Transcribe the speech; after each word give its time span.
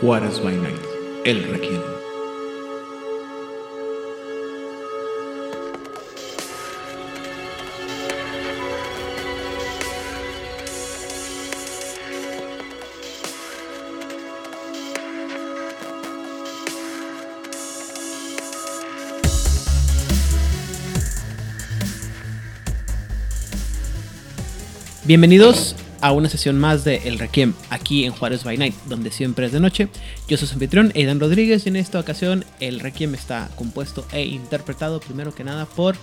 Juárez 0.00 0.40
by 0.40 0.54
Night, 0.54 0.78
el 1.24 1.42
Requiem. 1.42 1.82
Bienvenidos 25.04 25.74
a 26.00 26.12
una 26.12 26.28
sesión 26.28 26.58
más 26.58 26.84
de 26.84 27.08
El 27.08 27.18
Requiem 27.18 27.54
aquí 27.70 28.04
en 28.04 28.12
Juárez 28.12 28.44
by 28.44 28.56
Night, 28.56 28.74
donde 28.86 29.10
siempre 29.10 29.46
es 29.46 29.52
de 29.52 29.60
noche. 29.60 29.88
Yo 30.28 30.36
soy 30.36 30.48
su 30.48 30.54
anfitrión, 30.54 30.92
Aidan 30.94 31.20
Rodríguez, 31.20 31.66
y 31.66 31.68
en 31.68 31.76
esta 31.76 31.98
ocasión 31.98 32.44
El 32.60 32.80
Requiem 32.80 33.14
está 33.14 33.50
compuesto 33.56 34.06
e 34.12 34.24
interpretado 34.24 35.00
primero 35.00 35.34
que 35.34 35.44
nada 35.44 35.66
por 35.66 35.96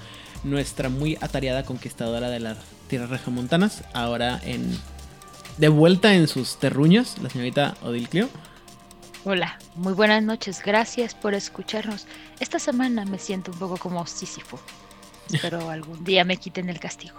nuestra 0.44 0.90
muy 0.90 1.18
atareada 1.22 1.64
conquistadora 1.64 2.30
de 2.30 2.40
las 2.40 2.58
tierras 2.88 3.10
regiomontanas, 3.10 3.84
ahora 3.94 4.40
en 4.44 4.78
de 5.58 5.70
vuelta 5.70 6.14
en 6.14 6.28
sus 6.28 6.58
terruños, 6.58 7.16
la 7.22 7.30
señorita 7.30 7.76
Odil 7.82 8.10
Clio. 8.10 8.30
Hola, 9.24 9.58
muy 9.76 9.94
buenas 9.94 10.22
noches, 10.22 10.62
gracias 10.64 11.16
por 11.16 11.34
escucharnos. 11.34 12.06
Esta 12.40 12.60
semana 12.60 13.06
me 13.06 13.18
siento 13.18 13.52
un 13.52 13.58
poco 13.58 13.78
como 13.78 14.06
Sísifo. 14.06 14.60
Espero 15.32 15.70
algún 15.70 16.04
día 16.04 16.24
me 16.24 16.38
quiten 16.38 16.70
el 16.70 16.80
castigo. 16.80 17.16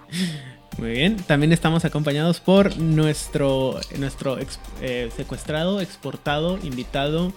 Muy 0.79 0.91
bien, 0.91 1.17
también 1.17 1.53
estamos 1.53 1.85
acompañados 1.85 2.41
por 2.41 2.77
nuestro, 2.77 3.81
nuestro 3.99 4.39
ex- 4.39 4.59
eh, 4.83 5.11
secuestrado, 5.17 5.81
exportado, 5.81 6.59
invitado, 6.63 7.33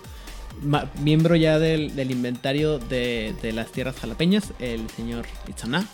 ma- 0.61 0.89
miembro 1.01 1.35
ya 1.35 1.57
del, 1.57 1.95
del 1.95 2.11
inventario 2.11 2.79
de, 2.79 3.33
de 3.41 3.53
las 3.53 3.71
tierras 3.71 3.95
jalapeñas, 3.95 4.51
el 4.59 4.89
señor 4.89 5.25
Itzana. 5.47 5.87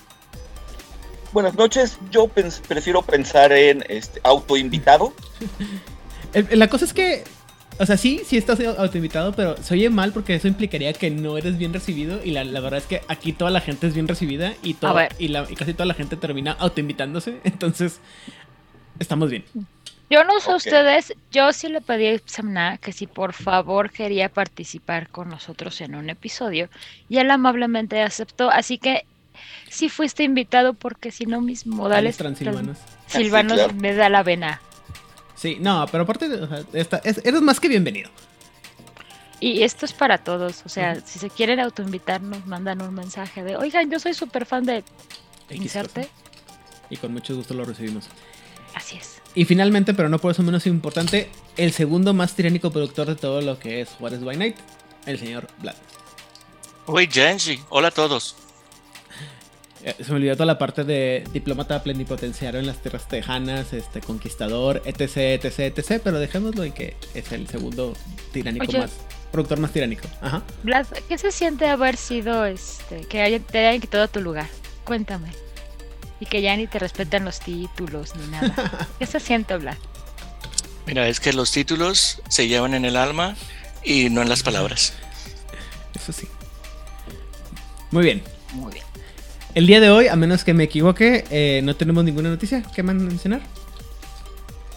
Buenas 1.33 1.55
noches, 1.55 1.97
yo 2.11 2.25
pens- 2.27 2.61
prefiero 2.67 3.01
pensar 3.01 3.51
en 3.51 3.83
este 3.89 4.19
autoinvitado. 4.23 5.13
La 6.51 6.67
cosa 6.67 6.83
es 6.85 6.93
que, 6.93 7.23
o 7.77 7.85
sea, 7.85 7.97
sí, 7.97 8.21
sí 8.25 8.37
estás 8.37 8.59
autoinvitado, 8.61 9.33
pero 9.33 9.57
se 9.57 9.73
oye 9.73 9.89
mal 9.89 10.11
porque 10.13 10.35
eso 10.35 10.47
implicaría 10.47 10.93
que 10.93 11.09
no 11.11 11.37
eres 11.37 11.57
bien 11.57 11.73
recibido 11.73 12.23
y 12.23 12.31
la, 12.31 12.43
la 12.43 12.59
verdad 12.61 12.79
es 12.79 12.85
que 12.85 13.01
aquí 13.07 13.33
toda 13.33 13.51
la 13.51 13.59
gente 13.61 13.87
es 13.87 13.93
bien 13.93 14.07
recibida 14.07 14.53
y, 14.63 14.75
todo, 14.75 14.93
y, 15.19 15.27
la- 15.29 15.45
y 15.49 15.55
casi 15.55 15.73
toda 15.73 15.85
la 15.85 15.93
gente 15.93 16.15
termina 16.15 16.53
autoinvitándose, 16.53 17.39
entonces 17.43 17.99
estamos 18.99 19.29
bien. 19.29 19.43
Yo 20.09 20.23
no 20.23 20.39
sé 20.39 20.53
ustedes, 20.53 21.13
yo 21.31 21.51
sí 21.51 21.67
le 21.67 21.81
pedí 21.81 22.05
a 22.05 22.13
Ipsamna 22.13 22.77
que 22.77 22.91
si 22.91 23.07
por 23.07 23.33
favor 23.33 23.89
quería 23.89 24.29
participar 24.29 25.09
con 25.09 25.29
nosotros 25.29 25.81
en 25.81 25.95
un 25.95 26.09
episodio 26.11 26.69
y 27.09 27.17
él 27.17 27.31
amablemente 27.31 28.01
aceptó, 28.03 28.51
así 28.51 28.77
que 28.77 29.03
sí 29.67 29.89
fuiste 29.89 30.23
invitado 30.23 30.75
porque 30.75 31.11
si 31.11 31.25
no 31.25 31.41
mis 31.41 31.65
modales 31.65 32.17
transilvanos. 32.17 32.77
trans- 32.77 33.11
silvanos 33.23 33.53
Sí, 33.59 33.63
claro. 33.65 33.73
me 33.81 33.93
da 33.95 34.09
la 34.09 34.21
vena. 34.23 34.61
Sí, 35.35 35.57
no, 35.59 35.85
pero 35.91 36.03
aparte, 36.03 36.25
o 36.33 36.47
sea, 36.47 36.63
esta- 36.73 36.97
es- 37.03 37.21
eres 37.25 37.41
más 37.41 37.59
que 37.59 37.67
bienvenido. 37.67 38.09
Y 39.39 39.63
esto 39.63 39.85
es 39.85 39.93
para 39.93 40.17
todos, 40.17 40.63
o 40.65 40.69
sea, 40.69 41.01
si 41.05 41.19
se 41.19 41.29
quieren 41.29 41.59
autoinvitar 41.59 42.21
nos 42.21 42.45
mandan 42.47 42.81
un 42.81 42.93
mensaje 42.93 43.43
de, 43.43 43.57
oigan, 43.57 43.91
yo 43.91 43.99
soy 43.99 44.13
súper 44.13 44.45
fan 44.45 44.65
de 44.65 44.77
X 45.49 45.61
inserte. 45.61 46.01
cosa. 46.03 46.13
Y 46.89 46.97
con 46.97 47.11
mucho 47.13 47.35
gusto 47.35 47.53
lo 47.53 47.65
recibimos. 47.65 48.07
Así 48.73 48.95
es. 48.97 49.21
Y 49.35 49.43
finalmente, 49.45 49.93
pero 49.93 50.07
no 50.07 50.19
por 50.19 50.31
eso 50.31 50.41
menos 50.43 50.65
importante, 50.67 51.29
el 51.57 51.73
segundo 51.73 52.13
más 52.13 52.33
tiránico 52.33 52.71
productor 52.71 53.07
de 53.07 53.15
todo 53.15 53.41
lo 53.41 53.59
que 53.59 53.81
es 53.81 53.89
Juárez 53.89 54.23
by 54.23 54.37
Night, 54.37 54.55
el 55.05 55.19
señor 55.19 55.47
Vlad. 55.59 55.75
Oye, 56.85 57.07
Genji, 57.11 57.59
hola 57.69 57.89
a 57.89 57.91
todos. 57.91 58.35
Eh, 59.87 59.95
Se 60.03 60.09
me 60.11 60.17
olvidó 60.17 60.33
toda 60.33 60.47
la 60.47 60.57
parte 60.57 60.83
de 60.83 61.23
diplomata 61.31 61.81
plenipotenciario 61.83 62.59
en 62.59 62.65
las 62.65 62.81
tierras 62.81 63.07
tejanas, 63.07 63.71
este 63.71 64.01
conquistador, 64.01 64.81
etc, 64.85 65.45
etc, 65.45 65.59
etc, 65.77 66.01
pero 66.03 66.19
dejémoslo 66.19 66.63
en 66.63 66.71
que 66.73 66.97
es 67.13 67.31
el 67.31 67.47
segundo 67.47 67.93
tiránico 68.33 68.65
Oye. 68.67 68.79
más, 68.79 68.91
productor 69.31 69.59
más 69.59 69.71
tiránico. 69.71 70.07
Ajá. 70.21 70.41
Vlad, 70.63 70.87
¿qué 71.07 71.17
se 71.19 71.31
siente 71.31 71.67
haber 71.67 71.97
sido, 71.97 72.45
este, 72.45 73.01
que 73.01 73.21
haya- 73.21 73.39
te 73.39 73.59
hayan 73.67 73.79
quitado 73.79 74.07
tu 74.07 74.21
lugar? 74.21 74.47
Cuéntame. 74.85 75.29
Y 76.19 76.25
que 76.25 76.41
ya 76.41 76.55
ni 76.57 76.65
te 76.65 76.79
respetan 76.79 77.23
los 77.25 77.39
títulos 77.39 78.15
ni 78.15 78.25
nada. 78.27 78.87
¿Qué 78.99 79.05
se 79.05 79.19
siente, 79.19 79.55
Vlad? 79.57 79.77
Mira, 80.87 81.07
es 81.07 81.19
que 81.19 81.31
los 81.33 81.51
títulos 81.51 82.21
se 82.29 82.47
llevan 82.47 82.73
en 82.73 82.85
el 82.85 82.95
alma 82.95 83.35
y 83.83 84.09
no 84.09 84.21
en 84.23 84.29
las 84.29 84.41
palabras. 84.41 84.93
Eso 85.93 86.11
sí. 86.11 86.27
Muy 87.91 88.03
bien. 88.03 88.23
Muy 88.53 88.73
bien. 88.73 88.84
El 89.55 89.67
día 89.67 89.79
de 89.79 89.89
hoy, 89.89 90.07
a 90.07 90.15
menos 90.15 90.43
que 90.43 90.53
me 90.53 90.65
equivoque, 90.65 91.23
eh, 91.31 91.61
no 91.63 91.75
tenemos 91.75 92.03
ninguna 92.03 92.29
noticia 92.29 92.61
que 92.61 92.83
mencionar. 92.83 93.41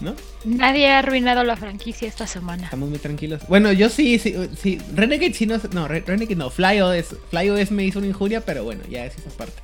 ¿No? 0.00 0.14
Nadie 0.44 0.88
ha 0.88 1.00
arruinado 1.00 1.42
la 1.42 1.56
franquicia 1.56 2.06
esta 2.06 2.28
semana. 2.28 2.64
Estamos 2.64 2.88
muy 2.88 2.98
tranquilos. 3.00 3.42
Bueno, 3.48 3.72
yo 3.72 3.88
sí, 3.88 4.20
sí, 4.20 4.36
sí. 4.56 4.78
Renegade 4.94 5.34
sí 5.34 5.46
no. 5.46 5.60
No, 5.72 5.88
Re- 5.88 6.04
Renegade 6.06 6.36
no. 6.36 6.48
FlyOS. 6.50 7.16
FlyOS 7.30 7.72
me 7.72 7.84
hizo 7.84 7.98
una 7.98 8.06
injuria, 8.06 8.40
pero 8.42 8.62
bueno, 8.62 8.82
ya 8.88 9.04
es 9.04 9.18
esa 9.18 9.30
parte. 9.30 9.60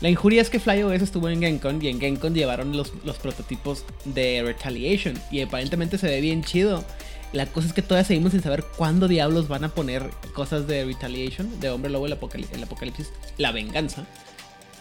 La 0.00 0.08
injuria 0.08 0.42
es 0.42 0.50
que 0.50 0.58
FlyOS 0.58 1.00
estuvo 1.00 1.28
en 1.28 1.40
GenCon 1.40 1.80
y 1.80 1.86
en 1.86 2.00
GenCon 2.00 2.34
llevaron 2.34 2.76
los, 2.76 2.92
los 3.04 3.16
prototipos 3.18 3.84
de 4.04 4.42
Retaliation 4.44 5.14
y 5.30 5.40
aparentemente 5.40 5.96
se 5.96 6.08
ve 6.08 6.20
bien 6.20 6.42
chido. 6.42 6.84
La 7.32 7.46
cosa 7.46 7.66
es 7.66 7.72
que 7.72 7.82
todavía 7.82 8.06
seguimos 8.06 8.32
sin 8.32 8.42
saber 8.42 8.64
cuándo 8.76 9.08
diablos 9.08 9.48
van 9.48 9.64
a 9.64 9.68
poner 9.70 10.08
cosas 10.34 10.66
de 10.68 10.84
Retaliation, 10.84 11.58
de 11.60 11.70
Hombre 11.70 11.90
Lobo, 11.90 12.06
el, 12.06 12.12
Apocali- 12.18 12.46
el 12.52 12.62
Apocalipsis, 12.62 13.10
la 13.38 13.50
venganza, 13.50 14.04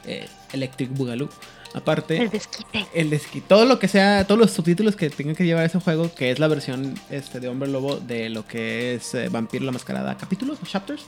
eh, 0.06 0.28
Electric 0.54 0.92
Boogaloo. 0.96 1.30
Aparte, 1.74 2.18
El 2.22 2.30
desquite. 2.30 2.86
el 2.94 3.10
desqui- 3.10 3.42
todo 3.48 3.66
lo 3.66 3.80
que 3.80 3.88
sea, 3.88 4.28
todos 4.28 4.40
los 4.40 4.52
subtítulos 4.52 4.96
que 4.96 5.10
tengan 5.10 5.36
que 5.36 5.44
llevar 5.46 5.66
ese 5.66 5.80
juego, 5.80 6.14
que 6.14 6.30
es 6.30 6.38
la 6.38 6.48
versión 6.48 6.94
este, 7.10 7.40
de 7.40 7.48
Hombre 7.48 7.68
Lobo 7.70 7.96
de 7.96 8.30
lo 8.30 8.46
que 8.46 8.94
es 8.94 9.16
eh, 9.16 9.30
Vampiro 9.30 9.66
la 9.66 9.72
Mascarada, 9.72 10.16
capítulos 10.16 10.60
o 10.62 10.66
chapters, 10.68 11.02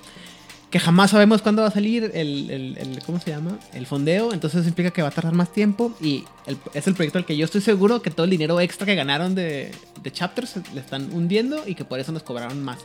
que 0.71 0.79
jamás 0.79 1.11
sabemos 1.11 1.41
cuándo 1.41 1.61
va 1.61 1.69
a 1.69 1.71
salir 1.71 2.11
el, 2.13 2.49
el- 2.51 2.77
el- 2.77 3.03
¿cómo 3.05 3.19
se 3.19 3.29
llama? 3.31 3.57
El 3.73 3.85
fondeo, 3.87 4.33
entonces 4.33 4.59
eso 4.61 4.69
implica 4.69 4.91
que 4.91 5.01
va 5.01 5.07
a 5.07 5.11
tardar 5.11 5.33
más 5.33 5.51
tiempo 5.53 5.93
y 6.01 6.25
el- 6.47 6.57
es 6.73 6.87
el 6.87 6.95
proyecto 6.95 7.17
al 7.17 7.25
que 7.25 7.37
yo 7.37 7.45
estoy 7.45 7.61
seguro 7.61 8.01
que 8.01 8.11
todo 8.11 8.25
el 8.25 8.29
dinero 8.31 8.59
extra 8.59 8.85
que 8.85 8.95
ganaron 8.95 9.35
de, 9.35 9.71
de 10.01 10.11
chapters 10.11 10.57
le 10.73 10.81
están 10.81 11.13
hundiendo 11.13 11.65
y 11.67 11.75
que 11.75 11.85
por 11.85 11.99
eso 11.99 12.11
nos 12.11 12.23
cobraron 12.23 12.61
más, 12.63 12.79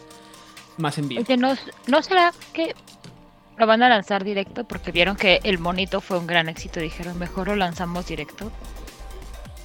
más 0.76 0.98
envío. 0.98 1.20
Oye, 1.20 1.36
¿no, 1.36 1.56
¿no 1.88 2.02
será 2.02 2.32
que 2.52 2.74
lo 3.58 3.66
van 3.66 3.82
a 3.82 3.88
lanzar 3.88 4.22
directo? 4.24 4.64
Porque 4.64 4.92
vieron 4.92 5.16
que 5.16 5.40
el 5.42 5.58
monito 5.58 6.00
fue 6.00 6.18
un 6.18 6.26
gran 6.28 6.48
éxito. 6.48 6.78
Dijeron, 6.80 7.18
mejor 7.18 7.48
lo 7.48 7.56
lanzamos 7.56 8.06
directo. 8.06 8.52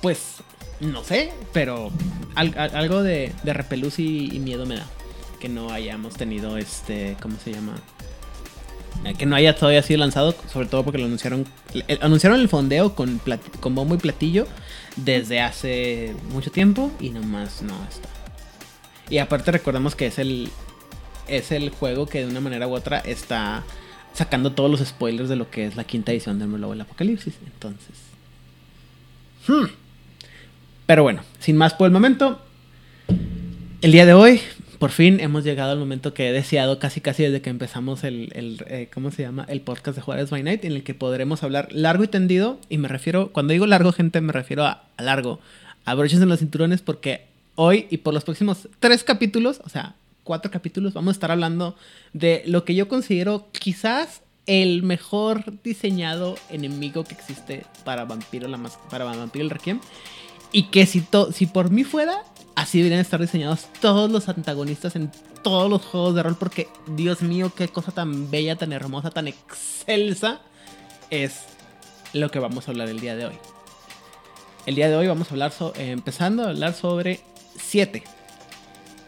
Pues 0.01 0.37
no 0.79 1.03
sé, 1.03 1.31
pero 1.53 1.91
al- 2.35 2.57
al- 2.57 2.75
algo 2.75 3.03
de, 3.03 3.33
de 3.43 3.53
repelús 3.53 3.99
y, 3.99 4.33
y 4.35 4.39
miedo 4.39 4.65
me 4.65 4.77
da. 4.77 4.85
Que 5.39 5.47
no 5.49 5.69
hayamos 5.71 6.15
tenido 6.15 6.57
este, 6.57 7.15
¿cómo 7.21 7.37
se 7.43 7.53
llama? 7.53 7.75
Eh, 9.03 9.13
Que 9.15 9.25
no 9.25 9.35
haya 9.35 9.55
todavía 9.55 9.83
sido 9.83 9.99
lanzado, 9.99 10.33
sobre 10.51 10.67
todo 10.67 10.83
porque 10.83 10.97
lo 10.99 11.05
anunciaron. 11.05 11.45
el- 11.87 11.99
anunciaron 12.01 12.39
el 12.39 12.47
fondeo 12.49 12.95
con, 12.95 13.19
plat- 13.19 13.59
con 13.59 13.75
bombo 13.75 13.95
y 13.95 13.97
platillo 13.97 14.47
desde 14.95 15.41
hace 15.41 16.15
mucho 16.31 16.51
tiempo 16.51 16.91
y 16.99 17.09
nomás 17.09 17.61
no 17.61 17.73
está. 17.89 18.07
Y 19.09 19.17
aparte 19.19 19.51
recordemos 19.51 19.95
que 19.95 20.07
es 20.07 20.17
el, 20.17 20.49
es 21.27 21.51
el 21.51 21.69
juego 21.69 22.07
que 22.07 22.21
de 22.21 22.27
una 22.31 22.39
manera 22.41 22.67
u 22.67 22.73
otra 22.73 22.99
está 22.99 23.63
sacando 24.13 24.53
todos 24.53 24.71
los 24.71 24.79
spoilers 24.87 25.27
de 25.29 25.35
lo 25.35 25.51
que 25.51 25.65
es 25.67 25.75
la 25.75 25.83
quinta 25.83 26.11
edición 26.11 26.39
de 26.39 26.45
Hombre 26.45 26.61
Lobo 26.61 26.71
del 26.73 26.81
Apocalipsis. 26.81 27.35
Entonces. 27.45 27.95
Hmm. 29.47 29.65
Pero 30.87 31.03
bueno, 31.03 31.21
sin 31.39 31.57
más 31.57 31.73
por 31.73 31.85
el 31.85 31.91
momento. 31.91 32.41
El 33.81 33.91
día 33.91 34.05
de 34.07 34.13
hoy, 34.13 34.41
por 34.85 34.91
fin 34.91 35.19
hemos 35.19 35.43
llegado 35.43 35.71
al 35.71 35.79
momento 35.79 36.13
que 36.13 36.29
he 36.29 36.31
deseado 36.31 36.77
casi 36.77 37.01
casi 37.01 37.23
desde 37.23 37.41
que 37.41 37.49
empezamos 37.49 38.03
el, 38.03 38.31
el, 38.35 38.63
eh, 38.67 38.87
¿cómo 38.93 39.09
se 39.09 39.23
llama? 39.23 39.43
El 39.49 39.61
podcast 39.61 39.95
de 39.95 40.03
Juárez 40.03 40.29
by 40.29 40.43
Night, 40.43 40.63
en 40.63 40.73
el 40.73 40.83
que 40.83 40.93
podremos 40.93 41.41
hablar 41.41 41.69
largo 41.71 42.03
y 42.03 42.07
tendido. 42.07 42.59
Y 42.69 42.77
me 42.77 42.87
refiero, 42.87 43.31
cuando 43.31 43.53
digo 43.53 43.65
largo, 43.65 43.91
gente, 43.93 44.21
me 44.21 44.31
refiero 44.31 44.63
a, 44.63 44.83
a 44.95 45.01
largo. 45.01 45.39
En 45.87 46.29
los 46.29 46.37
cinturones 46.37 46.83
porque 46.83 47.25
hoy 47.55 47.87
y 47.89 47.97
por 47.97 48.13
los 48.13 48.23
próximos 48.25 48.69
tres 48.79 49.03
capítulos, 49.03 49.59
o 49.63 49.69
sea, 49.69 49.95
cuatro 50.23 50.51
capítulos, 50.51 50.93
vamos 50.93 51.13
a 51.13 51.17
estar 51.17 51.31
hablando 51.31 51.75
de 52.13 52.43
lo 52.45 52.63
que 52.63 52.75
yo 52.75 52.87
considero 52.87 53.47
quizás 53.53 54.21
el 54.45 54.83
mejor 54.83 55.45
diseñado 55.63 56.35
enemigo 56.51 57.05
que 57.05 57.15
existe 57.15 57.65
para 57.85 58.05
Vampiro, 58.05 58.47
la 58.47 58.59
para 58.91 59.05
Vampiro 59.05 59.45
el 59.45 59.49
Requiem. 59.49 59.79
Y 60.51 60.65
que 60.65 60.85
si, 60.85 61.03
si 61.33 61.47
por 61.47 61.71
mí 61.71 61.83
fuera, 61.83 62.23
así 62.55 62.79
deberían 62.79 63.01
estar 63.01 63.19
diseñados 63.19 63.67
todos 63.81 64.09
los 64.09 64.27
antagonistas 64.29 64.95
en 64.95 65.11
todos 65.43 65.69
los 65.69 65.83
juegos 65.83 66.15
de 66.15 66.23
rol. 66.23 66.35
Porque, 66.37 66.67
Dios 66.87 67.21
mío, 67.21 67.51
qué 67.55 67.67
cosa 67.67 67.91
tan 67.91 68.29
bella, 68.31 68.55
tan 68.55 68.73
hermosa, 68.73 69.09
tan 69.11 69.27
excelsa 69.27 70.39
es 71.09 71.41
lo 72.13 72.31
que 72.31 72.39
vamos 72.39 72.67
a 72.67 72.71
hablar 72.71 72.89
el 72.89 72.99
día 72.99 73.15
de 73.15 73.25
hoy. 73.27 73.35
El 74.65 74.75
día 74.75 74.89
de 74.89 74.95
hoy 74.95 75.07
vamos 75.07 75.27
a 75.29 75.31
hablar, 75.31 75.51
so- 75.51 75.73
eh, 75.75 75.91
empezando 75.91 76.43
a 76.43 76.49
hablar 76.49 76.73
sobre 76.73 77.19
7. 77.57 78.03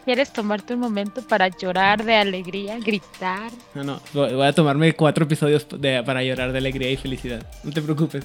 ¿Quieres 0.04 0.32
tomarte 0.32 0.72
un 0.74 0.80
momento 0.80 1.20
para 1.22 1.48
llorar 1.48 2.02
de 2.04 2.14
alegría, 2.16 2.78
gritar? 2.78 3.50
No, 3.74 3.82
no, 3.84 4.00
voy 4.14 4.46
a 4.46 4.52
tomarme 4.54 4.94
cuatro 4.94 5.24
episodios 5.24 5.66
de- 5.78 6.02
para 6.02 6.22
llorar 6.22 6.52
de 6.52 6.58
alegría 6.58 6.90
y 6.90 6.96
felicidad. 6.96 7.44
No 7.64 7.72
te 7.72 7.82
preocupes. 7.82 8.24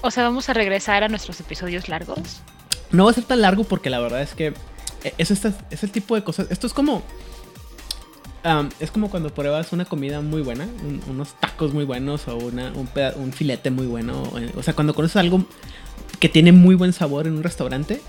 O 0.00 0.10
sea, 0.10 0.22
vamos 0.22 0.48
a 0.48 0.54
regresar 0.54 1.02
a 1.04 1.08
nuestros 1.08 1.40
episodios 1.40 1.88
largos. 1.88 2.40
No 2.90 3.04
va 3.04 3.10
a 3.10 3.14
ser 3.14 3.24
tan 3.24 3.40
largo 3.40 3.64
porque 3.64 3.90
la 3.90 4.00
verdad 4.00 4.22
es 4.22 4.34
que 4.34 4.54
es, 5.18 5.30
es 5.30 5.82
el 5.82 5.90
tipo 5.90 6.14
de 6.14 6.24
cosas. 6.24 6.48
Esto 6.50 6.66
es 6.66 6.72
como. 6.72 7.02
am, 8.42 8.70
es 8.80 8.90
como 8.90 9.10
cuando 9.10 9.32
pruebas 9.32 9.72
una 9.72 9.84
comida 9.84 10.20
muy 10.20 10.42
buena, 10.42 10.64
un- 10.64 11.02
unos 11.08 11.34
tacos 11.40 11.72
muy 11.74 11.84
buenos 11.84 12.28
o 12.28 12.36
una, 12.36 12.72
un, 12.72 13.32
filete 13.32 13.70
muy 13.70 13.86
bueno. 13.86 14.22
O, 14.56 14.62
sea, 14.62 14.74
cuando 14.74 14.94
conoces 14.94 15.16
algo 15.16 15.44
que 16.20 16.28
tiene 16.28 16.52
muy 16.52 16.74
buen 16.74 16.92
sabor 16.92 17.26
en 17.26 17.34
un 17.34 17.42
restaurante 17.42 18.00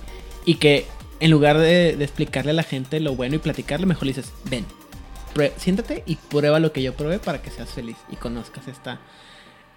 y 0.45 0.55
que 0.55 0.85
en 1.19 1.31
lugar 1.31 1.57
de, 1.57 1.89
explicarle 2.03 2.51
a 2.51 2.55
la 2.55 2.63
gente 2.63 2.99
lo 2.99 3.15
bueno 3.15 3.35
y 3.35 3.39
platicarle, 3.39 3.85
mejor 3.85 4.07
dices: 4.07 4.31
Ven, 4.45 4.65
siéntate 5.57 6.03
y 6.05 6.15
prueba 6.15 6.59
lo 6.59 6.71
que 6.71 6.81
yo 6.81 6.93
probé 6.95 7.19
para 7.19 7.41
que 7.41 7.51
seas 7.51 7.69
feliz 7.69 7.97
y 8.11 8.15
conozcas 8.15 8.67
esta, 8.67 8.99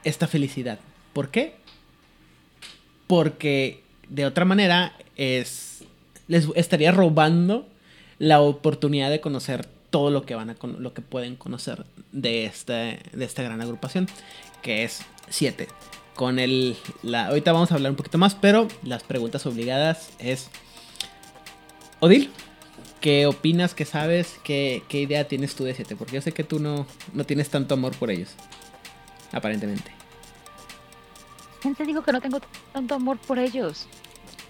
esta 0.05 0.26
felicidad. 0.28 0.78
¿Por 1.12 1.28
qué? 1.28 1.56
Porque 3.06 3.82
de 4.12 4.26
otra 4.26 4.44
manera 4.44 4.93
es 5.17 5.85
les 6.29 6.49
estaría 6.55 6.93
robando 6.93 7.67
la 8.19 8.41
oportunidad 8.41 9.11
de 9.11 9.20
conocer 9.20 9.67
todo 9.91 10.11
lo 10.11 10.25
que 10.25 10.35
van 10.35 10.50
a 10.50 10.56
lo 10.61 10.94
que 10.94 11.03
pueden 11.03 11.37
conocer 11.37 11.87
de 12.12 12.44
este 12.44 13.00
de 13.12 13.25
esta 13.25 13.43
gran 13.43 13.61
agrupación 13.61 14.06
que 14.61 14.85
es 14.85 15.03
7 15.29 15.67
con 16.14 16.38
el 16.38 16.76
la 17.03 17.29
ahorita 17.29 17.53
vamos 17.53 17.73
a 17.73 17.75
hablar 17.75 17.91
un 17.91 17.97
poquito 17.97 18.19
más 18.19 18.35
pero 18.35 18.69
las 18.85 19.03
preguntas 19.03 19.47
obligadas 19.47 20.11
es 20.19 20.50
Odil 22.00 22.31
¿qué 23.00 23.26
opinas 23.26 23.75
qué 23.75 23.87
sabes 23.87 24.38
qué, 24.44 24.82
qué 24.88 25.00
idea 25.00 25.26
tienes 25.26 25.55
tú 25.55 25.65
de 25.65 25.75
7 25.75 25.97
porque 25.97 26.17
yo 26.17 26.20
sé 26.20 26.32
que 26.32 26.44
tú 26.44 26.58
no 26.58 26.87
no 27.15 27.25
tienes 27.25 27.49
tanto 27.49 27.75
amor 27.75 27.97
por 27.97 28.11
ellos 28.11 28.31
aparentemente 29.32 30.01
¿Quién 31.62 31.75
te 31.76 31.85
digo 31.85 32.03
que 32.03 32.12
no 32.12 32.20
tengo 32.20 32.41
tanto 32.73 32.94
amor 32.97 33.17
por 33.19 33.38
ellos? 33.38 33.87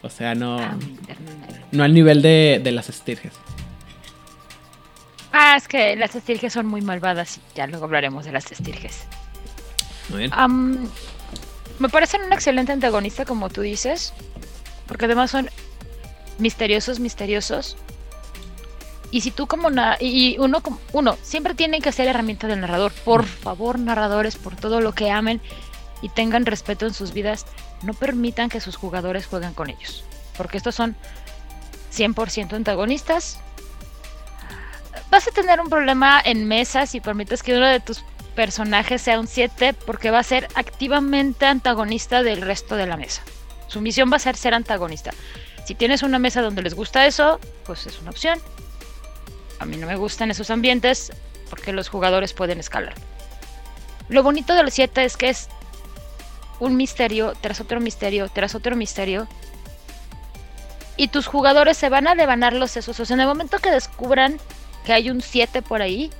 o 0.02 0.10
sea 0.10 0.34
no 0.34 0.58
Ah, 0.58 0.76
no 1.70 1.84
al 1.84 1.94
nivel 1.94 2.22
de, 2.22 2.60
de 2.64 2.72
las 2.72 2.88
estirges 2.88 3.32
Ah, 5.32 5.56
es 5.56 5.66
que 5.68 5.96
las 5.96 6.14
estirges 6.14 6.52
son 6.52 6.66
muy 6.66 6.80
malvadas 6.82 7.38
y 7.38 7.40
ya 7.56 7.66
luego 7.66 7.84
hablaremos 7.86 8.24
de 8.24 8.32
las 8.32 8.50
estirges. 8.52 9.04
muy 10.10 10.18
bien 10.20 10.30
Am, 10.34 10.88
me 11.78 11.88
parecen 11.88 12.22
un 12.22 12.32
excelente 12.32 12.72
antagonista, 12.72 13.24
como 13.24 13.48
tú 13.48 13.60
dices, 13.62 14.12
porque 14.86 15.06
además 15.06 15.30
son 15.30 15.48
misteriosos, 16.38 17.00
misteriosos. 17.00 17.76
Y 19.10 19.20
si 19.22 19.30
tú 19.30 19.46
como 19.46 19.70
na- 19.70 19.96
y 20.00 20.34
y 20.34 20.38
uno 20.38 20.60
como 20.62 20.78
uno 20.92 21.16
siempre 21.22 21.54
tiene 21.54 21.80
que 21.80 21.92
ser 21.92 22.08
herramienta 22.08 22.46
del 22.46 22.60
narrador. 22.60 22.92
Por 23.04 23.24
favor, 23.26 23.78
narradores, 23.78 24.36
por 24.36 24.54
todo 24.56 24.80
lo 24.80 24.92
que 24.92 25.10
amen 25.10 25.40
y 26.02 26.08
tengan 26.08 26.44
respeto 26.44 26.86
en 26.86 26.92
sus 26.92 27.12
vidas, 27.12 27.46
no 27.82 27.94
permitan 27.94 28.50
que 28.50 28.60
sus 28.60 28.76
jugadores 28.76 29.26
jueguen 29.26 29.54
con 29.54 29.70
ellos, 29.70 30.04
porque 30.36 30.58
estos 30.58 30.74
son 30.74 30.96
100% 31.94 32.54
antagonistas. 32.54 33.38
Vas 35.10 35.28
a 35.28 35.30
tener 35.30 35.60
un 35.60 35.68
problema 35.68 36.20
en 36.24 36.46
mesa 36.46 36.86
si 36.86 37.00
permites 37.00 37.42
que 37.42 37.56
uno 37.56 37.66
de 37.66 37.80
tus 37.80 38.04
personajes 38.34 39.02
sea 39.02 39.20
un 39.20 39.26
7 39.26 39.74
porque 39.74 40.10
va 40.10 40.18
a 40.18 40.24
ser 40.24 40.48
activamente 40.54 41.46
antagonista 41.46 42.22
del 42.22 42.40
resto 42.40 42.76
de 42.76 42.86
la 42.86 42.96
mesa. 42.96 43.22
Su 43.68 43.80
misión 43.80 44.10
va 44.10 44.16
a 44.16 44.20
ser 44.20 44.36
ser 44.36 44.54
antagonista. 44.54 45.12
Si 45.64 45.74
tienes 45.74 46.02
una 46.02 46.18
mesa 46.18 46.42
donde 46.42 46.62
les 46.62 46.74
gusta 46.74 47.06
eso, 47.06 47.38
pues 47.64 47.86
es 47.86 48.00
una 48.00 48.10
opción. 48.10 48.38
A 49.58 49.64
mí 49.64 49.76
no 49.76 49.86
me 49.86 49.96
gustan 49.96 50.30
esos 50.30 50.50
ambientes 50.50 51.12
porque 51.48 51.72
los 51.72 51.88
jugadores 51.88 52.32
pueden 52.32 52.58
escalar. 52.58 52.94
Lo 54.08 54.22
bonito 54.22 54.54
del 54.54 54.70
7 54.70 55.04
es 55.04 55.16
que 55.16 55.28
es 55.28 55.48
un 56.62 56.76
misterio 56.76 57.32
tras 57.40 57.60
otro 57.60 57.80
misterio 57.80 58.28
tras 58.28 58.54
otro 58.54 58.76
misterio. 58.76 59.26
Y 60.96 61.08
tus 61.08 61.26
jugadores 61.26 61.76
se 61.76 61.88
van 61.88 62.06
a 62.06 62.14
devanar 62.14 62.52
los 62.52 62.70
sesos. 62.70 63.00
O 63.00 63.04
sea, 63.04 63.14
en 63.14 63.20
el 63.20 63.26
momento 63.26 63.58
que 63.58 63.70
descubran 63.70 64.38
que 64.84 64.92
hay 64.92 65.10
un 65.10 65.22
7 65.22 65.62
por 65.62 65.82
ahí, 65.82 66.10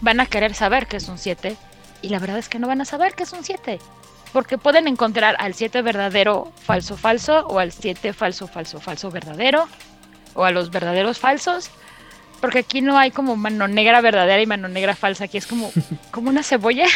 van 0.00 0.20
a 0.20 0.26
querer 0.26 0.54
saber 0.54 0.86
que 0.86 0.96
es 0.96 1.08
un 1.08 1.18
7. 1.18 1.56
Y 2.00 2.08
la 2.08 2.18
verdad 2.18 2.38
es 2.38 2.48
que 2.48 2.58
no 2.58 2.68
van 2.68 2.80
a 2.80 2.86
saber 2.86 3.14
que 3.14 3.24
es 3.24 3.32
un 3.32 3.44
7. 3.44 3.78
Porque 4.32 4.56
pueden 4.56 4.88
encontrar 4.88 5.36
al 5.38 5.52
7 5.52 5.82
verdadero, 5.82 6.50
falso, 6.64 6.96
falso, 6.96 7.46
o 7.48 7.58
al 7.58 7.72
7 7.72 8.14
falso, 8.14 8.46
falso, 8.46 8.80
falso, 8.80 9.10
verdadero, 9.10 9.68
o 10.32 10.44
a 10.44 10.52
los 10.52 10.70
verdaderos 10.70 11.18
falsos. 11.18 11.70
Porque 12.40 12.60
aquí 12.60 12.80
no 12.80 12.96
hay 12.96 13.10
como 13.10 13.36
mano 13.36 13.68
negra 13.68 14.00
verdadera 14.00 14.40
y 14.40 14.46
mano 14.46 14.68
negra 14.68 14.96
falsa. 14.96 15.24
Aquí 15.24 15.36
es 15.36 15.46
como, 15.46 15.70
como 16.10 16.30
una 16.30 16.42
cebolla. 16.42 16.86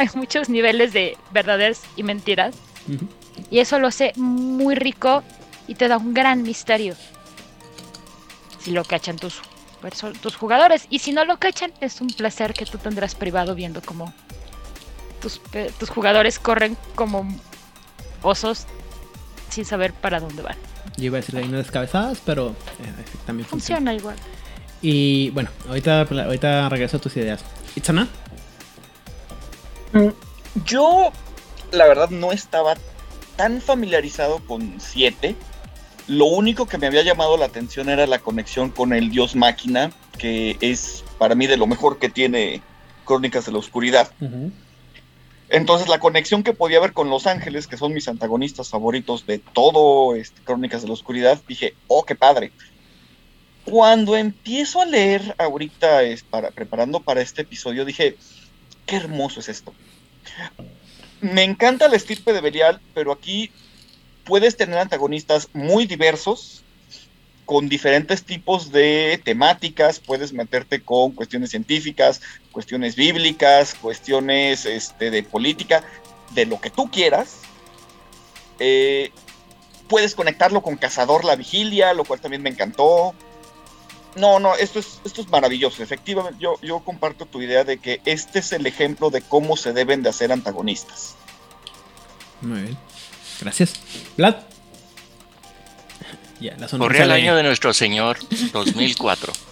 Hay 0.00 0.08
muchos 0.14 0.48
niveles 0.48 0.92
de 0.92 1.16
verdades 1.32 1.82
y 1.96 2.02
mentiras. 2.02 2.54
Y 3.50 3.58
eso 3.60 3.78
lo 3.78 3.86
hace 3.88 4.12
muy 4.16 4.74
rico 4.74 5.22
y 5.68 5.74
te 5.74 5.86
da 5.88 5.96
un 5.98 6.12
gran 6.14 6.42
misterio. 6.42 6.94
Si 8.60 8.72
lo 8.72 8.84
cachan 8.84 9.16
tus, 9.16 9.40
perso- 9.82 10.12
tus 10.20 10.36
jugadores. 10.36 10.86
Y 10.90 10.98
si 10.98 11.12
no 11.12 11.24
lo 11.24 11.38
cachan, 11.38 11.72
es 11.80 12.00
un 12.00 12.08
placer 12.08 12.52
que 12.54 12.64
tú 12.66 12.78
tendrás 12.78 13.14
privado 13.14 13.54
viendo 13.54 13.80
cómo 13.82 14.12
tus, 15.20 15.40
tus 15.78 15.88
jugadores 15.90 16.38
corren 16.38 16.76
como 16.94 17.26
osos 18.22 18.66
sin 19.50 19.64
saber 19.64 19.92
para 19.92 20.20
dónde 20.20 20.42
van. 20.42 20.56
Yo 20.96 21.04
iba 21.04 21.18
a 21.18 21.20
decir 21.20 21.34
reinas 21.34 21.62
descabezadas, 21.64 22.20
pero 22.24 22.48
eh, 22.50 22.54
también 23.26 23.48
funciona. 23.48 23.78
Funciona 23.78 23.94
igual. 23.94 24.16
Y 24.82 25.30
bueno, 25.30 25.50
ahorita, 25.68 26.02
ahorita 26.02 26.68
regreso 26.68 26.96
a 26.96 27.00
tus 27.00 27.16
ideas. 27.16 27.42
Itzana, 27.76 28.08
Yo, 30.64 31.12
la 31.72 31.86
verdad, 31.86 32.10
no 32.10 32.32
estaba 32.32 32.74
tan 33.36 33.60
familiarizado 33.60 34.40
con 34.46 34.80
7. 34.80 35.34
Lo 36.06 36.26
único 36.26 36.66
que 36.66 36.78
me 36.78 36.86
había 36.86 37.02
llamado 37.02 37.36
la 37.36 37.46
atención 37.46 37.88
era 37.88 38.06
la 38.06 38.18
conexión 38.18 38.70
con 38.70 38.92
el 38.92 39.10
dios 39.10 39.36
máquina, 39.36 39.92
que 40.18 40.56
es 40.60 41.04
para 41.18 41.34
mí 41.34 41.46
de 41.46 41.56
lo 41.56 41.66
mejor 41.66 41.98
que 41.98 42.08
tiene 42.08 42.62
Crónicas 43.04 43.46
de 43.46 43.52
la 43.52 43.58
Oscuridad. 43.58 44.10
Entonces 45.48 45.88
la 45.88 45.98
conexión 45.98 46.42
que 46.42 46.52
podía 46.52 46.78
haber 46.78 46.92
con 46.92 47.10
Los 47.10 47.26
Ángeles, 47.26 47.66
que 47.66 47.76
son 47.76 47.92
mis 47.92 48.08
antagonistas 48.08 48.68
favoritos 48.68 49.26
de 49.26 49.38
todo 49.38 50.14
este, 50.14 50.42
Crónicas 50.42 50.82
de 50.82 50.88
la 50.88 50.94
Oscuridad, 50.94 51.40
dije, 51.48 51.74
oh, 51.88 52.04
qué 52.04 52.14
padre. 52.14 52.52
Cuando 53.64 54.16
empiezo 54.16 54.80
a 54.80 54.86
leer 54.86 55.34
ahorita, 55.38 56.02
es 56.02 56.22
para, 56.22 56.50
preparando 56.50 57.00
para 57.00 57.20
este 57.20 57.42
episodio, 57.42 57.84
dije, 57.84 58.16
qué 58.86 58.96
hermoso 58.96 59.40
es 59.40 59.48
esto. 59.48 59.74
Me 61.20 61.44
encanta 61.44 61.88
la 61.88 61.96
estirpe 61.96 62.32
de 62.32 62.40
Belial, 62.40 62.80
pero 62.94 63.12
aquí 63.12 63.50
puedes 64.24 64.56
tener 64.56 64.78
antagonistas 64.78 65.48
muy 65.52 65.86
diversos, 65.86 66.62
con 67.50 67.68
diferentes 67.68 68.22
tipos 68.22 68.70
de 68.70 69.20
temáticas, 69.24 69.98
puedes 69.98 70.32
meterte 70.32 70.82
con 70.84 71.10
cuestiones 71.10 71.50
científicas, 71.50 72.20
cuestiones 72.52 72.94
bíblicas, 72.94 73.74
cuestiones 73.74 74.66
este, 74.66 75.10
de 75.10 75.24
política, 75.24 75.82
de 76.30 76.46
lo 76.46 76.60
que 76.60 76.70
tú 76.70 76.88
quieras. 76.92 77.38
Eh, 78.60 79.10
puedes 79.88 80.14
conectarlo 80.14 80.62
con 80.62 80.76
Cazador 80.76 81.24
la 81.24 81.34
Vigilia, 81.34 81.92
lo 81.92 82.04
cual 82.04 82.20
también 82.20 82.40
me 82.40 82.50
encantó. 82.50 83.16
No, 84.16 84.40
no, 84.40 84.54
esto 84.56 84.78
es, 84.78 85.00
esto 85.04 85.22
es 85.22 85.28
maravilloso. 85.28 85.82
Efectivamente, 85.82 86.38
yo, 86.40 86.60
yo 86.62 86.80
comparto 86.80 87.26
tu 87.26 87.40
idea 87.40 87.64
de 87.64 87.78
que 87.78 88.00
este 88.04 88.40
es 88.40 88.52
el 88.52 88.66
ejemplo 88.66 89.10
de 89.10 89.22
cómo 89.22 89.56
se 89.56 89.72
deben 89.72 90.02
de 90.02 90.10
hacer 90.10 90.32
antagonistas. 90.32 91.14
muy 92.40 92.62
bien. 92.62 92.78
Gracias. 93.40 93.74
Vlad. 94.16 94.36
Ya, 96.40 96.56
la 96.56 96.68
sonrisa 96.68 96.78
Corría 96.78 97.04
el 97.04 97.12
año 97.12 97.36
de 97.36 97.42
nuestro 97.42 97.72
Señor 97.72 98.18
2004. 98.52 99.32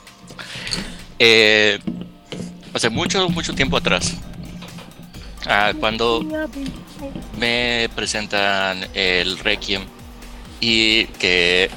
Eh, 1.21 1.81
hace 2.73 2.91
mucho, 2.91 3.29
mucho 3.29 3.53
tiempo 3.53 3.77
atrás. 3.77 4.15
Ah, 5.47 5.73
cuando 5.81 6.25
me 7.37 7.91
presentan 7.97 8.87
el 8.95 9.37
Requiem 9.41 9.85
y 10.61 11.07
que 11.07 11.71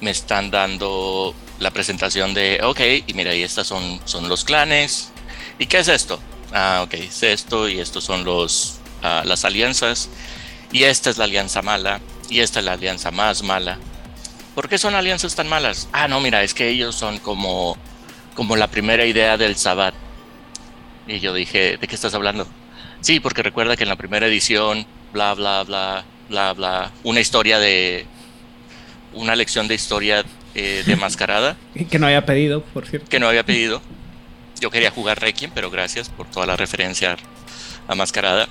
me 0.00 0.10
están 0.10 0.50
dando 0.50 1.36
la 1.58 1.70
presentación 1.70 2.34
de, 2.34 2.60
ok, 2.62 2.80
y 3.06 3.14
mira, 3.14 3.34
y 3.34 3.42
estas 3.42 3.66
son, 3.66 4.00
son 4.04 4.28
los 4.28 4.44
clanes. 4.44 5.10
¿Y 5.58 5.66
qué 5.66 5.78
es 5.78 5.88
esto? 5.88 6.20
Ah, 6.52 6.82
ok, 6.84 6.94
es 6.94 7.22
esto 7.22 7.68
y 7.68 7.80
estos 7.80 8.04
son 8.04 8.24
los, 8.24 8.78
ah, 9.02 9.22
las 9.24 9.44
alianzas. 9.44 10.08
Y 10.72 10.84
esta 10.84 11.10
es 11.10 11.18
la 11.18 11.24
alianza 11.24 11.62
mala 11.62 12.00
y 12.28 12.40
esta 12.40 12.58
es 12.58 12.64
la 12.64 12.72
alianza 12.72 13.10
más 13.10 13.42
mala. 13.42 13.78
¿Por 14.54 14.68
qué 14.68 14.78
son 14.78 14.94
alianzas 14.94 15.34
tan 15.34 15.48
malas? 15.48 15.88
Ah, 15.92 16.08
no, 16.08 16.20
mira, 16.20 16.42
es 16.42 16.54
que 16.54 16.68
ellos 16.68 16.94
son 16.94 17.18
como, 17.18 17.76
como 18.34 18.56
la 18.56 18.68
primera 18.68 19.04
idea 19.04 19.36
del 19.36 19.56
Sabbat. 19.56 19.94
Y 21.06 21.20
yo 21.20 21.34
dije, 21.34 21.76
¿de 21.76 21.86
qué 21.86 21.94
estás 21.94 22.14
hablando? 22.14 22.46
Sí, 23.00 23.20
porque 23.20 23.42
recuerda 23.42 23.76
que 23.76 23.82
en 23.82 23.88
la 23.88 23.96
primera 23.96 24.26
edición, 24.26 24.86
bla, 25.12 25.34
bla, 25.34 25.64
bla, 25.64 26.04
bla, 26.28 26.52
bla, 26.54 26.92
una 27.02 27.20
historia 27.20 27.58
de, 27.58 28.06
una 29.12 29.36
lección 29.36 29.68
de 29.68 29.74
historia 29.74 30.24
eh, 30.54 30.82
de 30.86 30.96
Mascarada, 30.96 31.56
Que 31.90 31.98
no 31.98 32.06
había 32.06 32.24
pedido, 32.24 32.62
por 32.62 32.86
cierto. 32.86 33.08
que 33.08 33.18
no 33.20 33.28
había 33.28 33.44
pedido. 33.44 33.82
Yo 34.60 34.70
quería 34.70 34.90
jugar 34.90 35.20
Requiem, 35.20 35.50
pero 35.54 35.70
gracias 35.70 36.08
por 36.08 36.26
toda 36.30 36.46
la 36.46 36.56
referencia 36.56 37.16
a 37.88 37.94
Mascarada. 37.94 38.48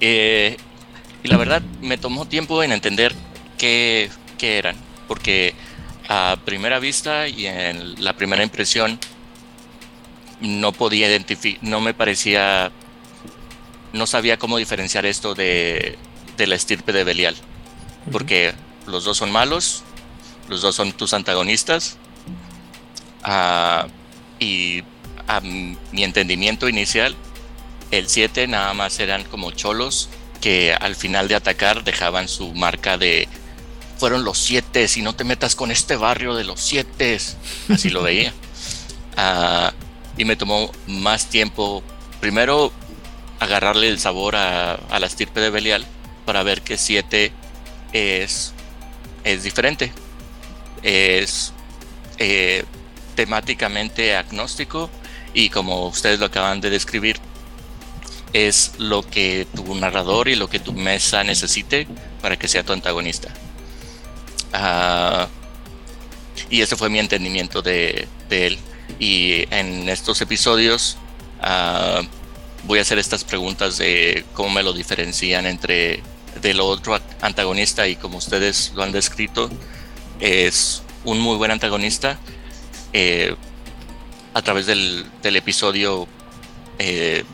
Eh, 0.00 0.56
y 1.22 1.28
la 1.28 1.36
verdad, 1.36 1.62
me 1.82 1.98
tomó 1.98 2.26
tiempo 2.26 2.62
en 2.62 2.72
entender 2.72 3.14
qué, 3.58 4.10
qué 4.38 4.58
eran, 4.58 4.76
porque 5.06 5.54
a 6.08 6.38
primera 6.44 6.78
vista 6.78 7.28
y 7.28 7.46
en 7.46 8.02
la 8.02 8.14
primera 8.14 8.42
impresión 8.42 8.98
no 10.40 10.72
podía 10.72 11.08
identificar, 11.08 11.62
no 11.62 11.80
me 11.80 11.92
parecía, 11.94 12.70
no 13.92 14.06
sabía 14.06 14.38
cómo 14.38 14.56
diferenciar 14.56 15.04
esto 15.04 15.34
de, 15.34 15.98
de 16.36 16.46
la 16.46 16.54
estirpe 16.54 16.92
de 16.92 17.04
Belial, 17.04 17.36
porque 18.10 18.54
los 18.86 19.04
dos 19.04 19.16
son 19.18 19.30
malos, 19.30 19.82
los 20.48 20.62
dos 20.62 20.74
son 20.74 20.92
tus 20.92 21.14
antagonistas, 21.14 21.96
ah, 23.22 23.86
y 24.40 24.82
a 25.26 25.40
mi 25.40 26.04
entendimiento 26.04 26.68
inicial, 26.68 27.14
el 27.90 28.08
7 28.08 28.46
nada 28.46 28.74
más 28.74 29.00
eran 29.00 29.24
como 29.24 29.50
cholos 29.50 30.08
que 30.40 30.74
al 30.74 30.94
final 30.94 31.28
de 31.28 31.34
atacar 31.34 31.84
dejaban 31.84 32.28
su 32.28 32.54
marca 32.54 32.98
de 32.98 33.28
fueron 33.98 34.24
los 34.24 34.38
7 34.38 34.86
si 34.86 35.02
no 35.02 35.14
te 35.14 35.24
metas 35.24 35.56
con 35.56 35.70
este 35.72 35.96
barrio 35.96 36.34
de 36.34 36.44
los 36.44 36.60
7 36.60 37.18
así 37.70 37.90
lo 37.90 38.02
veía. 38.02 38.32
Ah, 39.20 39.72
y 40.16 40.24
me 40.24 40.36
tomó 40.36 40.70
más 40.86 41.26
tiempo 41.28 41.82
primero 42.20 42.70
agarrarle 43.40 43.88
el 43.88 43.98
sabor 43.98 44.36
a, 44.36 44.74
a 44.74 45.00
la 45.00 45.06
estirpe 45.08 45.40
de 45.40 45.50
Belial 45.50 45.84
para 46.24 46.44
ver 46.44 46.62
que 46.62 46.78
7 46.78 47.32
es, 47.92 48.54
es 49.24 49.42
diferente 49.42 49.92
es 50.82 51.52
eh, 52.18 52.64
temáticamente 53.14 54.16
agnóstico 54.16 54.90
y 55.34 55.50
como 55.50 55.86
ustedes 55.86 56.18
lo 56.18 56.26
acaban 56.26 56.60
de 56.60 56.70
describir 56.70 57.18
es 58.32 58.72
lo 58.78 59.02
que 59.02 59.46
tu 59.54 59.74
narrador 59.74 60.28
y 60.28 60.36
lo 60.36 60.48
que 60.48 60.58
tu 60.58 60.72
mesa 60.72 61.24
necesite 61.24 61.86
para 62.20 62.36
que 62.36 62.48
sea 62.48 62.62
tu 62.62 62.72
antagonista. 62.72 63.32
Ah, 64.52 65.28
y 66.50 66.60
ese 66.60 66.76
fue 66.76 66.90
mi 66.90 66.98
entendimiento 66.98 67.62
de, 67.62 68.08
él. 68.30 68.58
Y 68.98 69.44
en 69.50 69.88
estos 69.88 70.20
episodios 70.20 70.96
ah, 71.40 72.02
voy 72.64 72.78
a 72.78 72.82
hacer 72.82 72.98
estas 72.98 73.24
preguntas 73.24 73.78
de 73.78 74.24
cómo 74.34 74.50
me 74.50 74.62
lo 74.62 74.72
diferencian 74.72 75.46
entre 75.46 76.02
del 76.40 76.60
otro 76.60 76.98
antagonista 77.20 77.88
y 77.88 77.96
como 77.96 78.18
ustedes 78.18 78.72
lo 78.74 78.82
han 78.82 78.92
descrito, 78.92 79.50
es 80.20 80.82
un 81.04 81.20
muy 81.20 81.36
buen 81.36 81.50
antagonista. 81.50 82.18
Eh, 82.92 83.34
a 84.34 84.42
través 84.42 84.66
del, 84.66 85.04
del 85.22 85.36
episodio 85.36 86.06
eh, 86.78 87.24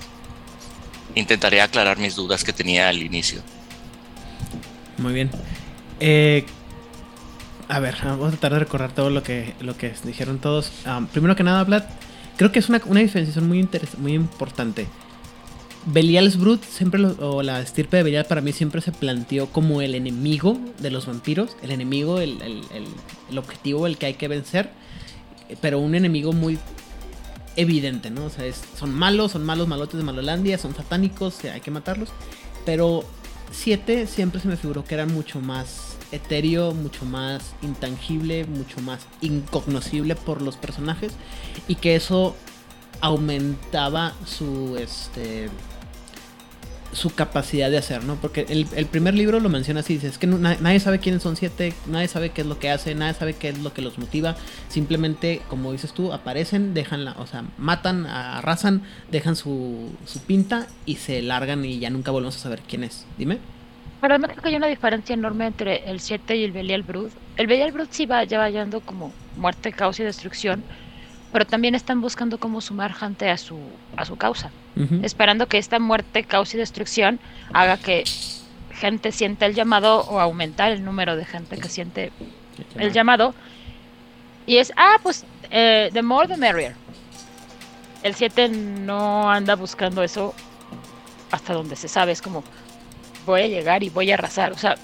intentaré 1.14 1.60
aclarar 1.60 1.98
mis 1.98 2.14
dudas 2.14 2.44
que 2.44 2.52
tenía 2.52 2.88
al 2.88 3.02
inicio. 3.02 3.42
Muy 4.98 5.12
bien. 5.12 5.30
Eh, 6.00 6.46
a 7.68 7.78
ver, 7.80 7.96
vamos 8.02 8.28
a 8.28 8.30
tratar 8.30 8.54
de 8.54 8.58
recordar 8.60 8.92
todo 8.92 9.10
lo 9.10 9.22
que, 9.22 9.54
lo 9.60 9.76
que 9.76 9.94
dijeron 10.04 10.38
todos. 10.38 10.70
Um, 10.86 11.06
primero 11.06 11.34
que 11.36 11.42
nada, 11.42 11.64
Vlad, 11.64 11.84
creo 12.36 12.52
que 12.52 12.58
es 12.58 12.68
una, 12.68 12.80
una 12.86 13.00
diferenciación 13.00 13.48
muy, 13.48 13.68
muy 13.98 14.14
importante. 14.14 14.86
Belial's 15.86 16.38
Brut, 16.38 16.62
siempre 16.64 17.04
o 17.04 17.42
la 17.42 17.60
estirpe 17.60 17.98
de 17.98 18.02
Belial 18.04 18.24
para 18.24 18.40
mí 18.40 18.52
siempre 18.52 18.80
se 18.80 18.90
planteó 18.92 19.48
como 19.50 19.82
el 19.82 19.94
enemigo 19.94 20.58
de 20.80 20.90
los 20.90 21.06
vampiros, 21.06 21.56
el 21.62 21.70
enemigo, 21.72 22.20
el, 22.20 22.40
el- 22.42 22.62
el- 23.30 23.38
objetivo, 23.38 23.86
el 23.86 23.98
que 23.98 24.06
hay 24.06 24.14
que 24.14 24.28
vencer, 24.28 24.70
pero 25.60 25.78
un 25.80 25.94
enemigo 25.94 26.32
muy 26.32 26.58
evidente, 27.56 28.10
¿no? 28.10 28.24
O 28.26 28.30
sea, 28.30 28.46
es- 28.46 28.62
son 28.78 28.94
malos, 28.94 29.32
son 29.32 29.44
malos 29.44 29.68
malotes 29.68 29.96
de 29.98 30.04
Malolandia, 30.04 30.56
son 30.56 30.74
satánicos, 30.74 31.44
hay 31.44 31.60
que 31.60 31.70
matarlos, 31.70 32.08
pero 32.64 33.04
7 33.50 34.06
siempre 34.06 34.40
se 34.40 34.48
me 34.48 34.56
figuró 34.56 34.84
que 34.84 34.94
era 34.94 35.04
mucho 35.06 35.40
más 35.40 35.96
etéreo, 36.12 36.72
mucho 36.74 37.04
más 37.04 37.54
intangible, 37.62 38.44
mucho 38.46 38.80
más 38.80 39.00
incognoscible 39.20 40.14
por 40.16 40.40
los 40.42 40.56
personajes 40.56 41.12
y 41.68 41.74
que 41.74 41.96
eso 41.96 42.34
aumentaba 43.00 44.14
su 44.24 44.76
este 44.78 45.48
su 46.94 47.14
capacidad 47.14 47.70
de 47.70 47.78
hacer, 47.78 48.04
¿no? 48.04 48.16
Porque 48.16 48.46
el, 48.48 48.66
el 48.74 48.86
primer 48.86 49.14
libro 49.14 49.40
lo 49.40 49.48
menciona 49.48 49.80
así, 49.80 49.94
dice, 49.94 50.08
es 50.08 50.18
que 50.18 50.26
nadie 50.26 50.80
sabe 50.80 50.98
quiénes 50.98 51.22
son 51.22 51.36
siete, 51.36 51.74
nadie 51.86 52.08
sabe 52.08 52.30
qué 52.30 52.40
es 52.40 52.46
lo 52.46 52.58
que 52.58 52.70
hacen, 52.70 52.98
nadie 52.98 53.14
sabe 53.14 53.34
qué 53.34 53.50
es 53.50 53.58
lo 53.58 53.72
que 53.72 53.82
los 53.82 53.98
motiva, 53.98 54.36
simplemente, 54.68 55.42
como 55.48 55.72
dices 55.72 55.92
tú, 55.92 56.12
aparecen, 56.12 56.74
dejan 56.74 57.04
la, 57.04 57.12
o 57.12 57.26
sea, 57.26 57.44
matan, 57.58 58.06
arrasan, 58.06 58.82
dejan 59.10 59.36
su, 59.36 59.90
su 60.06 60.20
pinta 60.20 60.66
y 60.86 60.96
se 60.96 61.20
largan 61.22 61.64
y 61.64 61.78
ya 61.78 61.90
nunca 61.90 62.10
volvemos 62.10 62.36
a 62.36 62.40
saber 62.40 62.60
quién 62.66 62.84
es. 62.84 63.06
Dime. 63.18 63.38
Pero 64.00 64.18
no 64.18 64.28
creo 64.28 64.42
que 64.42 64.48
hay 64.50 64.56
una 64.56 64.66
diferencia 64.66 65.14
enorme 65.14 65.46
entre 65.46 65.88
el 65.90 65.98
7 65.98 66.36
y 66.36 66.44
el 66.44 66.52
Belial 66.52 66.82
Brood. 66.82 67.10
El 67.36 67.46
Belial 67.46 67.72
Brood 67.72 67.88
sí 67.90 68.06
va 68.06 68.22
ya 68.24 68.38
vayando 68.38 68.80
como 68.80 69.12
muerte, 69.36 69.72
caos 69.72 69.98
y 69.98 70.04
destrucción, 70.04 70.62
pero 71.34 71.48
también 71.48 71.74
están 71.74 72.00
buscando 72.00 72.38
cómo 72.38 72.60
sumar 72.60 72.94
gente 72.94 73.28
a 73.28 73.36
su, 73.36 73.58
a 73.96 74.04
su 74.04 74.14
causa, 74.14 74.52
esperando 75.02 75.48
que 75.48 75.58
esta 75.58 75.80
muerte, 75.80 76.22
caos 76.22 76.54
y 76.54 76.58
destrucción 76.58 77.18
haga 77.52 77.76
que 77.76 78.04
gente 78.70 79.10
sienta 79.10 79.44
el 79.46 79.56
llamado 79.56 80.02
o 80.02 80.20
aumentar 80.20 80.70
el 80.70 80.84
número 80.84 81.16
de 81.16 81.24
gente 81.24 81.56
que 81.56 81.68
siente 81.68 82.12
el 82.76 82.92
llamado. 82.92 83.34
Y 84.46 84.58
es, 84.58 84.72
ah, 84.76 84.98
pues, 85.02 85.24
eh, 85.50 85.90
the 85.92 86.02
more 86.02 86.28
the 86.28 86.36
merrier. 86.36 86.76
El 88.04 88.14
7 88.14 88.48
no 88.50 89.28
anda 89.28 89.56
buscando 89.56 90.04
eso 90.04 90.34
hasta 91.32 91.52
donde 91.52 91.74
se 91.74 91.88
sabe, 91.88 92.12
es 92.12 92.22
como, 92.22 92.44
voy 93.26 93.40
a 93.40 93.48
llegar 93.48 93.82
y 93.82 93.90
voy 93.90 94.12
a 94.12 94.14
arrasar. 94.14 94.52
O 94.52 94.56
sea, 94.56 94.76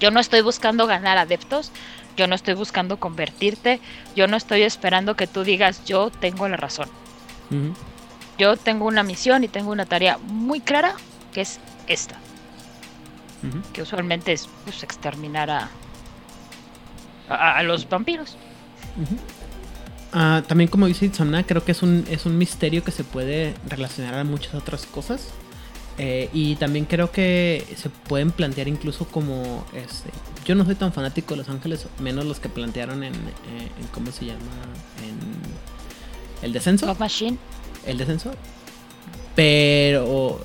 yo 0.00 0.10
no 0.10 0.20
estoy 0.20 0.42
buscando 0.42 0.86
ganar 0.86 1.16
adeptos, 1.16 1.72
yo 2.18 2.26
no 2.26 2.34
estoy 2.34 2.54
buscando 2.54 2.98
convertirte, 2.98 3.80
yo 4.16 4.26
no 4.26 4.36
estoy 4.36 4.62
esperando 4.62 5.14
que 5.14 5.28
tú 5.28 5.44
digas, 5.44 5.84
yo 5.86 6.10
tengo 6.10 6.48
la 6.48 6.56
razón. 6.56 6.88
Yo 8.36 8.56
tengo 8.56 8.86
una 8.86 9.02
misión 9.04 9.44
y 9.44 9.48
tengo 9.48 9.70
una 9.70 9.86
tarea 9.86 10.18
muy 10.18 10.60
clara, 10.60 10.94
que 11.32 11.40
es 11.42 11.60
esta, 11.86 12.16
que 13.72 13.82
usualmente 13.82 14.32
es 14.32 14.48
pues, 14.64 14.82
exterminar 14.82 15.48
a, 15.48 15.70
a, 17.28 17.56
a 17.56 17.62
los 17.62 17.88
vampiros. 17.88 18.36
Ah, 20.12 20.42
también 20.46 20.68
como 20.68 20.86
dice 20.86 21.06
Itzona, 21.06 21.44
creo 21.44 21.64
que 21.64 21.72
es 21.72 21.82
un, 21.82 22.04
es 22.10 22.26
un 22.26 22.36
misterio 22.36 22.82
que 22.82 22.90
se 22.90 23.04
puede 23.04 23.54
relacionar 23.66 24.14
a 24.14 24.24
muchas 24.24 24.54
otras 24.54 24.86
cosas. 24.86 25.28
Eh, 25.98 26.30
y 26.32 26.54
también 26.54 26.84
creo 26.84 27.10
que 27.10 27.64
se 27.76 27.90
pueden 27.90 28.30
plantear 28.30 28.68
incluso 28.68 29.06
como 29.06 29.66
este. 29.74 30.10
Yo 30.44 30.54
no 30.54 30.64
soy 30.64 30.76
tan 30.76 30.92
fanático 30.92 31.34
de 31.34 31.38
Los 31.38 31.48
Ángeles, 31.48 31.86
menos 31.98 32.24
los 32.24 32.38
que 32.38 32.48
plantearon 32.48 33.02
en, 33.02 33.14
eh, 33.14 33.68
en 33.80 33.86
¿cómo 33.92 34.12
se 34.12 34.26
llama? 34.26 34.38
En 35.04 35.18
el 36.42 36.52
descenso. 36.52 36.86
Love 36.86 37.00
Machine. 37.00 37.36
El 37.84 37.98
descenso. 37.98 38.30
Pero 39.34 40.40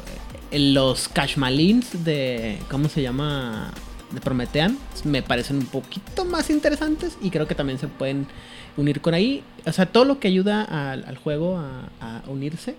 los 0.52 1.08
Cashmalins 1.08 2.04
de. 2.04 2.58
¿Cómo 2.70 2.90
se 2.90 3.02
llama? 3.02 3.72
De 4.12 4.22
Prometean. 4.22 4.78
Me 5.04 5.22
parecen 5.22 5.58
un 5.58 5.66
poquito 5.66 6.26
más 6.26 6.50
interesantes. 6.50 7.18
Y 7.22 7.30
creo 7.30 7.48
que 7.48 7.56
también 7.56 7.78
se 7.78 7.88
pueden 7.88 8.28
unir 8.76 9.02
con 9.02 9.14
ahí. 9.14 9.44
O 9.66 9.72
sea, 9.72 9.86
todo 9.86 10.06
lo 10.06 10.20
que 10.20 10.28
ayuda 10.28 10.64
al, 10.64 11.06
al 11.06 11.18
juego 11.18 11.58
a, 11.58 11.90
a 12.02 12.24
unirse. 12.28 12.76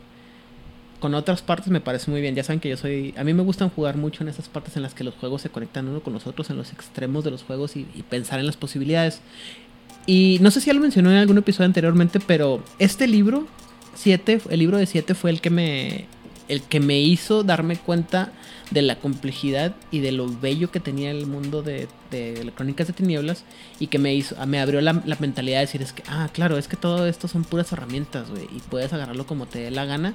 Con 1.04 1.14
otras 1.14 1.42
partes 1.42 1.68
me 1.68 1.82
parece 1.82 2.10
muy 2.10 2.22
bien. 2.22 2.34
Ya 2.34 2.42
saben 2.44 2.60
que 2.60 2.70
yo 2.70 2.78
soy. 2.78 3.12
A 3.18 3.24
mí 3.24 3.34
me 3.34 3.42
gustan 3.42 3.68
jugar 3.68 3.98
mucho 3.98 4.22
en 4.22 4.30
esas 4.30 4.48
partes 4.48 4.74
en 4.76 4.82
las 4.82 4.94
que 4.94 5.04
los 5.04 5.12
juegos 5.14 5.42
se 5.42 5.50
conectan 5.50 5.86
uno 5.86 6.00
con 6.00 6.14
los 6.14 6.26
otros, 6.26 6.48
en 6.48 6.56
los 6.56 6.72
extremos 6.72 7.24
de 7.24 7.30
los 7.30 7.42
juegos 7.42 7.76
y, 7.76 7.84
pensar 8.08 8.40
en 8.40 8.46
las 8.46 8.56
posibilidades. 8.56 9.20
Y 10.06 10.38
no 10.40 10.50
sé 10.50 10.62
si 10.62 10.68
ya 10.68 10.72
lo 10.72 10.80
mencionó 10.80 11.10
en 11.10 11.18
algún 11.18 11.36
episodio 11.36 11.66
anteriormente, 11.66 12.20
pero 12.26 12.64
este 12.78 13.06
libro 13.06 13.46
7, 13.96 14.40
el 14.48 14.58
libro 14.58 14.78
de 14.78 14.86
7 14.86 15.12
fue 15.12 15.28
el 15.28 15.42
que 15.42 15.50
me 15.50 16.06
el 16.48 16.62
que 16.62 16.80
me 16.80 17.00
hizo 17.00 17.42
darme 17.42 17.76
cuenta 17.76 18.32
de 18.70 18.82
la 18.82 18.96
complejidad 18.96 19.74
y 19.90 20.00
de 20.00 20.12
lo 20.12 20.26
bello 20.26 20.70
que 20.70 20.80
tenía 20.80 21.10
el 21.10 21.26
mundo 21.26 21.62
de, 21.62 21.86
de 22.10 22.50
Crónicas 22.54 22.86
de 22.86 22.92
Tinieblas 22.92 23.44
y 23.78 23.86
que 23.88 23.98
me 23.98 24.14
hizo 24.14 24.34
me 24.46 24.60
abrió 24.60 24.80
la, 24.80 25.02
la 25.04 25.16
mentalidad 25.20 25.58
de 25.58 25.66
decir 25.66 25.82
es 25.82 25.92
que 25.92 26.02
ah 26.08 26.28
claro 26.32 26.56
es 26.58 26.66
que 26.68 26.76
todo 26.76 27.06
esto 27.06 27.28
son 27.28 27.44
puras 27.44 27.70
herramientas 27.72 28.30
güey 28.30 28.44
y 28.54 28.60
puedes 28.60 28.92
agarrarlo 28.92 29.26
como 29.26 29.46
te 29.46 29.58
dé 29.60 29.70
la 29.70 29.84
gana 29.84 30.14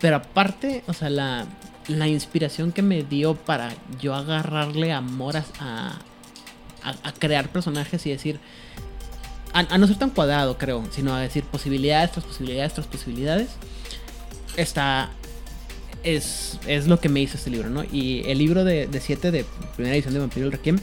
pero 0.00 0.16
aparte 0.16 0.84
o 0.86 0.92
sea 0.94 1.10
la, 1.10 1.46
la 1.88 2.06
inspiración 2.08 2.70
que 2.72 2.82
me 2.82 3.02
dio 3.02 3.34
para 3.34 3.74
yo 4.00 4.14
agarrarle 4.14 4.92
amor 4.92 5.36
a, 5.36 5.44
a, 5.60 5.98
a- 6.84 7.08
a 7.08 7.12
crear 7.12 7.48
personajes 7.50 8.06
y 8.06 8.10
decir 8.10 8.38
a, 9.52 9.60
a 9.60 9.78
no 9.78 9.86
ser 9.86 9.96
tan 9.96 10.10
cuadrado, 10.10 10.56
creo, 10.58 10.84
sino 10.90 11.14
a 11.14 11.20
decir 11.20 11.42
posibilidades 11.44 12.12
tras 12.12 12.24
posibilidades 12.26 12.74
tras 12.74 12.86
posibilidades. 12.86 13.48
Está. 14.56 15.10
Es, 16.04 16.58
es 16.66 16.86
lo 16.86 17.00
que 17.00 17.08
me 17.08 17.20
hizo 17.20 17.36
este 17.36 17.50
libro, 17.50 17.70
¿no? 17.70 17.84
Y 17.84 18.22
el 18.26 18.38
libro 18.38 18.64
de 18.64 18.88
7 19.00 19.30
de, 19.30 19.44
primera 19.74 19.94
edición 19.94 20.14
de 20.14 20.20
Vampiro 20.20 20.46
el 20.46 20.52
Requiem 20.52 20.78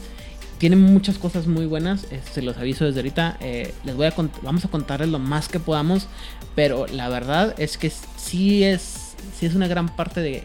tiene 0.58 0.76
muchas 0.76 1.18
cosas 1.18 1.46
muy 1.46 1.66
buenas, 1.66 2.04
eh, 2.10 2.20
se 2.32 2.42
los 2.42 2.56
aviso 2.56 2.84
desde 2.84 3.00
ahorita. 3.00 3.36
eh, 3.40 3.74
les 3.84 3.94
voy 3.94 4.06
a 4.06 4.14
vamos 4.42 4.64
a 4.64 4.68
contarles 4.68 5.08
lo 5.10 5.18
más 5.18 5.48
que 5.48 5.60
podamos, 5.60 6.08
pero 6.54 6.86
la 6.86 7.08
verdad 7.08 7.54
es 7.58 7.76
que 7.76 7.90
sí 8.16 8.64
es, 8.64 9.14
sí 9.38 9.46
es 9.46 9.54
una 9.54 9.68
gran 9.68 9.94
parte 9.94 10.20
de 10.20 10.44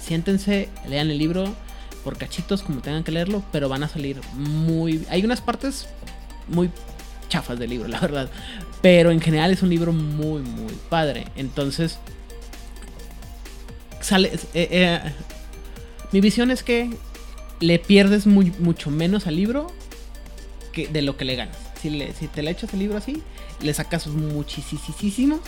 siéntense, 0.00 0.68
lean 0.88 1.10
el 1.10 1.18
libro 1.18 1.54
por 2.04 2.16
cachitos 2.16 2.62
como 2.62 2.80
tengan 2.80 3.04
que 3.04 3.12
leerlo, 3.12 3.42
pero 3.52 3.68
van 3.68 3.82
a 3.82 3.88
salir 3.88 4.20
muy, 4.34 5.04
hay 5.10 5.24
unas 5.24 5.42
partes 5.42 5.86
muy 6.48 6.70
chafas 7.28 7.58
del 7.58 7.70
libro, 7.70 7.88
la 7.88 8.00
verdad, 8.00 8.30
pero 8.80 9.10
en 9.10 9.20
general 9.20 9.50
es 9.52 9.62
un 9.62 9.68
libro 9.68 9.92
muy 9.92 10.40
muy 10.40 10.72
padre. 10.88 11.26
Entonces 11.36 11.98
sale, 14.00 14.28
eh, 14.54 14.68
eh, 14.70 15.00
mi 16.12 16.20
visión 16.20 16.50
es 16.50 16.62
que 16.62 16.90
le 17.60 17.78
pierdes 17.78 18.26
mucho 18.26 18.90
menos 18.90 19.26
al 19.26 19.36
libro 19.36 19.66
que 20.72 20.88
de 20.88 21.02
lo 21.02 21.16
que 21.16 21.24
le 21.24 21.36
ganas. 21.36 21.56
Si, 21.80 21.90
le- 21.90 22.12
te 22.12 22.42
le 22.42 22.50
echas 22.50 22.72
el 22.72 22.80
libro 22.80 22.98
así, 22.98 23.22
le 23.62 23.72
sacas 23.74 24.06
muchísimo. 24.06 25.40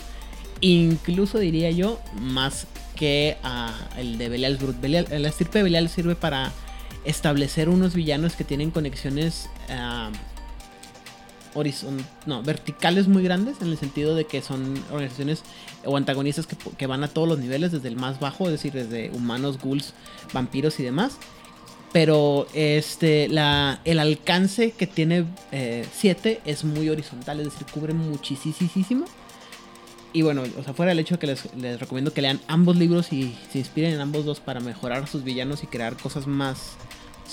Incluso 0.61 1.39
diría 1.39 1.71
yo, 1.71 1.99
más 2.19 2.67
que 2.95 3.37
a 3.43 3.73
el 3.97 4.17
de 4.17 4.29
Belial 4.29 4.57
Brut. 4.57 4.79
Belial, 4.79 5.07
la 5.09 5.27
estirpe 5.27 5.59
de 5.59 5.63
Belial 5.63 5.89
sirve 5.89 6.15
para 6.15 6.51
establecer 7.05 7.67
unos 7.67 7.93
villanos 7.95 8.35
que 8.35 8.43
tienen 8.43 8.71
conexiones 8.71 9.49
ah, 9.69 10.09
horizon- 11.55 12.05
no, 12.25 12.41
verticales 12.43 13.07
muy 13.07 13.23
grandes, 13.23 13.61
en 13.61 13.69
el 13.69 13.77
sentido 13.77 14.15
de 14.15 14.25
que 14.25 14.41
son 14.41 14.73
organizaciones 14.91 15.43
o 15.85 15.97
antagonistas 15.97 16.47
que, 16.47 16.55
que 16.77 16.87
van 16.87 17.03
a 17.03 17.07
todos 17.07 17.27
los 17.27 17.39
niveles, 17.39 17.71
desde 17.71 17.87
el 17.87 17.95
más 17.95 18.19
bajo, 18.19 18.45
es 18.45 18.51
decir, 18.51 18.73
desde 18.73 19.09
humanos, 19.11 19.59
ghouls, 19.61 19.93
vampiros 20.33 20.79
y 20.79 20.83
demás. 20.83 21.17
Pero 21.91 22.47
este, 22.55 23.27
la, 23.27 23.79
el 23.85 23.99
alcance 23.99 24.71
que 24.71 24.87
tiene 24.87 25.25
7 25.91 26.41
es 26.43 26.63
muy 26.63 26.89
horizontal, 26.89 27.39
es 27.39 27.51
decir, 27.51 27.67
cubre 27.71 27.93
muchísimo. 27.93 29.05
Y 30.11 30.21
bueno, 30.23 30.43
o 30.59 30.63
sea, 30.63 30.73
fuera 30.73 30.91
el 30.91 30.99
hecho 30.99 31.15
de 31.15 31.19
que 31.19 31.27
les, 31.27 31.53
les 31.55 31.79
recomiendo 31.79 32.13
que 32.13 32.21
lean 32.21 32.39
ambos 32.47 32.77
libros 32.77 33.13
y 33.13 33.35
se 33.51 33.59
inspiren 33.59 33.93
en 33.93 33.99
ambos 33.99 34.25
dos 34.25 34.39
para 34.39 34.59
mejorar 34.59 35.07
sus 35.07 35.23
villanos 35.23 35.63
y 35.63 35.67
crear 35.67 35.95
cosas 35.97 36.25
más 36.27 36.77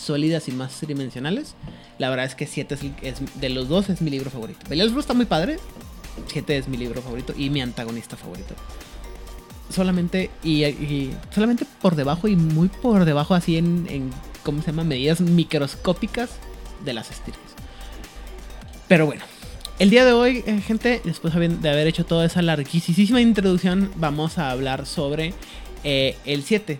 sólidas 0.00 0.48
y 0.48 0.52
más 0.52 0.78
tridimensionales. 0.78 1.54
La 1.98 2.10
verdad 2.10 2.26
es 2.26 2.34
que 2.34 2.46
7 2.46 2.76
es, 3.02 3.40
de 3.40 3.48
los 3.50 3.68
dos 3.68 3.88
es 3.90 4.00
mi 4.00 4.10
libro 4.10 4.30
favorito. 4.30 4.60
Blue 4.68 5.00
está 5.00 5.14
muy 5.14 5.26
padre. 5.26 5.58
7 6.26 6.56
es 6.56 6.68
mi 6.68 6.76
libro 6.76 7.02
favorito 7.02 7.34
y 7.36 7.50
mi 7.50 7.60
antagonista 7.60 8.16
favorito. 8.16 8.54
Solamente 9.70 10.30
y, 10.42 10.64
y 10.64 11.16
solamente 11.32 11.64
por 11.80 11.94
debajo 11.94 12.26
y 12.26 12.36
muy 12.36 12.68
por 12.68 13.04
debajo 13.04 13.34
así 13.34 13.56
en, 13.56 13.86
en 13.88 14.10
¿cómo 14.42 14.62
se 14.62 14.68
llama? 14.68 14.84
medidas 14.84 15.20
microscópicas 15.20 16.30
de 16.84 16.94
las 16.94 17.10
estirpes. 17.10 17.50
Pero 18.88 19.06
bueno, 19.06 19.22
el 19.78 19.88
día 19.88 20.04
de 20.04 20.12
hoy, 20.12 20.42
eh, 20.46 20.60
gente, 20.60 21.00
después 21.04 21.32
de 21.34 21.70
haber 21.70 21.86
hecho 21.86 22.04
toda 22.04 22.26
esa 22.26 22.42
larguísima 22.42 23.20
introducción, 23.20 23.90
vamos 23.96 24.36
a 24.36 24.50
hablar 24.50 24.84
sobre 24.84 25.32
eh, 25.84 26.16
el 26.26 26.42
7. 26.42 26.78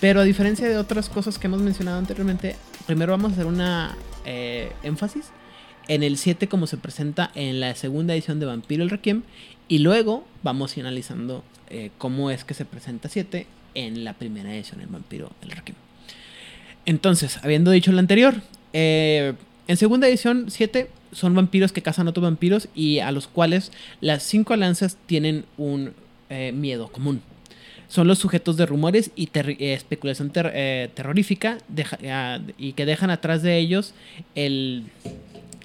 Pero 0.00 0.20
a 0.20 0.24
diferencia 0.24 0.66
de 0.66 0.78
otras 0.78 1.10
cosas 1.10 1.38
que 1.38 1.46
hemos 1.46 1.60
mencionado 1.60 1.98
anteriormente, 1.98 2.56
primero 2.86 3.12
vamos 3.12 3.32
a 3.32 3.34
hacer 3.34 3.46
una 3.46 3.96
eh, 4.24 4.72
énfasis 4.82 5.26
en 5.88 6.02
el 6.02 6.16
7 6.16 6.48
como 6.48 6.66
se 6.66 6.78
presenta 6.78 7.30
en 7.34 7.60
la 7.60 7.74
segunda 7.74 8.14
edición 8.14 8.40
de 8.40 8.46
Vampiro 8.46 8.82
el 8.82 8.90
Requiem 8.90 9.22
y 9.68 9.80
luego 9.80 10.26
vamos 10.42 10.76
a 10.76 10.80
analizando 10.80 11.44
eh, 11.68 11.90
cómo 11.98 12.30
es 12.30 12.44
que 12.44 12.54
se 12.54 12.64
presenta 12.64 13.08
7 13.10 13.46
en 13.74 14.04
la 14.04 14.14
primera 14.14 14.54
edición 14.54 14.80
en 14.80 14.90
Vampiro 14.90 15.32
el 15.42 15.50
Requiem. 15.50 15.76
Entonces, 16.86 17.38
habiendo 17.42 17.70
dicho 17.70 17.92
lo 17.92 17.98
anterior, 17.98 18.40
eh, 18.72 19.34
en 19.68 19.76
segunda 19.76 20.08
edición 20.08 20.46
7 20.48 20.88
son 21.12 21.34
vampiros 21.34 21.72
que 21.72 21.82
cazan 21.82 22.08
otros 22.08 22.22
vampiros 22.22 22.68
y 22.74 23.00
a 23.00 23.12
los 23.12 23.28
cuales 23.28 23.70
las 24.00 24.22
cinco 24.22 24.54
alianzas 24.54 24.96
tienen 25.06 25.44
un 25.58 25.92
miedo 26.52 26.86
común. 26.86 27.22
Son 27.90 28.06
los 28.06 28.20
sujetos 28.20 28.56
de 28.56 28.66
rumores 28.66 29.10
y 29.16 29.28
eh, 29.34 29.74
especulación 29.74 30.30
eh, 30.36 30.90
terrorífica 30.94 31.58
ah, 32.08 32.38
y 32.56 32.74
que 32.74 32.86
dejan 32.86 33.10
atrás 33.10 33.42
de 33.42 33.58
ellos 33.58 33.94
el 34.36 34.84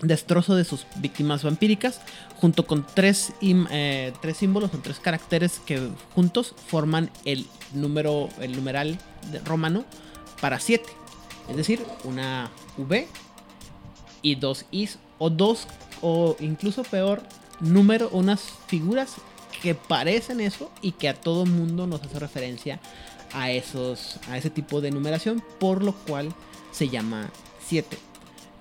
destrozo 0.01 0.55
de 0.55 0.63
sus 0.63 0.87
víctimas 0.95 1.43
vampíricas 1.43 2.01
junto 2.37 2.65
con 2.65 2.83
tres, 2.95 3.31
eh, 3.41 4.11
tres 4.23 4.37
símbolos 4.37 4.73
o 4.73 4.79
tres 4.79 4.99
caracteres 4.99 5.61
que 5.67 5.79
juntos 6.15 6.55
forman 6.65 7.11
el 7.25 7.45
número 7.75 8.29
el 8.41 8.53
numeral 8.55 8.97
romano 9.45 9.85
para 10.41 10.59
7 10.59 10.83
es 11.49 11.55
decir 11.55 11.79
una 12.05 12.49
V 12.79 13.07
y 14.23 14.35
dos 14.35 14.65
Is 14.71 14.97
o 15.19 15.29
dos 15.29 15.67
o 16.01 16.35
incluso 16.39 16.81
peor 16.81 17.21
número 17.59 18.09
unas 18.09 18.41
figuras 18.67 19.17
que 19.61 19.75
parecen 19.75 20.41
eso 20.41 20.71
y 20.81 20.91
que 20.93 21.09
a 21.09 21.13
todo 21.13 21.45
mundo 21.45 21.87
nos 21.87 22.01
hace 22.03 22.19
referencia 22.19 22.79
a 23.33 23.51
esos 23.51 24.17
a 24.29 24.37
ese 24.37 24.49
tipo 24.49 24.81
de 24.81 24.91
numeración 24.91 25.43
por 25.59 25.83
lo 25.83 25.93
cual 25.93 26.33
se 26.71 26.89
llama 26.89 27.29
7 27.67 27.97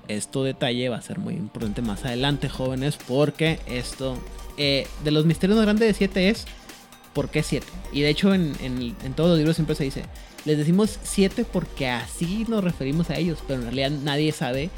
esto 0.08 0.42
detalle 0.44 0.88
va 0.88 0.96
a 0.96 1.02
ser 1.02 1.18
muy 1.18 1.32
importante 1.34 1.80
más 1.80 2.04
adelante, 2.04 2.48
jóvenes, 2.50 2.98
porque 3.08 3.58
esto 3.66 4.18
eh, 4.58 4.86
de 5.02 5.10
los 5.10 5.24
misterios 5.24 5.56
más 5.56 5.64
grandes 5.64 5.88
de 5.88 5.94
7 5.94 6.28
es 6.28 6.44
¿por 7.14 7.30
qué 7.30 7.42
7? 7.42 7.66
Y 7.92 8.02
de 8.02 8.10
hecho 8.10 8.34
en, 8.34 8.52
en- 8.60 8.94
en 9.02 9.14
todos 9.14 9.30
los 9.30 9.38
libros 9.38 9.56
siempre 9.56 9.74
se 9.76 9.84
dice, 9.84 10.02
les 10.44 10.58
decimos 10.58 10.98
7 11.04 11.46
porque 11.50 11.88
así 11.88 12.44
nos 12.48 12.62
referimos 12.62 13.08
a 13.08 13.16
ellos, 13.16 13.38
pero 13.46 13.60
en 13.60 13.64
realidad 13.74 13.90
nadie 13.92 14.30
sabe 14.32 14.68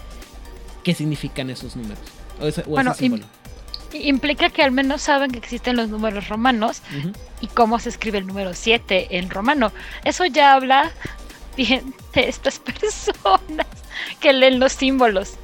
qué 0.85 0.94
significan 0.94 1.50
esos 1.50 1.74
números. 1.74 1.98
O 2.40 2.46
ese, 2.46 2.61
o 2.61 2.62
ese 2.62 2.70
Bueno, 2.70 2.94
símbolo. 2.94 3.24
Implica 3.92 4.51
que 4.51 4.62
al 4.62 4.72
menos 4.72 5.03
saben 5.03 5.31
que 5.31 5.38
existen 5.38 5.77
los 5.77 5.88
números 5.88 6.29
romanos 6.29 6.83
y 7.40 7.46
cómo 7.49 7.79
se 7.79 7.88
escribe 7.88 8.18
el 8.18 8.27
número 8.27 8.55
7 8.55 9.16
en 9.18 9.31
romano. 9.31 9.72
Eso 10.05 10.25
ya 10.27 10.55
habla 10.55 10.92
bien 11.57 11.94
de 12.14 12.29
estas 12.29 12.59
personas 12.81 13.66
que 14.20 14.33
leen 14.33 14.61
los 14.61 14.72
símbolos. 14.72 15.35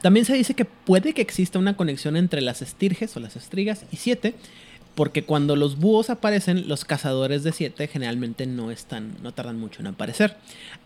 También 0.00 0.24
se 0.24 0.34
dice 0.34 0.54
que 0.54 0.64
puede 0.64 1.12
que 1.12 1.22
exista 1.22 1.58
una 1.58 1.76
conexión 1.76 2.16
entre 2.16 2.40
las 2.40 2.62
estirges 2.62 3.16
o 3.16 3.20
las 3.20 3.36
estrigas 3.36 3.84
y 3.90 3.96
7, 3.96 4.34
porque 4.94 5.24
cuando 5.24 5.56
los 5.56 5.78
búhos 5.78 6.10
aparecen, 6.10 6.68
los 6.68 6.84
cazadores 6.84 7.42
de 7.42 7.52
7 7.52 7.88
generalmente 7.88 8.46
no 8.46 8.70
están, 8.70 9.16
no 9.22 9.32
tardan 9.32 9.58
mucho 9.58 9.80
en 9.80 9.88
aparecer. 9.88 10.36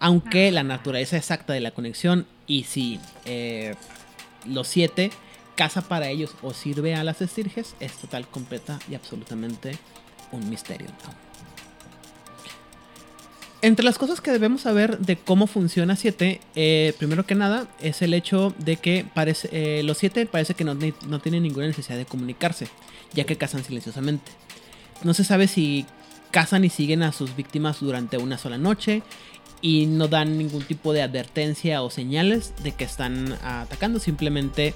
Aunque 0.00 0.50
la 0.50 0.62
naturaleza 0.62 1.16
exacta 1.16 1.52
de 1.52 1.60
la 1.60 1.72
conexión 1.72 2.26
y 2.46 2.64
si 2.64 3.00
eh, 3.26 3.74
los 4.46 4.68
7 4.68 5.10
caza 5.56 5.82
para 5.82 6.08
ellos 6.08 6.34
o 6.42 6.52
sirve 6.52 6.94
a 6.94 7.04
las 7.04 7.20
estirges 7.20 7.74
es 7.80 7.92
total, 7.92 8.26
completa 8.28 8.78
y 8.90 8.94
absolutamente 8.94 9.78
un 10.30 10.48
misterio. 10.48 10.88
Entre 13.60 13.84
las 13.84 13.96
cosas 13.96 14.20
que 14.20 14.32
debemos 14.32 14.62
saber 14.62 14.98
de 14.98 15.16
cómo 15.16 15.46
funciona 15.46 15.94
7, 15.94 16.40
eh, 16.56 16.94
primero 16.98 17.24
que 17.24 17.36
nada, 17.36 17.68
es 17.80 18.02
el 18.02 18.12
hecho 18.12 18.52
de 18.58 18.76
que 18.76 19.06
parece, 19.14 19.48
eh, 19.52 19.84
los 19.84 19.98
7 19.98 20.26
parece 20.26 20.54
que 20.54 20.64
no, 20.64 20.74
no 20.74 21.20
tienen 21.20 21.44
ninguna 21.44 21.68
necesidad 21.68 21.96
de 21.96 22.04
comunicarse, 22.04 22.66
ya 23.12 23.22
que 23.22 23.36
cazan 23.36 23.62
silenciosamente. 23.62 24.32
No 25.04 25.14
se 25.14 25.22
sabe 25.22 25.46
si 25.46 25.86
cazan 26.32 26.64
y 26.64 26.70
siguen 26.70 27.04
a 27.04 27.12
sus 27.12 27.36
víctimas 27.36 27.78
durante 27.78 28.16
una 28.18 28.36
sola 28.36 28.58
noche 28.58 29.02
y 29.60 29.86
no 29.86 30.08
dan 30.08 30.36
ningún 30.38 30.64
tipo 30.64 30.92
de 30.92 31.02
advertencia 31.02 31.82
o 31.82 31.90
señales 31.90 32.52
de 32.64 32.72
que 32.72 32.82
están 32.82 33.32
atacando, 33.44 34.00
simplemente 34.00 34.74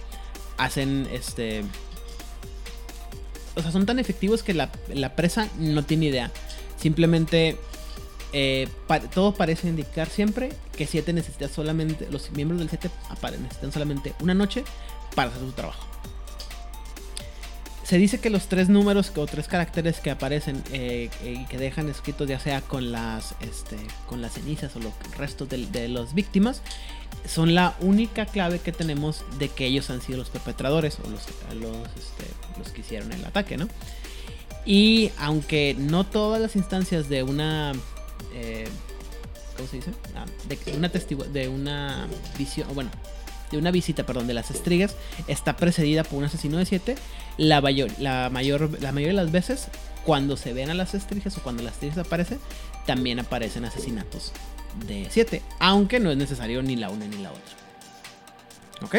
hacen 0.57 1.09
este... 1.13 1.65
O 3.55 3.63
sea, 3.63 3.73
son 3.73 3.87
tan 3.87 3.99
efectivos 3.99 4.43
que 4.43 4.53
la, 4.53 4.71
la 4.93 5.17
presa 5.17 5.49
no 5.59 5.83
tiene 5.85 6.07
idea. 6.07 6.31
Simplemente 6.79 7.57
eh, 8.35 8.69
pa- 8.87 9.01
todo 9.01 9.33
parece 9.35 9.69
indicar 9.69 10.09
siempre 10.11 10.51
que 10.77 10.87
7 10.87 11.13
necesita 11.15 11.49
solamente, 11.49 12.07
los 12.11 12.31
miembros 12.33 12.59
del 12.61 12.69
7 12.69 12.91
necesitan 13.41 13.73
solamente 13.73 14.15
una 14.21 14.35
noche 14.35 14.63
para 15.15 15.31
hacer 15.31 15.41
su 15.41 15.53
trabajo. 15.53 15.87
Se 17.83 17.99
dice 17.99 18.19
que 18.19 18.31
los 18.31 18.49
tres 18.49 18.69
números 18.69 19.13
o 19.15 19.27
tres 19.27 19.47
caracteres 19.47 20.01
que 20.01 20.11
aparecen 20.11 20.63
eh, 20.73 21.09
y 21.25 21.47
que 21.47 21.57
dejan 21.57 21.89
escritos 21.89 22.29
ya 22.29 22.41
sea 22.41 22.61
con 22.61 22.91
las, 22.91 23.37
este, 23.41 23.77
con 24.09 24.21
las 24.21 24.33
cenizas 24.35 24.75
o 24.75 24.81
los 24.81 24.93
restos 25.17 25.49
de, 25.49 25.65
de 25.67 25.89
las 25.89 26.13
víctimas 26.13 26.63
son 27.29 27.55
la 27.55 27.77
única 27.81 28.27
clave 28.27 28.59
que 28.59 28.73
tenemos 28.73 29.25
de 29.39 29.49
que 29.49 29.67
ellos 29.67 29.91
han 29.91 30.01
sido 30.01 30.19
los 30.19 30.31
perpetradores 30.31 30.99
o 31.05 31.11
los, 31.11 31.23
los, 31.55 31.89
este, 31.97 32.73
que 32.73 32.81
hicieron 32.81 33.13
el 33.13 33.25
ataque, 33.25 33.57
¿no? 33.57 33.69
Y 34.65 35.11
aunque 35.19 35.77
no 35.79 36.05
todas 36.05 36.41
las 36.41 36.57
instancias 36.57 37.09
de 37.09 37.23
una 37.23 37.73
eh, 38.35 38.67
¿cómo 39.57 39.69
se 39.69 39.77
dice? 39.77 39.93
Ah, 40.15 40.27
de 40.49 40.77
una 40.77 40.89
testigo 40.89 41.25
de 41.25 41.49
una 41.49 42.07
visión, 42.39 42.69
bueno, 42.75 42.91
de 43.51 43.59
una 43.59 43.71
visita, 43.71 44.05
perdón, 44.05 44.27
de 44.27 44.35
las 44.35 44.51
estrigas 44.51 44.95
está 45.29 45.57
precedida 45.57 46.05
por 46.05 46.19
un 46.19 46.25
asesino 46.25 46.59
de 46.59 46.67
7. 46.67 46.97
La 47.39 47.61
mayor, 47.61 47.91
la 47.99 48.31
mayor, 48.31 48.71
la 48.81 48.93
mayoría 48.93 49.19
de 49.19 49.25
las 49.25 49.33
veces, 49.33 49.69
cuando 50.05 50.37
se 50.37 50.53
ven 50.53 50.71
a 50.71 50.75
las 50.75 50.95
estrigas 50.95 51.37
o 51.39 51.43
cuando 51.43 51.63
las 51.63 51.75
estrigas 51.75 51.99
aparecen, 51.99 52.39
también 52.87 53.19
aparecen 53.19 53.65
asesinatos 53.65 54.33
de 54.87 55.07
7, 55.11 55.43
aunque 55.59 56.01
no 56.01 56.11
es 56.11 56.17
necesario 56.17 56.63
ni 56.63 56.77
la 56.77 56.91
una 56.91 57.07
ni 57.07 57.17
la 57.19 57.31
otra. 57.31 57.43
¿Ok? 58.83 58.97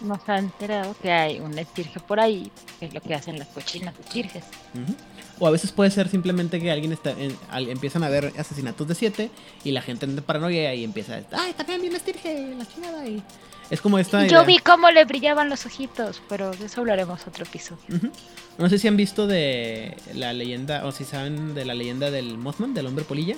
Nos 0.00 0.28
ha 0.28 0.38
enterado 0.38 0.94
que 1.02 1.10
hay 1.10 1.40
un 1.40 1.58
estirge 1.58 1.98
por 1.98 2.20
ahí, 2.20 2.52
que 2.78 2.86
es 2.86 2.94
lo 2.94 3.00
que 3.00 3.14
hacen 3.14 3.38
las 3.38 3.48
cochinas 3.48 3.92
estirges. 3.98 4.44
Ujú. 4.74 4.94
O 5.40 5.46
a 5.48 5.50
veces 5.50 5.72
puede 5.72 5.90
ser 5.90 6.08
simplemente 6.08 6.60
que 6.60 6.70
alguien 6.70 6.92
está 6.92 7.10
en- 7.10 7.36
al- 7.50 7.68
empiezan 7.68 8.04
a 8.04 8.08
ver 8.08 8.32
asesinatos 8.38 8.86
de 8.86 8.94
7 8.94 9.30
y 9.64 9.72
la 9.72 9.82
gente 9.82 10.04
entra 10.06 10.20
en 10.20 10.24
paranoia 10.24 10.72
y 10.74 10.84
empieza 10.84 11.14
a 11.16 11.22
ay, 11.32 11.52
también 11.54 11.82
vi 11.82 11.88
un 11.88 11.96
estirge, 11.96 12.54
la 12.56 12.66
chingada 12.66 13.06
y 13.08 13.20
es 13.70 13.80
como 13.80 13.98
esta 13.98 14.20
Yo 14.22 14.26
idea. 14.28 14.42
vi 14.44 14.58
cómo 14.58 14.90
le 14.90 15.04
brillaban 15.04 15.48
los 15.48 15.66
ojitos, 15.66 16.22
pero 16.28 16.52
de 16.52 16.66
eso 16.66 16.80
hablaremos 16.80 17.26
otro 17.26 17.44
episodio. 17.44 17.82
Ujú. 17.88 18.10
No 18.58 18.68
sé 18.68 18.78
si 18.78 18.86
han 18.88 18.96
visto 18.96 19.26
de 19.26 19.96
la 20.14 20.32
leyenda, 20.32 20.86
o 20.86 20.92
si 20.92 21.04
saben 21.04 21.54
de 21.54 21.64
la 21.64 21.74
leyenda 21.74 22.10
del 22.12 22.38
Mothman, 22.38 22.74
del 22.74 22.86
hombre 22.86 23.04
polilla. 23.04 23.36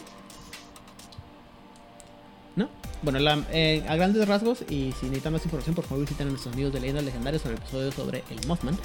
¿No? 2.60 2.68
Bueno, 3.02 3.18
eh, 3.52 3.82
a 3.88 3.96
grandes 3.96 4.28
rasgos, 4.28 4.60
y 4.68 4.92
si 5.00 5.06
necesitan 5.06 5.32
más 5.32 5.42
información, 5.44 5.74
por 5.74 5.84
favor 5.86 6.04
visiten 6.04 6.26
a 6.26 6.30
nuestros 6.30 6.52
amigos 6.52 6.72
de 6.74 6.80
leyendas 6.80 7.04
legendarias 7.04 7.40
sobre 7.42 7.56
el 7.56 7.62
episodio 7.62 7.92
sobre 7.92 8.22
el 8.30 8.46
Mothman. 8.46 8.76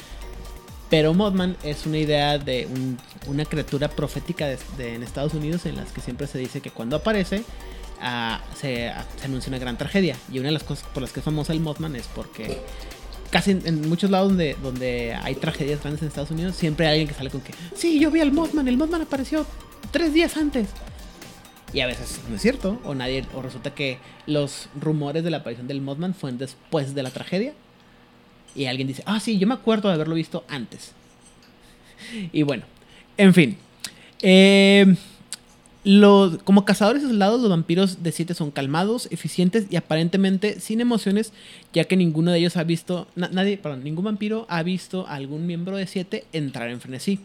Pero 0.89 1.13
Mothman 1.13 1.57
es 1.63 1.85
una 1.85 1.97
idea 1.97 2.37
de 2.37 2.67
un- 2.67 2.97
una 3.27 3.43
criatura 3.43 3.89
profética 3.89 4.45
de, 4.47 4.57
de- 4.77 4.95
en 4.95 5.03
Estados 5.03 5.33
Unidos 5.33 5.65
en 5.65 5.75
las 5.75 5.91
que 5.91 5.99
siempre 5.99 6.27
se 6.27 6.37
dice 6.37 6.61
que 6.61 6.71
cuando 6.71 6.95
aparece 6.95 7.43
ah, 8.01 8.41
se, 8.59 8.87
ah, 8.89 9.03
se 9.19 9.25
anuncia 9.25 9.49
una 9.49 9.57
gran 9.59 9.77
tragedia. 9.77 10.15
Y 10.31 10.39
una 10.39 10.47
de 10.49 10.53
las 10.53 10.63
cosas 10.63 10.85
por 10.93 11.01
las 11.03 11.11
que 11.11 11.19
es 11.19 11.23
famosa 11.25 11.51
el 11.51 11.59
Mothman 11.59 11.95
es 11.97 12.07
porque 12.15 12.61
casi 13.31 13.51
en, 13.51 13.63
en 13.65 13.89
muchos 13.89 14.09
lados 14.11 14.29
donde, 14.29 14.55
donde 14.63 15.13
hay 15.21 15.35
tragedias 15.35 15.81
grandes 15.81 16.01
en 16.03 16.07
Estados 16.07 16.31
Unidos, 16.31 16.55
siempre 16.55 16.85
hay 16.87 16.91
alguien 16.93 17.07
que 17.09 17.15
sale 17.15 17.29
con 17.29 17.41
que, 17.41 17.53
sí, 17.75 17.99
yo 17.99 18.11
vi 18.11 18.21
al 18.21 18.31
Mothman, 18.31 18.67
el 18.69 18.77
Mothman 18.77 19.01
apareció 19.01 19.45
tres 19.91 20.13
días 20.13 20.37
antes. 20.37 20.69
Y 21.75 21.81
a 21.81 21.87
veces 21.87 22.21
no 22.29 22.37
es 22.37 22.41
cierto, 22.41 22.79
o 22.85 22.95
nadie, 22.95 23.25
o 23.35 23.41
resulta 23.41 23.75
que 23.75 23.99
los 24.25 24.69
rumores 24.79 25.23
de 25.23 25.29
la 25.29 25.37
aparición 25.37 25.67
del 25.67 25.81
Mothman 25.81 26.15
fueron 26.15 26.37
después 26.39 26.95
de 26.95 27.03
la 27.03 27.11
tragedia. 27.11 27.53
Y 28.55 28.65
alguien 28.65 28.87
dice, 28.87 29.03
ah, 29.05 29.19
sí, 29.19 29.37
yo 29.37 29.45
me 29.45 29.53
acuerdo 29.55 29.89
de 29.89 29.95
haberlo 29.95 30.15
visto 30.15 30.43
antes. 30.47 30.93
Y 32.31 32.43
bueno, 32.43 32.63
en 33.17 33.33
fin. 33.33 33.57
Eh, 34.21 34.95
los, 35.83 36.37
como 36.43 36.65
cazadores 36.65 37.03
aislados, 37.03 37.41
los 37.41 37.49
vampiros 37.49 38.01
de 38.03 38.11
7 38.11 38.33
son 38.33 38.51
calmados, 38.51 39.07
eficientes 39.11 39.67
y 39.69 39.75
aparentemente 39.75 40.59
sin 40.59 40.81
emociones, 40.81 41.31
ya 41.73 41.83
que 41.83 41.95
ninguno 41.97 42.31
de 42.31 42.39
ellos 42.39 42.57
ha 42.57 42.63
visto, 42.63 43.07
na- 43.15 43.29
nadie, 43.29 43.57
perdón, 43.57 43.83
ningún 43.83 44.05
vampiro 44.05 44.45
ha 44.49 44.63
visto 44.63 45.05
a 45.07 45.15
algún 45.15 45.45
miembro 45.45 45.77
de 45.77 45.87
7 45.87 46.25
entrar 46.33 46.69
en 46.69 46.79
frenesí. 46.81 47.19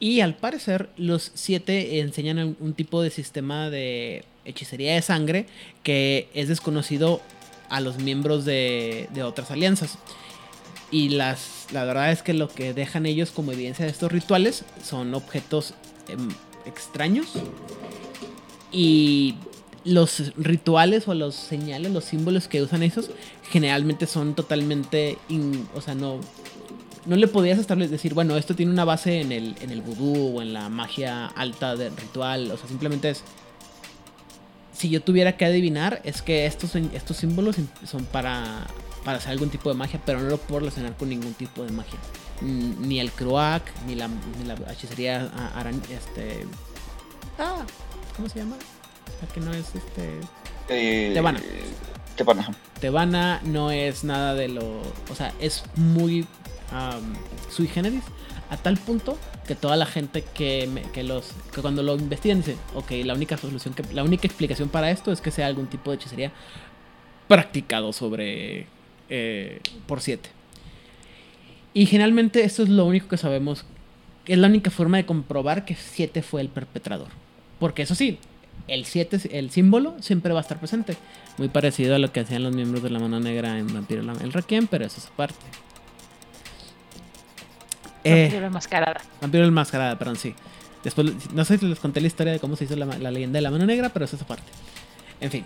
Y 0.00 0.20
al 0.20 0.36
parecer, 0.36 0.90
los 0.96 1.30
7 1.34 2.00
enseñan 2.00 2.56
un, 2.58 2.74
tipo 2.74 3.00
de 3.02 3.10
sistema 3.10 3.70
de 3.70 4.24
hechicería 4.44 4.94
de 4.94 5.02
sangre 5.02 5.46
que 5.82 6.28
es 6.34 6.48
desconocido 6.48 7.20
a 7.70 7.80
los 7.80 7.98
miembros 7.98 8.44
de, 8.44 9.08
otras 9.24 9.50
alianzas. 9.50 9.98
Y 10.90 11.10
las, 11.10 11.66
la 11.72 11.84
verdad 11.84 12.12
es 12.12 12.22
que 12.22 12.34
lo 12.34 12.48
que 12.48 12.74
dejan 12.74 13.06
ellos 13.06 13.30
como 13.30 13.52
evidencia 13.52 13.84
de 13.84 13.90
estos 13.90 14.12
rituales 14.12 14.64
son 14.82 15.14
objetos 15.14 15.74
em, 16.08 16.28
extraños. 16.66 17.28
Y 18.70 19.36
los 19.84 20.34
rituales 20.36 21.06
o 21.08 21.14
los 21.14 21.34
señales, 21.34 21.92
los 21.92 22.04
símbolos 22.04 22.48
que 22.48 22.62
usan 22.62 22.82
esos, 22.82 23.10
generalmente 23.50 24.06
son 24.06 24.34
totalmente. 24.34 25.18
o 25.74 25.80
sea, 25.80 25.94
no. 25.94 26.20
No 27.06 27.16
le 27.16 27.28
podías 27.28 27.58
establecer, 27.58 27.90
decir, 27.92 28.14
bueno, 28.14 28.36
esto 28.36 28.54
tiene 28.54 28.72
una 28.72 28.84
base 28.84 29.20
en 29.20 29.30
el, 29.32 29.54
en 29.60 29.70
el 29.70 29.82
vudú 29.82 30.38
o 30.38 30.42
en 30.42 30.52
la 30.54 30.68
magia 30.70 31.26
alta 31.26 31.76
del 31.76 31.94
ritual. 31.96 32.50
O 32.50 32.56
sea, 32.56 32.66
simplemente 32.68 33.10
es. 33.10 33.22
Si 34.72 34.88
yo 34.88 35.02
tuviera 35.02 35.36
que 35.36 35.44
adivinar, 35.44 36.00
es 36.04 36.22
que 36.22 36.46
estos, 36.46 36.74
estos 36.74 37.16
símbolos 37.18 37.56
son 37.86 38.04
para, 38.06 38.66
para 39.04 39.18
hacer 39.18 39.30
algún 39.32 39.50
tipo 39.50 39.68
de 39.68 39.76
magia, 39.76 40.00
pero 40.04 40.20
no 40.20 40.28
lo 40.30 40.38
puedo 40.38 40.60
relacionar 40.60 40.96
con 40.96 41.08
ningún 41.10 41.34
tipo 41.34 41.62
de 41.62 41.70
magia. 41.72 41.98
Ni 42.42 42.98
el 42.98 43.12
Croak, 43.12 43.62
ni 43.86 43.94
la, 43.94 44.08
ni 44.08 44.44
la 44.46 44.54
hechicería 44.72 45.30
aran- 45.56 45.80
este. 45.90 46.46
Ah, 47.38 47.64
¿cómo 48.16 48.28
se 48.28 48.40
llama? 48.40 48.56
La 49.20 49.28
que 49.32 49.40
no 49.40 49.52
es 49.52 49.66
este. 49.74 50.20
Eh, 50.68 51.10
Tebana. 51.14 51.40
Tebana. 52.16 52.48
Tebana 52.80 53.40
no 53.44 53.70
es 53.70 54.02
nada 54.04 54.34
de 54.34 54.48
lo. 54.48 54.80
O 55.10 55.14
sea, 55.16 55.32
es 55.38 55.62
muy 55.76 56.26
am, 56.72 57.14
sui 57.50 57.66
generis 57.68 58.02
a 58.50 58.56
tal 58.56 58.76
punto 58.76 59.18
que 59.46 59.54
toda 59.54 59.76
la 59.76 59.86
gente 59.86 60.22
que, 60.34 60.66
me- 60.72 60.82
que 60.82 61.02
los 61.02 61.32
que 61.54 61.60
cuando 61.60 61.82
lo 61.82 61.94
investigan 61.96 62.38
dice, 62.38 62.56
ok, 62.74 62.90
la 63.04 63.14
única 63.14 63.36
solución 63.36 63.74
que 63.74 63.82
la 63.94 64.04
única 64.04 64.26
explicación 64.26 64.68
para 64.68 64.90
esto 64.90 65.12
es 65.12 65.20
que 65.20 65.30
sea 65.30 65.46
algún 65.46 65.66
tipo 65.66 65.90
de 65.90 65.96
hechicería 65.96 66.32
practicado 67.28 67.92
sobre 67.92 68.66
eh, 69.08 69.60
por 69.86 70.00
7. 70.00 70.28
Y 71.72 71.86
generalmente 71.86 72.44
esto 72.44 72.62
es 72.62 72.68
lo 72.68 72.84
único 72.86 73.08
que 73.08 73.16
sabemos, 73.16 73.64
es 74.26 74.38
la 74.38 74.46
única 74.48 74.70
forma 74.70 74.96
de 74.98 75.06
comprobar 75.06 75.64
que 75.64 75.74
7 75.74 76.22
fue 76.22 76.40
el 76.40 76.48
perpetrador. 76.48 77.08
Porque 77.58 77.82
eso 77.82 77.94
sí, 77.94 78.18
el 78.68 78.84
7, 78.84 79.20
el 79.38 79.50
símbolo, 79.50 79.94
siempre 80.00 80.32
va 80.32 80.40
a 80.40 80.42
estar 80.42 80.58
presente. 80.58 80.96
Muy 81.38 81.48
parecido 81.48 81.94
a 81.96 81.98
lo 81.98 82.12
que 82.12 82.20
hacían 82.20 82.42
los 82.44 82.54
miembros 82.54 82.82
de 82.82 82.90
la 82.90 82.98
mano 83.00 83.18
negra 83.20 83.58
en 83.58 83.72
Vampiro 83.72 84.02
el 84.02 84.32
Requiem, 84.32 84.66
pero 84.68 84.84
eso 84.84 84.98
es 84.98 85.06
aparte. 85.06 85.34
Eh, 88.04 88.22
Vampiro 88.24 88.46
enmascarada. 88.46 89.00
Vampiro 89.20 89.44
el 89.44 89.50
Mascarada, 89.52 89.98
perdón, 89.98 90.16
sí. 90.16 90.34
Después, 90.82 91.12
no 91.32 91.44
sé 91.44 91.56
si 91.58 91.66
les 91.66 91.78
conté 91.78 92.00
la 92.00 92.06
historia 92.06 92.32
de 92.34 92.40
cómo 92.40 92.56
se 92.56 92.64
hizo 92.64 92.76
la, 92.76 92.84
la 92.86 93.10
leyenda 93.10 93.38
de 93.38 93.42
la 93.42 93.50
mano 93.50 93.64
negra, 93.64 93.88
pero 93.88 94.04
es 94.04 94.14
aparte. 94.14 94.44
En 95.20 95.30
fin. 95.30 95.44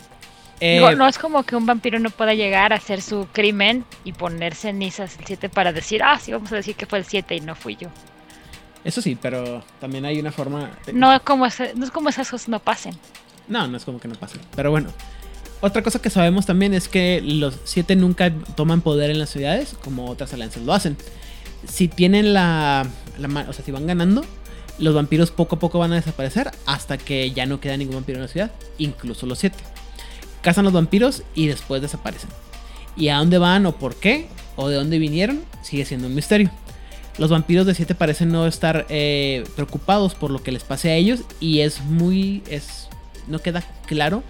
Eh, 0.61 0.75
Digo, 0.75 0.91
no 0.97 1.07
es 1.07 1.17
como 1.19 1.45
que 1.45 1.55
un 1.55 1.65
vampiro 1.67 2.01
no 2.01 2.11
pueda 2.11 2.35
llegar 2.35 2.73
a 2.73 2.77
hacer 2.77 3.01
su 3.01 3.29
crimen 3.33 3.85
y 4.03 4.13
poner 4.13 4.57
cenizas 4.57 5.17
el 5.21 5.25
7 5.25 5.49
para 5.49 5.73
decir, 5.73 6.03
ah, 6.03 6.19
sí, 6.21 6.33
vamos 6.33 6.51
a 6.51 6.57
decir 6.57 6.75
que 6.75 6.87
fue 6.87 6.99
el 6.99 7.05
7 7.05 7.37
y 7.37 7.41
no 7.41 7.55
fui 7.55 7.77
yo. 7.77 7.89
Eso 8.85 9.01
sí, 9.01 9.17
pero 9.21 9.63
también 9.81 10.05
hay 10.05 10.19
una 10.19 10.33
forma. 10.33 10.71
de- 10.87 10.93
No 10.93 11.13
es 11.13 11.21
como, 11.23 11.47
ese- 11.47 11.75
no 11.77 11.85
es 11.85 11.93
como 11.93 12.09
esas 12.09 12.29
cosas 12.29 12.49
no 12.49 12.59
pasen. 12.59 12.97
No, 13.47 13.69
no 13.69 13.77
es 13.77 13.85
como 13.85 14.01
que 14.01 14.09
no 14.09 14.15
pase. 14.17 14.39
Pero 14.57 14.71
bueno. 14.73 14.91
Otra 15.61 15.83
cosa 15.83 16.01
que 16.01 16.11
sabemos 16.11 16.47
también 16.47 16.73
es 16.75 16.89
que 16.89 17.21
los 17.21 17.59
siete 17.65 17.97
nunca 17.97 18.33
toman 18.57 18.81
poder 18.81 19.11
en 19.11 19.19
las 19.19 19.31
ciudades 19.31 19.75
como 19.83 20.07
otras 20.09 20.33
alianzas 20.33 20.63
lo 20.63 20.73
hacen. 20.73 20.97
Si 21.67 21.89
tienen 21.89 22.33
la, 22.33 22.87
la 23.19 23.47
o 23.49 23.53
sea, 23.53 23.65
si 23.65 23.73
van 23.73 23.87
ganando, 23.87 24.25
los 24.79 24.95
vampiros 24.95 25.31
poco 25.31 25.57
a 25.57 25.59
poco 25.59 25.79
van 25.79 25.93
a 25.93 25.97
desaparecer 25.97 26.51
hasta 26.67 26.99
que 26.99 27.31
ya 27.33 27.47
no 27.47 27.61
queda 27.61 27.77
ningún 27.77 27.97
vampiro 27.97 28.19
en 28.19 28.23
la 28.23 28.29
ciudad, 28.29 28.51
incluso 28.79 29.27
los 29.27 29.39
siete. 29.39 29.59
Cazan 30.43 30.65
los 30.65 30.73
vampiros 30.73 31.23
y 31.35 31.49
después 31.49 31.83
desaparecen. 31.83 32.31
Y 32.97 33.09
a 33.09 33.19
dónde 33.19 33.39
van 33.39 33.67
o 33.67 33.73
por 33.73 33.97
qué 33.97 34.29
o 34.57 34.69
de 34.69 34.77
dónde 34.77 34.99
vinieron 34.99 35.43
sigue 35.63 35.85
siendo 35.85 36.07
un 36.07 36.15
misterio. 36.15 36.51
Los 37.19 37.31
vampiros 37.31 37.67
de 37.67 37.75
7 37.75 37.97
parecen 37.97 38.31
no 38.31 38.47
estar 38.47 38.87
eh, 38.89 39.45
preocupados 39.57 40.15
por 40.15 40.31
lo 40.31 40.41
que 40.41 40.53
les 40.53 40.63
pase 40.63 40.91
a 40.91 40.95
ellos 40.95 41.21
y 41.41 41.61
es 41.61 41.81
muy... 41.81 42.45
Es, 42.49 42.89
no 43.27 43.41
queda 43.41 43.63
claro 43.87 44.23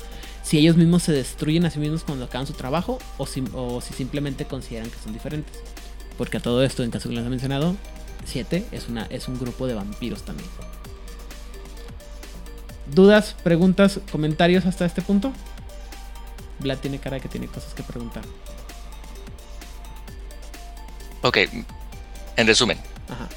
si 0.43 0.59
ellos 0.59 0.77
mismos 0.77 1.03
se 1.03 1.13
destruyen 1.13 1.67
a 1.67 1.71
sí 1.71 1.79
mismos 1.79 2.03
cuando 2.03 2.25
acaban 2.25 2.47
su 2.47 2.55
trabajo 2.55 2.99
o 3.19 3.27
si, 3.27 3.45
o 3.53 3.83
si 3.83 3.93
simplemente 3.93 4.47
consideran 4.47 4.89
que 4.89 4.97
son 5.05 5.13
diferentes. 5.13 5.61
Porque 6.19 6.37
a 6.37 6.41
todo 6.41 6.63
esto, 6.63 6.83
en 6.83 6.91
caso 6.91 7.09
que 7.09 7.15
les 7.15 7.25
he 7.25 7.29
mencionado, 7.31 7.77
7 8.27 8.67
es, 8.73 8.89
una, 8.89 9.07
es 9.07 9.29
un 9.29 9.39
grupo 9.39 9.67
de 9.67 9.75
vampiros 9.75 10.23
también. 10.25 10.49
¿Dudas, 12.93 13.35
preguntas, 13.43 14.01
comentarios 14.11 14.67
hasta 14.67 14.85
este 14.85 15.01
punto? 15.01 15.33
Vlad 16.59 16.79
tiene 16.79 16.99
cara 16.99 17.17
de 17.17 17.21
que 17.23 17.29
tiene 17.29 17.47
cosas 17.47 17.73
que 17.75 17.83
preguntar. 17.83 18.25
Ok, 21.23 21.39
en 22.37 22.47
resumen, 22.47 22.79
Ajá. 23.09 23.29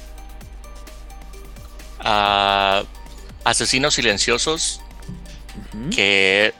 ah, 2.00 2.82
asesinos 3.44 3.94
silenciosos 3.94 4.80
que 5.90 6.54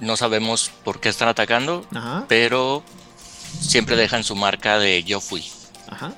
no 0.00 0.16
sabemos 0.16 0.70
por 0.82 1.00
qué 1.00 1.08
están 1.10 1.28
atacando, 1.28 1.86
Ajá. 1.94 2.24
pero 2.28 2.82
siempre 3.60 3.96
dejan 3.96 4.24
su 4.24 4.34
marca 4.36 4.78
de 4.78 5.02
yo 5.04 5.20
fui. 5.20 5.44
Ajá. 5.88 6.12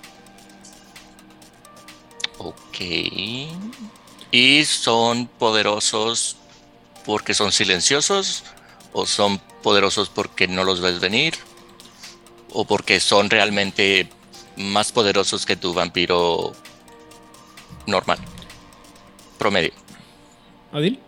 Ok. 2.38 2.80
Y 4.30 4.64
son 4.64 5.26
poderosos 5.26 6.36
porque 7.04 7.34
son 7.34 7.52
silenciosos 7.52 8.44
o 8.92 9.06
son 9.06 9.40
poderosos 9.62 10.08
porque 10.08 10.48
no 10.48 10.64
los 10.64 10.80
ves 10.80 11.00
venir 11.00 11.34
o 12.52 12.64
porque 12.64 13.00
son 13.00 13.30
realmente 13.30 14.08
más 14.56 14.92
poderosos 14.92 15.46
que 15.46 15.56
tu 15.56 15.72
vampiro 15.72 16.52
normal. 17.86 18.18
Promedio. 19.38 19.72
¿Odil? 20.72 20.98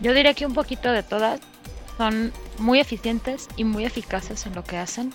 Yo 0.00 0.12
diría 0.12 0.34
que 0.34 0.46
un 0.46 0.54
poquito 0.54 0.90
de 0.90 1.02
todas 1.02 1.40
son 1.96 2.32
muy 2.58 2.80
eficientes 2.80 3.48
y 3.56 3.64
muy 3.64 3.84
eficaces 3.84 4.46
en 4.46 4.54
lo 4.54 4.64
que 4.64 4.76
hacen. 4.76 5.14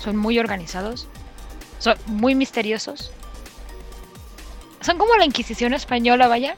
Son 0.00 0.16
muy 0.16 0.38
organizados. 0.38 1.08
Son 1.78 1.96
muy 2.06 2.34
misteriosos. 2.34 3.12
Son 4.80 4.98
como 4.98 5.14
la 5.16 5.24
Inquisición 5.24 5.74
española, 5.74 6.26
vaya. 6.28 6.56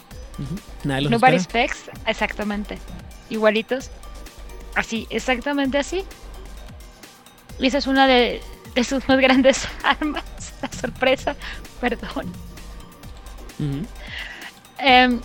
Nadie 0.85 1.03
los 1.03 1.11
Nobody 1.11 1.37
espera. 1.37 1.73
Specs, 1.73 1.91
exactamente. 2.07 2.79
Igualitos. 3.31 3.91
Así, 4.75 5.07
exactamente 5.11 5.79
así. 5.79 6.05
Y 7.59 7.67
esa 7.67 7.79
es 7.79 7.87
una 7.87 8.07
de, 8.07 8.41
de 8.75 8.85
sus 8.85 9.07
más 9.09 9.19
grandes 9.19 9.69
armas, 9.83 10.25
la 10.63 10.73
sorpresa. 10.73 11.37
Perdón. 11.81 12.33
Em, 14.79 15.21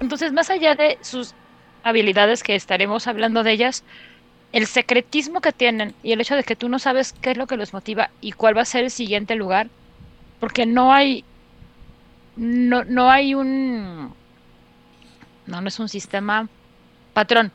entonces, 0.00 0.32
más 0.32 0.50
allá 0.50 0.74
de 0.74 0.98
sus 1.00 1.34
habilidades, 1.82 2.42
que 2.42 2.54
estaremos 2.54 3.06
hablando 3.06 3.42
de 3.42 3.52
ellas, 3.52 3.84
el 4.56 4.66
secretismo 4.66 5.42
que 5.42 5.52
tienen 5.52 5.94
y 6.02 6.12
el 6.12 6.20
hecho 6.22 6.34
de 6.34 6.42
que 6.42 6.56
tú 6.56 6.70
no 6.70 6.78
sabes 6.78 7.12
qué 7.20 7.32
es 7.32 7.36
lo 7.36 7.46
que 7.46 7.58
los 7.58 7.74
motiva 7.74 8.08
y 8.22 8.32
cuál 8.32 8.56
va 8.56 8.62
a 8.62 8.64
ser 8.64 8.84
el 8.84 8.90
siguiente 8.90 9.34
lugar, 9.34 9.68
porque 10.40 10.64
no 10.64 10.94
hay, 10.94 11.24
no, 12.36 12.82
no 12.84 13.10
hay 13.10 13.34
un, 13.34 14.14
no, 15.46 15.60
no 15.60 15.68
es 15.68 15.78
un 15.78 15.90
sistema 15.90 16.48
patrón. 17.12 17.52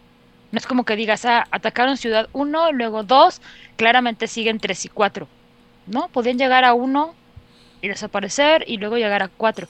No 0.51 0.59
es 0.59 0.67
como 0.67 0.83
que 0.83 0.95
digas, 0.95 1.25
ah, 1.25 1.47
atacaron 1.49 1.97
ciudad 1.97 2.29
1, 2.33 2.73
luego 2.73 3.01
2, 3.01 3.41
claramente 3.77 4.27
siguen 4.27 4.59
3 4.59 4.85
y 4.85 4.89
4. 4.89 5.27
¿No? 5.87 6.07
Podían 6.09 6.37
llegar 6.37 6.65
a 6.65 6.75
1 6.75 7.15
y 7.81 7.87
desaparecer 7.87 8.63
y 8.67 8.77
luego 8.77 8.97
llegar 8.97 9.23
a 9.23 9.27
4 9.27 9.67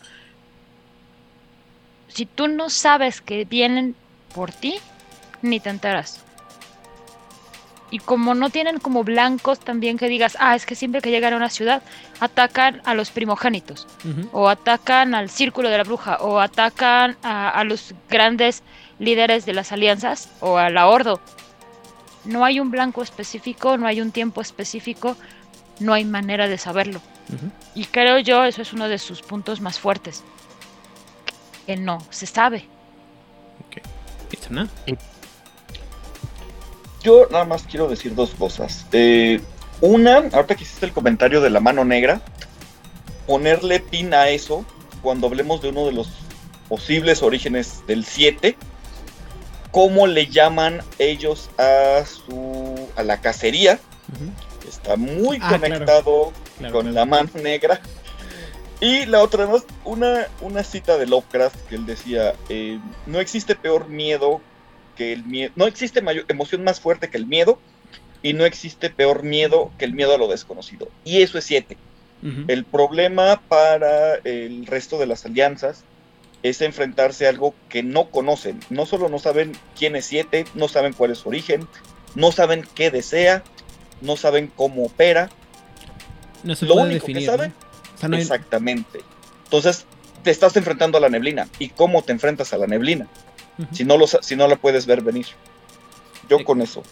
si 2.09 2.25
tú 2.25 2.49
no 2.49 2.69
sabes 2.69 3.21
que 3.21 3.45
vienen 3.45 3.95
por 4.35 4.51
ti, 4.51 4.79
ni 5.41 5.61
te 5.61 5.69
enteras. 5.69 6.25
Y 7.91 7.99
como 7.99 8.34
no 8.34 8.49
tienen 8.49 8.80
como 8.80 9.04
blancos 9.04 9.60
también 9.60 9.97
que 9.97 10.08
digas, 10.08 10.38
ah, 10.39 10.56
es 10.56 10.65
que 10.65 10.75
siempre 10.75 11.01
que 11.01 11.12
llegan 11.12 11.34
a 11.34 11.36
una 11.36 11.49
ciudad, 11.49 11.84
atacan 12.21 12.82
a 12.86 12.93
los 12.93 13.12
primogénitos, 13.12 13.86
o 14.32 14.47
atacan 14.47 15.13
al 15.13 15.30
círculo 15.30 15.69
de 15.69 15.77
la 15.77 15.84
bruja, 15.84 16.17
o 16.21 16.39
atacan 16.39 17.17
a, 17.21 17.49
a 17.49 17.63
los 17.65 17.93
grandes 18.10 18.63
líderes 18.97 19.45
de 19.45 19.54
las 19.54 19.73
alianzas, 19.73 20.30
o 20.39 20.58
a 20.58 20.69
la 20.69 20.88
Ordo. 20.88 21.19
No 22.23 22.45
hay 22.45 22.62
un 22.62 22.71
blanco 22.71 23.04
específico, 23.04 23.77
no 23.77 23.88
hay 23.88 23.99
un 23.99 24.12
tiempo 24.12 24.39
específico, 24.41 25.17
no 25.80 25.93
hay 25.93 26.06
manera 26.06 26.47
de 26.47 26.58
saberlo. 26.58 27.01
Y 27.75 27.86
creo 27.86 28.19
yo, 28.19 28.43
eso 28.45 28.62
es 28.62 28.73
uno 28.73 28.88
de 28.88 28.99
sus 28.99 29.21
puntos 29.21 29.62
más 29.62 29.80
fuertes. 29.80 30.23
Que 31.65 31.75
no 31.77 31.99
se 32.10 32.25
sabe. 32.25 32.65
Ok. 33.67 33.82
Itzana. 34.32 34.69
Yo 37.03 37.27
nada 37.31 37.45
más 37.45 37.63
quiero 37.63 37.87
decir 37.87 38.13
dos 38.15 38.31
cosas. 38.31 38.85
Eh, 38.91 39.41
una, 39.81 40.17
ahorita 40.17 40.55
que 40.55 40.63
hiciste 40.63 40.85
el 40.85 40.93
comentario 40.93 41.41
de 41.41 41.49
la 41.49 41.59
mano 41.59 41.83
negra, 41.83 42.21
ponerle 43.27 43.79
pin 43.79 44.13
a 44.13 44.29
eso 44.29 44.65
cuando 45.01 45.27
hablemos 45.27 45.61
de 45.61 45.69
uno 45.69 45.85
de 45.85 45.93
los 45.93 46.09
posibles 46.69 47.23
orígenes 47.23 47.85
del 47.87 48.05
7, 48.05 48.55
cómo 49.71 50.05
le 50.05 50.27
llaman 50.27 50.81
ellos 50.99 51.49
a 51.57 52.03
su 52.05 52.75
a 52.95 53.03
la 53.03 53.19
cacería, 53.21 53.79
Ujú. 54.13 54.69
está 54.69 54.95
muy 54.95 55.39
Ah, 55.41 55.49
conectado 55.57 56.31
Claro, 56.59 56.73
con 56.73 56.81
claro. 56.91 56.95
la 56.95 57.05
mano 57.05 57.29
negra. 57.41 57.81
Y 58.79 59.05
la 59.05 59.21
otra 59.21 59.47
una, 59.85 60.27
una 60.41 60.63
cita 60.63 60.97
de 60.97 61.05
Lovecraft 61.07 61.55
que 61.67 61.75
él 61.75 61.85
decía, 61.85 62.33
eh, 62.49 62.79
no 63.07 63.19
existe 63.19 63.55
peor 63.55 63.87
miedo 63.87 64.41
que 64.95 65.13
el 65.13 65.23
miedo, 65.25 65.51
no 65.56 65.67
existe 65.67 66.01
mayor, 66.01 66.25
emoción 66.27 66.63
más 66.63 66.80
fuerte 66.80 67.10
que 67.10 67.17
el 67.17 67.25
miedo 67.25 67.60
y 68.21 68.34
no 68.34 68.45
existe 68.45 68.89
peor 68.89 69.23
miedo 69.23 69.71
que 69.77 69.86
el 69.86 69.93
miedo 69.93 70.13
a 70.13 70.17
lo 70.17 70.27
desconocido. 70.27 70.89
Y 71.04 71.21
eso 71.21 71.38
es 71.38 71.45
7. 71.45 71.77
Ujú. 72.23 72.43
El 72.47 72.65
problema 72.65 73.41
para 73.47 74.15
el 74.15 74.65
resto 74.67 74.99
de 74.99 75.08
las 75.08 75.25
alianzas 75.25 75.84
es 76.43 76.62
enfrentarse 76.62 77.25
a 77.25 77.30
algo 77.30 77.56
que 77.69 77.84
no 77.84 78.10
conocen. 78.10 78.60
No 78.69 78.86
solo 78.86 79.10
no 79.10 79.19
saben 79.19 79.54
quién 79.77 79.95
es 79.95 80.06
7, 80.06 80.45
no 80.56 80.67
saben 80.67 80.93
cuál 80.93 81.12
es 81.12 81.19
su 81.19 81.30
origen, 81.30 81.67
no 82.15 82.32
saben 82.32 82.65
qué 82.75 82.91
desea, 82.91 83.43
no 84.01 84.17
saben 84.17 84.51
cómo 84.56 84.84
opera. 84.86 85.30
No 86.43 86.56
se 86.56 86.65
Lo 86.65 86.75
puede 86.75 86.88
único 86.88 87.06
que 87.08 87.25
saben 87.25 87.54
¿no? 87.58 87.93
O 87.95 87.97
sea, 87.97 88.10
no 88.10 88.15
hay- 88.15 88.21
Exactamente. 88.21 88.99
Entonces, 89.45 89.86
te 90.23 90.32
estás 90.32 90.56
enfrentando 90.58 90.97
a 90.97 91.01
la 91.01 91.10
neblina. 91.10 91.47
¿Y 91.60 91.69
cómo 91.69 92.04
te 92.04 92.12
enfrentas 92.12 92.54
a 92.54 92.58
la 92.58 92.67
neblina? 92.67 93.08
Si 93.71 93.83
no, 93.83 93.97
lo, 93.97 94.07
sa- 94.07 94.21
si 94.21 94.35
no 94.35 94.47
la 94.47 94.55
puedes 94.55 94.85
ver 94.85 95.01
venir. 95.01 95.25
Yo 96.29 96.43
con 96.43 96.61
eso. 96.61 96.83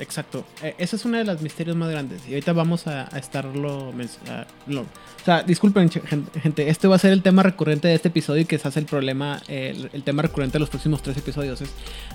Exacto. 0.00 0.44
Eh, 0.62 0.74
esa 0.78 0.94
es 0.96 1.04
una 1.04 1.18
de 1.18 1.24
las 1.24 1.42
misterios 1.42 1.76
más 1.76 1.90
grandes. 1.90 2.22
Y 2.28 2.30
ahorita 2.34 2.52
vamos 2.52 2.86
a, 2.86 3.14
a 3.14 3.18
estarlo. 3.18 3.92
men- 3.92 4.08
a- 4.28 4.46
lo- 4.66 4.82
o 4.82 5.24
sea, 5.24 5.42
disculpen, 5.42 5.90
gente. 5.90 6.68
Este 6.70 6.86
va 6.88 6.96
a 6.96 6.98
ser 6.98 7.12
el 7.12 7.22
tema 7.22 7.42
recurrente 7.42 7.88
de 7.88 7.94
este 7.94 8.08
episodio 8.08 8.42
y 8.42 8.44
que 8.44 8.58
se 8.58 8.68
hace 8.68 8.78
el 8.80 8.86
problema. 8.86 9.42
eh, 9.48 9.72
el, 9.76 9.90
el 9.92 10.02
tema 10.04 10.22
recurrente 10.22 10.54
de 10.54 10.60
los 10.60 10.70
próximos 10.70 11.02
tres 11.02 11.16
episodios. 11.16 11.60
Es 11.60 11.70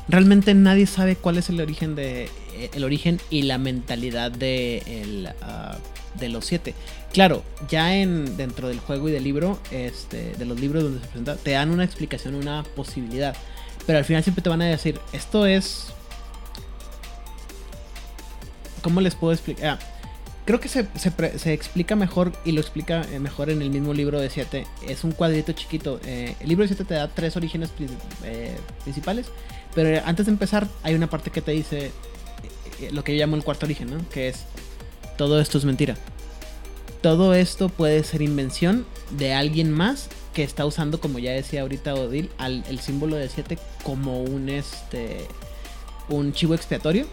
realmente 0.07 0.53
nadie 0.53 0.85
sabe 0.87 1.15
cuál 1.17 1.37
es 1.37 1.49
el 1.49 1.59
origen 1.59 1.95
de. 1.95 2.29
eh, 2.55 2.69
el 2.73 2.83
origen 2.85 3.19
y 3.29 3.41
la 3.43 3.57
mentalidad 3.57 4.31
de, 4.31 4.77
el, 4.87 5.29
ah, 5.41 5.77
de 6.19 6.29
los 6.29 6.45
siete. 6.45 6.73
Claro, 7.11 7.43
ya 7.69 7.95
en 7.97 8.37
dentro 8.37 8.69
del 8.69 8.79
juego 8.79 9.09
y 9.09 9.11
del 9.11 9.23
libro, 9.25 9.59
este, 9.71 10.33
de 10.35 10.45
los 10.45 10.59
libros 10.59 10.83
donde 10.83 10.99
se 11.01 11.05
presenta, 11.07 11.35
te 11.35 11.51
dan 11.51 11.69
una 11.69 11.83
explicación, 11.83 12.33
una 12.35 12.63
posibilidad. 12.63 13.35
Pero 13.85 13.99
al 13.99 14.05
final 14.05 14.23
siempre 14.23 14.41
te 14.41 14.49
van 14.49 14.61
a 14.61 14.65
decir, 14.65 14.99
esto 15.11 15.45
es 15.45 15.93
¿Cómo 18.83 18.99
les 18.99 19.15
puedo 19.15 19.33
explicar? 19.33 19.65
Ah, 19.65 19.79
creo 20.45 20.59
que 20.59 20.67
se, 20.67 20.85
se 20.95 21.39
se 21.39 21.53
explica 21.53 21.95
mejor 21.95 22.33
y 22.43 22.51
lo 22.51 22.59
explica 22.59 23.01
eh, 23.11 23.19
mejor 23.19 23.49
en 23.49 23.61
el 23.61 23.69
mismo 23.69 23.93
libro 23.93 24.19
de 24.19 24.29
7. 24.29 24.67
Es 24.87 25.05
un 25.05 25.13
cuadrito 25.13 25.53
chiquito. 25.53 25.99
Eh, 26.05 26.35
el 26.41 26.49
libro 26.49 26.63
de 26.63 26.67
7 26.67 26.83
te 26.83 26.93
da 26.93 27.07
tres 27.07 27.37
orígenes 27.37 27.71
eh, 28.25 28.57
principales. 28.83 29.27
Pero 29.73 30.05
antes 30.05 30.25
de 30.25 30.33
empezar, 30.33 30.67
hay 30.83 30.93
una 30.95 31.09
parte 31.09 31.31
que 31.31 31.41
te 31.41 31.51
dice 31.51 31.91
lo 32.91 33.03
que 33.03 33.13
yo 33.13 33.19
llamo 33.19 33.37
el 33.37 33.43
cuarto 33.43 33.65
origen, 33.65 33.89
¿no? 33.89 34.09
Que 34.09 34.27
es: 34.27 34.43
todo 35.17 35.39
esto 35.39 35.57
es 35.57 35.65
mentira. 35.65 35.95
Todo 37.01 37.33
esto 37.33 37.69
puede 37.69 38.03
ser 38.03 38.21
invención 38.21 38.85
de 39.17 39.33
alguien 39.33 39.71
más 39.71 40.09
que 40.33 40.43
está 40.43 40.65
usando, 40.65 40.99
como 40.99 41.19
ya 41.19 41.31
decía 41.31 41.61
ahorita 41.61 41.93
Odil, 41.95 42.29
al, 42.37 42.63
el 42.67 42.79
símbolo 42.79 43.15
de 43.15 43.29
7 43.29 43.57
como 43.83 44.21
un 44.23 44.49
este 44.49 45.27
un 46.09 46.33
chivo 46.33 46.53
expiatorio 46.53 47.07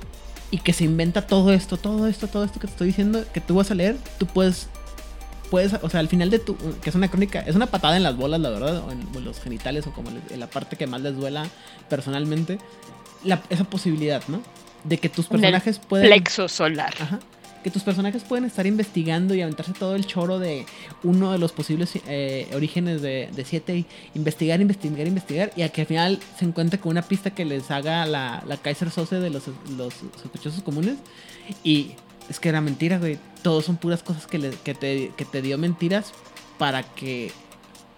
y 0.51 0.59
que 0.59 0.73
se 0.73 0.85
inventa 0.85 1.27
todo 1.27 1.53
esto, 1.53 1.77
todo 1.77 2.09
esto, 2.09 2.27
todo 2.27 2.45
esto 2.45 2.59
que 2.59 2.67
te 2.67 2.73
estoy 2.73 2.87
diciendo, 2.89 3.25
que 3.33 3.41
tú 3.41 3.55
vas 3.55 3.71
a 3.71 3.75
leer, 3.75 3.97
tú 4.19 4.27
puedes, 4.27 4.69
puedes, 5.51 5.75
o 5.75 5.89
sea, 5.89 6.01
al 6.01 6.09
final 6.09 6.29
de 6.31 6.41
tu, 6.41 6.57
que 6.81 6.91
es 6.91 6.97
una 6.97 7.09
crónica, 7.09 7.41
es 7.41 7.55
una 7.55 7.67
patada 7.67 7.97
en 7.97 8.03
las 8.03 8.17
bolas, 8.17 8.41
la 8.41 8.51
verdad, 8.51 8.79
o 8.85 8.91
en, 8.91 9.07
o 9.15 9.19
en 9.19 9.25
los 9.25 9.39
genitales, 9.41 9.87
o 9.87 9.93
como 9.93 10.11
en 10.11 10.41
la 10.41 10.49
parte 10.49 10.77
que 10.77 10.89
más 10.89 11.03
les 11.03 11.15
duela 11.15 11.47
personalmente, 11.89 12.59
la- 13.23 13.43
esa 13.49 13.63
posibilidad, 13.65 14.23
¿no? 14.29 14.41
De 14.83 14.99
que 14.99 15.09
tus 15.09 15.27
personajes 15.27 15.79
pueden... 15.79 16.07
Plexo 16.09 16.49
solar. 16.49 16.95
Ajá. 17.01 17.21
Que 17.63 17.71
tus 17.71 17.83
personajes 17.83 18.23
pueden 18.25 18.47
estar 18.47 18.67
investigando 18.67 19.35
y 19.35 19.43
aventarse 19.43 19.73
todo 19.75 19.95
el 19.95 20.07
choro 20.07 20.39
de 20.39 20.65
uno 21.03 21.31
de 21.33 21.39
los 21.39 21.53
posibles 21.53 21.91
eh, 22.09 22.49
orígenes 22.55 23.03
de 23.03 23.45
7 23.45 23.77
y 23.77 23.87
investigar, 24.15 24.61
investigar, 24.63 25.07
investigar 25.07 25.53
y 25.57 25.63
a 25.63 25.69
que 25.69 25.83
al 25.83 25.87
final 25.87 26.19
se 26.39 26.47
encuentre 26.47 26.81
con 26.81 26.93
una 26.93 27.03
pista 27.03 27.31
que 27.35 27.45
les 27.45 27.71
haga 27.71 28.07
la, 28.07 28.43
la 28.47 28.57
Kaiser 28.57 28.91
Sose 28.91 29.17
de 29.21 29.29
los, 29.29 29.43
los 29.77 29.93
sospechosos 30.23 30.63
comunes 30.63 30.97
y 31.63 31.91
es 32.31 32.41
que 32.41 32.49
era 32.49 32.61
mentira, 32.63 32.99
güey. 32.99 33.19
Todos 33.43 33.65
son 33.67 33.77
puras 33.77 34.03
cosas 34.03 34.27
que, 34.27 34.39
le- 34.39 34.51
que, 34.65 34.75
te, 34.75 35.13
que 35.17 35.25
te 35.27 35.43
dio 35.43 35.59
mentiras 35.59 36.13
para 36.59 36.83
que 36.83 37.31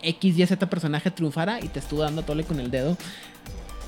X, 0.03 0.37
Y, 0.39 0.45
Z 0.47 0.69
personaje 0.71 1.13
triunfara 1.13 1.61
y 1.61 1.69
te 1.69 1.79
estuvo 1.79 2.01
dando 2.03 2.23
tole 2.25 2.43
con 2.43 2.59
el 2.59 2.71
dedo 2.73 2.97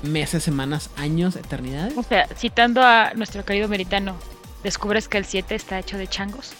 meses, 0.03 0.43
semanas, 0.43 0.89
años, 0.97 1.35
eternidades. 1.35 1.97
O 1.97 2.03
sea, 2.03 2.27
citando 2.37 2.81
a 2.83 3.13
nuestro 3.15 3.43
querido 3.43 3.67
meritano, 3.67 4.15
descubres 4.65 5.07
que 5.07 5.19
el 5.19 5.25
7 5.25 5.55
está 5.55 5.79
hecho 5.79 5.97
de 5.97 6.07
changos. 6.07 6.51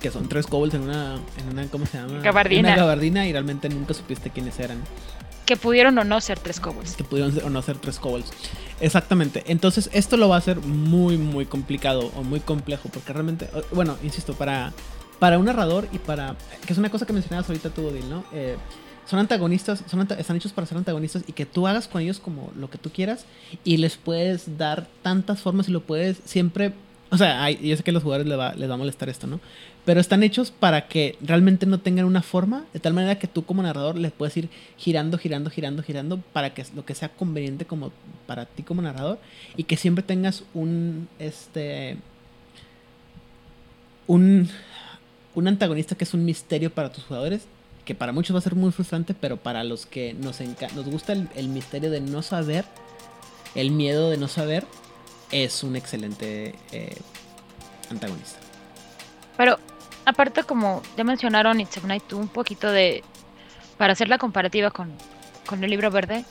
Que 0.00 0.10
son 0.10 0.28
tres 0.28 0.46
kobolds 0.46 0.74
en 0.74 0.82
una, 0.82 1.16
en 1.36 1.48
una, 1.50 1.66
¿cómo 1.66 1.84
se 1.84 1.98
llama? 1.98 2.20
Gabardina. 2.20 2.68
En 2.68 2.74
una 2.74 2.76
gabardina 2.76 3.26
y 3.26 3.32
realmente 3.32 3.68
nunca 3.68 3.92
supiste 3.92 4.30
quiénes 4.30 4.58
eran. 4.60 4.78
Que 5.44 5.56
pudieron 5.56 5.98
o 5.98 6.04
no 6.04 6.20
ser 6.20 6.38
tres 6.38 6.60
kobolds. 6.60 6.94
Que 6.94 7.02
pudieron 7.02 7.36
o 7.44 7.50
no 7.50 7.60
ser 7.60 7.78
tres 7.78 7.98
kobolds. 7.98 8.30
Exactamente. 8.80 9.42
Entonces 9.48 9.90
esto 9.92 10.16
lo 10.16 10.28
va 10.28 10.36
a 10.36 10.38
hacer 10.38 10.60
muy, 10.60 11.18
muy 11.18 11.46
complicado 11.46 12.12
o 12.16 12.22
muy 12.22 12.38
complejo. 12.38 12.88
Porque 12.90 13.12
realmente, 13.12 13.50
bueno, 13.72 13.98
insisto, 14.04 14.34
para, 14.34 14.72
para 15.18 15.36
un 15.36 15.46
narrador 15.46 15.88
y 15.92 15.98
para... 15.98 16.36
Que 16.64 16.72
es 16.72 16.78
una 16.78 16.90
cosa 16.90 17.06
que 17.06 17.12
mencionabas 17.12 17.48
ahorita 17.48 17.70
tú, 17.70 17.88
Odil, 17.88 18.08
¿no? 18.08 18.24
Eh, 18.32 18.56
son 19.10 19.18
antagonistas, 19.18 19.82
son 19.90 20.06
están 20.16 20.36
hechos 20.36 20.52
para 20.52 20.68
ser 20.68 20.78
antagonistas 20.78 21.24
y 21.26 21.32
que 21.32 21.44
tú 21.44 21.66
hagas 21.66 21.88
con 21.88 22.00
ellos 22.00 22.20
como 22.20 22.52
lo 22.56 22.70
que 22.70 22.78
tú 22.78 22.90
quieras 22.90 23.26
y 23.64 23.78
les 23.78 23.96
puedes 23.96 24.56
dar 24.56 24.86
tantas 25.02 25.40
formas 25.40 25.68
y 25.68 25.72
lo 25.72 25.80
puedes 25.80 26.18
siempre... 26.24 26.72
O 27.10 27.18
sea, 27.18 27.50
yo 27.50 27.76
sé 27.76 27.82
que 27.82 27.90
a 27.90 27.94
los 27.94 28.04
jugadores 28.04 28.28
les 28.28 28.38
va, 28.38 28.54
les 28.54 28.70
va 28.70 28.74
a 28.74 28.76
molestar 28.76 29.08
esto, 29.08 29.26
¿no? 29.26 29.40
Pero 29.84 30.00
están 30.00 30.22
hechos 30.22 30.52
para 30.52 30.86
que 30.86 31.18
realmente 31.20 31.66
no 31.66 31.80
tengan 31.80 32.04
una 32.04 32.22
forma, 32.22 32.66
de 32.72 32.78
tal 32.78 32.94
manera 32.94 33.18
que 33.18 33.26
tú 33.26 33.44
como 33.44 33.64
narrador 33.64 33.98
les 33.98 34.12
puedes 34.12 34.36
ir 34.36 34.48
girando, 34.76 35.18
girando, 35.18 35.50
girando, 35.50 35.82
girando 35.82 36.18
para 36.32 36.54
que 36.54 36.64
lo 36.76 36.84
que 36.84 36.94
sea 36.94 37.08
conveniente 37.08 37.64
como 37.64 37.90
para 38.28 38.46
ti 38.46 38.62
como 38.62 38.80
narrador 38.80 39.18
y 39.56 39.64
que 39.64 39.76
siempre 39.76 40.04
tengas 40.04 40.44
un 40.54 41.08
este 41.18 41.96
un 44.06 44.48
un 45.34 45.48
antagonista 45.48 45.96
que 45.96 46.04
es 46.04 46.14
un 46.14 46.24
misterio 46.24 46.70
para 46.70 46.92
tus 46.92 47.02
jugadores, 47.02 47.48
que 47.90 47.96
para 47.96 48.12
muchos 48.12 48.36
va 48.36 48.38
a 48.38 48.42
ser 48.42 48.54
muy 48.54 48.70
frustrante, 48.70 49.14
pero 49.14 49.36
para 49.36 49.64
los 49.64 49.84
que 49.84 50.14
nos, 50.14 50.40
nos 50.40 50.84
gusta 50.84 51.12
el, 51.12 51.48
misterio 51.48 51.90
de 51.90 52.00
no 52.00 52.22
saber, 52.22 52.64
el 53.56 53.72
miedo 53.72 54.10
de 54.10 54.16
no 54.16 54.28
saber, 54.28 54.64
es 55.32 55.64
un 55.64 55.74
excelente 55.74 56.54
eh, 56.70 56.96
antagonista. 57.90 58.38
Pero 59.36 59.58
aparte, 60.04 60.44
como 60.44 60.82
ya 60.96 61.02
mencionaron 61.02 61.58
It's 61.58 61.78
a 61.78 61.80
Night, 61.80 62.12
un 62.12 62.28
poquito 62.28 62.70
de. 62.70 63.02
Para 63.76 63.94
hacer 63.94 64.08
la 64.08 64.18
comparativa 64.18 64.70
con, 64.70 64.92
con 65.44 65.64
el 65.64 65.70
libro 65.70 65.90
verde, 65.90 66.24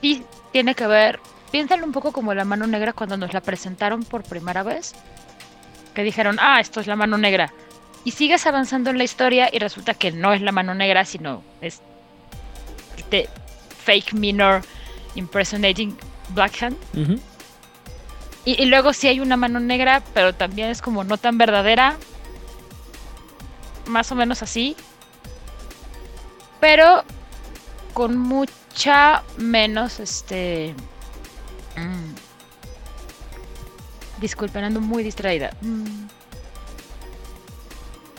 sí 0.00 0.22
tiene 0.52 0.76
que 0.76 0.86
ver. 0.86 1.18
Piénsalo 1.50 1.84
un 1.84 1.90
poco 1.90 2.12
como 2.12 2.34
la 2.34 2.44
mano 2.44 2.68
negra 2.68 2.92
cuando 2.92 3.16
nos 3.16 3.34
la 3.34 3.40
presentaron 3.40 4.04
por 4.04 4.22
primera 4.22 4.62
vez. 4.62 4.94
Que 5.92 6.04
dijeron, 6.04 6.36
ah, 6.40 6.60
esto 6.60 6.78
es 6.78 6.86
la 6.86 6.94
mano 6.94 7.18
negra. 7.18 7.52
Y 8.06 8.12
sigues 8.12 8.46
avanzando 8.46 8.90
en 8.90 8.98
la 8.98 9.04
historia 9.04 9.50
y 9.52 9.58
resulta 9.58 9.92
que 9.92 10.12
no 10.12 10.32
es 10.32 10.40
la 10.40 10.52
mano 10.52 10.76
negra, 10.76 11.04
sino 11.04 11.42
es 11.60 11.82
este 12.96 13.28
fake 13.84 14.12
minor 14.12 14.62
impersonating 15.16 15.98
Blackhand. 16.28 16.76
Ujú. 16.96 17.18
Y, 18.44 18.62
y 18.62 18.66
luego 18.66 18.92
sí 18.92 19.08
hay 19.08 19.18
una 19.18 19.36
mano 19.36 19.58
negra, 19.58 20.04
pero 20.14 20.32
también 20.32 20.70
es 20.70 20.82
como 20.82 21.02
no 21.02 21.18
tan 21.18 21.36
verdadera. 21.36 21.96
Más 23.86 24.12
o 24.12 24.14
menos 24.14 24.40
así. 24.40 24.76
Pero 26.60 27.02
con 27.92 28.16
mucha 28.16 29.24
menos 29.36 29.98
este. 29.98 30.76
mm, 31.74 32.14
disculpen, 34.20 34.62
ando 34.62 34.80
muy 34.80 35.02
distraída. 35.02 35.50
Mm, 35.60 36.06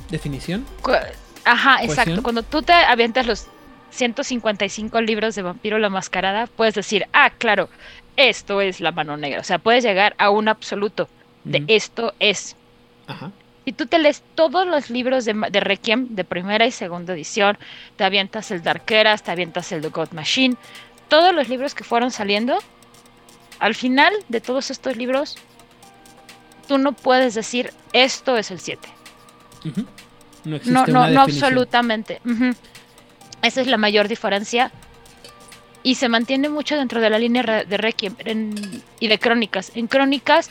Definición. 0.10 0.65
cu- 0.82 0.91
Ajá, 1.46 1.84
exacto. 1.84 2.24
Cuando 2.24 2.43
tú 2.43 2.62
te 2.62 2.74
avientas 2.74 3.26
los 3.26 3.48
155 3.91 5.00
libros 5.02 5.36
de 5.36 5.41
Vampiro 5.41 5.80
la 5.80 5.89
Mascarada, 5.89 6.48
puedes 6.48 6.76
decir, 6.76 7.08
ah, 7.13 7.30
claro, 7.38 7.70
esto 8.17 8.60
es 8.62 8.82
la 8.82 8.91
mano 8.91 9.15
negra. 9.17 9.39
O 9.39 9.43
sea, 9.43 9.58
puedes 9.60 9.84
llegar 9.84 10.13
a 10.17 10.30
un 10.30 10.48
absoluto 10.50 11.08
de 11.46 11.63
esto 11.67 12.13
es. 12.20 12.56
Ajá. 13.08 13.32
Si 13.63 13.72
tú 13.74 13.86
te 13.86 14.00
lees 14.00 14.24
todos 14.36 14.65
los 14.67 14.89
libros 14.89 15.26
de 15.26 15.60
Requiem 15.60 16.08
de 16.15 16.24
primera 16.24 16.65
y 16.65 16.72
segunda 16.72 17.13
edición, 17.13 17.58
te 17.96 18.04
avientas 18.04 18.52
el 18.52 18.63
Darkeras, 18.63 19.24
te 19.24 19.32
avientas 19.32 19.72
el 19.72 19.82
The 19.82 19.89
God 19.89 20.12
Machine, 20.12 20.56
todos 21.10 21.34
los 21.34 21.48
libros 21.50 21.74
que 21.76 21.84
fueron 21.84 22.12
saliendo, 22.12 22.58
al 23.60 23.76
final 23.76 24.13
de 24.30 24.39
todos 24.41 24.70
estos 24.72 24.96
libros, 24.98 25.38
tú 26.67 26.78
no 26.78 26.91
puedes 26.93 27.34
decir 27.36 27.72
esto 27.93 28.38
es 28.38 28.52
el 28.52 28.60
7. 28.60 28.88
No 30.45 30.56
existe 30.56 30.73
No, 30.73 30.84
una 31.01 31.10
no, 31.10 31.21
absolutamente. 31.21 32.21
Ujú. 32.25 32.56
Esa 33.41 33.62
es 33.62 33.67
la 33.67 33.77
mayor 33.77 34.08
diferencia. 34.08 34.71
Y 35.84 35.95
se 35.95 36.10
mantiene 36.10 36.49
mucho 36.49 36.75
dentro 36.75 36.99
de 37.01 37.10
la 37.10 37.19
línea 37.19 37.43
de 37.63 37.77
Requiem 37.77 38.15
en- 38.19 38.82
y 38.99 39.08
de 39.08 39.19
Crónicas. 39.19 39.71
En 39.75 39.88
Crónicas, 39.88 40.49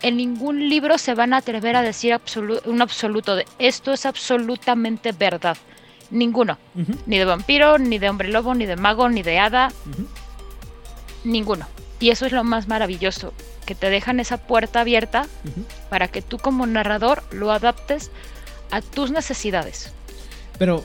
en 0.00 0.16
ningún 0.16 0.68
libro 0.68 0.98
se 0.98 1.14
van 1.14 1.34
a 1.34 1.38
atrever 1.38 1.76
a 1.76 1.82
decir 1.82 2.12
absolu- 2.14 2.60
un 2.66 2.82
absoluto 2.82 3.36
de 3.36 3.46
esto 3.58 3.92
es 3.92 4.06
absolutamente 4.06 5.12
verdad. 5.12 5.56
Ninguno. 6.10 6.58
Ni 7.06 7.18
de 7.18 7.24
vampiro, 7.24 7.78
ni 7.78 7.98
de 7.98 8.08
hombre 8.10 8.28
lobo, 8.28 8.54
ni 8.54 8.66
de 8.66 8.76
mago, 8.76 9.08
ni 9.08 9.22
de 9.22 9.38
hada. 9.38 9.70
Ninguno. 11.24 11.66
Y 12.00 12.10
eso 12.10 12.26
es 12.26 12.32
lo 12.32 12.42
más 12.44 12.66
maravilloso. 12.68 13.32
Que 13.66 13.74
te 13.76 13.90
dejan 13.90 14.18
esa 14.18 14.38
puerta 14.38 14.80
abierta 14.80 15.26
para 15.88 16.08
que 16.08 16.20
tú 16.22 16.38
como 16.38 16.66
narrador 16.66 17.22
lo 17.30 17.52
adaptes 17.52 18.10
a 18.72 18.80
tus 18.80 19.10
necesidades. 19.12 19.92
Pero 20.58 20.84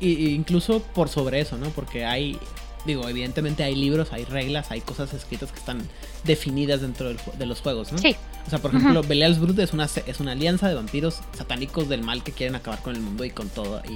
i- 0.00 0.30
incluso 0.30 0.80
por 0.82 1.08
sobre 1.08 1.40
eso, 1.40 1.56
¿no? 1.56 1.68
Porque 1.70 2.04
hay, 2.04 2.38
digo, 2.86 3.08
evidentemente 3.08 3.62
hay 3.62 3.74
libros, 3.76 4.12
hay 4.12 4.24
reglas, 4.24 4.70
hay 4.70 4.80
cosas 4.80 5.12
escritas 5.14 5.52
que 5.52 5.58
están 5.60 5.78
definidas 6.24 6.80
dentro 6.80 7.08
del 7.08 7.18
de 7.38 7.46
los 7.46 7.60
juegos, 7.60 7.92
¿no? 7.92 7.98
Sí. 7.98 8.16
O 8.46 8.50
sea, 8.50 8.58
por 8.60 8.74
ejemplo, 8.74 9.02
Belial's 9.02 9.38
Brood 9.38 9.60
es 9.60 9.72
una, 9.72 9.84
es 10.06 10.20
una 10.20 10.32
alianza 10.32 10.68
de 10.68 10.74
vampiros 10.74 11.20
satánicos 11.36 11.88
del 11.88 12.02
mal 12.02 12.22
que 12.24 12.32
quieren 12.32 12.56
acabar 12.56 12.80
con 12.82 12.94
el 12.96 13.00
mundo 13.02 13.24
y 13.24 13.30
con 13.30 13.48
todo. 13.50 13.82
Y, 13.88 13.92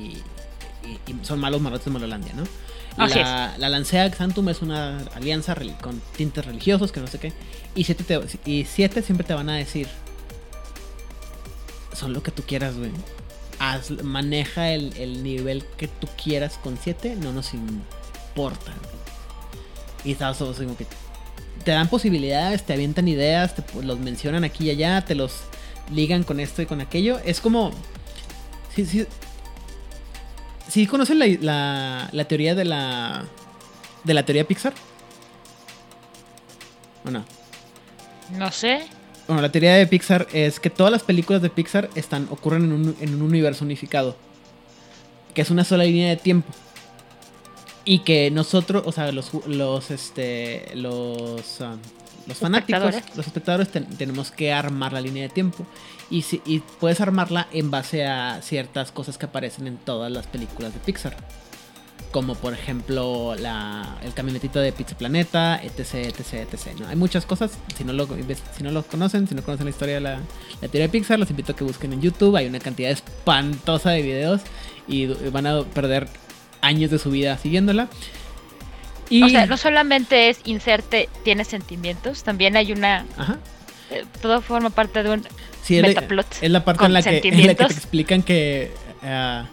y- 0.87 0.99
y 1.07 1.15
son 1.25 1.39
malos 1.41 1.61
malotes 1.63 1.87
de 1.87 1.91
Malolandia, 1.93 2.33
¿no? 2.35 2.43
Así 2.99 3.19
La, 3.21 3.55
la 3.57 3.69
Lancea 3.71 4.11
Xantum 4.11 4.51
es 4.51 4.61
una 4.61 4.99
alianza 5.15 5.57
con 5.81 6.03
tintes 6.17 6.45
religiosos, 6.45 6.93
que 6.93 7.01
no 7.01 7.07
sé 7.07 7.19
qué. 7.19 7.33
Y 7.75 7.85
siete, 7.85 8.05
te- 8.05 8.21
y 8.45 8.67
siete 8.67 9.01
siempre 9.01 9.27
te 9.27 9.33
van 9.33 9.49
a 9.49 9.55
decir: 9.57 9.89
Son 11.95 12.13
lo 12.13 12.23
que 12.23 12.31
tú 12.31 12.43
quieras, 12.43 12.77
güey. 12.77 12.91
Haz- 13.63 14.03
maneja 14.03 14.71
el, 14.71 14.93
el 14.97 15.23
nivel 15.23 15.65
que 15.77 15.87
tú 15.87 16.09
quieras 16.23 16.59
con 16.63 16.77
7, 16.77 17.15
no 17.17 17.33
nos 17.33 17.55
importa. 17.55 18.73
Y 20.05 20.13
estás 20.13 20.39
todos 20.39 20.57
como 20.57 20.77
que 20.77 20.87
te 21.65 21.71
dan 21.71 21.87
posibilidades, 21.89 22.65
te 22.67 22.73
avientan 22.73 23.07
ideas, 23.07 23.55
te 23.55 23.63
los 23.83 23.99
mencionan 24.01 24.43
aquí 24.43 24.65
y 24.67 24.71
allá, 24.71 25.05
te 25.05 25.15
los 25.15 25.43
ligan 25.93 26.25
con 26.25 26.41
esto 26.41 26.61
y 26.61 26.67
con 26.67 26.81
aquello. 26.81 27.21
Es 27.25 27.41
como. 27.41 27.71
Sí, 28.75 28.85
sí. 28.85 29.07
Sí, 30.69 30.87
conocen 30.89 31.19
la, 31.21 31.27
la, 31.27 32.09
la 32.11 32.25
teoría 32.25 32.55
de 32.57 32.65
la. 32.65 33.25
de 34.03 34.15
la 34.15 34.25
teoría 34.25 34.45
Pixar. 34.47 34.73
¿O 37.05 37.11
no? 37.11 37.25
No 38.33 38.51
sé. 38.51 38.87
Bueno, 39.27 39.41
la 39.43 39.53
teoría 39.53 39.75
de 39.75 39.87
Pixar 39.87 40.27
es 40.33 40.59
que 40.61 40.69
todas 40.71 40.91
las 40.93 41.03
películas 41.03 41.41
de 41.43 41.49
Pixar 41.51 41.89
están, 41.95 42.27
ocurren 42.31 42.65
en 42.65 42.73
un, 42.73 42.97
en 43.01 43.15
un 43.15 43.23
universo 43.23 43.65
unificado. 43.65 44.17
Que 45.35 45.43
es 45.43 45.51
una 45.51 45.65
sola 45.65 45.85
línea 45.85 46.09
de 46.11 46.17
tiempo. 46.17 46.53
Y 47.85 48.01
que 48.01 48.31
nosotros, 48.31 48.83
o 48.87 48.93
sea, 48.93 49.11
los, 49.13 49.31
los, 49.47 49.91
este, 49.91 50.71
los, 50.75 51.61
um, 51.61 51.79
los 52.27 52.37
fanáticos, 52.39 52.83
Espectadores. 52.83 53.17
los 53.17 53.27
espectadores 53.27 53.69
ten- 53.71 53.87
tenemos 53.97 54.31
que 54.31 54.53
armar 54.53 54.93
la 54.93 55.01
línea 55.01 55.23
de 55.25 55.29
tiempo. 55.31 55.65
Y, 56.11 56.23
si, 56.23 56.43
y 56.45 56.59
puedes 56.61 57.01
armarla 57.01 57.49
en 57.53 57.71
base 57.71 58.05
a 58.05 58.41
ciertas 58.43 58.93
cosas 58.93 59.17
que 59.19 59.27
aparecen 59.27 59.67
en 59.67 59.79
todas 59.79 60.13
las 60.13 60.27
películas 60.27 60.75
de 60.75 60.81
Pixar. 60.81 61.17
Como 62.13 62.35
por 62.35 62.53
ejemplo 62.53 63.35
la, 63.39 63.97
el 64.05 64.13
camionetito 64.13 64.61
de 64.61 64.71
Pizza 64.73 64.97
Planeta, 64.97 65.59
etc, 65.63 65.95
etc, 65.95 66.35
etc. 66.53 66.79
¿no? 66.79 66.87
Hay 66.89 66.97
muchas 66.97 67.25
cosas. 67.27 67.53
Si 67.77 67.85
no, 67.85 67.93
lo, 67.95 68.07
si 68.55 68.63
no 68.63 68.71
lo 68.71 68.83
conocen, 68.85 69.27
si 69.27 69.35
no 69.35 69.43
conocen 69.43 69.65
la 69.65 69.71
historia 69.71 69.95
de 69.95 70.01
la, 70.03 70.19
la 70.61 70.69
teoría 70.69 70.83
de 70.83 70.89
Pixar, 70.91 71.19
los 71.19 71.31
invito 71.31 71.53
a 71.53 71.57
que 71.57 71.65
busquen 71.65 71.93
en 71.95 72.03
YouTube. 72.03 72.37
Hay 72.37 72.47
una 72.47 72.61
cantidad 72.61 72.91
espantosa 72.91 73.91
de 73.91 74.03
videos 74.03 74.43
y 74.87 75.07
van 75.31 75.47
a 75.47 75.63
perder 75.63 76.07
años 76.61 76.91
de 76.91 76.99
su 76.99 77.11
vida 77.11 77.39
siguiéndola. 77.39 77.89
Y, 79.09 79.23
O 79.25 79.29
sea, 79.29 79.47
no 79.47 79.57
solamente 79.57 80.29
es 80.31 80.41
inserte, 80.45 81.09
tiene 81.25 81.45
sentimientos, 81.45 82.23
también 82.25 82.57
hay 82.57 82.73
una. 82.73 83.05
Ajá. 83.17 83.39
eh, 83.91 84.05
todo 84.21 84.41
forma 84.41 84.71
parte 84.71 85.03
de 85.03 85.11
un 85.11 85.27
Sí, 85.63 85.77
es, 85.77 85.83
la- 85.83 85.89
metaplot. 85.89 86.27
es 86.41 86.51
la 86.51 86.65
parte 86.65 86.85
en 86.87 86.93
la, 86.93 87.03
que, 87.03 87.21
en 87.25 87.47
la 87.47 87.55
que 87.55 87.65
te 87.67 87.73
explican 87.73 88.23
que 88.23 88.71
ah, 89.03 89.47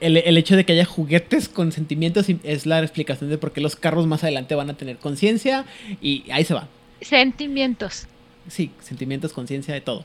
el, 0.00 0.16
el 0.16 0.36
hecho 0.38 0.56
de 0.56 0.64
que 0.64 0.72
haya 0.72 0.84
juguetes 0.84 1.48
con 1.48 1.72
sentimientos 1.72 2.26
es 2.42 2.66
la 2.66 2.80
explicación 2.80 3.30
de 3.30 3.38
por 3.38 3.52
qué 3.52 3.60
los 3.60 3.76
carros 3.76 4.06
más 4.06 4.22
adelante 4.24 4.54
van 4.54 4.70
a 4.70 4.74
tener 4.74 4.96
conciencia 4.98 5.64
y 6.00 6.24
ahí 6.30 6.44
se 6.44 6.54
va. 6.54 6.68
Sentimientos. 7.00 8.06
Sí, 8.48 8.70
sentimientos, 8.80 9.32
conciencia, 9.32 9.74
de 9.74 9.80
todo. 9.80 10.04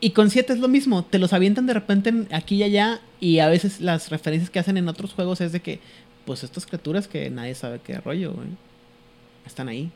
Y 0.00 0.10
con 0.10 0.30
7 0.30 0.52
es 0.52 0.60
lo 0.60 0.68
mismo, 0.68 1.04
te 1.04 1.18
los 1.18 1.32
avientan 1.32 1.66
de 1.66 1.74
repente 1.74 2.10
en- 2.10 2.28
aquí 2.30 2.56
y 2.56 2.62
allá 2.62 3.00
y 3.20 3.40
a 3.40 3.48
veces 3.48 3.80
las 3.80 4.10
referencias 4.10 4.48
que 4.50 4.60
hacen 4.60 4.76
en 4.76 4.88
otros 4.88 5.12
juegos 5.12 5.40
es 5.40 5.50
de 5.52 5.60
que, 5.60 5.80
pues 6.24 6.44
estas 6.44 6.66
criaturas 6.66 7.08
que 7.08 7.30
nadie 7.30 7.54
sabe 7.56 7.80
qué 7.84 7.96
rollo, 8.00 8.32
güey, 8.32 8.46
están 9.44 9.68
ahí 9.68 9.90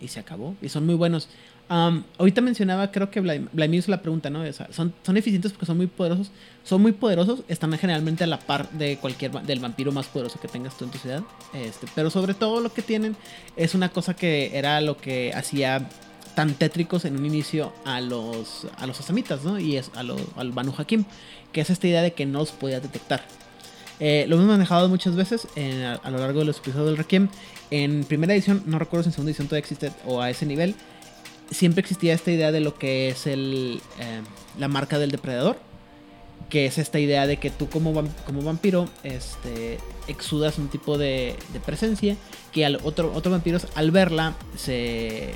y 0.00 0.08
se 0.08 0.20
acabó 0.20 0.54
y 0.62 0.68
son 0.68 0.86
muy 0.86 0.94
buenos. 0.94 1.28
Ahorita 1.68 2.40
mencionaba, 2.42 2.92
creo 2.92 3.10
que 3.10 3.20
Vladimir 3.20 3.80
hizo 3.80 3.90
la 3.90 4.00
pregunta, 4.00 4.30
¿no? 4.30 4.44
Son, 4.70 4.94
eficientes 5.16 5.52
porque 5.52 5.66
son 5.66 5.76
muy 5.76 5.88
poderosos. 5.88 6.30
Son 6.64 6.80
muy 6.80 6.92
poderosos, 6.92 7.40
están 7.48 7.72
generalmente 7.78 8.24
a 8.24 8.26
la 8.26 8.38
par 8.38 8.70
de 8.70 8.98
cualquier 8.98 9.32
del 9.42 9.60
vampiro 9.60 9.92
más 9.92 10.06
poderoso 10.06 10.40
que 10.40 10.48
tengas 10.48 10.76
tú 10.76 10.84
en 10.84 10.90
tu 10.90 10.98
ciudad. 10.98 11.22
Este, 11.54 11.86
pero 11.94 12.10
sobre 12.10 12.34
todo 12.34 12.60
lo 12.60 12.72
que 12.72 12.82
tienen 12.82 13.16
es 13.56 13.74
una 13.74 13.88
cosa 13.88 14.14
que 14.14 14.56
era 14.56 14.80
lo 14.80 14.96
que 14.96 15.32
hacía 15.34 15.88
tan 16.36 16.54
tétricos 16.54 17.04
en 17.04 17.16
un 17.16 17.24
inicio 17.24 17.72
a 17.84 18.00
los 18.00 18.66
a 18.78 18.86
los 18.86 19.00
asamitas, 19.00 19.42
¿no? 19.42 19.58
Y 19.58 19.76
es 19.76 19.90
a 19.94 20.02
lo, 20.02 20.16
al 20.36 20.52
Banu 20.52 20.72
Hakim, 20.76 21.04
que 21.52 21.62
es 21.62 21.70
esta 21.70 21.88
idea 21.88 22.02
de 22.02 22.12
que 22.12 22.26
no 22.26 22.40
los 22.40 22.52
podía 22.52 22.78
detectar. 22.78 23.24
Eh, 23.98 24.26
lo 24.28 24.36
hemos 24.36 24.48
manejado 24.48 24.88
muchas 24.88 25.16
veces 25.16 25.48
a 25.56 26.10
lo 26.10 26.18
largo 26.18 26.40
de 26.40 26.44
los 26.44 26.58
episodios 26.58 26.88
del 26.88 26.96
Requiem. 26.98 27.28
En 27.70 28.04
primera 28.04 28.34
edición, 28.34 28.62
no 28.66 28.78
recuerdo 28.78 29.04
si 29.04 29.08
en 29.08 29.12
segunda 29.14 29.30
edición 29.30 29.48
todavía 29.48 29.60
existe 29.60 29.92
o 30.04 30.20
a 30.20 30.30
ese 30.30 30.46
nivel, 30.46 30.74
siempre 31.50 31.80
existía 31.80 32.14
esta 32.14 32.30
idea 32.30 32.52
de 32.52 32.60
lo 32.60 32.74
que 32.74 33.08
es 33.08 33.26
el, 33.26 33.80
eh, 33.98 34.22
la 34.58 34.68
marca 34.68 34.98
del 34.98 35.10
depredador. 35.10 35.58
Que 36.50 36.66
es 36.66 36.78
esta 36.78 37.00
idea 37.00 37.26
de 37.26 37.38
que 37.38 37.50
tú 37.50 37.68
como, 37.68 37.92
como 38.24 38.42
vampiro 38.42 38.88
este, 39.02 39.78
exudas 40.06 40.58
un 40.58 40.68
tipo 40.68 40.96
de, 40.96 41.36
presencia 41.64 42.16
que 42.52 42.64
al 42.64 42.78
otro, 42.84 43.12
otros 43.12 43.32
vampiros 43.32 43.66
al 43.74 43.90
verla 43.90 44.36
se, 44.56 45.30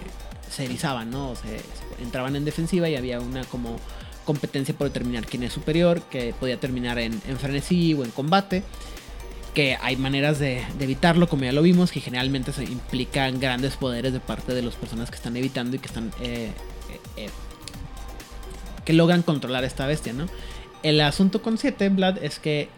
se 0.49 0.65
erizaban, 0.67 1.11
¿no? 1.11 1.35
Se, 1.35 1.59
se 1.59 2.03
entraban 2.05 2.37
en 2.37 2.45
defensiva 2.45 2.89
y 2.89 2.95
había 2.95 3.19
una 3.19 3.45
como 3.45 3.77
competencia 4.25 4.73
por 4.73 4.87
determinar 4.87 5.27
quién 5.27 5.43
es 5.43 5.53
superior, 5.53 6.03
que 6.03 6.33
podía 6.39 6.61
terminar 6.61 7.01
en, 7.01 7.21
en 7.27 7.39
frenesí 7.39 7.95
o 7.95 8.05
en 8.05 8.13
combate. 8.13 8.63
Que 9.55 9.77
hay 9.81 9.97
maneras 9.97 10.39
de, 10.39 10.63
evitarlo, 10.79 11.29
como 11.29 11.45
ya 11.45 11.53
lo 11.53 11.63
vimos, 11.63 11.91
que 11.91 12.01
generalmente 12.01 12.53
se 12.53 12.65
implican 12.65 13.41
grandes 13.41 13.77
poderes 13.77 14.13
de 14.13 14.21
parte 14.21 14.55
de 14.55 14.63
las 14.63 14.77
personas 14.77 15.11
que 15.11 15.17
están 15.17 15.37
evitando 15.37 15.77
y 15.77 15.79
que 15.79 15.87
están. 15.87 16.13
eh, 16.21 16.53
eh, 16.91 17.01
eh, 17.17 17.31
que 18.85 18.93
logran 18.93 19.23
controlar 19.23 19.65
esta 19.65 19.87
bestia, 19.87 20.13
¿no? 20.13 20.27
El 20.83 21.01
asunto 21.01 21.43
con 21.43 21.59
7, 21.59 21.91
Vlad, 21.91 22.23
es 22.25 22.39
que 22.39 22.69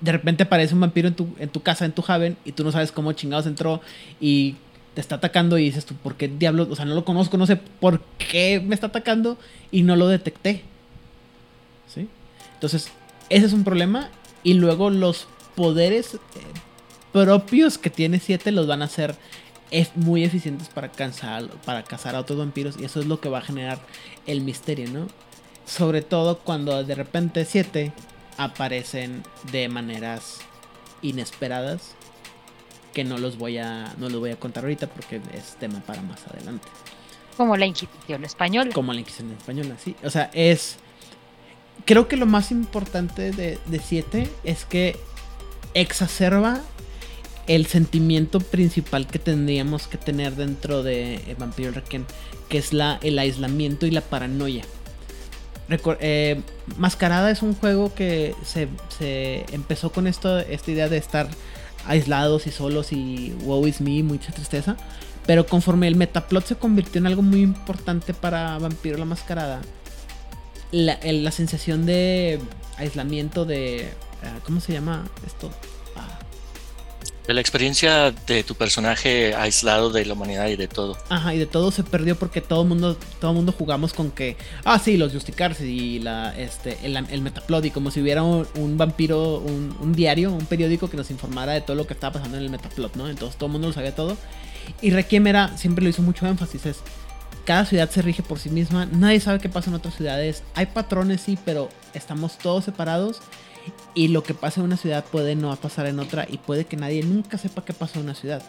de 0.00 0.12
repente 0.12 0.44
aparece 0.44 0.74
un 0.74 0.80
vampiro 0.80 1.08
en 1.08 1.14
tu, 1.14 1.28
en 1.38 1.48
tu 1.48 1.62
casa, 1.62 1.84
en 1.84 1.92
tu 1.92 2.04
Haven, 2.06 2.36
y 2.44 2.52
tú 2.52 2.64
no 2.64 2.72
sabes 2.72 2.92
cómo 2.92 3.12
chingados 3.12 3.46
entró 3.46 3.80
y 4.20 4.56
te 4.94 5.00
está 5.00 5.16
atacando 5.16 5.58
y 5.58 5.64
dices 5.64 5.84
tú, 5.86 5.94
¿por 5.94 6.16
qué 6.16 6.28
diablos? 6.28 6.68
O 6.70 6.76
sea, 6.76 6.84
no 6.84 6.94
lo 6.94 7.04
conozco, 7.04 7.36
no 7.36 7.46
sé 7.46 7.56
por 7.56 8.00
qué 8.18 8.62
me 8.64 8.74
está 8.74 8.88
atacando 8.88 9.38
y 9.70 9.82
no 9.82 9.96
lo 9.96 10.08
detecté. 10.08 10.62
¿Sí? 11.92 12.08
Entonces, 12.54 12.90
ese 13.28 13.46
es 13.46 13.52
un 13.52 13.64
problema. 13.64 14.10
Y 14.42 14.54
luego 14.54 14.90
los 14.90 15.28
poderes 15.60 16.14
eh, 16.14 16.18
propios 17.12 17.76
que 17.76 17.90
tiene 17.90 18.18
7 18.18 18.50
los 18.50 18.66
van 18.66 18.80
a 18.80 18.86
hacer 18.86 19.14
muy 19.94 20.24
eficientes 20.24 20.68
para, 20.70 20.90
cansar, 20.90 21.48
para 21.66 21.82
cazar 21.82 22.16
a 22.16 22.20
otros 22.20 22.38
vampiros. 22.38 22.76
Y 22.80 22.86
eso 22.86 22.98
es 22.98 23.04
lo 23.04 23.20
que 23.20 23.28
va 23.28 23.38
a 23.38 23.42
generar 23.42 23.78
el 24.26 24.40
misterio, 24.40 24.88
¿no? 24.90 25.06
Sobre 25.66 26.00
todo 26.00 26.38
cuando 26.38 26.82
de 26.82 26.94
repente 26.94 27.44
7 27.44 27.92
aparecen 28.38 29.22
de 29.52 29.68
maneras 29.68 30.38
inesperadas 31.02 31.94
que 32.94 33.04
no 33.04 33.18
los 33.18 33.36
voy 33.36 33.58
a 33.58 33.94
no 33.98 34.08
los 34.08 34.18
voy 34.18 34.30
a 34.30 34.36
contar 34.36 34.64
ahorita 34.64 34.86
porque 34.86 35.20
es 35.34 35.56
tema 35.56 35.80
para 35.80 36.00
más 36.02 36.26
adelante 36.26 36.66
Como 37.36 37.56
la 37.56 37.66
Inquisición 37.66 38.24
española. 38.24 38.72
como 38.72 38.92
la 38.92 39.00
Inquisición 39.00 39.32
española 39.32 39.76
sí 39.78 39.94
o 40.02 40.10
sea 40.10 40.30
es 40.34 40.76
creo 41.84 42.08
que 42.08 42.16
lo 42.16 42.26
más 42.26 42.50
importante 42.50 43.30
de 43.30 43.80
7 43.82 44.28
es 44.44 44.64
que 44.64 44.98
exacerba 45.74 46.60
el 47.46 47.66
sentimiento 47.66 48.40
principal 48.40 49.06
que 49.06 49.18
tendríamos 49.18 49.86
que 49.86 49.98
tener 49.98 50.36
dentro 50.36 50.82
de 50.82 51.14
eh, 51.14 51.36
Vampiro 51.38 51.72
Requiem 51.72 52.04
que 52.48 52.58
es 52.58 52.72
la 52.72 52.98
el 53.02 53.18
aislamiento 53.18 53.86
y 53.86 53.90
la 53.90 54.00
paranoia 54.00 54.64
eh, 56.00 56.40
Mascarada 56.76 57.30
es 57.30 57.42
un 57.42 57.54
juego 57.54 57.94
que 57.94 58.34
se, 58.44 58.68
se 58.98 59.44
empezó 59.52 59.92
con 59.92 60.06
esto, 60.06 60.38
esta 60.38 60.70
idea 60.70 60.88
de 60.88 60.96
estar 60.96 61.28
aislados 61.86 62.46
y 62.46 62.50
solos 62.50 62.92
y 62.92 63.34
wow 63.44 63.66
is 63.66 63.80
me, 63.80 64.02
mucha 64.02 64.32
tristeza. 64.32 64.76
Pero 65.26 65.46
conforme 65.46 65.86
el 65.86 65.96
metaplot 65.96 66.44
se 66.46 66.56
convirtió 66.56 66.98
en 66.98 67.06
algo 67.06 67.22
muy 67.22 67.42
importante 67.42 68.14
para 68.14 68.58
Vampiro 68.58 68.98
la 68.98 69.04
Mascarada, 69.04 69.60
la, 70.72 70.98
la 71.02 71.30
sensación 71.30 71.86
de 71.86 72.40
aislamiento 72.76 73.44
de... 73.44 73.90
ah, 74.22 74.38
¿Cómo 74.44 74.60
se 74.60 74.72
llama 74.72 75.04
esto? 75.26 75.50
Ah, 75.96 76.18
De 77.26 77.34
la 77.34 77.40
experiencia 77.40 78.12
de 78.26 78.42
tu 78.42 78.54
personaje 78.54 79.34
aislado 79.34 79.90
de 79.90 80.04
la 80.04 80.14
humanidad 80.14 80.48
y 80.48 80.56
de 80.56 80.68
todo. 80.68 80.96
Ajá, 81.08 81.34
y 81.34 81.38
de 81.38 81.46
todo 81.46 81.70
se 81.70 81.84
perdió 81.84 82.16
porque 82.16 82.40
todo 82.40 82.64
mundo, 82.64 82.96
todo 83.20 83.32
mundo 83.32 83.52
jugamos 83.56 83.92
con 83.92 84.10
que, 84.10 84.36
ah, 84.64 84.78
sí, 84.78 84.96
los 84.96 85.12
Justicarse 85.12 85.66
y 85.66 85.98
la, 86.00 86.36
este, 86.36 86.78
el, 86.82 86.96
el 86.96 87.22
Metaplot, 87.22 87.64
y 87.64 87.70
como 87.70 87.90
si 87.90 88.00
hubiera 88.00 88.22
un, 88.22 88.46
un 88.56 88.76
vampiro, 88.76 89.38
un, 89.38 89.76
un 89.80 89.92
diario, 89.92 90.32
un 90.32 90.46
periódico 90.46 90.90
que 90.90 90.96
nos 90.96 91.10
informara 91.10 91.52
de 91.52 91.60
todo 91.60 91.76
lo 91.76 91.86
que 91.86 91.94
estaba 91.94 92.14
pasando 92.14 92.36
en 92.36 92.44
el 92.44 92.50
Metaplot, 92.50 92.96
¿no? 92.96 93.08
Entonces 93.08 93.36
todo 93.36 93.46
el 93.46 93.52
mundo 93.52 93.68
lo 93.68 93.74
sabía 93.74 93.94
todo. 93.94 94.16
Y 94.82 94.90
Requiem 94.90 95.26
era, 95.26 95.56
siempre 95.56 95.82
lo 95.84 95.90
hizo 95.90 96.02
mucho 96.02 96.26
énfasis, 96.26 96.66
es, 96.66 96.78
cada 97.44 97.64
ciudad 97.64 97.90
se 97.90 98.02
rige 98.02 98.22
por 98.22 98.38
sí 98.38 98.50
misma, 98.50 98.86
nadie 98.86 99.18
sabe 99.18 99.40
qué 99.40 99.48
pasa 99.48 99.70
en 99.70 99.74
otras 99.74 99.94
ciudades, 99.96 100.42
hay 100.54 100.66
patrones, 100.66 101.22
sí, 101.22 101.38
pero 101.44 101.68
estamos 101.94 102.38
todos 102.38 102.64
separados. 102.64 103.20
Y 103.94 104.08
lo 104.08 104.22
que 104.22 104.34
pasa 104.34 104.60
en 104.60 104.66
una 104.66 104.76
ciudad 104.76 105.04
puede 105.04 105.34
no 105.34 105.54
pasar 105.56 105.86
en 105.86 105.98
otra 105.98 106.26
y 106.28 106.38
puede 106.38 106.64
que 106.64 106.76
nadie 106.76 107.02
nunca 107.02 107.38
sepa 107.38 107.64
qué 107.64 107.72
pasó 107.72 107.98
en 107.98 108.06
una 108.06 108.14
ciudad. 108.14 108.42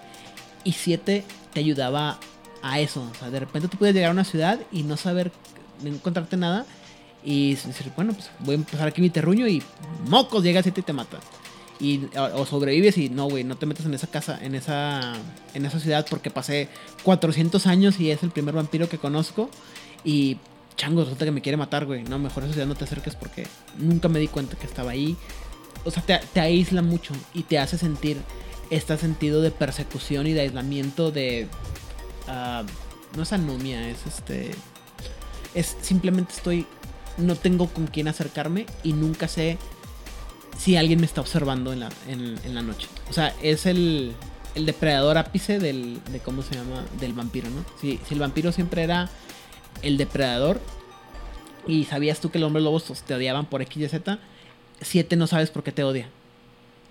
Y 0.64 0.74
7 0.74 1.24
te 1.54 1.60
ayudaba 1.60 2.20
a 2.62 2.80
eso. 2.80 3.08
O 3.12 3.16
sea, 3.16 3.30
de 3.30 3.40
repente 3.40 3.68
tú 3.68 3.78
puedes 3.78 3.96
llegar 3.96 4.10
a 4.10 4.14
una 4.14 4.24
ciudad 4.24 4.60
y 4.72 4.84
no 4.84 4.98
saber, 4.98 5.32
no 5.84 5.90
encontrarte 5.90 6.38
nada. 6.38 6.66
Y 7.24 7.56
decir, 7.56 7.92
bueno, 7.96 8.14
pues 8.14 8.32
voy 8.40 8.54
a 8.54 8.58
empezar 8.58 8.88
aquí 8.88 9.02
mi 9.02 9.12
terruño 9.12 9.48
y 9.48 9.62
mocos, 10.08 10.44
llega 10.44 10.64
7 10.64 10.80
y 10.80 10.84
te 10.84 10.94
mata. 10.94 11.20
Y, 11.80 12.08
o, 12.16 12.46
sobrevives 12.46 12.98
y 12.98 13.10
no, 13.10 13.26
güey, 13.28 13.44
no 13.44 13.58
te 13.58 13.66
metas 13.66 13.86
en 13.86 13.94
esa 13.94 14.08
casa, 14.08 14.40
en 14.42 14.54
esa, 14.54 15.14
en 15.54 15.66
esa 15.66 15.80
ciudad 15.80 16.06
porque 16.10 16.30
pasé 16.30 16.70
400 17.04 17.66
años 17.66 18.00
y 18.00 18.12
es 18.12 18.22
el 18.24 18.32
primer 18.32 18.56
vampiro 18.56 18.90
que 18.90 18.98
conozco. 18.98 19.50
Y 20.04 20.38
chango, 20.82 21.02
resulta 21.04 21.26
que 21.26 21.32
me 21.32 21.42
quiere 21.42 21.58
matar, 21.58 21.86
güey. 21.86 22.04
No, 22.04 22.18
mejor 22.18 22.44
a 22.44 22.46
esa 22.48 22.54
ciudad 22.54 22.68
no 22.68 22.76
te 22.76 22.86
acerques 22.86 23.16
porque 23.16 23.46
nunca 23.78 24.10
me 24.10 24.20
di 24.20 24.28
cuenta 24.28 24.58
que 24.58 24.66
estaba 24.66 24.92
ahí. 24.92 25.16
O 25.86 25.92
sea, 25.92 26.04
te, 26.04 26.40
aísla 26.40 26.82
mucho 26.82 27.14
y 27.36 27.44
te 27.44 27.60
hace 27.60 27.78
sentir 27.78 28.18
este 28.72 28.98
sentido 28.98 29.42
de 29.42 29.52
persecución 29.52 30.26
y 30.26 30.34
de 30.34 30.42
aislamiento 30.42 31.12
de... 31.12 31.48
ah, 32.28 32.64
no 33.16 33.24
es 33.24 33.32
anomia, 33.32 33.90
es 33.90 34.08
este... 34.08 34.52
Es 35.54 35.78
simplemente 35.82 36.34
estoy... 36.34 36.66
No 37.18 37.36
tengo 37.36 37.68
con 37.68 37.86
quién 37.86 38.08
acercarme 38.08 38.66
y 38.84 38.94
nunca 38.94 39.28
sé 39.28 39.60
si 40.58 40.78
alguien 40.78 41.00
me 41.00 41.06
está 41.06 41.22
observando 41.22 41.74
en 41.74 41.82
la, 41.82 41.90
en 42.08 42.56
la 42.56 42.62
noche. 42.62 42.88
O 43.10 43.14
sea, 43.14 43.36
es 43.44 43.66
el, 43.66 44.16
el 44.56 44.66
depredador 44.66 45.18
ápice 45.18 45.60
del, 45.60 46.00
de 46.12 46.20
cómo 46.20 46.42
se 46.42 46.56
llama, 46.56 46.84
del 47.00 47.14
vampiro, 47.14 47.50
¿no? 47.50 47.66
Si, 47.80 48.00
si 48.08 48.14
el 48.14 48.20
vampiro 48.20 48.52
siempre 48.52 48.84
era 48.84 49.10
el 49.82 49.98
depredador 49.98 50.62
y 51.68 51.86
sabías 51.86 52.20
tú 52.20 52.32
que 52.32 52.40
los 52.40 52.48
hombres 52.48 52.64
lobos 52.64 52.86
te 53.06 53.14
odiaban 53.14 53.46
por 53.46 53.62
X 53.62 53.84
y 53.84 53.88
Z, 53.88 54.20
7 54.82 55.16
no 55.16 55.28
sabes 55.28 55.52
por 55.52 55.64
qué 55.64 55.72
te 55.72 55.84
odia. 55.84 56.10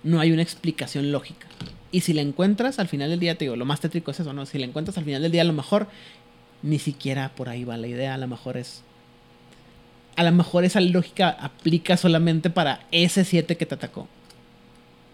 No 0.03 0.19
hay 0.19 0.31
una 0.31 0.41
explicación 0.41 1.11
lógica. 1.11 1.47
Y 1.91 2.01
si 2.01 2.13
la 2.13 2.21
encuentras 2.21 2.79
al 2.79 2.87
final 2.87 3.09
del 3.09 3.19
día, 3.19 3.37
te 3.37 3.45
digo, 3.45 3.55
lo 3.55 3.65
más 3.65 3.81
tétrico 3.81 4.11
es 4.11 4.19
eso, 4.19 4.33
¿no? 4.33 4.45
Si 4.45 4.57
la 4.57 4.65
encuentras 4.65 4.97
al 4.97 5.03
final 5.03 5.21
del 5.21 5.31
día, 5.31 5.41
a 5.41 5.45
lo 5.45 5.53
mejor 5.53 5.87
ni 6.63 6.79
siquiera 6.79 7.29
por 7.35 7.49
ahí 7.49 7.63
va 7.63 7.77
la 7.77 7.87
idea, 7.87 8.13
a 8.13 8.17
lo 8.17 8.27
mejor 8.27 8.57
es... 8.57 8.83
A 10.15 10.23
lo 10.23 10.31
mejor 10.31 10.63
esa 10.63 10.81
lógica 10.81 11.29
aplica 11.29 11.97
solamente 11.97 12.49
para 12.49 12.85
ese 12.91 13.25
7 13.25 13.57
que 13.57 13.65
te 13.65 13.75
atacó. 13.75 14.07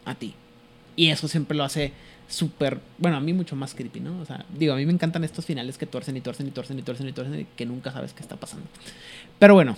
A 0.06 0.16
ti. 0.16 0.34
Y 0.96 1.10
eso 1.10 1.28
siempre 1.28 1.58
lo 1.58 1.64
hace 1.64 1.94
súper, 2.28 2.80
bueno, 2.98 3.18
a 3.18 3.20
mí 3.20 3.32
mucho 3.34 3.56
más 3.56 3.74
creepy, 3.74 4.00
¿no? 4.02 4.20
O 4.20 4.26
sea, 4.26 4.46
digo, 4.54 4.74
a 4.74 4.78
mí 4.78 4.86
me 4.86 4.94
encantan 4.94 5.24
estos 5.24 5.46
finales 5.46 5.78
que 5.78 5.86
tuercen 5.86 6.18
y 6.18 6.22
tuercen 6.22 6.48
y 6.48 6.52
tuercen 6.52 6.78
y 6.80 6.82
tuercen 6.82 7.08
y 7.08 7.12
tuercen 7.14 7.40
y 7.42 7.46
que 7.56 7.66
nunca 7.66 7.92
sabes 7.92 8.14
qué 8.14 8.22
está 8.22 8.36
pasando. 8.36 8.66
Pero 9.40 9.54
bueno, 9.54 9.78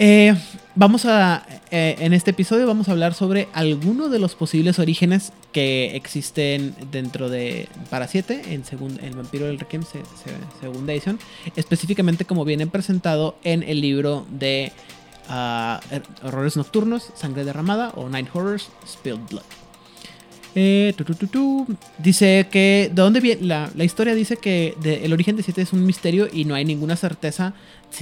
eh, 0.00 0.32
vamos 0.76 1.06
a, 1.06 1.44
eh, 1.72 1.96
en 1.98 2.12
este 2.12 2.30
episodio 2.30 2.66
vamos 2.68 2.88
a 2.88 2.92
hablar 2.92 3.14
sobre 3.14 3.48
algunos 3.52 4.12
de 4.12 4.20
los 4.20 4.36
posibles 4.36 4.78
orígenes 4.78 5.32
que 5.52 5.96
existen 5.96 6.72
dentro 6.92 7.28
de 7.28 7.68
para 7.90 8.06
7 8.06 8.52
en 8.54 8.62
segun- 8.64 9.02
el 9.02 9.16
vampiro 9.16 9.46
del 9.46 9.58
Requiem 9.58 9.82
se- 9.82 9.98
se- 10.04 10.60
segunda 10.60 10.92
edición, 10.92 11.18
específicamente 11.56 12.24
como 12.26 12.44
viene 12.44 12.66
presentado 12.68 13.36
en 13.42 13.64
el 13.64 13.80
libro 13.80 14.24
de 14.30 14.70
ah, 15.28 15.80
Horrores 16.22 16.56
Nocturnos, 16.56 17.10
Sangre 17.16 17.44
Derramada 17.44 17.90
o 17.96 18.08
Nine 18.08 18.28
Horrors, 18.32 18.68
Spilled 18.86 19.18
Blood. 19.30 19.42
Eh, 20.60 20.92
tu. 21.30 21.66
Dice 21.98 22.48
que. 22.50 22.90
¿De 22.92 23.00
dónde 23.00 23.20
viene? 23.20 23.42
La, 23.42 23.70
la 23.76 23.84
historia 23.84 24.16
dice 24.16 24.38
que 24.38 24.74
el 24.82 25.12
origen 25.12 25.36
de 25.36 25.44
7 25.44 25.62
es 25.62 25.72
un 25.72 25.86
misterio 25.86 26.26
y 26.32 26.46
no 26.46 26.56
hay 26.56 26.64
ninguna 26.64 26.96
certeza 26.96 27.54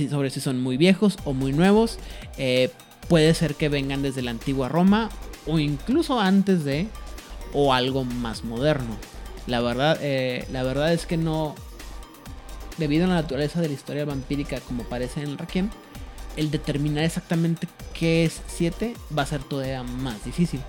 sobre 0.09 0.30
si 0.30 0.40
son 0.40 0.62
muy 0.62 0.78
viejos 0.78 1.18
o 1.26 1.34
muy 1.34 1.52
nuevos. 1.52 1.98
Eh, 2.38 2.70
puede 3.11 3.34
ser 3.34 3.57
que 3.57 3.68
vengan 3.68 4.00
desde 4.00 4.22
la 4.22 4.30
antigua 4.30 4.70
Roma 4.70 5.11
o 5.46 5.59
incluso 5.59 6.18
antes 6.18 6.64
de. 6.64 6.88
o 7.52 7.74
algo 7.74 8.04
más 8.04 8.42
moderno. 8.42 8.96
La 9.46 9.61
verdad, 9.61 9.98
eh, 10.00 10.46
la 10.50 10.62
verdad 10.62 10.94
es 10.94 11.04
que 11.04 11.18
no. 11.18 11.54
Debido 12.78 13.04
a 13.04 13.09
la 13.09 13.16
naturaleza 13.16 13.61
de 13.61 13.68
la 13.68 13.74
historia 13.74 14.07
vampírica, 14.07 14.61
como 14.61 14.82
parece 14.84 15.20
en 15.20 15.28
el 15.28 15.36
Requiem, 15.36 15.68
el 16.38 16.50
determinar 16.50 17.04
exactamente 17.04 17.68
qué 17.92 18.24
es 18.24 18.40
7 18.46 18.94
va 19.16 19.24
a 19.24 19.26
ser 19.26 19.42
todavía 19.42 19.82
más 19.82 20.24
difícil. 20.24 20.61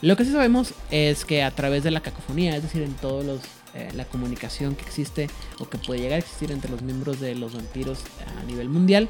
Lo 0.00 0.16
que 0.16 0.24
sí 0.24 0.32
sabemos 0.32 0.74
es 0.90 1.24
que 1.24 1.42
a 1.42 1.50
través 1.50 1.82
de 1.82 1.90
la 1.90 2.00
cacofonía, 2.00 2.56
es 2.56 2.62
decir, 2.62 2.82
en 2.82 2.94
todos 2.94 3.24
los 3.24 3.40
eh, 3.74 3.90
la 3.94 4.06
comunicación 4.06 4.74
que 4.76 4.84
existe 4.84 5.28
o 5.58 5.68
que 5.68 5.76
puede 5.76 6.00
llegar 6.00 6.16
a 6.16 6.18
existir 6.18 6.50
entre 6.52 6.70
los 6.70 6.80
miembros 6.80 7.20
de 7.20 7.34
los 7.34 7.54
vampiros 7.54 8.00
a 8.40 8.44
nivel 8.44 8.68
mundial, 8.68 9.08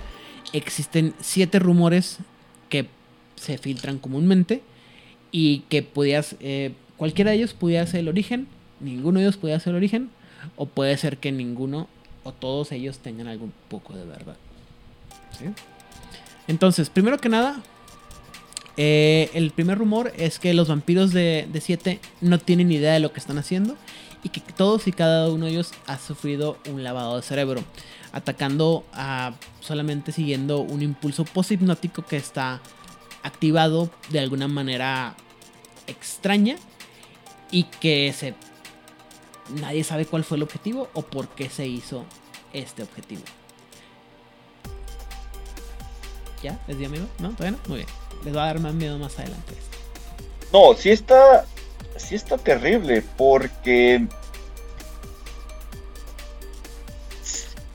existen 0.52 1.14
siete 1.20 1.58
rumores 1.58 2.18
que 2.68 2.88
se 3.36 3.56
filtran 3.56 3.98
comúnmente 3.98 4.62
y 5.30 5.60
que 5.68 5.82
podías 5.82 6.34
eh, 6.40 6.72
cualquiera 6.96 7.30
de 7.30 7.36
ellos 7.36 7.54
pudiera 7.54 7.86
ser 7.86 8.00
el 8.00 8.08
origen, 8.08 8.48
ninguno 8.80 9.20
de 9.20 9.26
ellos 9.26 9.36
pudiera 9.36 9.60
ser 9.60 9.70
el 9.70 9.76
origen 9.76 10.10
o 10.56 10.66
puede 10.66 10.96
ser 10.96 11.18
que 11.18 11.30
ninguno 11.30 11.86
o 12.24 12.32
todos 12.32 12.72
ellos 12.72 12.98
tengan 12.98 13.28
algún 13.28 13.52
poco 13.68 13.94
de 13.94 14.04
verdad. 14.04 14.36
¿Sí? 15.38 15.44
Entonces, 16.48 16.90
primero 16.90 17.18
que 17.18 17.28
nada, 17.28 17.62
eh, 18.78 19.28
el 19.34 19.50
primer 19.50 19.76
rumor 19.76 20.12
es 20.16 20.38
que 20.38 20.54
los 20.54 20.68
vampiros 20.68 21.12
de 21.12 21.60
7 21.60 22.00
no 22.20 22.38
tienen 22.38 22.70
idea 22.70 22.92
de 22.92 23.00
lo 23.00 23.12
que 23.12 23.18
están 23.18 23.36
haciendo 23.36 23.76
y 24.22 24.28
que 24.28 24.40
todos 24.40 24.86
y 24.86 24.92
cada 24.92 25.28
uno 25.30 25.46
de 25.46 25.52
ellos 25.52 25.72
ha 25.86 25.98
sufrido 25.98 26.58
un 26.70 26.84
lavado 26.84 27.16
de 27.16 27.22
cerebro. 27.22 27.62
atacando 28.10 28.84
a 28.94 29.34
solamente 29.60 30.12
siguiendo 30.12 30.60
un 30.60 30.80
impulso 30.80 31.24
poshipnótico 31.26 32.06
que 32.06 32.16
está 32.16 32.62
activado 33.22 33.90
de 34.08 34.20
alguna 34.20 34.48
manera 34.48 35.14
extraña 35.86 36.56
y 37.50 37.64
que 37.64 38.14
se 38.16 38.34
nadie 39.60 39.84
sabe 39.84 40.06
cuál 40.06 40.24
fue 40.24 40.38
el 40.38 40.42
objetivo 40.42 40.88
o 40.94 41.02
por 41.02 41.28
qué 41.28 41.50
se 41.50 41.66
hizo 41.66 42.06
este 42.52 42.82
objetivo. 42.82 43.22
¿Ya? 46.42 46.58
¿Les 46.68 46.78
dio 46.78 46.88
miedo? 46.88 47.08
¿No? 47.18 47.30
¿Todavía 47.30 47.58
no? 47.58 47.68
Muy 47.68 47.78
bien. 47.78 47.88
Les 48.24 48.36
va 48.36 48.44
a 48.44 48.46
dar 48.46 48.60
más 48.60 48.74
miedo 48.74 48.98
más 48.98 49.18
adelante. 49.18 49.54
No, 50.52 50.74
sí 50.74 50.90
está. 50.90 51.44
Sí 51.96 52.14
está 52.14 52.38
terrible. 52.38 53.02
Porque. 53.16 54.06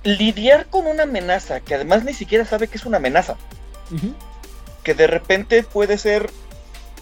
Lidiar 0.03 0.67
con 0.67 0.87
una 0.87 1.03
amenaza 1.03 1.61
que 1.61 1.75
además 1.75 2.03
ni 2.03 2.13
siquiera 2.13 2.45
sabe 2.45 2.67
que 2.67 2.77
es 2.77 2.85
una 2.85 2.97
amenaza. 2.97 3.35
Que 4.83 4.93
de 4.93 5.07
repente 5.07 5.63
puede 5.63 5.97
ser 5.97 6.29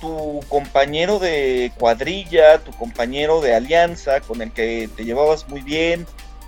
tu 0.02 0.42
compañero 0.50 1.20
de 1.20 1.72
cuadrilla, 1.78 2.60
tu 2.60 2.72
compañero 2.72 3.39
de 3.39 3.56
alianza 3.56 4.20
con 4.20 4.42
el 4.42 4.52
que 4.52 4.89
te 4.96 5.06
llevabas 5.06 5.48
muy 5.48 5.62
bien, 5.62 6.06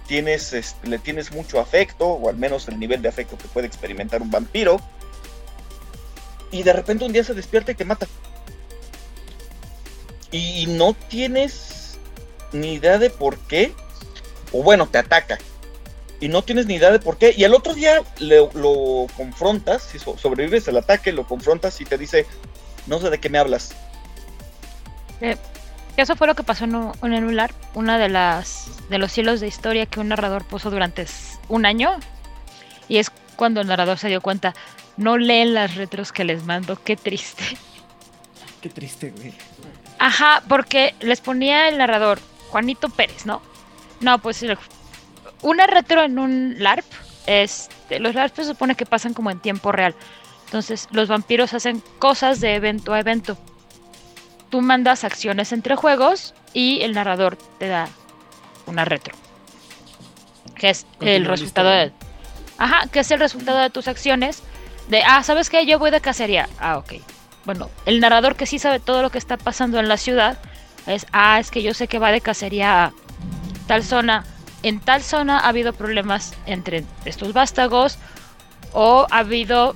tienes, 0.07 0.53
este, 0.53 0.87
le 0.87 0.99
tienes 0.99 1.31
mucho 1.31 1.59
afecto, 1.59 2.07
o 2.07 2.29
al 2.29 2.35
menos 2.35 2.67
el 2.67 2.79
nivel 2.79 3.01
de 3.01 3.09
afecto 3.09 3.37
que 3.37 3.47
puede 3.47 3.67
experimentar 3.67 4.21
un 4.21 4.31
vampiro, 4.31 4.81
y 6.53 6.63
de 6.63 6.71
repente 6.71 7.03
un 7.03 7.11
día 7.11 7.23
se 7.23 7.33
despierta 7.33 7.71
y 7.71 7.75
te 7.75 7.83
mata. 7.83 8.07
Y 10.31 10.65
no 10.67 10.93
tienes 10.93 11.97
ni 12.51 12.73
idea 12.73 12.97
de 12.97 13.09
por 13.09 13.37
qué, 13.39 13.73
o 14.51 14.63
bueno, 14.63 14.87
te 14.87 14.97
ataca. 14.99 15.37
Y 16.19 16.27
no 16.29 16.41
tienes 16.43 16.65
ni 16.67 16.75
idea 16.75 16.91
de 16.91 16.99
por 16.99 17.17
qué. 17.17 17.33
Y 17.35 17.43
al 17.43 17.53
otro 17.53 17.73
día 17.73 18.01
le- 18.19 18.49
lo 18.53 19.07
confrontas, 19.17 19.83
si 19.83 19.99
so- 19.99 20.17
sobrevives 20.17 20.67
al 20.69 20.77
ataque, 20.77 21.11
lo 21.11 21.27
confrontas 21.27 21.81
y 21.81 21.85
te 21.85 21.97
dice, 21.97 22.25
no 22.87 22.99
sé 22.99 23.09
de 23.09 23.19
qué 23.19 23.29
me 23.29 23.37
hablas. 23.39 23.73
Eso 25.97 26.15
fue 26.15 26.27
lo 26.27 26.35
que 26.35 26.43
pasó 26.43 26.63
en, 26.65 26.75
un- 26.75 26.91
una 27.75 27.97
de 27.99 28.09
las 28.09 28.65
de 28.89 28.97
los 28.97 29.17
hilos 29.17 29.39
de 29.39 29.47
historia 29.47 29.85
que 29.85 29.99
un 29.99 30.09
narrador 30.09 30.43
puso 30.45 30.69
durante 30.71 31.05
un 31.49 31.65
año. 31.65 31.99
Y 32.87 32.97
es 32.97 33.11
cuando 33.35 33.61
el 33.61 33.67
narrador 33.67 33.97
se 33.97 34.07
dio 34.07 34.21
cuenta, 34.21 34.53
no 34.97 35.17
leen 35.17 35.53
las 35.53 35.75
retros 35.75 36.11
que 36.11 36.23
les 36.23 36.43
mando, 36.43 36.81
qué 36.83 36.95
triste. 36.95 37.43
Qué 38.61 38.69
triste, 38.69 39.11
güey. 39.11 39.33
Ajá, 39.99 40.43
porque 40.47 40.95
les 41.01 41.21
ponía 41.21 41.69
el 41.69 41.77
narrador, 41.77 42.19
Juanito 42.49 42.89
Pérez, 42.89 43.25
¿no? 43.25 43.41
No, 43.99 44.19
pues 44.19 44.45
una 45.41 45.67
retro 45.67 46.03
en 46.03 46.19
un 46.19 46.55
LARP, 46.59 46.85
este, 47.25 47.99
los 47.99 48.15
LARP 48.15 48.35
se 48.35 48.45
supone 48.45 48.75
que 48.75 48.85
pasan 48.85 49.13
como 49.13 49.31
en 49.31 49.39
tiempo 49.39 49.71
real. 49.71 49.95
Entonces, 50.45 50.87
los 50.91 51.07
vampiros 51.07 51.53
hacen 51.53 51.81
cosas 51.99 52.39
de 52.39 52.55
evento 52.55 52.93
a 52.93 52.99
evento. 52.99 53.37
Tú 54.49 54.61
mandas 54.61 55.03
acciones 55.03 55.51
entre 55.51 55.75
juegos 55.75 56.35
y 56.53 56.81
el 56.81 56.93
narrador 56.93 57.37
te 57.57 57.67
da 57.67 57.89
una 58.67 58.85
retro. 58.85 59.15
Que 60.55 60.69
es 60.69 60.83
Continúa 60.83 61.15
el 61.15 61.25
resultado 61.25 61.69
de. 61.69 61.91
Ajá, 62.57 62.87
que 62.91 62.99
es 62.99 63.09
el 63.09 63.19
resultado 63.19 63.59
de 63.59 63.69
tus 63.71 63.87
acciones. 63.87 64.43
De, 64.87 65.01
ah, 65.03 65.23
¿sabes 65.23 65.49
qué? 65.49 65.65
Yo 65.65 65.79
voy 65.79 65.91
de 65.91 66.01
cacería. 66.01 66.49
Ah, 66.59 66.77
ok. 66.77 66.93
Bueno, 67.45 67.69
el 67.85 67.99
narrador 67.99 68.35
que 68.35 68.45
sí 68.45 68.59
sabe 68.59 68.79
todo 68.79 69.01
lo 69.01 69.09
que 69.09 69.17
está 69.17 69.37
pasando 69.37 69.79
en 69.79 69.87
la 69.87 69.97
ciudad 69.97 70.37
es, 70.87 71.05
ah, 71.11 71.39
es 71.39 71.51
que 71.51 71.63
yo 71.63 71.73
sé 71.73 71.87
que 71.87 71.99
va 71.99 72.11
de 72.11 72.21
cacería 72.21 72.85
a 72.85 72.93
tal 73.67 73.83
zona. 73.83 74.25
En 74.61 74.79
tal 74.79 75.03
zona 75.03 75.39
ha 75.39 75.49
habido 75.49 75.73
problemas 75.73 76.33
entre 76.45 76.85
estos 77.05 77.33
vástagos 77.33 77.97
o 78.71 79.07
ha 79.11 79.19
habido 79.19 79.75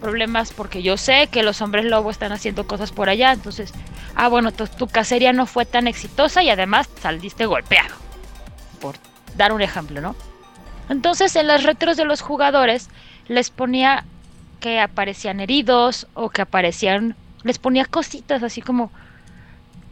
problemas 0.00 0.52
porque 0.52 0.82
yo 0.82 0.96
sé 0.96 1.28
que 1.28 1.42
los 1.42 1.60
hombres 1.60 1.84
lobo 1.84 2.10
están 2.10 2.32
haciendo 2.32 2.66
cosas 2.66 2.92
por 2.92 3.08
allá. 3.08 3.32
Entonces, 3.32 3.72
ah, 4.14 4.28
bueno, 4.28 4.52
tu, 4.52 4.66
tu 4.66 4.86
cacería 4.86 5.32
no 5.32 5.46
fue 5.46 5.64
tan 5.64 5.86
exitosa 5.86 6.42
y 6.42 6.50
además 6.50 6.88
saliste 7.00 7.46
golpeado. 7.46 7.94
Por 8.80 8.96
dar 9.36 9.52
un 9.52 9.62
ejemplo, 9.62 10.00
¿no? 10.00 10.16
Entonces, 10.88 11.36
en 11.36 11.46
las 11.46 11.62
retros 11.62 11.96
de 11.96 12.04
los 12.04 12.20
jugadores 12.20 12.88
les 13.28 13.50
ponía 13.50 14.04
que 14.60 14.80
aparecían 14.80 15.40
heridos 15.40 16.08
o 16.14 16.30
que 16.30 16.42
aparecían, 16.42 17.18
les 17.44 17.58
ponía 17.58 17.86
cositas 17.86 18.42
así 18.44 18.62
como, 18.62 18.92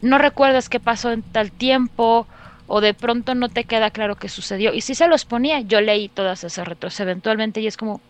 no 0.01 0.19
recuerdas 0.19 0.69
qué 0.69 0.81
pasó 0.81 1.13
en 1.13 1.23
tal 1.25 1.53
tiempo 1.53 2.29
o 2.67 2.81
de 2.81 2.95
pronto 2.95 3.35
no 3.35 3.49
te 3.49 3.65
queda 3.65 3.91
claro 3.91 4.17
qué 4.17 4.29
sucedió. 4.29 4.73
Y 4.75 4.81
si 4.83 4.95
se 4.95 5.09
los 5.09 5.25
ponía, 5.25 5.61
yo 5.61 5.81
leí 5.81 6.09
todas 6.09 6.45
esas 6.45 6.69
retros 6.69 6.99
eventualmente 7.01 7.61
y 7.61 7.67
es 7.67 7.77
como, 7.77 8.05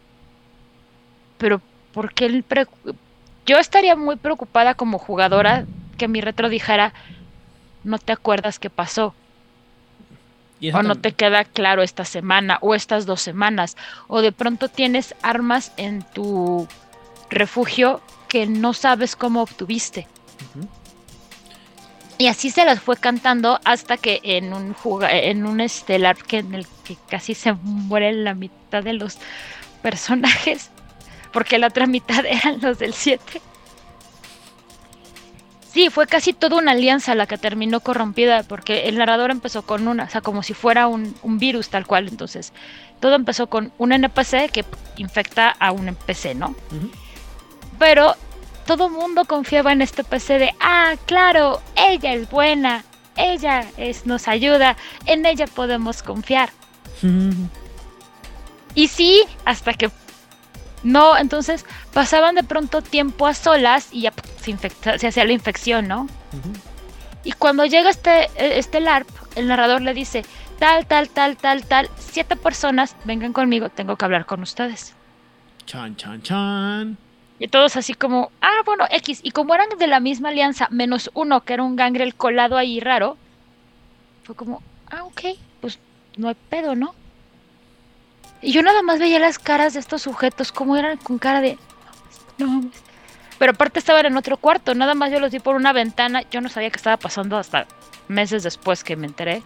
pero 1.37 1.63
¿por 1.91 2.13
qué 2.15 2.27
el 2.27 2.45
pre- 2.45 2.67
Yo 3.47 3.59
estaría 3.59 3.97
muy 3.97 4.17
preocupada 4.19 4.75
como 4.75 4.99
jugadora 4.99 5.69
que 5.99 6.09
mi 6.09 6.21
retro 6.21 6.49
dijera, 6.49 6.95
no 7.83 7.99
te 8.01 8.13
acuerdas 8.15 8.61
qué 8.61 8.71
pasó 8.71 9.18
O 10.75 10.83
no 10.83 10.97
te 10.97 11.13
queda 11.13 11.45
claro 11.45 11.83
esta 11.83 12.05
semana 12.05 12.59
o 12.63 12.75
estas 12.75 13.07
dos 13.07 13.21
semanas 13.21 13.77
o 14.09 14.21
de 14.23 14.33
pronto 14.33 14.69
tienes 14.69 15.15
armas 15.23 15.73
en 15.77 16.03
tu 16.03 16.67
refugio 17.31 18.01
que 18.29 18.47
no 18.47 18.75
sabes 18.75 19.17
cómo 19.17 19.43
obtuviste. 19.43 20.07
Y 22.19 22.27
así 22.27 22.51
se 22.51 22.65
las 22.65 22.81
fue 22.81 22.97
cantando 22.97 23.61
hasta 23.65 23.97
que 23.97 24.21
en 24.25 24.53
un 24.53 24.75
en 25.09 25.47
un 25.47 25.61
estelar 25.61 26.17
que 26.17 26.39
en 26.39 26.55
el 26.55 26.67
que 26.85 26.97
casi 27.09 27.35
se 27.35 27.53
muere 27.53 28.13
la 28.13 28.35
mitad 28.35 28.83
de 28.83 28.93
los 28.93 29.19
personajes, 29.83 30.71
porque 31.33 31.59
la 31.59 31.69
otra 31.69 31.87
mitad 31.87 32.27
eran 32.29 32.61
los 32.61 32.81
del 32.81 32.93
7. 32.93 33.41
Sí, 35.73 35.91
fue 35.91 36.07
casi 36.07 36.33
toda 36.33 36.57
una 36.57 36.73
alianza 36.73 37.15
la 37.15 37.27
que 37.27 37.37
terminó 37.37 37.81
corrompida, 37.81 38.43
porque 38.43 38.89
el 38.89 38.97
narrador 38.97 39.31
empezó 39.31 39.63
con 39.63 39.87
una, 39.87 40.05
o 40.05 40.09
sea, 40.09 40.23
como 40.23 40.43
si 40.43 40.55
fuera 40.55 40.87
un, 40.87 41.15
un 41.23 41.39
virus 41.39 41.69
tal 41.69 41.87
cual. 41.87 42.09
Entonces, 42.09 42.53
todo 43.01 43.15
empezó 43.15 43.49
con 43.49 43.73
un 43.79 43.93
NPC 43.93 44.51
que 44.51 44.65
infecta 44.97 45.51
a 45.51 45.73
un 45.73 45.89
NPC, 45.89 46.35
¿no? 46.35 46.55
Pero 47.79 48.15
todo 48.67 48.89
mundo 48.89 49.25
confiaba 49.25 49.73
en 49.73 49.83
este 49.83 50.05
PC 50.05 50.39
de, 50.39 50.55
ah, 50.61 50.95
claro, 51.07 51.61
ella 51.77 52.15
es 52.15 52.29
buena, 52.31 52.85
ella 53.17 53.65
es, 53.77 54.07
nos 54.07 54.27
ayuda, 54.27 54.77
en 55.07 55.27
ella 55.27 55.47
podemos 55.47 56.03
confiar. 56.03 56.51
Y 58.75 58.89
sí, 58.89 59.23
hasta 59.45 59.75
que 59.75 59.91
no, 60.83 61.17
entonces 61.17 61.65
pasaban 61.93 62.35
de 62.35 62.43
pronto 62.45 62.83
tiempo 62.83 63.27
a 63.27 63.35
solas 63.35 63.89
y 63.93 64.03
ya 64.03 64.13
¡pum! 64.13 64.31
se, 64.41 64.51
infecta- 64.53 64.99
se 64.99 65.07
hacía 65.09 65.25
la 65.25 65.33
infección, 65.33 65.89
¿no? 65.89 66.09
Y 67.25 67.33
cuando 67.33 67.65
llega 67.67 67.91
este, 67.91 68.29
este 68.37 68.81
LARP, 68.81 69.09
el 69.37 69.49
narrador 69.49 69.83
le 69.83 69.93
dice, 69.95 70.25
tal, 70.59 70.87
tal, 70.87 71.09
tal, 71.11 71.37
tal, 71.37 71.65
tal, 71.65 71.91
siete 71.99 72.37
personas, 72.37 72.97
vengan 73.05 73.33
conmigo, 73.33 73.69
tengo 73.69 73.97
que 73.97 74.05
hablar 74.05 74.25
con 74.27 74.43
ustedes. 74.43 74.95
Chan, 75.67 75.97
chan, 75.97 76.23
chan. 76.23 76.97
Y 77.41 77.49
todos 77.49 77.77
así 77.77 77.95
como, 77.95 78.33
ah, 78.41 78.63
bueno, 78.65 78.85
X. 78.91 79.21
Y 79.23 79.31
como 79.33 79.55
eran 79.55 79.69
de 79.79 79.87
la 79.87 80.01
misma 80.01 80.31
alianza, 80.31 80.67
menos 80.71 81.11
uno 81.15 81.43
que 81.43 81.55
era 81.55 81.63
un 81.63 81.77
gangrel 81.77 82.15
colado 82.15 82.57
ahí 82.57 82.81
raro, 82.81 83.17
fue 84.25 84.35
como, 84.35 84.63
ah, 84.91 85.05
ok, 85.05 85.21
pues 85.61 85.79
no 86.17 86.29
hay 86.29 86.37
pedo, 86.49 86.75
¿no? 86.75 86.95
Y 88.41 88.53
yo 88.53 88.63
nada 88.63 88.83
más 88.83 88.99
veía 88.99 89.19
las 89.19 89.39
caras 89.39 89.75
de 89.75 89.81
estos 89.81 90.03
sujetos, 90.03 90.53
como 90.53 90.77
eran 90.77 90.97
con 90.99 91.19
cara 91.19 91.41
de, 91.41 91.59
no 92.39 92.47
mames". 92.47 92.83
Pero 93.39 93.53
aparte 93.53 93.79
estaban 93.79 94.07
en 94.07 94.17
otro 94.17 94.37
cuarto, 94.37 94.75
nada 94.75 94.95
más 94.95 95.11
yo 95.13 95.21
los 95.21 95.31
vi 95.31 95.39
por 95.39 95.55
una 95.55 95.73
ventana, 95.73 96.23
yo 96.31 96.41
no 96.41 96.49
sabía 96.49 96.71
qué 96.71 96.77
estaba 96.77 96.97
pasando 96.97 97.37
hasta 97.37 97.67
meses 98.09 98.43
después 98.43 98.83
que 98.83 98.97
me 98.97 99.07
enteré. 99.07 99.43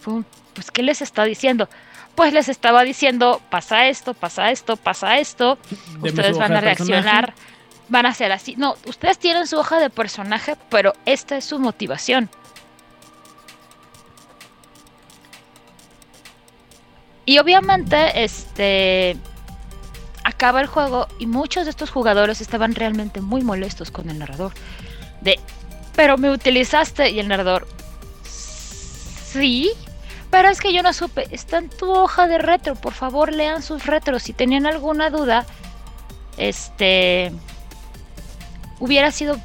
Fue 0.00 0.12
un, 0.14 0.26
pues, 0.54 0.70
¿qué 0.70 0.82
les 0.82 1.00
está 1.00 1.24
diciendo? 1.24 1.68
Pues 2.14 2.32
les 2.32 2.48
estaba 2.48 2.82
diciendo, 2.84 3.40
pasa 3.50 3.88
esto, 3.88 4.14
pasa 4.14 4.50
esto, 4.50 4.76
pasa 4.76 5.18
esto, 5.18 5.58
Deme 5.94 6.10
ustedes 6.10 6.38
van 6.38 6.52
a 6.52 6.60
personaje. 6.60 6.64
reaccionar, 6.64 7.34
van 7.88 8.06
a 8.06 8.14
ser 8.14 8.30
así. 8.30 8.56
No, 8.56 8.76
ustedes 8.86 9.18
tienen 9.18 9.46
su 9.46 9.56
hoja 9.56 9.78
de 9.78 9.90
personaje, 9.90 10.56
pero 10.68 10.92
esta 11.06 11.36
es 11.36 11.44
su 11.44 11.58
motivación. 11.58 12.30
Y 17.26 17.38
obviamente, 17.38 18.24
este 18.24 19.16
acaba 20.24 20.62
el 20.62 20.66
juego 20.66 21.06
y 21.18 21.26
muchos 21.26 21.64
de 21.64 21.70
estos 21.70 21.90
jugadores 21.90 22.40
estaban 22.40 22.74
realmente 22.74 23.20
muy 23.20 23.42
molestos 23.42 23.90
con 23.90 24.08
el 24.08 24.18
narrador. 24.18 24.52
De, 25.20 25.38
pero 25.94 26.18
me 26.18 26.30
utilizaste 26.30 27.10
y 27.10 27.20
el 27.20 27.28
narrador. 27.28 27.68
Sí, 28.24 29.70
pero 30.30 30.48
es 30.48 30.60
que 30.60 30.72
yo 30.72 30.82
no 30.82 30.92
supe. 30.92 31.26
Está 31.30 31.58
en 31.58 31.68
tu 31.68 31.92
hoja 31.92 32.26
de 32.26 32.38
retro. 32.38 32.74
Por 32.74 32.92
favor, 32.92 33.32
lean 33.32 33.62
sus 33.62 33.86
retros. 33.86 34.22
Si 34.24 34.32
tenían 34.32 34.66
alguna 34.66 35.10
duda, 35.10 35.46
este. 36.36 37.32
Hubiera 38.80 39.12
sido 39.12 39.38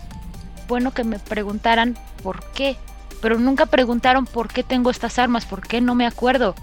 bueno 0.68 0.92
que 0.92 1.04
me 1.04 1.20
preguntaran 1.20 1.98
por 2.24 2.44
qué. 2.52 2.76
Pero 3.22 3.38
nunca 3.38 3.66
preguntaron 3.66 4.26
por 4.26 4.48
qué 4.48 4.64
tengo 4.64 4.90
estas 4.90 5.20
armas, 5.20 5.46
por 5.46 5.68
qué 5.68 5.82
no 5.82 5.94
me 5.94 6.08
acuerdo. 6.08 6.56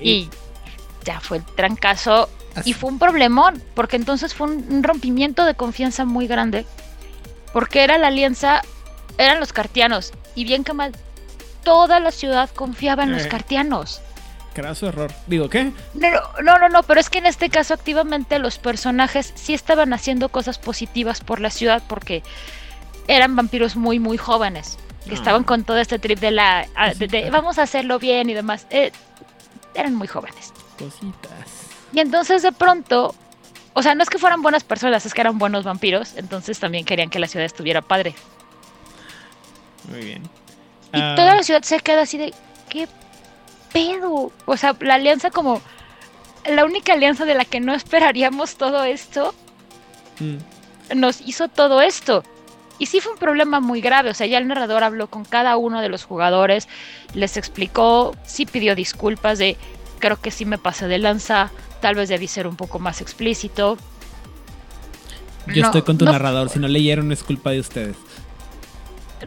Y 0.00 0.28
ya 1.04 1.20
fue 1.20 1.38
el 1.38 1.44
trancazo. 1.44 2.28
Así- 2.54 2.70
Y 2.70 2.72
fue 2.72 2.90
un 2.90 2.98
problemón, 2.98 3.62
porque 3.74 3.96
entonces 3.96 4.34
fue 4.34 4.48
un, 4.48 4.82
rompimiento 4.82 5.44
de 5.44 5.54
confianza 5.54 6.04
muy 6.04 6.26
grande. 6.26 6.66
Porque 7.52 7.82
era 7.84 7.98
la 7.98 8.08
alianza, 8.08 8.62
eran 9.16 9.40
los 9.40 9.52
cartianos. 9.52 10.12
Y 10.34 10.44
bien 10.44 10.64
que 10.64 10.72
mal, 10.72 10.92
toda 11.64 12.00
la 12.00 12.10
ciudad 12.10 12.50
confiaba 12.50 13.02
en 13.04 13.12
los 13.12 13.24
Eh. 13.24 13.28
cartianos. 13.28 14.00
Craso 14.54 14.88
error. 14.88 15.12
Digo, 15.28 15.48
¿qué? 15.48 15.72
No, 15.94 16.10
no, 16.10 16.42
no, 16.42 16.58
no, 16.58 16.68
no, 16.68 16.82
pero 16.82 16.98
es 16.98 17.10
que 17.10 17.18
en 17.18 17.26
este 17.26 17.48
caso 17.48 17.74
activamente 17.74 18.38
los 18.40 18.58
personajes 18.58 19.32
sí 19.36 19.54
estaban 19.54 19.92
haciendo 19.92 20.30
cosas 20.30 20.58
positivas 20.58 21.20
por 21.20 21.38
la 21.40 21.50
ciudad 21.50 21.82
porque 21.86 22.22
eran 23.06 23.36
vampiros 23.36 23.76
muy, 23.76 24.00
muy 24.00 24.16
jóvenes. 24.18 24.76
Que 25.08 25.14
Ah. 25.14 25.18
estaban 25.18 25.42
con 25.44 25.64
todo 25.64 25.78
este 25.78 25.98
trip 25.98 26.18
de 26.20 26.30
la... 26.30 26.66
a- 26.74 26.94
de- 26.94 27.08
de, 27.08 27.30
vamos 27.30 27.58
a 27.58 27.62
hacerlo 27.62 27.98
bien 27.98 28.28
y 28.30 28.34
demás. 28.34 28.66
Eh, 28.70 28.92
eran 29.74 29.94
muy 29.94 30.06
jóvenes. 30.06 30.52
Cositas. 30.78 31.32
Y 31.92 32.00
entonces 32.00 32.42
de 32.42 32.52
pronto, 32.52 33.14
o 33.72 33.82
sea, 33.82 33.94
no 33.94 34.02
es 34.02 34.10
que 34.10 34.18
fueran 34.18 34.42
buenas 34.42 34.64
personas, 34.64 35.06
es 35.06 35.14
que 35.14 35.20
eran 35.22 35.38
buenos 35.38 35.64
vampiros, 35.64 36.14
entonces 36.16 36.58
también 36.60 36.84
querían 36.84 37.08
que 37.10 37.18
la 37.18 37.26
ciudad 37.26 37.46
estuviera 37.46 37.80
padre. 37.80 38.14
Muy 39.90 40.00
bien. 40.04 40.22
Y 40.92 41.00
Ah, 41.00 41.14
toda 41.16 41.34
la 41.34 41.42
ciudad 41.42 41.62
se 41.62 41.80
queda 41.80 42.02
así 42.02 42.18
de, 42.18 42.34
¿qué 42.68 42.88
pedo? 43.72 44.32
O 44.46 44.56
sea, 44.56 44.76
la 44.80 44.94
alianza 44.94 45.30
como, 45.30 45.60
la 46.44 46.64
única 46.64 46.92
alianza 46.92 47.24
de 47.24 47.34
la 47.34 47.44
que 47.44 47.60
no 47.60 47.74
esperaríamos 47.74 48.56
todo 48.56 48.84
esto, 48.84 49.34
mm, 50.20 50.36
nos 50.98 51.20
hizo 51.22 51.48
todo 51.48 51.80
esto. 51.82 52.22
Y 52.78 52.86
sí 52.86 53.00
fue 53.00 53.12
un 53.12 53.18
problema 53.18 53.60
muy 53.60 53.80
grave, 53.80 54.10
o 54.10 54.14
sea, 54.14 54.26
ya 54.26 54.38
el 54.38 54.46
narrador 54.46 54.84
habló 54.84 55.08
con 55.08 55.24
cada 55.24 55.56
uno 55.56 55.80
de 55.80 55.88
los 55.88 56.04
jugadores, 56.04 56.68
les 57.14 57.36
explicó, 57.36 58.14
sí 58.24 58.46
pidió 58.46 58.74
disculpas 58.74 59.38
de, 59.38 59.56
creo 59.98 60.20
que 60.20 60.30
sí 60.30 60.44
me 60.44 60.58
pasé 60.58 60.86
de 60.86 60.98
lanza, 60.98 61.50
tal 61.80 61.96
vez 61.96 62.08
debí 62.08 62.28
ser 62.28 62.46
un 62.46 62.56
poco 62.56 62.78
más 62.78 63.00
explícito. 63.00 63.76
Yo 65.48 65.62
No, 65.62 65.66
estoy 65.66 65.82
con 65.82 65.98
tu 65.98 66.04
no 66.04 66.12
narrador. 66.12 66.50
Si 66.50 66.58
no 66.58 66.68
leyeron, 66.68 67.10
es 67.10 67.24
culpa 67.24 67.50
de 67.50 67.60
ustedes. 67.60 67.96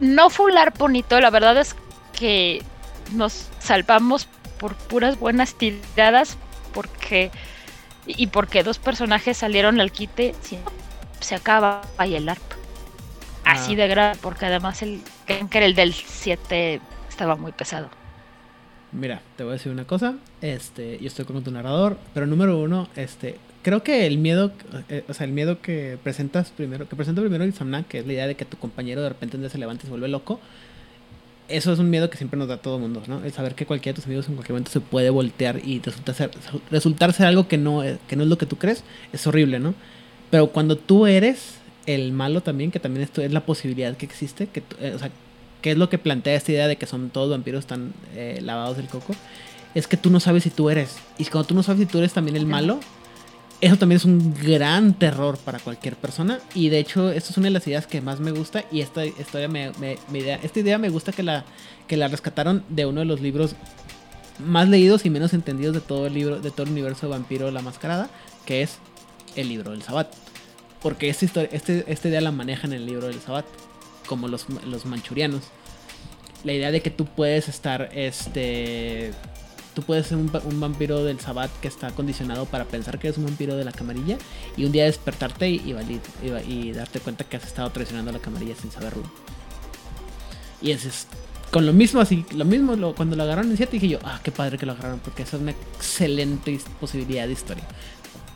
no 0.00 0.30
fue 0.30 0.46
un 0.46 0.54
LARP 0.54 0.78
bonito, 0.78 1.20
la 1.20 1.30
verdad 1.30 1.56
es 1.58 1.74
que 2.18 2.62
nos 3.12 3.48
salvamos 3.58 4.28
por 4.58 4.74
puras 4.76 5.18
buenas 5.18 5.54
tiradas 5.54 6.38
porque 6.72 7.30
y 8.06 8.28
porque 8.28 8.62
dos 8.62 8.78
personajes 8.78 9.36
salieron 9.36 9.80
al 9.80 9.92
quite, 9.92 10.34
si 10.42 10.56
no, 10.56 10.62
se 11.20 11.34
acaba 11.34 11.82
ahí 11.98 12.14
el 12.14 12.26
LARP. 13.44 13.58
Así 13.58 13.72
Ah. 13.74 13.76
de 13.76 13.88
grave, 13.88 14.18
porque 14.20 14.46
además 14.46 14.82
el 14.82 15.00
era 15.28 15.66
el 15.66 15.74
del 15.74 15.92
7 15.92 16.80
estaba 17.08 17.36
muy 17.36 17.52
pesado. 17.52 17.88
Mira, 18.92 19.22
te 19.36 19.42
voy 19.44 19.52
a 19.52 19.54
decir 19.54 19.72
una 19.72 19.86
cosa. 19.86 20.14
Este, 20.42 20.98
yo 21.00 21.06
estoy 21.06 21.24
con 21.24 21.42
tu 21.42 21.50
narrador, 21.50 21.96
pero 22.12 22.26
número 22.26 22.58
uno, 22.58 22.88
este, 22.94 23.38
creo 23.62 23.82
que 23.82 24.06
el 24.06 24.18
miedo, 24.18 24.52
eh, 24.90 25.04
o 25.08 25.14
sea, 25.14 25.24
el 25.24 25.32
miedo 25.32 25.62
que 25.62 25.98
presentas 26.02 26.50
primero, 26.50 26.86
que 26.88 26.94
presenta 26.96 27.22
primero 27.22 27.44
Insomniac, 27.46 27.88
que 27.88 28.00
es 28.00 28.06
la 28.06 28.12
idea 28.12 28.26
de 28.26 28.34
que 28.34 28.44
tu 28.44 28.58
compañero 28.58 29.00
de 29.02 29.08
repente 29.08 29.36
un 29.36 29.42
día 29.42 29.50
se 29.50 29.56
levanta 29.58 29.84
y 29.84 29.86
se 29.86 29.90
vuelve 29.90 30.08
loco. 30.08 30.40
Eso 31.48 31.72
es 31.72 31.78
un 31.78 31.88
miedo 31.90 32.08
que 32.10 32.16
siempre 32.18 32.38
nos 32.38 32.48
da 32.48 32.54
a 32.54 32.58
todo 32.58 32.76
el 32.76 32.82
mundo, 32.82 33.02
¿no? 33.06 33.24
El 33.24 33.32
saber 33.32 33.54
que 33.54 33.66
cualquiera 33.66 33.94
de 33.94 33.96
tus 33.96 34.06
amigos 34.06 34.28
en 34.28 34.34
cualquier 34.34 34.54
momento 34.54 34.70
se 34.70 34.80
puede 34.80 35.10
voltear 35.10 35.58
y 35.64 35.80
resulta 35.80 36.12
ser, 36.14 36.30
resultar 36.70 37.12
ser 37.14 37.26
algo 37.26 37.48
que 37.48 37.58
no, 37.58 37.82
es- 37.82 37.98
que 38.08 38.16
no 38.16 38.22
es 38.24 38.28
lo 38.28 38.36
que 38.38 38.46
tú 38.46 38.56
crees, 38.56 38.84
es 39.12 39.26
horrible, 39.26 39.58
¿no? 39.58 39.74
Pero 40.30 40.48
cuando 40.48 40.76
tú 40.76 41.06
eres 41.06 41.56
el 41.86 42.12
malo 42.12 42.40
también, 42.42 42.70
que 42.70 42.80
también 42.80 43.02
esto 43.04 43.22
es 43.22 43.32
la 43.32 43.44
posibilidad 43.44 43.96
que 43.96 44.06
existe, 44.06 44.46
que, 44.46 44.62
eh, 44.80 44.92
o 44.94 44.98
sea, 44.98 45.10
que 45.60 45.72
es 45.72 45.78
lo 45.78 45.88
que 45.88 45.98
plantea 45.98 46.34
esta 46.34 46.52
idea 46.52 46.68
de 46.68 46.76
que 46.76 46.86
son 46.86 47.10
todos 47.10 47.30
vampiros 47.30 47.66
tan 47.66 47.92
eh, 48.14 48.40
lavados 48.42 48.76
del 48.76 48.86
coco, 48.88 49.14
es 49.74 49.86
que 49.86 49.96
tú 49.96 50.10
no 50.10 50.20
sabes 50.20 50.42
si 50.42 50.50
tú 50.50 50.70
eres. 50.70 50.96
Y 51.18 51.24
cuando 51.26 51.48
tú 51.48 51.54
no 51.54 51.62
sabes 51.62 51.80
si 51.80 51.86
tú 51.86 51.98
eres 51.98 52.12
también 52.12 52.36
el 52.36 52.46
malo, 52.46 52.80
eso 53.60 53.76
también 53.76 53.96
es 53.96 54.04
un 54.04 54.34
gran 54.34 54.94
terror 54.94 55.38
para 55.38 55.60
cualquier 55.60 55.94
persona. 55.96 56.40
Y 56.54 56.68
de 56.68 56.78
hecho, 56.80 57.10
esto 57.12 57.30
es 57.30 57.36
una 57.38 57.46
de 57.46 57.52
las 57.52 57.66
ideas 57.66 57.86
que 57.86 58.00
más 58.00 58.18
me 58.20 58.32
gusta. 58.32 58.64
Y 58.72 58.80
esta 58.80 59.06
historia 59.06 59.48
me, 59.48 59.70
me- 59.80 59.98
me 60.10 60.18
idea, 60.18 60.38
esta 60.42 60.60
idea 60.60 60.78
me 60.78 60.88
gusta 60.88 61.12
que 61.12 61.22
la, 61.22 61.44
que 61.86 61.96
la 61.96 62.08
rescataron 62.08 62.64
de 62.68 62.86
uno 62.86 63.00
de 63.00 63.06
los 63.06 63.20
libros 63.20 63.54
más 64.44 64.68
leídos 64.68 65.06
y 65.06 65.10
menos 65.10 65.32
entendidos 65.32 65.74
de 65.74 65.80
todo 65.80 66.06
el 66.08 66.14
libro, 66.14 66.40
de 66.40 66.50
todo 66.50 66.64
el 66.64 66.70
universo 66.72 67.06
de 67.06 67.10
Vampiro 67.12 67.50
la 67.52 67.62
Mascarada, 67.62 68.10
que 68.46 68.62
es 68.62 68.78
el 69.36 69.48
libro 69.48 69.70
del 69.70 69.82
Sabbat. 69.82 70.08
Porque 70.82 71.08
esta, 71.08 71.24
historia, 71.24 71.48
este, 71.52 71.84
esta 71.86 72.08
idea 72.08 72.20
la 72.20 72.32
manejan 72.32 72.72
en 72.72 72.80
el 72.80 72.86
libro 72.86 73.06
del 73.06 73.20
Sabbat, 73.20 73.46
como 74.06 74.28
los, 74.28 74.46
los 74.66 74.84
manchurianos. 74.84 75.42
La 76.44 76.52
idea 76.52 76.70
de 76.72 76.82
que 76.82 76.90
tú 76.90 77.06
puedes 77.06 77.48
estar, 77.48 77.90
este... 77.94 79.12
Tú 79.74 79.82
puedes 79.82 80.06
ser 80.08 80.18
un, 80.18 80.28
va- 80.28 80.42
un 80.44 80.60
vampiro 80.60 81.02
del 81.02 81.18
Sabbat 81.18 81.50
que 81.62 81.68
está 81.68 81.90
condicionado 81.92 82.44
para 82.44 82.64
pensar 82.66 82.98
que 82.98 83.06
eres 83.08 83.16
un 83.16 83.24
vampiro 83.24 83.56
de 83.56 83.64
la 83.64 83.72
camarilla 83.72 84.18
y 84.54 84.66
un 84.66 84.72
día 84.72 84.84
despertarte 84.84 85.48
y, 85.48 85.74
y, 85.74 86.52
y 86.52 86.72
darte 86.72 87.00
cuenta 87.00 87.24
que 87.24 87.38
has 87.38 87.44
estado 87.46 87.70
traicionando 87.70 88.10
a 88.10 88.12
la 88.12 88.18
camarilla 88.18 88.54
sin 88.54 88.70
saberlo. 88.70 89.04
Y 90.60 90.72
ese 90.72 90.88
es 90.88 91.06
con 91.50 91.64
lo 91.64 91.72
mismo, 91.72 92.00
así, 92.02 92.24
lo 92.34 92.44
mismo 92.44 92.76
cuando 92.94 93.16
lo 93.16 93.22
agarraron 93.22 93.50
en 93.50 93.56
7 93.56 93.72
dije 93.72 93.88
yo, 93.88 93.98
ah, 94.04 94.20
qué 94.22 94.30
padre 94.30 94.58
que 94.58 94.66
lo 94.66 94.72
agarraron 94.72 95.00
porque 95.00 95.22
esa 95.22 95.36
es 95.36 95.42
una 95.42 95.52
excelente 95.52 96.58
posibilidad 96.78 97.26
de 97.26 97.32
historia. 97.32 97.64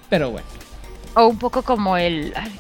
Pero 0.09 0.31
bueno, 0.31 0.47
O 1.17 1.27
un 1.27 1.39
poco 1.39 1.63
como 1.63 1.97
el 1.97 2.33
ay, 2.37 2.53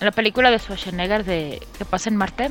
la 0.00 0.10
película 0.10 0.50
de 0.50 0.58
Schwarzenegger 0.58 1.24
de 1.24 1.60
que 1.76 1.84
pasa 1.84 2.08
en 2.08 2.16
Marte. 2.16 2.50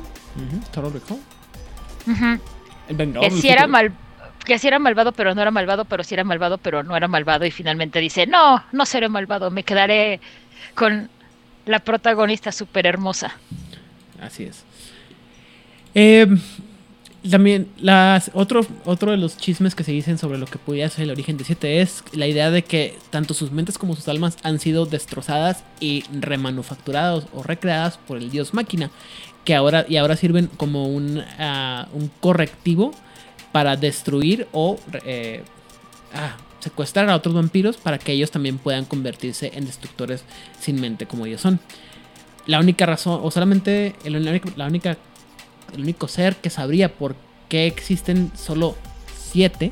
El 2.88 2.96
Vengador 2.96 3.30
que 3.30 3.36
sí 3.36 3.50
era 3.50 3.68
mal 3.68 3.92
que 4.46 4.58
sí 4.58 4.68
era 4.68 4.80
malvado 4.80 5.12
pero 5.12 5.36
no 5.36 5.42
era 5.42 5.52
malvado 5.52 5.84
pero 5.84 6.04
sí 6.06 6.14
era 6.14 6.24
malvado 6.24 6.58
pero 6.58 6.82
no 6.84 6.96
era 6.96 7.10
malvado 7.10 7.46
y 7.46 7.52
finalmente 7.52 8.00
dice 8.00 8.26
no 8.26 8.64
no 8.72 8.86
seré 8.86 9.10
malvado 9.10 9.52
me 9.52 9.64
quedaré 9.64 10.22
con 10.74 11.10
la 11.66 11.80
protagonista 11.80 12.54
súper 12.54 12.86
hermosa 12.86 13.36
Así 14.22 14.46
es. 14.46 14.64
Eh, 15.94 16.28
también, 17.30 17.68
las, 17.80 18.32
otro, 18.34 18.66
otro 18.86 19.12
de 19.12 19.18
los 19.18 19.38
chismes 19.38 19.76
que 19.76 19.84
se 19.84 19.92
dicen 19.92 20.18
sobre 20.18 20.38
lo 20.38 20.46
que 20.46 20.58
pudiera 20.58 20.90
ser 20.90 21.06
el 21.06 21.12
origen 21.12 21.38
de 21.38 21.44
7 21.44 21.82
es 21.82 22.04
la 22.14 22.28
idea 22.28 22.52
de 22.52 22.64
que 22.64 22.98
tanto 23.10 23.34
sus 23.34 23.52
mentes 23.52 23.78
como 23.78 23.96
sus 23.96 24.08
almas 24.08 24.38
han 24.44 24.60
sido 24.60 24.86
destrozadas 24.86 25.64
y 25.80 26.04
remanufacturadas 26.12 27.26
o 27.34 27.44
recreadas 27.44 27.98
por 27.98 28.18
el 28.18 28.30
dios 28.30 28.54
máquina, 28.54 28.92
que 29.46 29.56
ahora, 29.56 29.86
y 29.88 29.98
ahora 29.98 30.16
sirven 30.16 30.48
como 30.58 30.88
un, 30.88 31.24
ah, 31.40 31.88
un 31.94 32.12
correctivo 32.20 32.92
para 33.52 33.76
destruir 33.76 34.48
o 34.52 34.80
eh, 35.06 35.44
ah, 36.14 36.36
secuestrar 36.60 37.10
a 37.10 37.16
otros 37.16 37.34
vampiros 37.34 37.78
para 37.78 37.98
que 37.98 38.12
ellos 38.12 38.32
también 38.32 38.58
puedan 38.58 38.86
convertirse 38.86 39.52
en 39.56 39.66
destructores 39.66 40.24
sin 40.60 40.82
mente 40.82 41.06
como 41.06 41.26
ellos 41.26 41.42
son. 41.42 41.60
La 42.46 42.60
única 42.60 42.86
razón, 42.86 43.20
o 43.24 43.32
solamente 43.32 43.96
la 44.06 44.18
única- 44.18 44.52
la 44.56 44.68
única, 44.68 44.98
el 45.74 45.82
único 45.82 46.08
ser 46.08 46.36
que 46.36 46.50
sabría 46.50 46.94
por 46.94 47.16
qué 47.50 47.68
existen 47.68 48.32
solo 48.36 48.76
siete 49.18 49.72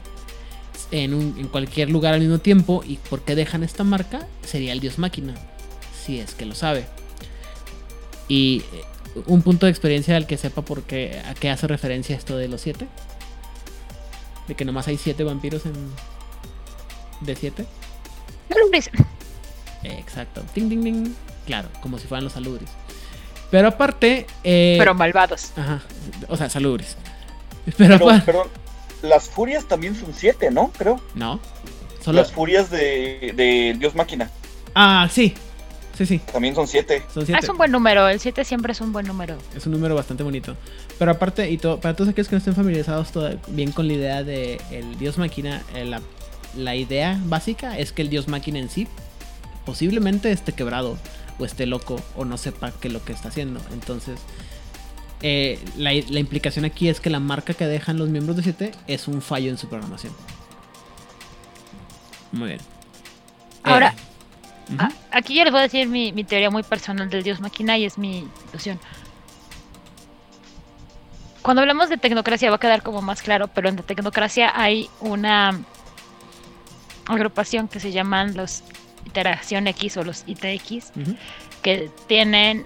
en, 0.92 1.14
un- 1.14 1.36
en 1.40 1.48
cualquier 1.48 1.90
lugar 1.90 2.14
al 2.14 2.20
mismo 2.22 2.40
tiempo 2.40 2.84
y 2.86 2.98
por 2.98 3.22
qué 3.22 3.36
dejan 3.36 3.64
esta 3.64 3.84
marca 3.84 4.28
sería 4.46 4.74
el 4.74 4.80
dios 4.80 4.98
máquina, 5.00 5.34
si 6.06 6.20
es 6.20 6.34
que 6.36 6.46
lo 6.46 6.56
sabe. 6.56 6.86
Y 8.28 8.64
eh, 8.74 9.22
un 9.28 9.42
punto 9.42 9.66
de 9.66 9.72
experiencia 9.72 10.16
al 10.16 10.28
que 10.28 10.38
sepa 10.38 10.62
por 10.64 10.84
qué, 10.84 11.22
a 11.26 11.34
qué 11.34 11.50
hace 11.50 11.68
referencia 11.68 12.16
esto 12.16 12.38
de 12.38 12.48
los 12.48 12.62
siete. 12.62 12.88
De 14.48 14.56
que 14.56 14.66
nomás 14.66 14.88
hay 14.88 14.98
siete 14.98 15.24
vampiros 15.24 15.66
en... 15.66 15.74
De 17.22 17.36
siete. 17.36 17.66
Exacto. 19.84 20.44
Ding, 20.54 20.70
ding, 20.70 20.84
ding. 20.84 21.14
Claro, 21.46 21.70
como 21.82 21.98
si 21.98 22.08
fueran 22.08 22.24
los 22.26 22.34
salubres. 22.34 22.70
Pero 23.56 23.68
aparte. 23.70 24.28
eh, 24.44 24.76
pero 24.78 24.94
malvados 24.94 25.52
Ajá. 25.56 25.82
O 26.28 26.36
sea, 26.36 26.50
salubres. 26.50 26.98
Pero, 27.66 27.76
Pero, 27.78 27.96
aparte. 27.96 28.26
perdón, 28.26 28.48
las 29.02 29.30
furias 29.30 29.66
también 29.66 29.96
son 29.96 30.14
siete, 30.14 30.52
¿no? 30.52 30.72
Creo. 30.78 31.00
No. 31.16 31.40
Solo. 32.04 32.20
Las 32.22 32.32
furias 32.32 32.70
de, 32.70 33.34
de 33.36 33.76
Dios 33.80 33.96
Máquina 33.96 34.30
Ah, 34.76 35.08
sí. 35.12 35.34
Sí, 35.98 36.06
sí. 36.06 36.20
también 36.32 36.54
son 36.54 36.68
siete. 36.68 37.02
Son 37.14 37.24
Ah, 37.24 37.26
siete. 37.28 37.40
es 37.44 37.50
un 37.50 37.58
buen 37.58 37.72
número 37.72 38.10
el 38.10 38.20
7 38.20 38.44
siempre 38.44 38.74
es 38.74 38.82
un 38.82 38.92
buen 38.92 39.08
número 39.08 39.38
Es 39.56 39.66
un 39.66 39.72
número 39.72 39.96
bastante 39.96 40.24
bonito. 40.24 40.58
Pero 41.00 41.12
aparte, 41.12 41.50
y 41.50 41.58
todo, 41.58 41.80
para 41.80 41.96
todos 41.96 42.10
aquellos 42.10 42.28
que 42.28 42.36
no 42.36 42.40
estén 42.40 42.54
familiarizados 42.56 43.12
toda- 43.14 43.38
bien 43.48 43.72
con 43.72 43.88
la 43.88 43.94
idea 43.94 44.24
de 44.24 44.60
el 44.72 44.98
dios 45.00 45.18
máquina, 45.18 45.64
eh, 45.74 45.86
la, 45.86 46.02
la 46.58 46.76
idea 46.76 47.18
básica 47.24 47.78
es 47.80 47.94
que 47.94 48.02
el 48.02 48.10
dios 48.10 48.28
máquina 48.28 48.60
en 48.60 48.70
sí 48.70 48.88
posiblemente 49.66 50.32
esté 50.32 50.52
quebrado 50.52 50.98
o 51.40 51.46
esté 51.46 51.66
loco 51.66 52.02
o 52.16 52.26
no 52.26 52.38
sepa 52.38 52.72
qué 52.80 52.88
es 52.88 52.94
lo 52.94 53.04
que 53.04 53.14
está 53.14 53.30
haciendo. 53.30 53.60
Entonces, 53.74 54.20
eh, 55.22 55.60
la, 55.78 55.92
la 55.94 56.20
implicación 56.20 56.66
aquí 56.66 56.88
es 56.90 57.00
que 57.00 57.10
la 57.10 57.20
marca 57.20 57.54
que 57.54 57.66
dejan 57.66 57.98
los 57.98 58.10
miembros 58.10 58.38
de 58.38 58.44
7 58.44 58.72
es 58.88 59.08
un 59.08 59.22
fallo 59.22 59.50
en 59.50 59.58
su 59.58 59.68
programación. 59.68 60.14
Muy 62.32 62.50
bien. 62.50 62.60
Ahora, 63.64 63.94
Eh, 64.70 64.74
ujú. 64.74 64.78
Ah, 64.82 64.92
aquí 65.12 65.36
yo 65.36 65.44
les 65.44 65.52
voy 65.52 65.60
a 65.60 65.64
decir 65.64 65.88
mi, 65.88 66.12
mi 66.12 66.24
teoría 66.24 66.50
muy 66.50 66.64
personal 66.64 67.10
del 67.10 67.24
dios 67.24 67.40
máquina 67.40 67.78
y 67.78 67.86
es 67.86 67.98
mi 67.98 68.28
ilusión. 68.52 68.80
cuando 71.42 71.62
hablamos 71.62 71.90
de 71.90 71.98
tecnocracia 71.98 72.50
va 72.50 72.56
a 72.56 72.60
quedar 72.60 72.82
como 72.82 73.04
más 73.04 73.22
claro, 73.22 73.48
pero 73.48 73.70
en 73.70 73.76
la 73.76 73.84
tecnocracia 73.84 74.52
hay 74.60 74.90
una 75.00 75.60
agrupación 77.06 77.68
que 77.68 77.80
se 77.80 77.92
llaman 77.92 78.36
los 78.36 78.64
Iteración 79.06 79.68
X 79.68 79.98
o 79.98 80.04
los 80.04 80.24
ITX, 80.28 80.92
que 81.62 81.90
tienen 82.08 82.66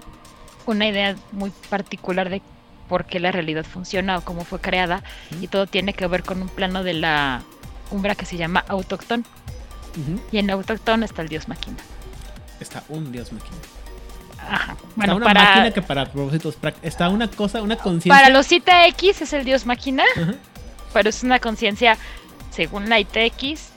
una 0.66 0.86
idea 0.88 1.16
muy 1.32 1.50
particular 1.68 2.28
de 2.30 2.42
por 2.88 3.04
qué 3.06 3.20
la 3.20 3.30
realidad 3.30 3.64
funciona 3.64 4.18
o 4.18 4.22
cómo 4.22 4.44
fue 4.44 4.60
creada, 4.60 5.02
y 5.40 5.46
todo 5.48 5.66
tiene 5.66 5.92
que 5.94 6.06
ver 6.06 6.22
con 6.24 6.42
un 6.42 6.48
plano 6.48 6.82
de 6.82 6.94
la 6.94 7.42
umbra 7.90 8.14
que 8.14 8.26
se 8.26 8.36
llama 8.36 8.64
autócton, 8.68 9.24
Ujú. 9.96 10.20
y 10.32 10.38
en 10.38 10.50
autócton 10.50 11.02
está 11.02 11.22
el 11.22 11.28
dios 11.28 11.48
máquina. 11.48 11.76
Está 12.60 12.82
un 12.88 13.10
dios 13.12 13.32
máquina. 13.32 13.56
Ajá. 14.48 14.72
Está 14.72 14.86
Bueno, 14.96 15.16
una 15.16 15.24
para, 15.26 15.44
máquina 15.44 15.70
que 15.72 15.82
para 15.82 16.06
propósitos. 16.10 16.56
Está 16.82 17.08
una 17.08 17.28
cosa, 17.28 17.62
una 17.62 17.76
conciencia. 17.76 18.12
para 18.14 18.28
los 18.30 18.50
ITX 18.50 19.22
es 19.22 19.32
el 19.32 19.44
dios 19.44 19.66
máquina, 19.66 20.04
pero 20.92 21.08
es 21.10 21.22
una 21.22 21.38
conciencia, 21.38 21.96
según 22.50 22.88
la 22.88 22.98
ITX, 23.00 23.69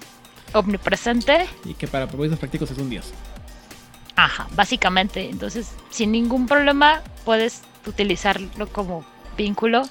omnipresente. 0.53 1.47
Y 1.65 1.73
que 1.73 1.87
para 1.87 2.07
propósitos 2.07 2.39
prácticos 2.39 2.71
es 2.71 2.77
un 2.77 2.89
dios. 2.89 3.11
Ajá, 4.15 4.47
básicamente. 4.55 5.29
Entonces, 5.29 5.71
sin 5.89 6.11
ningún 6.11 6.47
problema, 6.47 7.01
puedes 7.25 7.61
utilizarlo 7.85 8.67
como 8.67 9.03
vínculo, 9.37 9.83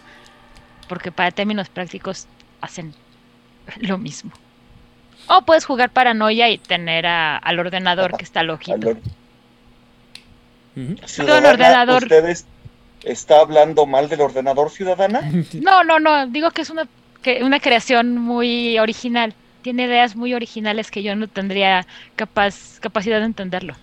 porque 0.89 1.11
para 1.13 1.31
términos 1.31 1.69
prácticos 1.69 2.27
hacen 2.61 2.95
lo 3.81 3.99
mismo. 3.99 4.31
O 5.29 5.43
puedes 5.43 5.65
jugar 5.65 5.91
paranoia 5.91 6.49
y 6.51 6.59
tener 6.59 7.07
a- 7.07 7.37
al 7.39 7.59
ordenador 7.59 8.17
que 8.17 8.25
está 8.25 8.43
lojito. 8.43 8.89
Al. 8.91 9.01
Ciudadana, 11.07 11.51
ordenador. 11.51 12.03
¿Ustedes 12.05 12.47
está 13.05 13.41
hablando 13.41 13.85
mal 13.87 14.09
del 14.09 14.21
ordenador 14.23 14.71
ciudadana? 14.71 15.21
No, 15.55 15.85
no, 15.85 15.99
no, 16.01 16.27
digo 16.29 16.51
que 16.51 16.63
es 16.63 16.71
una, 16.71 16.89
que 17.23 17.43
una 17.45 17.61
creación 17.61 18.17
muy 18.17 18.79
original. 18.79 19.35
Tiene 19.63 19.85
ideas 19.85 20.17
muy 20.17 20.35
originales 20.35 20.91
que 20.91 21.03
yo 21.03 21.15
no 21.17 21.29
tendría 21.29 21.87
capaz, 22.17 22.79
capacidad 22.81 23.21
de 23.21 23.27
entenderlo. 23.27 23.75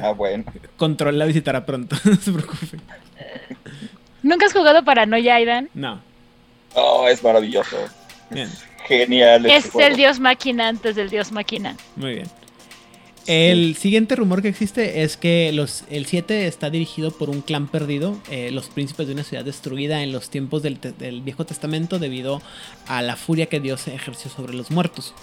Ah, 0.00 0.10
bueno. 0.12 0.44
Control 0.76 1.18
la 1.18 1.24
visitará 1.24 1.64
pronto. 1.66 1.96
no 2.04 2.14
se 2.16 2.32
preocupe. 2.32 2.78
¿Nunca 4.22 4.46
has 4.46 4.52
jugado 4.52 4.84
paranoia, 4.84 5.34
Aidan? 5.36 5.68
No. 5.74 6.00
Oh, 6.74 7.06
es 7.08 7.22
maravilloso. 7.22 7.76
Bien. 8.30 8.48
Genial. 8.86 9.46
este 9.46 9.56
Es 9.58 9.70
juego. 9.70 9.88
el 9.88 9.96
dios 9.96 10.20
máquina 10.20 10.68
antes 10.68 10.94
del 10.96 11.08
dios 11.10 11.32
máquina. 11.32 11.76
Muy 11.96 12.14
bien. 12.14 12.26
El 13.26 13.74
siguiente 13.76 14.16
rumor 14.16 14.42
que 14.42 14.48
existe 14.48 15.02
es 15.02 15.16
que 15.16 15.50
los, 15.52 15.84
el 15.88 16.04
7 16.04 16.46
está 16.46 16.68
dirigido 16.68 17.10
por 17.10 17.30
un 17.30 17.40
clan 17.40 17.68
perdido, 17.68 18.18
eh, 18.30 18.50
los 18.50 18.66
príncipes 18.66 19.06
de 19.06 19.14
una 19.14 19.24
ciudad 19.24 19.44
destruida 19.44 20.02
en 20.02 20.12
los 20.12 20.28
tiempos 20.28 20.62
del, 20.62 20.78
del 20.98 21.22
Viejo 21.22 21.46
Testamento 21.46 21.98
debido 21.98 22.42
a 22.86 23.00
la 23.00 23.16
furia 23.16 23.46
que 23.46 23.60
Dios 23.60 23.88
ejerció 23.88 24.30
sobre 24.30 24.52
los 24.52 24.70
muertos. 24.70 25.14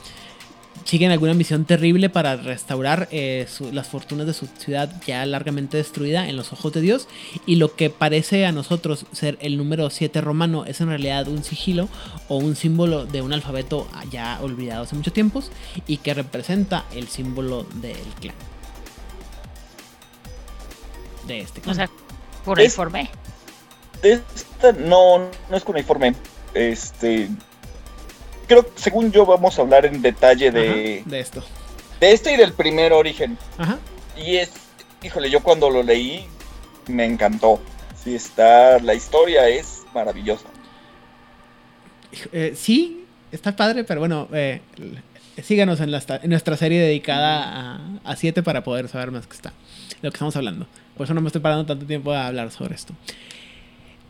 Siguen 0.83 1.11
alguna 1.11 1.35
misión 1.35 1.65
terrible 1.65 2.09
para 2.09 2.35
restaurar 2.37 3.07
eh, 3.11 3.45
su- 3.47 3.71
las 3.71 3.87
fortunas 3.87 4.25
de 4.25 4.33
su 4.33 4.47
ciudad 4.47 4.91
ya 5.05 5.23
largamente 5.27 5.77
destruida 5.77 6.27
en 6.27 6.35
los 6.35 6.51
ojos 6.53 6.73
de 6.73 6.81
Dios. 6.81 7.07
Y 7.45 7.55
lo 7.57 7.75
que 7.75 7.89
parece 7.91 8.45
a 8.47 8.51
nosotros 8.51 9.05
ser 9.11 9.37
el 9.41 9.57
número 9.57 9.89
7 9.91 10.19
romano 10.21 10.65
es 10.65 10.81
en 10.81 10.87
realidad 10.87 11.27
un 11.27 11.43
sigilo 11.43 11.87
o 12.29 12.37
un 12.37 12.55
símbolo 12.55 13.05
de 13.05 13.21
un 13.21 13.31
alfabeto 13.31 13.87
ya 14.09 14.39
olvidado 14.41 14.83
hace 14.83 14.95
muchos 14.95 15.13
tiempos 15.13 15.51
y 15.87 15.97
que 15.97 16.13
representa 16.15 16.85
el 16.93 17.07
símbolo 17.07 17.63
del 17.75 17.95
clan. 18.19 18.35
De 21.27 21.41
este 21.41 21.61
clan. 21.61 21.73
O 21.73 21.75
sea, 21.75 21.89
por. 22.43 22.59
Esta 24.01 24.71
no, 24.73 25.19
no 25.49 25.57
es 25.57 25.63
cuneiforme. 25.63 26.15
Este. 26.55 27.29
Creo 28.51 28.69
según 28.75 29.13
yo 29.13 29.25
vamos 29.25 29.57
a 29.57 29.61
hablar 29.61 29.85
en 29.85 30.01
detalle 30.01 30.51
de, 30.51 30.99
Ajá, 30.99 31.09
de 31.09 31.19
esto. 31.21 31.41
de 32.01 32.11
este 32.11 32.33
y 32.33 32.35
del 32.35 32.51
primer 32.51 32.91
origen. 32.91 33.37
Ajá. 33.57 33.79
Y 34.17 34.35
es, 34.35 34.51
híjole, 35.01 35.29
yo 35.29 35.39
cuando 35.39 35.69
lo 35.69 35.83
leí 35.83 36.25
me 36.87 37.05
encantó. 37.05 37.61
Sí, 38.03 38.13
está, 38.13 38.77
la 38.79 38.93
historia 38.93 39.47
es 39.47 39.83
maravillosa. 39.93 40.47
Eh, 42.33 42.51
sí, 42.57 43.05
está 43.31 43.55
padre, 43.55 43.85
pero 43.85 44.01
bueno, 44.01 44.27
eh, 44.33 44.59
síganos 45.41 45.79
en, 45.79 45.91
la, 45.91 46.03
en 46.21 46.29
nuestra 46.29 46.57
serie 46.57 46.81
dedicada 46.81 47.79
a 48.03 48.15
7 48.17 48.43
para 48.43 48.65
poder 48.65 48.89
saber 48.89 49.11
más 49.11 49.27
que 49.27 49.35
está. 49.35 49.53
Lo 50.01 50.11
que 50.11 50.15
estamos 50.15 50.35
hablando. 50.35 50.67
Por 50.97 51.05
eso 51.05 51.13
no 51.13 51.21
me 51.21 51.27
estoy 51.27 51.39
parando 51.41 51.65
tanto 51.65 51.85
tiempo 51.85 52.11
a 52.11 52.27
hablar 52.27 52.51
sobre 52.51 52.75
esto. 52.75 52.93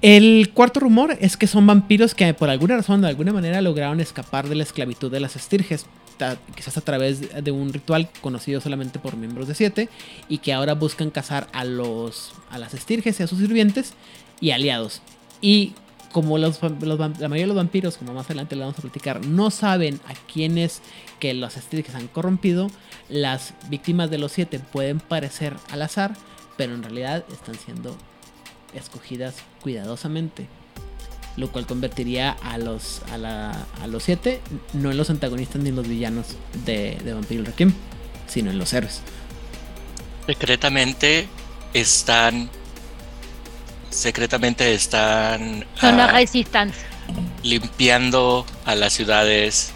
El 0.01 0.49
cuarto 0.55 0.79
rumor 0.79 1.15
es 1.21 1.37
que 1.37 1.45
son 1.45 1.67
vampiros 1.67 2.15
que 2.15 2.33
por 2.33 2.49
alguna 2.49 2.75
razón, 2.75 3.01
de 3.01 3.07
alguna 3.07 3.33
manera, 3.33 3.61
lograron 3.61 3.99
escapar 3.99 4.49
de 4.49 4.55
la 4.55 4.63
esclavitud 4.63 5.11
de 5.11 5.19
las 5.19 5.35
estirges. 5.35 5.85
Quizás 6.55 6.77
a 6.77 6.81
través 6.81 7.43
de 7.43 7.51
un 7.51 7.71
ritual 7.71 8.09
conocido 8.21 8.61
solamente 8.61 8.97
por 8.97 9.15
miembros 9.15 9.47
de 9.47 9.55
7 9.55 9.89
y 10.27 10.39
que 10.39 10.53
ahora 10.53 10.73
buscan 10.73 11.11
cazar 11.11 11.47
a, 11.53 11.65
los, 11.65 12.33
a 12.49 12.57
las 12.57 12.73
estirges 12.73 13.19
y 13.19 13.23
a 13.23 13.27
sus 13.27 13.39
sirvientes 13.39 13.93
y 14.39 14.51
aliados. 14.51 15.01
Y 15.39 15.73
como 16.11 16.37
la 16.37 16.49
mayoría 16.49 17.43
de 17.43 17.47
los 17.47 17.55
vampiros, 17.55 17.97
como 17.97 18.13
más 18.13 18.25
adelante 18.25 18.55
lo 18.55 18.61
vamos 18.61 18.79
a 18.79 18.81
platicar, 18.81 19.25
no 19.25 19.51
saben 19.51 19.99
a 20.07 20.13
quiénes 20.31 20.81
que 21.19 21.33
los 21.33 21.57
estirges 21.57 21.95
han 21.95 22.07
corrompido, 22.07 22.69
las 23.09 23.53
víctimas 23.69 24.09
de 24.09 24.17
los 24.17 24.31
7 24.31 24.59
pueden 24.71 24.99
parecer 24.99 25.55
al 25.69 25.83
azar, 25.83 26.13
pero 26.57 26.73
en 26.73 26.83
realidad 26.83 27.23
están 27.31 27.55
siendo 27.55 27.95
escogidas 28.75 29.35
cuidadosamente. 29.61 30.47
Lo 31.37 31.49
cual 31.51 31.65
convertiría 31.65 32.31
a 32.31 32.57
los, 32.57 33.01
a 33.11 33.17
la, 33.17 33.65
a 33.81 33.87
los 33.87 34.03
siete 34.03 34.41
no 34.73 34.91
en 34.91 34.97
los 34.97 35.09
antagonistas 35.09 35.61
ni 35.61 35.69
en 35.69 35.77
los 35.77 35.87
villanos 35.87 36.27
de, 36.65 36.97
de 37.03 37.13
Vampiro 37.13 37.45
Requiem, 37.45 37.73
sino 38.27 38.51
en 38.51 38.57
los 38.59 38.73
héroes. 38.73 39.01
Secretamente 40.27 41.27
están. 41.73 42.49
Secretamente 43.89 44.73
están 44.73 45.65
Son 45.75 45.97
la 45.97 46.05
ah, 46.05 46.11
Resistance. 46.13 46.75
limpiando 47.43 48.45
a 48.65 48.75
las 48.75 48.93
ciudades. 48.93 49.71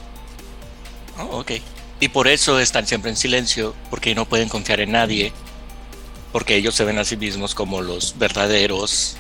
Oh, 1.18 1.40
ok. 1.40 1.52
Y 2.00 2.10
por 2.10 2.28
eso 2.28 2.60
están 2.60 2.86
siempre 2.86 3.12
en 3.12 3.18
silencio, 3.18 3.74
porque 3.90 4.14
no 4.16 4.26
pueden 4.26 4.50
confiar 4.50 4.82
en 4.82 4.92
nadie. 4.92 5.32
Porque 6.36 6.58
ellos 6.58 6.76
se 6.76 6.84
ven 6.84 7.00
a 7.00 7.06
sí 7.06 7.16
mismos 7.16 7.56
como 7.56 7.82
los 7.82 8.18
verdaderos 8.18 9.16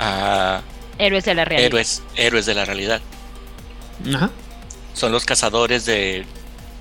ah, 0.00 0.62
Héroes 0.98 1.24
de 1.24 1.34
la 1.36 1.44
realidad. 1.44 1.66
héroes, 1.68 2.02
héroes 2.16 2.44
de 2.44 2.54
la 2.56 2.64
realidad. 2.64 3.00
Ajá. 4.12 4.32
Son 4.94 5.12
los 5.12 5.24
cazadores 5.24 5.86
de 5.86 6.26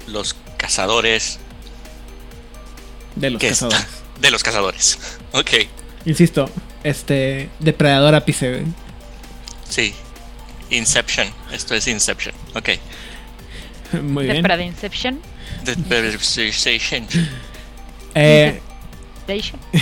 los 0.07 0.35
cazadores 0.57 1.37
De 3.15 3.29
los 3.29 3.39
cazadores. 3.39 3.85
de 4.19 4.31
los 4.31 4.41
cazadores. 4.41 4.97
Ok, 5.33 5.51
Insisto, 6.05 6.49
este. 6.83 7.51
Depredador 7.59 8.15
ápice. 8.15 8.63
sí. 9.69 9.93
Inception. 10.71 11.27
Esto 11.51 11.75
es 11.75 11.87
Inception. 11.87 12.33
Ok. 12.55 12.69
Muy 14.01 14.25
bien. 14.25 14.43
Inception. 14.61 15.21
The 15.63 15.75
Conversation. 15.75 17.05
Eh, 18.15 18.59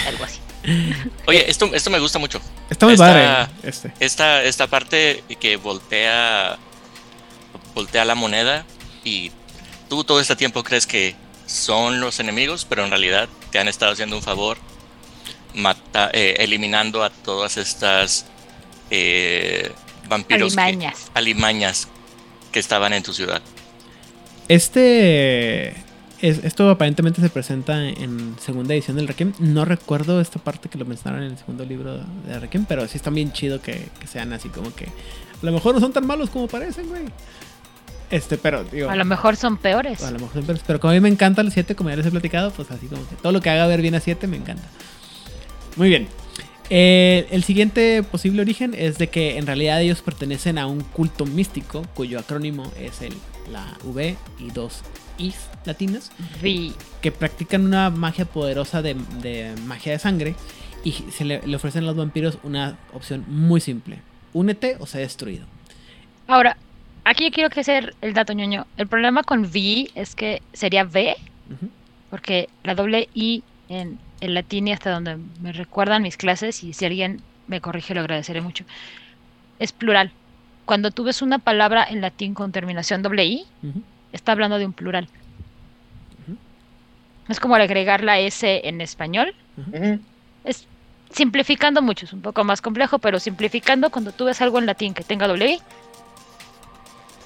Algo 0.08 0.24
así. 0.24 0.40
Oye, 1.28 1.50
esto, 1.50 1.70
esto 1.74 1.90
me 1.90 2.00
gusta 2.00 2.20
mucho. 2.20 2.42
está 2.70 2.86
muy 2.86 2.94
Está- 2.96 3.06
padre. 3.06 3.52
Este. 3.64 3.94
Esta, 4.00 4.44
esta 4.44 4.68
parte 4.68 5.24
que 5.40 5.56
voltea 5.58 6.58
voltea 7.74 8.06
la 8.06 8.16
moneda 8.16 8.66
y 9.04 9.32
tú 9.90 10.04
todo 10.04 10.20
este 10.20 10.36
tiempo 10.36 10.64
crees 10.64 10.86
que 10.88 11.16
son 11.46 12.00
los 12.02 12.20
enemigos, 12.20 12.66
pero 12.66 12.84
en 12.84 12.90
realidad 12.90 13.30
te 13.52 13.60
han 13.60 13.68
estado 13.68 13.92
haciendo 13.94 14.16
un 14.18 14.24
favor 14.24 14.58
mata- 15.54 16.10
eh, 16.14 16.36
eliminando 16.40 17.04
a 17.04 17.10
todas 17.10 17.58
estas 17.58 18.26
eh, 18.90 19.72
vampiros 20.10 20.56
que- 20.56 20.62
Alimañas. 20.62 21.12
alimañas 21.14 21.88
que 22.52 22.60
estaban 22.60 22.94
en 22.94 23.04
tu 23.04 23.14
ciudad. 23.14 23.42
Este. 24.48 25.76
Es- 26.22 26.44
esto 26.44 26.70
aparentemente 26.70 27.22
se 27.22 27.30
presenta 27.30 27.88
en 27.90 28.36
segunda 28.40 28.74
edición 28.74 28.98
del 28.98 29.08
Requiem. 29.08 29.34
No 29.40 29.66
recuerdo 29.66 30.20
esta 30.22 30.40
parte 30.40 30.70
que 30.70 30.78
lo 30.78 30.86
mencionaron 30.86 31.26
en 31.26 31.32
el 31.34 31.38
segundo 31.38 31.66
libro 31.66 31.98
de 32.28 32.40
Requiem, 32.40 32.66
pero 32.66 32.88
sí 32.88 32.98
está 32.98 33.10
bien 33.10 33.32
chido 33.32 33.62
que, 33.62 33.88
que 34.00 34.08
sean 34.08 34.34
así 34.34 34.50
como 34.50 34.74
que. 34.74 34.86
A 34.86 35.46
lo 35.46 35.52
mejor 35.52 35.76
no 35.76 35.80
son 35.82 35.94
tan 35.94 36.06
malos 36.08 36.30
como 36.30 36.48
parecen, 36.48 36.88
güey. 36.90 37.04
Este, 38.10 38.38
pero 38.38 38.64
digo. 38.64 38.90
A 38.90 38.96
lo 38.96 39.06
mejor 39.06 39.36
son 39.36 39.58
peores. 39.58 40.02
a 40.04 40.12
lo 40.12 40.20
mejor 40.20 40.34
son 40.36 40.44
peores, 40.46 40.64
pero 40.66 40.80
como 40.80 40.92
a 40.92 40.94
mí 40.94 41.00
me 41.02 41.10
encanta 41.10 41.42
el 41.42 41.52
7, 41.52 41.76
como 41.76 41.90
ya 41.90 41.98
les 41.98 42.06
he 42.06 42.12
platicado, 42.12 42.52
pues 42.52 42.72
así 42.72 42.88
como 42.88 43.08
que 43.08 43.16
todo 43.18 43.32
lo 43.34 43.42
que 43.42 43.50
haga 43.50 43.68
ver 43.68 43.82
bien 43.82 43.96
a 43.96 44.00
7 44.00 44.28
me 44.28 44.38
encanta. 44.38 44.64
Muy 45.76 45.90
bien. 45.90 46.08
Eh, 46.70 47.28
el 47.32 47.44
siguiente 47.44 48.04
posible 48.04 48.42
origen 48.42 48.74
es 48.78 48.98
de 48.98 49.08
que 49.08 49.38
en 49.38 49.46
realidad 49.46 49.82
ellos 49.82 50.02
pertenecen 50.02 50.58
a 50.58 50.68
un 50.68 50.82
culto 50.82 51.26
místico 51.26 51.86
cuyo 51.94 52.20
acrónimo 52.20 52.70
es 52.78 53.02
el, 53.02 53.14
la 53.52 53.78
V 53.84 54.18
y 54.40 54.52
dos 54.52 54.82
Is 55.18 55.50
latinas 55.66 56.12
Vi. 56.42 56.74
que 57.02 57.12
practican 57.12 57.66
una 57.66 57.90
magia 57.90 58.26
poderosa 58.26 58.82
de, 58.82 58.96
de 59.22 59.56
magia 59.66 59.94
de 59.94 60.00
sangre 60.00 60.36
y 60.84 60.92
se 60.92 61.26
le, 61.26 61.42
le 61.46 61.56
ofrecen 61.56 61.84
a 61.84 61.88
los 61.88 61.96
vampiros 61.96 62.38
una 62.44 62.78
opción 62.94 63.26
muy 63.28 63.60
simple. 63.60 64.00
únete 64.34 64.78
o 64.80 64.86
sé 64.86 65.00
destruido. 65.00 65.46
Ahora, 66.28 66.58
aquí 67.04 67.24
yo 67.26 67.32
quiero 67.32 67.50
que 67.50 67.62
hacer 67.62 67.96
el 68.02 68.14
dato 68.14 68.34
ñoño. 68.34 68.68
El 68.78 68.88
problema 68.88 69.24
con 69.24 69.46
V 69.46 69.90
es 69.96 70.14
que 70.14 70.42
sería 70.54 70.84
V, 70.84 71.16
porque 72.10 72.50
la 72.64 72.76
doble 72.76 73.10
I 73.14 73.44
en 73.70 73.98
el 74.22 74.34
latín 74.34 74.68
y 74.68 74.74
hasta 74.74 74.92
donde 74.92 75.18
me 75.42 75.52
recuerdan 75.52 76.04
mis 76.04 76.18
clases, 76.18 76.64
y 76.64 76.74
si 76.74 76.86
alguien 76.86 77.22
me 77.48 77.62
corrige 77.62 77.94
lo 77.94 78.02
agradeceré 78.02 78.42
mucho, 78.42 78.66
es 79.60 79.72
plural. 79.72 80.12
Cuando 80.68 80.92
tú 80.92 81.06
ves 81.06 81.22
una 81.22 81.40
palabra 81.40 81.88
en 81.90 82.02
latín 82.02 82.34
con 82.34 82.52
terminación 82.52 83.02
doble 83.02 83.24
I, 83.26 83.46
está 84.12 84.34
hablando 84.34 84.58
de 84.58 84.66
un 84.66 84.74
plural. 84.74 85.08
Es 87.30 87.40
como 87.40 87.56
al 87.56 87.62
agregar 87.62 88.04
la 88.04 88.20
S 88.20 88.68
en 88.68 88.82
español. 88.82 89.34
Es 90.44 90.68
simplificando 91.10 91.82
mucho, 91.82 92.06
es 92.06 92.12
un 92.12 92.22
poco 92.22 92.44
más 92.44 92.62
complejo, 92.62 93.00
pero 93.00 93.18
simplificando, 93.18 93.90
cuando 93.90 94.12
tú 94.12 94.26
ves 94.26 94.42
algo 94.42 94.60
en 94.60 94.66
latín 94.66 94.94
que 94.94 95.06
tenga 95.06 95.26
doble 95.26 95.54
I, 95.54 95.62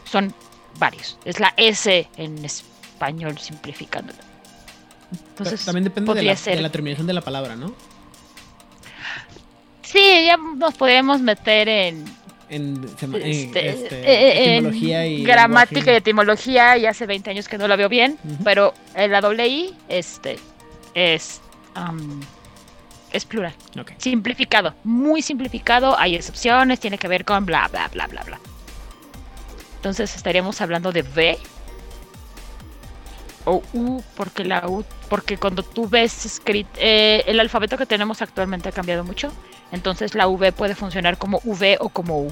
son 0.05 0.35
varios. 0.77 1.17
Es 1.25 1.39
la 1.39 1.51
S 1.57 2.07
en 2.17 2.45
español 2.45 3.39
simplificándolo. 3.39 4.19
Entonces, 5.29 5.65
También 5.65 5.85
depende 5.85 6.13
de 6.13 6.21
la, 6.21 6.35
ser. 6.35 6.57
de 6.57 6.61
la 6.61 6.71
terminación 6.71 7.07
de 7.07 7.13
la 7.13 7.21
palabra, 7.21 7.55
¿no? 7.55 7.73
Sí, 9.81 10.25
ya 10.27 10.37
nos 10.37 10.75
podríamos 10.75 11.21
meter 11.21 11.67
en, 11.67 12.05
En, 12.51 12.85
en, 13.01 13.15
este, 13.15 13.69
este, 13.69 13.95
eh, 14.01 14.57
en 14.57 14.65
etimología 14.65 15.07
y 15.07 15.23
gramática 15.23 15.93
y 15.93 15.95
etimología, 15.95 16.77
y 16.77 16.85
hace 16.85 17.05
20 17.05 17.29
años 17.29 17.47
que 17.47 17.57
no 17.57 17.65
la 17.67 17.77
veo 17.77 17.87
bien, 17.87 18.17
pero 18.43 18.73
eh, 18.93 19.07
la 19.07 19.21
doble 19.21 19.47
I 19.47 19.73
este, 19.87 20.37
es, 20.93 21.39
es 23.13 23.25
plural. 23.25 23.53
Simplificado, 23.97 24.75
muy 24.83 25.21
simplificado, 25.21 25.97
hay 25.97 26.15
excepciones, 26.15 26.81
tiene 26.81 26.97
que 26.97 27.07
ver 27.07 27.23
con 27.23 27.45
bla, 27.45 27.69
bla, 27.71 27.87
bla, 27.87 28.07
bla, 28.07 28.23
bla. 28.23 28.39
Entonces 29.77 30.15
estaríamos 30.15 30.59
hablando 30.59 30.91
de 30.91 31.01
V 31.03 31.39
o 33.45 33.61
U, 33.73 34.01
porque 34.15 34.43
la 34.45 34.67
U, 34.67 34.83
porque 35.09 35.37
cuando 35.37 35.63
tú 35.63 35.87
ves 35.89 36.25
escrito, 36.25 36.69
el 36.79 37.39
alfabeto 37.39 37.77
que 37.77 37.85
tenemos 37.85 38.21
actualmente 38.21 38.69
ha 38.69 38.71
cambiado 38.71 39.03
mucho, 39.03 39.31
entonces 39.71 40.15
la 40.15 40.27
V 40.27 40.51
puede 40.51 40.75
funcionar 40.75 41.17
como 41.17 41.39
V 41.43 41.77
o 41.79 41.89
como 41.89 42.21
U, 42.21 42.31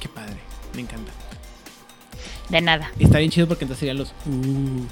Qué 0.00 0.08
padre. 0.08 0.36
Me 0.74 0.82
encanta. 0.82 1.10
de 2.48 2.60
nada. 2.60 2.90
Y 2.98 3.04
está 3.04 3.18
bien 3.18 3.30
chido 3.30 3.48
porque 3.48 3.64
entonces 3.64 3.80
serían 3.80 3.98
los. 3.98 4.10
Uh, 4.26 4.84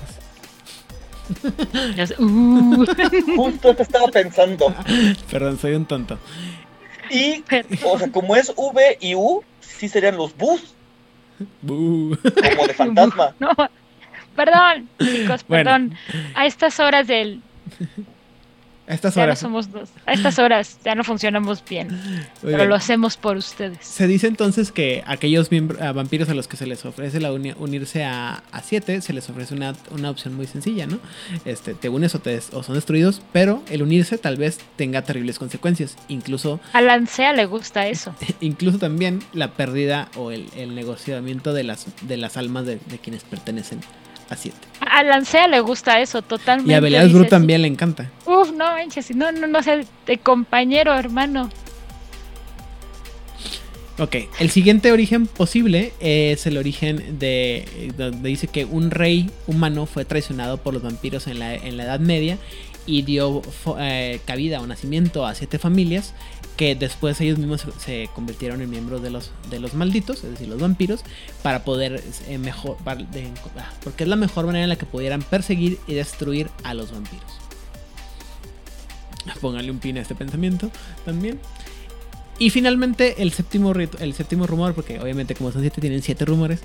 Los 1.96 2.14
U. 2.18 2.86
Justo 3.36 3.70
eso 3.70 3.82
estaba 3.82 4.06
pensando. 4.08 4.74
perdón, 5.30 5.58
soy 5.58 5.74
un 5.74 5.84
tonto. 5.86 6.18
Y, 7.10 7.44
o 7.84 7.98
sea, 7.98 8.10
como 8.10 8.34
es 8.36 8.52
V 8.56 8.98
y 9.00 9.14
U, 9.14 9.42
sí 9.60 9.88
serían 9.88 10.16
los 10.16 10.36
bus, 10.36 10.74
Uh. 11.66 12.14
como 12.16 12.66
de 12.66 12.74
fantasma. 12.74 13.34
No, 13.40 13.50
perdón, 14.36 14.88
chicos, 15.00 15.44
Bueno. 15.48 15.64
perdón. 15.64 15.94
A 16.34 16.46
estas 16.46 16.78
horas 16.78 17.06
del, 17.06 17.40
A 18.88 18.94
estas 18.94 19.16
ya 19.16 19.22
no 19.22 19.24
horas. 19.24 19.38
somos 19.40 19.72
dos. 19.72 19.88
A 20.06 20.12
estas 20.12 20.38
horas 20.38 20.78
ya 20.84 20.94
no 20.94 21.02
funcionamos 21.02 21.64
bien, 21.68 21.88
Muy 21.88 22.20
pero 22.42 22.56
bien. 22.58 22.68
lo 22.68 22.76
hacemos 22.76 23.16
por 23.16 23.36
ustedes. 23.36 23.78
Se 23.84 24.06
dice 24.06 24.28
entonces 24.28 24.70
que 24.70 25.02
aquellos 25.08 25.50
vampiros 25.92 26.28
a 26.28 26.34
los 26.34 26.46
que 26.46 26.56
se 26.56 26.68
les 26.68 26.84
ofrece 26.84 27.18
la 27.18 27.32
uni- 27.32 27.54
unirse 27.58 28.04
a, 28.04 28.44
a 28.52 28.62
siete, 28.62 29.00
se 29.00 29.12
les 29.12 29.28
ofrece 29.28 29.54
una, 29.54 29.74
una 29.90 30.08
opción 30.08 30.34
muy 30.34 30.46
sencilla, 30.46 30.86
¿no? 30.86 31.00
Este, 31.44 31.74
te 31.74 31.88
unes 31.88 32.14
o, 32.14 32.20
te 32.20 32.38
o 32.52 32.62
son 32.62 32.76
destruidos, 32.76 33.22
pero 33.32 33.60
el 33.70 33.82
unirse 33.82 34.18
tal 34.18 34.36
vez 34.36 34.60
tenga 34.76 35.02
terribles 35.02 35.40
consecuencias. 35.40 35.96
Incluso, 36.06 36.60
A 36.72 36.80
Lancea 36.80 37.32
le 37.32 37.46
gusta 37.46 37.88
eso. 37.88 38.14
incluso 38.40 38.78
también 38.78 39.18
la 39.32 39.50
pérdida 39.54 40.10
o 40.14 40.30
el, 40.30 40.46
el 40.56 40.76
negociamiento 40.76 41.52
de 41.54 41.64
las, 41.64 41.86
de 42.02 42.16
las 42.18 42.36
almas 42.36 42.66
de, 42.66 42.76
de 42.86 42.98
quienes 42.98 43.24
pertenecen 43.24 43.80
a 44.80 45.02
Lancea 45.02 45.48
le 45.48 45.60
gusta 45.60 46.00
eso 46.00 46.22
totalmente. 46.22 46.72
Y 46.72 46.74
a 46.74 46.80
Belial 46.80 47.12
Gru 47.12 47.26
también 47.26 47.62
le 47.62 47.68
encanta. 47.68 48.10
Uf, 48.24 48.50
no 48.52 48.72
manches, 48.72 49.14
no, 49.14 49.30
no, 49.32 49.46
no 49.46 49.62
sé, 49.62 49.86
de 50.06 50.18
compañero, 50.18 50.94
hermano. 50.94 51.50
Ok, 53.98 54.16
el 54.40 54.50
siguiente 54.50 54.92
origen 54.92 55.26
posible 55.26 55.92
es 56.00 56.46
el 56.46 56.58
origen 56.58 57.18
de 57.18 57.92
donde 57.96 58.28
dice 58.28 58.46
que 58.46 58.66
un 58.66 58.90
rey 58.90 59.30
humano 59.46 59.86
fue 59.86 60.04
traicionado 60.04 60.58
por 60.58 60.74
los 60.74 60.82
vampiros 60.82 61.26
en 61.28 61.38
la, 61.38 61.54
en 61.54 61.78
la 61.78 61.84
Edad 61.84 62.00
Media 62.00 62.36
y 62.84 63.02
dio 63.02 63.40
eh, 63.78 64.20
cabida 64.26 64.60
o 64.60 64.66
nacimiento 64.66 65.26
a 65.26 65.34
siete 65.34 65.58
familias 65.58 66.12
que 66.56 66.74
después 66.74 67.20
ellos 67.20 67.38
mismos 67.38 67.66
se- 67.78 68.08
convirtieron 68.14 68.62
en 68.62 68.70
miembros 68.70 69.02
de 69.02 69.10
los, 69.10 69.30
de 69.50 69.60
los 69.60 69.74
malditos, 69.74 70.24
es 70.24 70.30
decir, 70.30 70.48
los 70.48 70.60
vampiros, 70.60 71.00
para 71.42 71.64
poder 71.64 72.02
eh, 72.28 72.38
mejor, 72.38 72.76
ah, 72.86 72.96
porque 73.84 74.04
es 74.04 74.08
la 74.08 74.16
mejor 74.16 74.46
manera 74.46 74.64
en 74.64 74.70
la 74.70 74.76
que 74.76 74.86
pudieran 74.86 75.22
perseguir 75.22 75.78
y 75.86 75.94
destruir 75.94 76.48
a 76.64 76.74
los 76.74 76.92
vampiros. 76.92 77.30
Pónganle 79.40 79.70
un 79.70 79.78
pin 79.78 79.98
a 79.98 80.02
este 80.02 80.14
pensamiento 80.14 80.70
también. 81.04 81.38
Y 82.38 82.50
finalmente 82.50 83.22
el 83.22 83.32
séptimo, 83.32 83.72
el 83.72 84.14
séptimo 84.14 84.46
rumor, 84.46 84.74
porque 84.74 85.00
obviamente 85.00 85.34
como 85.34 85.52
son 85.52 85.62
siete 85.62 85.80
tienen 85.80 86.02
siete 86.02 86.24
rumores, 86.26 86.60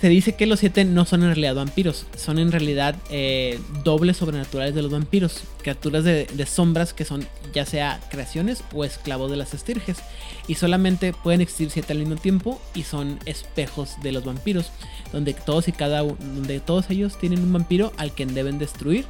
se 0.00 0.08
dice 0.08 0.36
que 0.36 0.46
los 0.46 0.60
siete 0.60 0.84
no 0.84 1.04
son 1.04 1.22
en 1.22 1.28
realidad 1.28 1.56
vampiros, 1.56 2.06
son 2.16 2.38
en 2.38 2.52
realidad 2.52 2.94
eh, 3.10 3.58
dobles 3.82 4.16
sobrenaturales 4.16 4.74
de 4.74 4.82
los 4.82 4.90
vampiros, 4.92 5.42
criaturas 5.60 6.04
de, 6.04 6.46
sombras 6.46 6.92
que 6.94 7.04
son 7.04 7.26
ya 7.52 7.66
sea 7.66 8.00
creaciones 8.10 8.62
o 8.72 8.84
esclavos 8.84 9.30
de 9.30 9.36
las 9.36 9.54
estirges, 9.54 9.98
y 10.46 10.54
solamente 10.54 11.12
pueden 11.12 11.40
existir 11.40 11.70
siete 11.70 11.92
al 11.92 11.98
mismo 11.98 12.16
tiempo 12.16 12.60
y 12.74 12.84
son 12.84 13.18
espejos 13.26 13.96
de 14.02 14.12
los 14.12 14.24
vampiros, 14.24 14.70
donde 15.12 15.34
todos 15.34 15.66
y 15.68 15.72
cada 15.72 16.04
uno, 16.04 16.16
donde 16.20 16.60
todos 16.60 16.90
ellos 16.90 17.18
tienen 17.18 17.40
un 17.40 17.52
vampiro 17.52 17.92
al 17.96 18.12
que 18.12 18.24
deben 18.26 18.58
destruir, 18.58 19.04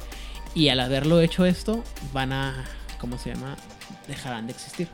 y 0.55 0.69
al 0.69 0.79
haberlo 0.79 1.21
hecho 1.21 1.45
esto 1.45 1.83
van 2.13 2.33
a, 2.33 2.65
¿cómo 2.99 3.19
se 3.19 3.33
llama? 3.33 3.55
Dejarán 4.07 4.47
de 4.47 4.53
existir. 4.53 4.87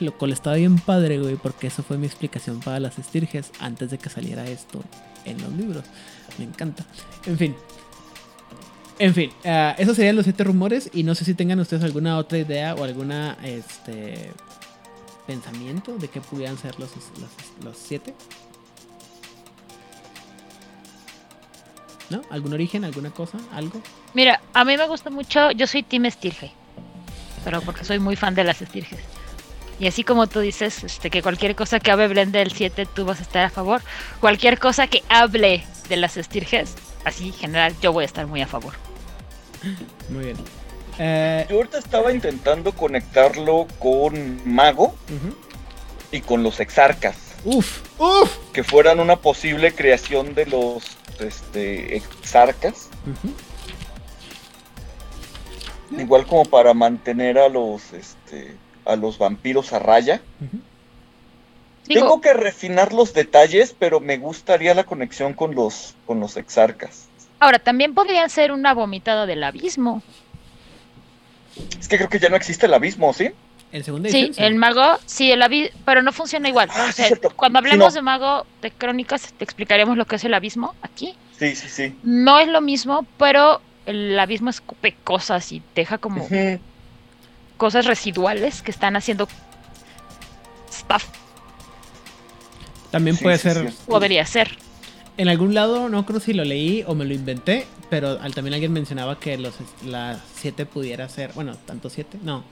Lo 0.00 0.16
cual 0.16 0.32
estaba 0.32 0.56
bien 0.56 0.78
padre, 0.78 1.18
güey, 1.18 1.36
porque 1.36 1.66
eso 1.66 1.82
fue 1.82 1.98
mi 1.98 2.06
explicación 2.06 2.60
para 2.60 2.78
las 2.78 2.98
estirges 2.98 3.50
antes 3.58 3.90
de 3.90 3.98
que 3.98 4.08
saliera 4.08 4.46
esto 4.46 4.82
en 5.24 5.42
los 5.42 5.52
libros. 5.52 5.84
Me 6.38 6.44
encanta. 6.44 6.84
En 7.26 7.36
fin. 7.36 7.56
En 9.00 9.14
fin, 9.14 9.30
ah, 9.44 9.76
esos 9.78 9.94
serían 9.96 10.16
los 10.16 10.24
siete 10.24 10.42
rumores 10.42 10.90
y 10.92 11.04
no 11.04 11.14
sé 11.14 11.24
si 11.24 11.34
tengan 11.34 11.60
ustedes 11.60 11.84
alguna 11.84 12.18
otra 12.18 12.38
idea 12.38 12.74
o 12.74 12.82
alguna 12.82 13.38
este 13.44 14.32
pensamiento 15.24 15.96
de 15.98 16.08
qué 16.08 16.20
pudieran 16.20 16.58
ser 16.58 16.78
los, 16.80 16.90
los, 16.96 17.30
los 17.64 17.76
siete. 17.76 18.14
¿No? 22.10 22.22
¿Algún 22.30 22.54
origen? 22.54 22.84
¿Alguna 22.84 23.10
cosa? 23.10 23.38
¿Algo? 23.52 23.80
Mira, 24.14 24.40
a 24.52 24.64
mí 24.64 24.76
me 24.76 24.88
gusta 24.88 25.10
mucho, 25.10 25.50
yo 25.52 25.66
soy 25.66 25.82
Team 25.82 26.06
Estirge, 26.06 26.50
pero 27.44 27.60
porque 27.60 27.84
soy 27.84 27.98
muy 27.98 28.16
fan 28.16 28.34
de 28.34 28.44
las 28.44 28.62
Estirges. 28.62 29.17
Y 29.80 29.86
así 29.86 30.02
como 30.02 30.26
tú 30.26 30.40
dices, 30.40 30.82
este, 30.82 31.08
que 31.10 31.22
cualquier 31.22 31.54
cosa 31.54 31.78
que 31.78 31.90
hable 31.90 32.08
Blend 32.08 32.32
del 32.32 32.50
7 32.52 32.86
tú 32.86 33.04
vas 33.04 33.20
a 33.20 33.22
estar 33.22 33.44
a 33.44 33.50
favor, 33.50 33.80
cualquier 34.20 34.58
cosa 34.58 34.86
que 34.88 35.02
hable 35.08 35.64
de 35.88 35.96
las 35.96 36.16
Estirges, 36.16 36.74
así 37.04 37.28
en 37.28 37.32
general, 37.34 37.74
yo 37.80 37.92
voy 37.92 38.02
a 38.02 38.06
estar 38.06 38.26
muy 38.26 38.42
a 38.42 38.46
favor. 38.46 38.74
Muy 40.08 40.24
bien. 40.24 40.36
Eh, 40.98 41.46
Yo 41.48 41.56
ahorita 41.56 41.78
estaba 41.78 42.12
intentando 42.12 42.72
conectarlo 42.72 43.68
con 43.78 44.40
Mago 44.44 44.96
y 46.10 46.20
con 46.22 46.42
los 46.42 46.58
exarcas, 46.58 47.16
Uf, 47.44 47.82
uf. 48.00 48.36
que 48.52 48.64
fueran 48.64 48.98
una 48.98 49.14
posible 49.14 49.72
creación 49.72 50.34
de 50.34 50.46
los 50.46 50.82
este, 51.20 51.96
exarcas, 51.96 52.88
igual 55.96 56.26
como 56.26 56.44
para 56.44 56.74
mantener 56.74 57.38
a 57.38 57.48
los 57.48 57.92
este, 57.92 58.56
a 58.88 58.96
los 58.96 59.18
vampiros 59.18 59.72
a 59.72 59.78
raya. 59.78 60.20
Tengo 61.86 62.20
que 62.20 62.34
refinar 62.34 62.92
los 62.92 63.14
detalles, 63.14 63.74
pero 63.78 64.00
me 64.00 64.18
gustaría 64.18 64.74
la 64.74 64.84
conexión 64.84 65.32
con 65.34 65.54
los 65.54 65.94
con 66.06 66.20
los 66.20 66.36
exarcas. 66.36 67.06
ahora 67.40 67.58
también 67.58 67.94
podrían 67.94 68.28
ser 68.30 68.50
una 68.52 68.74
vomitada 68.74 69.24
del 69.26 69.44
abismo. 69.44 70.02
Es 71.80 71.88
que 71.88 71.96
creo 71.96 72.08
que 72.08 72.18
ya 72.18 72.28
no 72.28 72.36
existe 72.36 72.66
el 72.66 72.74
abismo, 72.74 73.12
¿sí? 73.12 73.30
En 73.72 73.84
segunda 73.84 74.08
Sí, 74.10 74.30
el 74.36 74.54
mago, 74.54 74.98
sí, 75.06 75.30
el 75.30 75.42
abismo, 75.42 75.78
pero 75.84 76.02
no 76.02 76.12
funciona 76.12 76.48
igual. 76.48 76.68
Ah, 76.72 76.86
O 76.88 76.92
sea, 76.92 77.08
cuando 77.36 77.58
Sí, 77.60 77.66
hablemos 77.66 77.94
no. 77.94 77.98
de 77.98 78.02
mago 78.02 78.46
de 78.62 78.70
crónicas, 78.70 79.32
te 79.34 79.44
explicaremos 79.44 79.96
lo 79.96 80.04
que 80.06 80.16
es 80.16 80.24
el 80.24 80.34
abismo 80.34 80.74
aquí. 80.82 81.14
Sí, 81.38 81.54
sí, 81.54 81.68
sí. 81.68 81.96
No 82.02 82.38
es 82.38 82.48
lo 82.48 82.60
mismo, 82.60 83.06
pero 83.18 83.60
el 83.86 84.18
abismo 84.18 84.50
escupe 84.50 84.94
cosas 85.04 85.52
y 85.52 85.62
deja 85.74 85.98
como. 85.98 86.26
Cosas 87.58 87.84
residuales 87.84 88.62
que 88.62 88.70
están 88.70 88.96
haciendo 88.96 89.28
stuff 90.72 91.04
También 92.90 93.16
Sí, 93.16 93.22
puede 93.24 93.36
sí, 93.36 93.42
ser. 93.50 93.70
sí. 93.70 93.76
debería 93.88 94.24
ser. 94.24 94.56
En 95.18 95.28
algún 95.28 95.52
lado, 95.52 95.88
no 95.90 96.06
creo 96.06 96.20
si 96.20 96.32
lo 96.32 96.44
leí 96.44 96.84
o 96.86 96.94
me 96.94 97.04
lo 97.04 97.12
inventé, 97.12 97.66
pero 97.90 98.18
al- 98.20 98.32
también 98.34 98.54
alguien 98.54 98.72
mencionaba 98.72 99.18
que 99.18 99.36
los 99.36 99.54
las 99.84 100.20
7 100.36 100.64
pudiera 100.64 101.08
ser. 101.08 101.32
Bueno, 101.34 101.56
tanto 101.66 101.90
7. 101.90 102.18
No, 102.22 102.44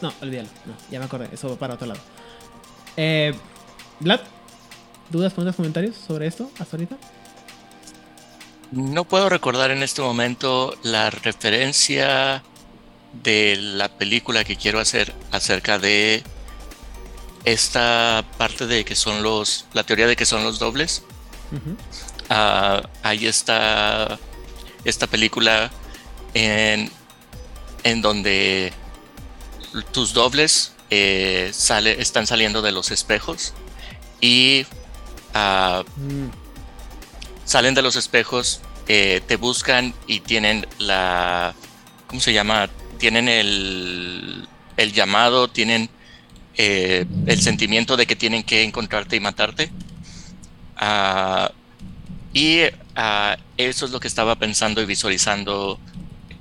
no, 0.00 0.12
olvídalo. 0.22 0.48
No, 0.64 0.74
ya 0.90 0.98
me 1.00 1.04
acordé. 1.06 1.28
Eso 1.32 1.48
va 1.50 1.56
para 1.56 1.74
otro 1.74 1.88
lado. 1.88 2.00
Eh, 2.96 3.34
Vlad, 4.00 4.20
¿dudas, 5.10 5.32
preguntas, 5.32 5.56
comentarios 5.56 5.96
sobre 5.96 6.26
esto 6.28 6.50
hasta 6.60 6.76
ahorita? 6.76 6.96
No 8.70 9.04
puedo 9.04 9.28
recordar 9.28 9.70
en 9.72 9.82
este 9.82 10.00
momento 10.00 10.74
la 10.84 11.10
referencia 11.10 12.42
de 13.22 13.56
la 13.56 13.88
película 13.88 14.44
que 14.44 14.56
quiero 14.56 14.80
hacer 14.80 15.14
acerca 15.30 15.78
de 15.78 16.22
esta 17.44 18.24
parte 18.38 18.66
de 18.66 18.84
que 18.84 18.96
son 18.96 19.22
los, 19.22 19.66
la 19.72 19.84
teoría 19.84 20.06
de 20.06 20.16
que 20.16 20.26
son 20.26 20.44
los 20.44 20.58
dobles. 20.58 21.02
Ah, 22.30 22.82
ahí 23.02 23.26
está 23.26 24.18
esta 24.84 25.06
película 25.06 25.70
en, 26.34 26.90
en 27.84 28.02
donde 28.02 28.72
tus 29.92 30.12
dobles 30.12 30.72
eh, 30.90 31.50
sale, 31.52 32.00
están 32.00 32.26
saliendo 32.26 32.60
de 32.60 32.72
los 32.72 32.90
espejos 32.90 33.54
y 34.20 34.66
Mm, 35.34 36.28
salen 37.44 37.74
de 37.74 37.82
los 37.82 37.96
espejos, 37.96 38.60
eh, 38.88 39.20
te 39.26 39.36
buscan 39.36 39.94
y 40.06 40.20
tienen 40.20 40.66
la, 40.78 41.54
¿cómo 42.06 42.20
se 42.20 42.32
llama? 42.32 42.68
Tienen 42.98 43.28
el, 43.28 44.48
el 44.76 44.92
llamado, 44.92 45.48
tienen 45.48 45.90
eh, 46.56 47.04
el 47.26 47.42
sentimiento 47.42 47.96
de 47.96 48.06
que 48.06 48.16
tienen 48.16 48.42
que 48.42 48.62
encontrarte 48.62 49.16
y 49.16 49.20
matarte. 49.20 49.70
Ah, 50.76 51.50
y 52.32 52.60
ah, 52.96 53.36
eso 53.56 53.86
es 53.86 53.92
lo 53.92 54.00
que 54.00 54.08
estaba 54.08 54.36
pensando 54.36 54.80
y 54.80 54.86
visualizando 54.86 55.78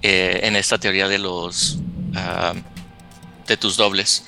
eh, 0.01 0.41
en 0.43 0.55
esta 0.55 0.77
teoría 0.77 1.07
de 1.07 1.17
los 1.17 1.79
ah, 2.15 2.53
de 3.47 3.57
tus 3.57 3.75
dobles, 3.75 4.25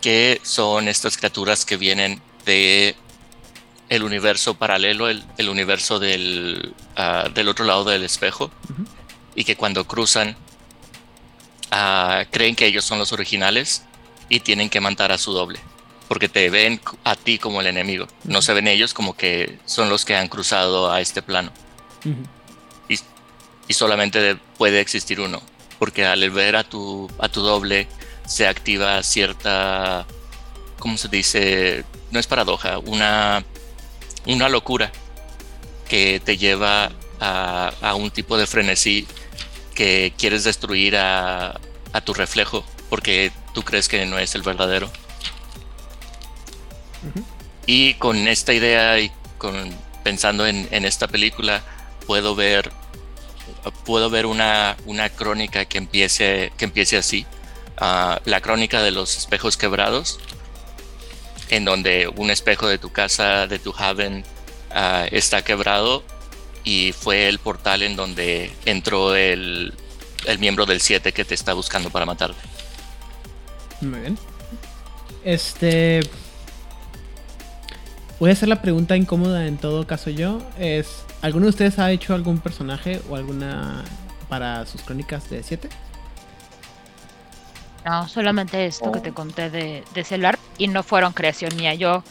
que 0.00 0.40
son 0.42 0.88
estas 0.88 1.16
criaturas 1.16 1.64
que 1.64 1.76
vienen 1.76 2.20
de 2.44 2.96
el 3.88 4.02
universo 4.02 4.54
paralelo, 4.54 5.08
el, 5.08 5.24
el 5.38 5.48
universo 5.48 5.98
del, 5.98 6.74
del 7.34 7.48
otro 7.48 7.64
lado 7.64 7.84
del 7.84 8.02
espejo, 8.02 8.50
y 9.34 9.44
que 9.44 9.56
cuando 9.56 9.86
cruzan 9.86 10.36
ah, 11.70 12.24
creen 12.30 12.54
que 12.56 12.66
ellos 12.66 12.84
son 12.84 12.98
los 12.98 13.12
originales 13.12 13.82
y 14.28 14.40
tienen 14.40 14.68
que 14.70 14.80
matar 14.80 15.12
a 15.12 15.18
su 15.18 15.32
doble, 15.32 15.60
porque 16.08 16.28
te 16.28 16.50
ven 16.50 16.80
a 17.04 17.16
ti 17.16 17.38
como 17.38 17.60
el 17.60 17.66
enemigo, 17.66 18.06
no 18.24 18.42
se 18.42 18.52
ven 18.54 18.68
ellos 18.68 18.94
como 18.94 19.14
que 19.16 19.58
son 19.66 19.88
los 19.88 20.04
que 20.04 20.16
han 20.16 20.28
cruzado 20.28 20.90
a 20.92 21.00
este 21.00 21.22
plano, 21.22 21.50
y 23.68 23.74
solamente 23.74 24.20
de- 24.20 24.36
puede 24.56 24.80
existir 24.80 25.20
uno, 25.20 25.42
porque 25.78 26.06
al 26.06 26.30
ver 26.30 26.56
a 26.56 26.64
tu, 26.64 27.10
a 27.18 27.28
tu 27.28 27.42
doble 27.42 27.86
se 28.26 28.46
activa 28.46 29.02
cierta, 29.02 30.06
¿cómo 30.78 30.96
se 30.96 31.08
dice? 31.08 31.84
No 32.10 32.18
es 32.18 32.26
paradoja, 32.26 32.78
una, 32.78 33.44
una 34.26 34.48
locura 34.48 34.90
que 35.88 36.20
te 36.24 36.38
lleva 36.38 36.90
a, 37.20 37.72
a 37.82 37.94
un 37.94 38.10
tipo 38.10 38.38
de 38.38 38.46
frenesí 38.46 39.06
que 39.78 40.12
quieres 40.18 40.42
destruir 40.42 40.96
a, 40.96 41.60
a 41.92 42.00
tu 42.00 42.12
reflejo 42.12 42.64
porque 42.90 43.30
tú 43.54 43.62
crees 43.62 43.86
que 43.86 44.04
no 44.06 44.18
es 44.18 44.34
el 44.34 44.42
verdadero. 44.42 44.90
Y 47.64 47.94
con 47.94 48.26
esta 48.26 48.52
idea 48.52 48.98
y 48.98 49.12
con 49.38 49.54
pensando 50.02 50.46
en, 50.46 50.66
en 50.72 50.84
esta 50.84 51.06
película 51.06 51.62
puedo 52.08 52.34
ver 52.34 52.72
puedo 53.84 54.10
ver 54.10 54.26
una, 54.26 54.76
una 54.84 55.10
crónica 55.10 55.64
que 55.64 55.78
empiece 55.78 56.50
que 56.56 56.64
empiece 56.64 56.96
así 56.96 57.24
Ah, 57.80 58.20
la 58.24 58.40
crónica 58.40 58.82
de 58.82 58.90
los 58.90 59.16
espejos 59.16 59.56
quebrados 59.56 60.18
en 61.48 61.64
donde 61.64 62.08
un 62.08 62.28
espejo 62.28 62.66
de 62.66 62.76
tu 62.76 62.90
casa 62.90 63.46
de 63.46 63.60
tu 63.60 63.72
haven 63.78 64.24
ah, 64.72 65.06
está 65.12 65.42
quebrado 65.42 66.02
y 66.68 66.92
fue 66.92 67.30
el 67.30 67.38
portal 67.38 67.82
en 67.82 67.96
donde 67.96 68.52
entró 68.66 69.16
el, 69.16 69.72
el 70.26 70.38
miembro 70.38 70.66
del 70.66 70.82
7 70.82 71.12
que 71.12 71.24
te 71.24 71.34
está 71.34 71.54
buscando 71.54 71.88
para 71.88 72.04
matarte. 72.04 72.36
Muy 73.80 74.00
bien. 74.00 74.18
Este. 75.24 76.00
Voy 78.20 78.28
a 78.28 78.32
hacer 78.34 78.50
la 78.50 78.60
pregunta 78.60 78.98
incómoda 78.98 79.46
en 79.46 79.56
todo 79.56 79.86
caso 79.86 80.10
yo. 80.10 80.42
Es. 80.58 81.06
¿Alguno 81.22 81.46
de 81.46 81.50
ustedes 81.50 81.78
ha 81.78 81.90
hecho 81.90 82.14
algún 82.14 82.38
personaje 82.38 83.00
o 83.08 83.16
alguna 83.16 83.82
para 84.28 84.66
sus 84.66 84.82
crónicas 84.82 85.30
de 85.30 85.42
7? 85.42 85.70
No, 87.86 88.06
solamente 88.08 88.66
esto 88.66 88.92
que 88.92 89.00
te 89.00 89.14
conté 89.14 89.48
de, 89.48 89.84
de 89.94 90.04
Celar 90.04 90.38
y 90.58 90.68
no 90.68 90.82
fueron 90.82 91.14
creación 91.14 91.56
mía. 91.56 91.72
Yo 91.72 92.04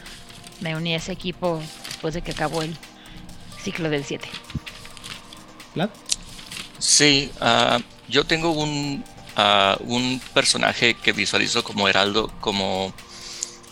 me 0.61 0.75
uní 0.75 0.95
a 0.95 0.97
ese 0.97 1.11
equipo 1.11 1.61
después 1.85 2.15
de 2.15 2.23
que 2.23 2.31
acabó 2.31 2.63
el 2.63 2.75
ciclo 3.67 3.89
del 3.89 4.05
7. 4.05 4.29
¿Vlad? 5.75 5.89
Sí, 6.79 7.29
ah, 7.41 7.79
yo 8.07 8.23
tengo 8.23 8.51
un, 8.51 9.03
ah, 9.35 9.75
un 9.81 10.21
personaje 10.33 10.93
que 10.93 11.11
visualizo 11.11 11.65
como 11.65 11.89
Heraldo, 11.89 12.31
como, 12.39 12.93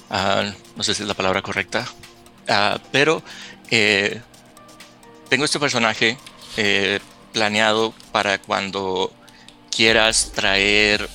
ah, 0.09 0.51
no 0.75 0.83
sé 0.83 0.93
si 0.93 1.03
es 1.03 1.07
la 1.07 1.13
palabra 1.13 1.41
correcta, 1.41 1.87
pero 2.91 3.23
eh, 3.71 4.19
tengo 5.29 5.45
este 5.45 5.59
personaje 5.61 6.17
eh, 6.57 6.99
planeado 7.31 7.93
para 8.11 8.37
cuando 8.37 9.13
quieras 9.73 10.33
traer 10.35 11.09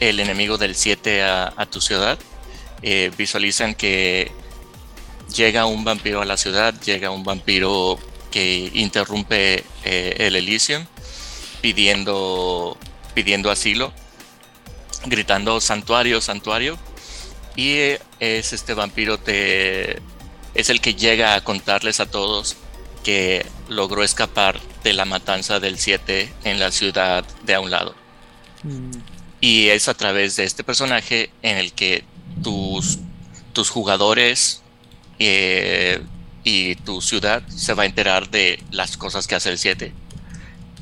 el 0.00 0.20
enemigo 0.20 0.58
del 0.58 0.74
7 0.74 1.22
a, 1.22 1.54
a 1.56 1.64
tu 1.64 1.80
ciudad. 1.80 2.18
Eh, 2.82 3.10
visualizan 3.16 3.74
que 3.74 4.30
llega 5.32 5.66
un 5.66 5.84
vampiro 5.84 6.20
a 6.20 6.24
la 6.24 6.36
ciudad, 6.36 6.74
llega 6.80 7.10
un 7.10 7.24
vampiro 7.24 7.98
que 8.30 8.70
interrumpe 8.74 9.64
eh, 9.84 10.14
el 10.18 10.36
Elysium 10.36 10.86
pidiendo, 11.60 12.76
pidiendo 13.14 13.50
asilo, 13.50 13.92
gritando 15.06 15.60
santuario, 15.60 16.20
santuario. 16.20 16.78
Y 17.56 17.74
eh, 17.74 18.00
es 18.20 18.52
este 18.52 18.74
vampiro 18.74 19.18
te, 19.18 20.00
es 20.54 20.70
el 20.70 20.80
que 20.80 20.94
llega 20.94 21.34
a 21.34 21.44
contarles 21.44 22.00
a 22.00 22.10
todos 22.10 22.56
que 23.04 23.44
logró 23.68 24.02
escapar 24.02 24.60
de 24.84 24.92
la 24.92 25.04
matanza 25.04 25.60
del 25.60 25.78
7 25.78 26.32
en 26.44 26.58
la 26.58 26.70
ciudad 26.70 27.24
de 27.42 27.54
a 27.54 27.60
un 27.60 27.70
lado. 27.70 27.94
Mm, 28.62 28.90
Y 29.40 29.68
es 29.68 29.88
a 29.88 29.94
través 29.94 30.36
de 30.36 30.44
este 30.44 30.64
personaje 30.64 31.30
en 31.42 31.58
el 31.58 31.72
que 31.72 32.04
tus, 32.42 32.98
tus 33.52 33.70
jugadores 33.70 34.61
eh, 35.18 36.02
y 36.44 36.74
tu 36.76 37.00
ciudad 37.00 37.42
se 37.48 37.74
va 37.74 37.84
a 37.84 37.86
enterar 37.86 38.30
de 38.30 38.62
las 38.70 38.96
cosas 38.96 39.26
que 39.26 39.34
hace 39.34 39.50
el 39.50 39.58
7. 39.58 39.92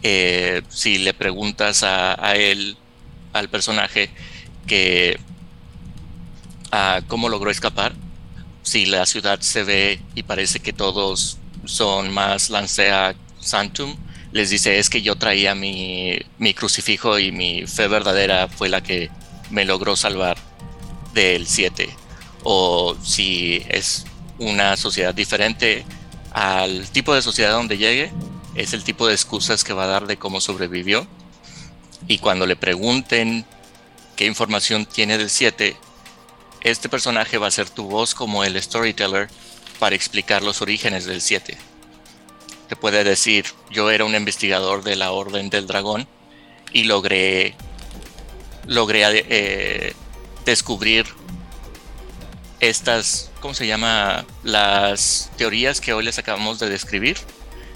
Eh, 0.03 0.63
si 0.69 0.99
le 0.99 1.13
preguntas 1.13 1.83
a, 1.83 2.25
a 2.25 2.37
él, 2.37 2.77
al 3.33 3.49
personaje, 3.49 4.11
que 4.67 5.19
ah, 6.73 7.01
cómo 7.09 7.29
logró 7.29 7.51
escapar, 7.51 7.93
si 8.63 8.87
la 8.87 9.07
ciudad 9.07 9.41
se 9.41 9.65
ve 9.65 10.01
y 10.15 10.23
parece 10.23 10.61
que 10.61 10.73
todos 10.73 11.39
son 11.65 12.13
más 12.13 12.51
Lancea 12.51 13.15
Santum, 13.41 13.97
les 14.33 14.51
dice 14.51 14.79
es 14.79 14.89
que 14.91 15.03
yo 15.03 15.17
traía 15.17 15.55
mi, 15.55 16.19
mi 16.39 16.55
crucifijo 16.55 17.19
y 17.19 17.33
mi 17.33 17.67
fe 17.67 17.89
verdadera 17.89 18.49
fue 18.49 18.69
la 18.69 18.83
que 18.83 19.11
me 19.51 19.65
logró 19.65 19.97
salvar 19.97 20.37
del 21.15 21.47
7. 21.47 21.89
O 22.45 22.97
si 23.03 23.63
es 23.69 24.07
una 24.41 24.77
sociedad 24.77 25.15
diferente 25.15 25.85
al 26.33 26.89
tipo 26.91 27.15
de 27.15 27.23
sociedad 27.23 27.53
donde 27.53 27.79
llegue, 27.79 28.11
es 28.57 28.73
el 28.73 28.83
tipo 28.83 29.07
de 29.07 29.15
excusas 29.15 29.63
que 29.63 29.73
va 29.73 29.85
a 29.85 29.87
dar 29.87 30.09
de 30.09 30.17
cómo 30.17 30.41
sobrevivió. 30.41 31.07
Y 32.09 32.19
cuando 32.19 32.47
le 32.47 32.57
pregunten 32.57 33.47
qué 34.17 34.27
información 34.27 34.85
tiene 34.87 35.17
del 35.17 35.31
7, 35.31 35.77
este 36.63 36.89
personaje 36.89 37.39
va 37.39 37.47
a 37.47 37.53
ser 37.53 37.71
tu 37.71 37.85
voz 37.85 38.15
como 38.17 38.43
el 38.43 38.61
storyteller 38.61 39.29
para 39.79 39.95
explicar 39.95 40.43
los 40.43 40.61
orígenes 40.61 41.05
del 41.05 41.21
7 41.21 41.71
te 42.71 42.77
puede 42.77 43.03
decir, 43.03 43.47
yo 43.73 43.91
era 43.91 44.05
un 44.05 44.15
investigador 44.15 44.85
de 44.85 44.95
la 44.95 45.11
Orden 45.11 45.51
del 45.51 45.67
Dragón 45.67 46.07
y 46.73 46.85
logré, 46.85 47.57
logré 48.69 49.03
eh, 49.29 49.93
descubrir 50.45 51.05
estas, 52.61 53.30
¿cómo 53.41 53.55
se 53.55 53.67
llama? 53.67 54.25
Las 54.45 55.31
teorías 55.37 55.81
que 55.81 55.93
hoy 55.93 56.05
les 56.05 56.19
acabamos 56.19 56.59
de 56.59 56.69
describir. 56.69 57.17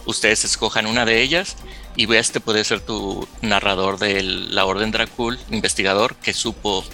Ustedes 0.06 0.44
escojan 0.44 0.86
una 0.86 1.04
de 1.04 1.22
ellas 1.22 1.56
y 1.96 2.12
este 2.14 2.40
puede 2.40 2.64
ser 2.64 2.80
tu 2.80 3.26
narrador 3.40 3.98
de 3.98 4.22
la 4.22 4.66
Orden 4.66 4.90
Dracul, 4.90 5.38
investigador 5.50 6.16
que 6.16 6.34
supo 6.34 6.84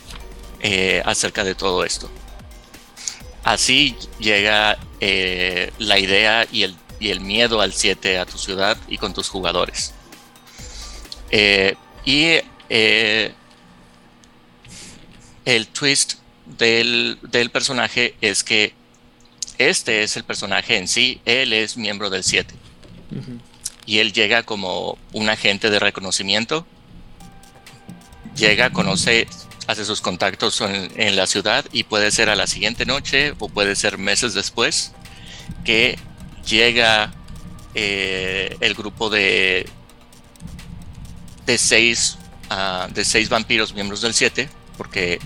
eh, 0.61 1.03
acerca 1.05 1.45
de 1.45 1.55
todo 1.55 1.85
esto. 1.85 2.11
Así 3.43 3.97
llega 4.19 4.79
eh, 5.01 5.73
la 5.79 5.99
idea 5.99 6.47
y 6.51 6.63
el 6.63 7.21
miedo 7.21 7.61
al 7.61 7.73
7 7.73 8.19
a 8.19 8.27
tu 8.27 8.39
ciudad 8.39 8.77
y 8.89 8.99
con 8.99 9.13
tus 9.13 9.29
jugadores. 9.29 9.93
Eh, 11.31 11.75
y 12.05 12.41
el 15.45 15.67
twist 15.69 16.20
del, 16.59 17.19
del 17.23 17.51
personaje 17.51 18.15
es 18.21 18.45
que 18.45 18.75
este 19.61 20.03
es 20.03 20.17
el 20.17 20.25
personaje 20.25 20.79
en 20.79 20.89
sí, 20.89 21.21
él 21.27 21.53
es 21.53 21.77
miembro 21.77 22.09
del 22.09 22.25
7. 22.25 22.55
Y 23.85 23.99
él 23.99 24.15
llega 24.15 24.43
como 24.43 24.97
un 25.13 25.29
agente 25.29 25.69
de 25.69 25.79
reconocimiento. 25.79 26.67
Llega, 28.35 28.71
conoce, 28.71 29.29
hace 29.67 29.85
sus 29.85 30.01
contactos 30.01 30.63
en, 30.63 31.15
la 31.15 31.27
ciudad 31.27 31.67
y 31.73 31.85
puede 31.85 32.11
ser 32.11 32.31
a 32.31 32.37
la 32.37 32.47
siguiente 32.47 32.87
noche 32.87 33.35
o 33.39 33.51
puede 33.51 33.77
ser 33.77 33.99
meses 33.99 34.33
después 34.33 34.93
que 35.63 35.99
llega 36.47 37.13
eh, 37.75 38.57
el 38.61 38.75
grupo 38.75 39.11
de, 39.11 39.69
de, 41.45 41.59
seis, 41.59 42.17
ah, 42.49 42.89
de 42.95 43.05
seis 43.05 43.29
vampiros 43.29 43.75
miembros 43.75 44.01
del 44.01 44.15
7, 44.15 44.49
porque 44.79 45.21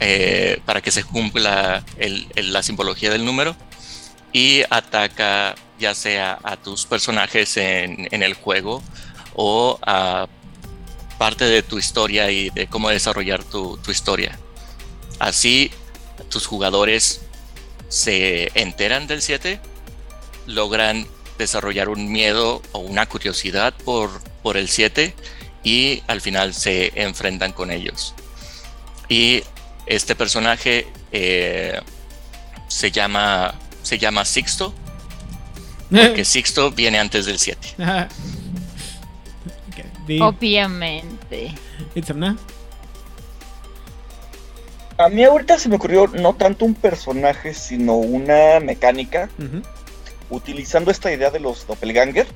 eh, 0.00 0.60
para 0.64 0.80
que 0.80 0.90
se 0.90 1.04
cumpla 1.04 1.84
la 2.36 2.62
simbología 2.62 3.10
del 3.10 3.24
número 3.24 3.54
y 4.32 4.62
ataca 4.70 5.54
ya 5.78 5.94
sea 5.94 6.38
a 6.42 6.56
tus 6.56 6.86
personajes 6.86 7.56
en, 7.56 8.08
el 8.10 8.34
juego 8.34 8.82
o 9.34 9.78
a 9.82 10.28
parte 11.18 11.44
de 11.44 11.62
tu 11.62 11.78
historia 11.78 12.30
y 12.30 12.50
de 12.50 12.66
cómo 12.66 12.90
desarrollar 12.90 13.42
tu, 13.44 13.78
historia. 13.88 14.38
Así 15.18 15.70
tus 16.28 16.46
jugadores 16.46 17.22
se 17.88 18.50
enteran 18.54 19.06
del 19.06 19.22
7, 19.22 19.60
logran 20.46 21.06
desarrollar 21.38 21.88
un 21.88 22.12
miedo 22.12 22.62
o 22.72 22.78
una 22.78 23.06
curiosidad 23.06 23.74
por, 23.84 24.22
por 24.42 24.56
el 24.56 24.68
7 24.68 25.14
y 25.64 26.02
al 26.06 26.20
final 26.20 26.54
se 26.54 26.92
enfrentan 26.94 27.52
con 27.52 27.70
ellos. 27.70 28.14
Y 29.08 29.42
este 29.90 30.14
personaje 30.14 30.86
eh, 31.10 31.80
se 32.68 32.92
llama 32.92 33.54
se 33.82 33.98
llama 33.98 34.24
Sixto. 34.24 34.72
Porque 35.90 36.24
Sixto 36.34 36.70
viene 36.70 37.00
antes 37.00 37.26
del 37.26 37.38
7. 37.38 37.74
Obviamente. 40.20 41.52
A 44.96 45.08
mí 45.08 45.24
ahorita 45.24 45.58
se 45.58 45.68
me 45.68 45.76
ocurrió 45.76 46.06
no 46.06 46.34
tanto 46.34 46.64
un 46.64 46.74
personaje, 46.74 47.52
sino 47.54 47.96
una 47.96 48.60
mecánica. 48.60 49.28
Utilizando 50.28 50.92
esta 50.92 51.12
idea 51.12 51.30
de 51.30 51.40
los 51.40 51.66
doppelganger. 51.66 52.28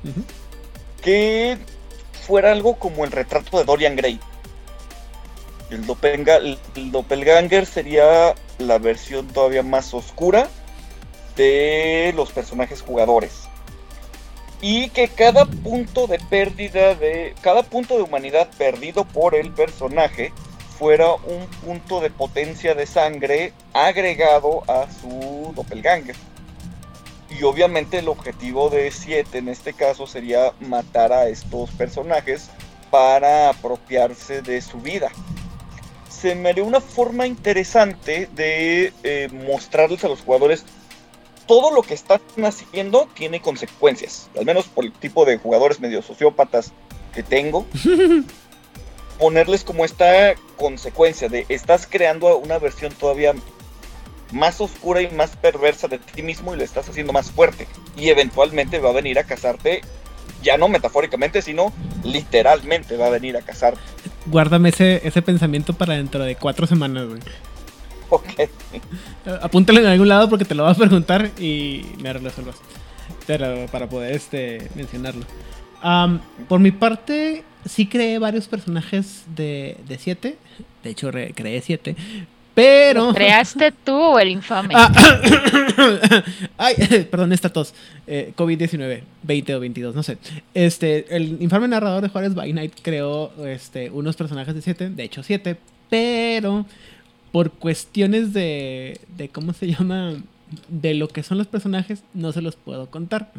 Que 1.01 1.57
fuera 2.25 2.51
algo 2.51 2.75
como 2.75 3.05
el 3.05 3.11
retrato 3.11 3.57
de 3.59 3.63
Dorian 3.63 3.95
Gray. 3.95 4.19
El, 5.69 5.85
doppelganger 6.91 7.65
sería 7.65 8.35
la 8.59 8.77
versión 8.77 9.27
todavía 9.27 9.63
más 9.63 9.93
oscura 9.93 10.47
de 11.35 12.13
los 12.15 12.31
personajes 12.31 12.81
jugadores. 12.81 13.47
Y 14.61 14.89
que 14.89 15.07
cada 15.07 15.45
punto 15.45 16.07
de 16.07 16.19
pérdida 16.19 16.95
de. 16.95 17.35
Cada 17.41 17.63
punto 17.63 17.97
de 17.97 18.03
humanidad 18.03 18.49
perdido 18.57 19.05
por 19.05 19.35
el 19.35 19.51
personaje 19.51 20.31
fuera 20.77 21.13
un 21.13 21.47
punto 21.63 21.99
de 21.99 22.09
potencia 22.09 22.73
de 22.73 22.85
sangre 22.85 23.53
agregado 23.73 24.63
a 24.67 24.87
su 24.91 25.51
doppelganger. 25.55 26.15
Y 27.29 27.43
obviamente 27.43 27.99
el 27.99 28.07
objetivo 28.07 28.69
de 28.69 28.91
7 28.91 29.39
en 29.39 29.49
este 29.49 29.73
caso 29.73 30.07
sería 30.07 30.53
matar 30.59 31.11
a 31.11 31.27
estos 31.27 31.71
personajes 31.71 32.49
para 32.91 33.49
apropiarse 33.49 34.41
de 34.41 34.61
su 34.61 34.79
vida 34.79 35.11
se 36.21 36.35
me 36.35 36.49
haría 36.49 36.63
una 36.63 36.81
forma 36.81 37.27
interesante 37.27 38.29
de 38.35 38.93
eh, 39.03 39.29
mostrarles 39.31 40.03
a 40.03 40.07
los 40.07 40.21
jugadores 40.21 40.65
todo 41.47 41.71
lo 41.71 41.83
que 41.83 41.93
están 41.93 42.19
haciendo 42.43 43.07
tiene 43.13 43.39
consecuencias, 43.39 44.29
al 44.37 44.45
menos 44.45 44.65
por 44.65 44.85
el 44.85 44.91
tipo 44.91 45.25
de 45.25 45.37
jugadores 45.37 45.79
medio 45.79 46.01
sociópatas 46.01 46.71
que 47.13 47.23
tengo. 47.23 47.65
ponerles 49.17 49.63
como 49.63 49.85
esta 49.85 50.35
consecuencia 50.57 51.29
de 51.29 51.45
estás 51.49 51.87
creando 51.89 52.37
una 52.37 52.59
versión 52.59 52.93
todavía 52.93 53.33
más 54.31 54.59
oscura 54.59 55.01
y 55.01 55.09
más 55.11 55.35
perversa 55.35 55.87
de 55.87 55.99
ti 55.99 56.21
mismo 56.21 56.53
y 56.53 56.57
lo 56.57 56.63
estás 56.63 56.89
haciendo 56.89 57.13
más 57.13 57.31
fuerte. 57.31 57.67
Y 57.95 58.09
eventualmente 58.09 58.79
va 58.79 58.89
a 58.89 58.93
venir 58.93 59.19
a 59.19 59.23
cazarte, 59.23 59.81
ya 60.41 60.57
no 60.57 60.67
metafóricamente, 60.67 61.41
sino 61.41 61.71
literalmente 62.03 62.97
va 62.97 63.07
a 63.07 63.11
venir 63.11 63.37
a 63.37 63.41
cazarte 63.41 63.81
guárdame 64.25 64.69
ese, 64.69 65.05
ese 65.07 65.21
pensamiento 65.21 65.73
para 65.73 65.95
dentro 65.95 66.23
de 66.23 66.35
cuatro 66.35 66.67
semanas, 66.67 67.07
güey. 67.07 67.21
Ok. 68.09 68.25
Apúntalo 69.41 69.79
en 69.79 69.87
algún 69.87 70.09
lado 70.09 70.29
porque 70.29 70.45
te 70.45 70.55
lo 70.55 70.63
vas 70.63 70.77
a 70.77 70.79
preguntar 70.79 71.31
y 71.39 71.85
me 72.01 72.13
resuelvas. 72.13 72.57
Pero 73.27 73.65
para 73.71 73.89
poder 73.89 74.15
este, 74.15 74.69
mencionarlo. 74.75 75.25
por 76.47 76.59
mi 76.59 76.71
parte, 76.71 77.43
sí 77.65 77.87
creé 77.87 78.19
varios 78.19 78.47
personajes 78.47 79.23
de 79.35 79.77
7. 79.97 80.37
de 80.83 80.89
hecho, 80.89 81.11
creé 81.11 81.61
7. 81.61 81.95
Pero. 82.55 83.13
creaste 83.13 83.71
tú 83.71 83.93
o 83.93 84.17
el 84.17 84.29
infame? 84.29 84.73
Ah, 84.75 84.89
ay, 86.57 86.75
perdón, 87.11 87.33
esta 87.33 87.49
tos. 87.49 87.73
Eh, 88.07 88.33
COVID-19, 88.35 89.01
20 89.23 89.55
o 89.55 89.59
22, 89.59 89.93
no 89.93 90.01
sé. 90.01 90.17
Este, 90.53 91.15
el 91.15 91.41
infame 91.41 91.67
narrador 91.67 92.01
de 92.01 92.09
Juárez 92.09 92.33
by 92.33 92.51
Night 92.53 92.73
creó 92.81 93.31
este, 93.45 93.91
unos 93.91 94.15
personajes 94.15 94.55
de 94.55 94.61
7, 94.61 94.89
de 94.89 95.03
hecho 95.03 95.21
7, 95.21 95.57
pero 95.89 96.65
por 97.33 97.51
cuestiones 97.51 98.33
de, 98.33 99.01
de. 99.17 99.27
¿Cómo 99.29 99.51
se 99.51 99.67
llama? 99.67 100.13
De 100.69 100.93
lo 100.93 101.09
que 101.09 101.23
son 101.23 101.37
los 101.37 101.47
personajes, 101.47 102.03
no 102.13 102.31
se 102.31 102.41
los 102.41 102.55
puedo 102.55 102.89
contar 102.89 103.31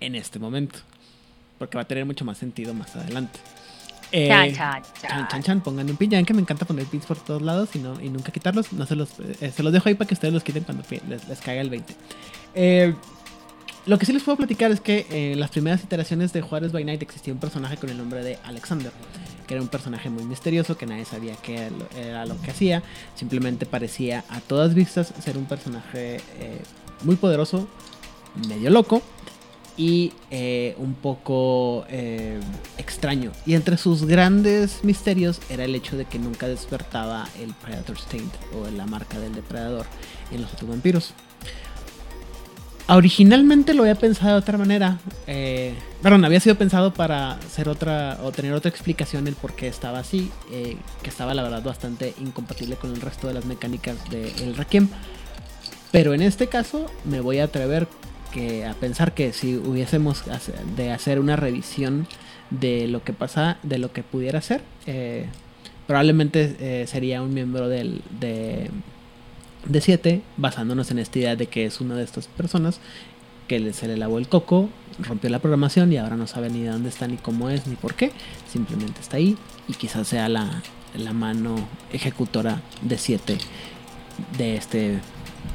en 0.00 0.16
este 0.16 0.40
momento. 0.40 0.80
Porque 1.58 1.76
va 1.76 1.82
a 1.82 1.86
tener 1.86 2.04
mucho 2.04 2.24
más 2.24 2.38
sentido 2.38 2.74
más 2.74 2.96
adelante. 2.96 3.38
Eh, 4.12 4.28
chan, 4.28 4.52
chan, 4.52 4.82
chan. 5.00 5.28
chan, 5.28 5.42
chan, 5.42 5.60
pongan 5.60 5.88
un 5.90 5.96
pin. 5.96 6.10
Ya 6.10 6.18
ven 6.18 6.26
que 6.26 6.34
me 6.34 6.40
encanta 6.40 6.64
poner 6.64 6.86
pins 6.86 7.06
por 7.06 7.16
todos 7.16 7.42
lados 7.42 7.70
y, 7.74 7.78
no, 7.78 8.00
y 8.00 8.08
nunca 8.08 8.32
quitarlos. 8.32 8.72
No 8.72 8.86
se 8.86 8.96
los, 8.96 9.10
eh, 9.40 9.52
se 9.54 9.62
los 9.62 9.72
dejo 9.72 9.88
ahí 9.88 9.94
para 9.94 10.08
que 10.08 10.14
ustedes 10.14 10.32
los 10.32 10.42
quiten 10.42 10.64
cuando 10.64 10.84
les, 11.08 11.40
caiga 11.40 11.60
el 11.60 11.70
20. 11.70 11.94
Eh, 12.54 12.94
lo 13.86 13.98
que 13.98 14.06
sí 14.06 14.12
les 14.12 14.22
puedo 14.22 14.36
platicar 14.36 14.70
es 14.72 14.80
que 14.80 15.06
en 15.10 15.38
las 15.38 15.50
primeras 15.50 15.82
iteraciones 15.82 16.32
de 16.32 16.40
Juárez 16.40 16.72
by 16.72 16.84
Night 16.84 17.02
existía 17.02 17.32
un 17.32 17.38
personaje 17.38 17.76
con 17.76 17.88
el 17.88 17.96
nombre 17.96 18.22
de 18.24 18.36
Alexander, 18.44 18.90
que 19.46 19.54
era 19.54 19.62
un 19.62 19.68
personaje 19.68 20.10
muy 20.10 20.24
misterioso, 20.24 20.76
que 20.76 20.86
nadie 20.86 21.04
sabía 21.04 21.36
qué 21.36 21.70
era 21.96 22.26
lo 22.26 22.40
que 22.40 22.50
hacía, 22.50 22.82
simplemente 23.14 23.64
parecía 23.64 24.24
a 24.28 24.40
todas 24.40 24.74
vistas 24.74 25.14
ser 25.22 25.38
un 25.38 25.44
personaje 25.44 26.20
muy 27.04 27.14
poderoso, 27.14 27.68
medio 28.48 28.70
loco, 28.70 29.02
y 29.76 30.12
eh, 30.30 30.74
un 30.78 30.94
poco 30.94 31.84
eh, 31.88 32.40
extraño. 32.78 33.32
Y 33.44 33.54
entre 33.54 33.76
sus 33.76 34.04
grandes 34.04 34.84
misterios 34.84 35.40
era 35.50 35.64
el 35.64 35.74
hecho 35.74 35.96
de 35.96 36.04
que 36.04 36.18
nunca 36.18 36.48
despertaba 36.48 37.28
el 37.40 37.52
Predator 37.54 37.96
Taint 38.10 38.32
o 38.54 38.70
la 38.70 38.86
marca 38.86 39.18
del 39.18 39.34
depredador 39.34 39.86
en 40.32 40.42
los 40.42 40.52
otros 40.52 40.70
vampiros. 40.70 41.14
Originalmente 42.88 43.74
lo 43.74 43.82
había 43.82 43.96
pensado 43.96 44.34
de 44.34 44.38
otra 44.38 44.58
manera. 44.58 44.98
Eh, 45.26 45.74
perdón, 46.02 46.24
había 46.24 46.38
sido 46.38 46.54
pensado 46.54 46.94
para 46.94 47.32
hacer 47.32 47.68
otra 47.68 48.18
o 48.22 48.30
tener 48.30 48.52
otra 48.52 48.70
explicación 48.70 49.26
el 49.26 49.34
por 49.34 49.54
qué 49.54 49.66
estaba 49.66 49.98
así, 49.98 50.30
eh, 50.52 50.76
que 51.02 51.10
estaba 51.10 51.34
la 51.34 51.42
verdad 51.42 51.64
bastante 51.64 52.14
incompatible 52.20 52.76
con 52.76 52.92
el 52.92 53.00
resto 53.00 53.26
de 53.26 53.34
las 53.34 53.44
mecánicas 53.44 53.96
del 54.08 54.34
de 54.36 54.52
Requiem. 54.52 54.88
Pero 55.90 56.14
en 56.14 56.22
este 56.22 56.46
caso 56.46 56.86
me 57.04 57.20
voy 57.20 57.40
a 57.40 57.44
atrever 57.44 57.88
a 58.68 58.74
pensar 58.74 59.14
que 59.14 59.32
si 59.32 59.56
hubiésemos 59.56 60.24
de 60.76 60.92
hacer 60.92 61.18
una 61.20 61.36
revisión 61.36 62.06
de 62.50 62.86
lo 62.88 63.02
que 63.02 63.12
pasa, 63.12 63.58
de 63.62 63.78
lo 63.78 63.92
que 63.92 64.02
pudiera 64.02 64.40
ser, 64.40 64.62
eh, 64.86 65.26
probablemente 65.86 66.56
eh, 66.60 66.86
sería 66.86 67.22
un 67.22 67.32
miembro 67.32 67.68
del, 67.68 68.02
de, 68.20 68.70
de 69.66 69.80
7, 69.80 70.22
basándonos 70.36 70.90
en 70.90 70.98
esta 70.98 71.18
idea 71.18 71.36
de 71.36 71.46
que 71.46 71.64
es 71.64 71.80
una 71.80 71.94
de 71.96 72.04
estas 72.04 72.26
personas 72.28 72.80
que 73.48 73.72
se 73.72 73.86
le 73.86 73.96
lavó 73.96 74.18
el 74.18 74.28
coco, 74.28 74.68
rompió 74.98 75.30
la 75.30 75.38
programación 75.38 75.92
y 75.92 75.98
ahora 75.98 76.16
no 76.16 76.26
sabe 76.26 76.50
ni 76.50 76.62
de 76.62 76.70
dónde 76.70 76.88
está, 76.88 77.06
ni 77.06 77.16
cómo 77.16 77.48
es, 77.48 77.66
ni 77.66 77.76
por 77.76 77.94
qué. 77.94 78.10
Simplemente 78.50 79.00
está 79.00 79.18
ahí 79.18 79.36
y 79.68 79.74
quizás 79.74 80.08
sea 80.08 80.28
la, 80.28 80.62
la 80.96 81.12
mano 81.12 81.56
ejecutora 81.92 82.60
de 82.82 82.98
7 82.98 83.38
de 84.36 84.56
este 84.56 84.98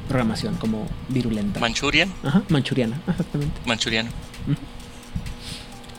programación 0.08 0.56
como 0.56 0.86
virulenta. 1.08 1.60
¿Manchurian? 1.60 2.12
Ajá, 2.22 2.42
manchuriana, 2.48 3.00
exactamente. 3.08 3.60
Manchuriano. 3.66 4.10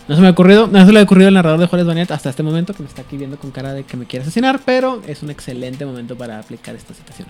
No 0.07 0.15
se 0.15 0.22
me 0.22 0.28
ha 0.28 0.32
ocurrido, 0.32 0.68
no 0.68 0.86
se 0.86 0.91
le 0.91 0.99
ha 0.99 1.03
ocurrido 1.03 1.30
al 1.30 1.34
narrador 1.34 1.60
de 1.60 1.68
Juárez 1.68 1.88
Banet 1.88 2.11
hasta 2.11 2.30
este 2.30 2.44
momento, 2.44 2.74
que 2.74 2.84
me 2.84 2.90
está 2.90 3.03
aquí 3.03 3.15
viendo 3.15 3.38
con 3.38 3.52
cara 3.52 3.74
de 3.74 3.86
que 3.86 3.95
me 3.95 4.06
quiere 4.06 4.24
asesinar, 4.24 4.60
pero 4.65 5.02
es 5.07 5.24
un 5.24 5.30
excelente 5.30 5.86
momento 5.86 6.18
para 6.18 6.40
aplicar 6.40 6.76
esta 6.76 6.94
situación. 6.94 7.28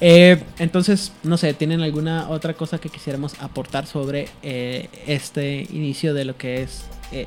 Eh, 0.00 0.42
entonces, 0.58 1.12
no 1.22 1.36
sé, 1.36 1.54
¿tienen 1.54 1.82
alguna 1.82 2.28
otra 2.28 2.54
cosa 2.54 2.78
que 2.78 2.88
quisiéramos 2.88 3.34
aportar 3.40 3.86
sobre 3.86 4.28
eh, 4.42 4.88
este 5.06 5.68
inicio 5.70 6.12
de 6.12 6.24
lo 6.24 6.36
que 6.36 6.62
es 6.62 6.84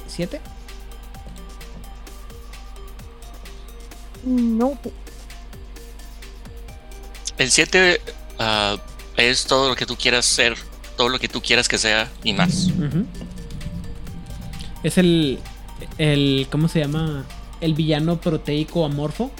7? 0.07 0.37
Eh, 0.37 0.41
no. 4.25 4.77
el 7.37 7.51
7 7.51 8.01
ah, 8.39 8.77
es 9.17 9.45
todo 9.45 9.69
lo 9.69 9.75
que 9.75 9.85
tú 9.85 9.95
quieras 9.95 10.25
ser, 10.25 10.55
todo 10.97 11.09
lo 11.09 11.19
que 11.19 11.27
tú 11.27 11.41
quieras 11.41 11.67
que 11.67 11.77
sea 11.77 12.09
y 12.23 12.33
más. 12.33 12.69
Es 14.83 14.97
el, 14.97 15.39
el. 15.97 16.47
¿Cómo 16.51 16.67
se 16.67 16.79
llama? 16.79 17.25
El 17.61 17.73
villano 17.73 18.19
proteico 18.19 18.85
amorfo. 18.85 19.31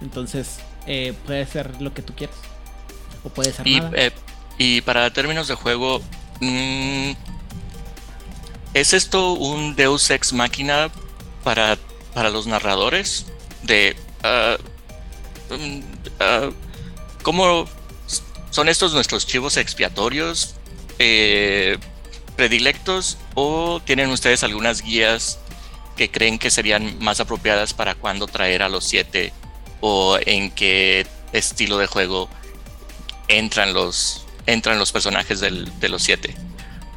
Entonces, 0.00 0.58
eh, 0.86 1.14
puede 1.26 1.46
ser 1.46 1.80
lo 1.82 1.92
que 1.92 2.02
tú 2.02 2.14
quieras. 2.14 2.36
O 3.24 3.28
puede 3.28 3.52
ser 3.52 3.66
Y, 3.66 3.80
nada. 3.80 3.90
eh, 3.94 4.12
y 4.58 4.80
para 4.80 5.10
términos 5.12 5.48
de 5.48 5.54
juego, 5.54 6.00
mm, 6.40 7.10
¿es 8.74 8.92
esto 8.94 9.32
un 9.34 9.76
Deus 9.76 10.08
Ex 10.10 10.32
Máquina 10.32 10.90
para, 11.44 11.76
para 12.14 12.30
los 12.30 12.46
narradores? 12.46 13.26
De, 13.62 13.94
ah, 14.22 14.56
mm, 15.50 15.80
ah, 16.20 16.50
¿Cómo 17.22 17.66
son 18.50 18.68
estos 18.68 18.92
nuestros 18.92 19.26
chivos 19.26 19.56
expiatorios 19.56 20.56
eh, 20.98 21.78
predilectos 22.36 23.18
o 23.34 23.80
tienen 23.84 24.10
ustedes 24.10 24.42
algunas 24.42 24.82
guías 24.82 25.38
que 25.96 26.10
creen 26.10 26.38
que 26.38 26.50
serían 26.50 26.98
más 26.98 27.20
apropiadas 27.20 27.74
para 27.74 27.94
cuándo 27.94 28.26
traer 28.26 28.62
a 28.62 28.68
los 28.68 28.84
siete 28.84 29.32
o 29.80 30.18
en 30.24 30.50
qué 30.50 31.06
estilo 31.32 31.78
de 31.78 31.86
juego 31.86 32.28
entran 33.28 33.74
los, 33.74 34.26
entran 34.46 34.78
los 34.78 34.92
personajes 34.92 35.40
de 35.40 35.88
los 35.88 36.02
siete. 36.02 36.34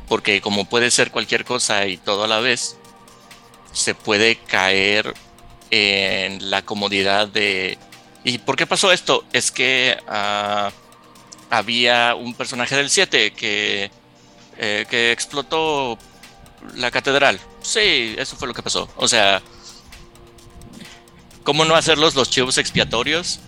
Porque 0.07 0.41
como 0.41 0.65
puede 0.65 0.91
ser 0.91 1.11
cualquier 1.11 1.45
cosa 1.45 1.85
y 1.87 1.97
todo 1.97 2.23
a 2.23 2.27
la 2.27 2.39
vez, 2.39 2.77
se 3.73 3.95
puede 3.95 4.35
caer 4.35 5.13
en 5.71 6.49
la 6.49 6.61
comodidad 6.61 7.27
de... 7.27 7.77
¿Y 8.23 8.37
por 8.37 8.55
qué 8.55 8.65
pasó 8.65 8.91
esto? 8.91 9.25
Es 9.33 9.51
que 9.51 9.97
ah, 10.07 10.71
había 11.49 12.15
un 12.15 12.33
personaje 12.33 12.75
del 12.75 12.89
7 12.89 13.33
que, 13.33 13.91
eh, 14.57 14.85
que 14.89 15.11
explotó 15.11 15.97
la 16.75 16.91
catedral. 16.91 17.39
Sí, 17.61 18.15
eso 18.17 18.35
fue 18.35 18.47
lo 18.47 18.53
que 18.53 18.63
pasó. 18.63 18.89
O 18.95 19.07
sea, 19.07 19.41
¿cómo 21.43 21.65
no 21.65 21.75
hacerlos 21.75 22.15
los 22.15 22.29
chivos 22.29 22.57
expiatorios? 22.57 23.39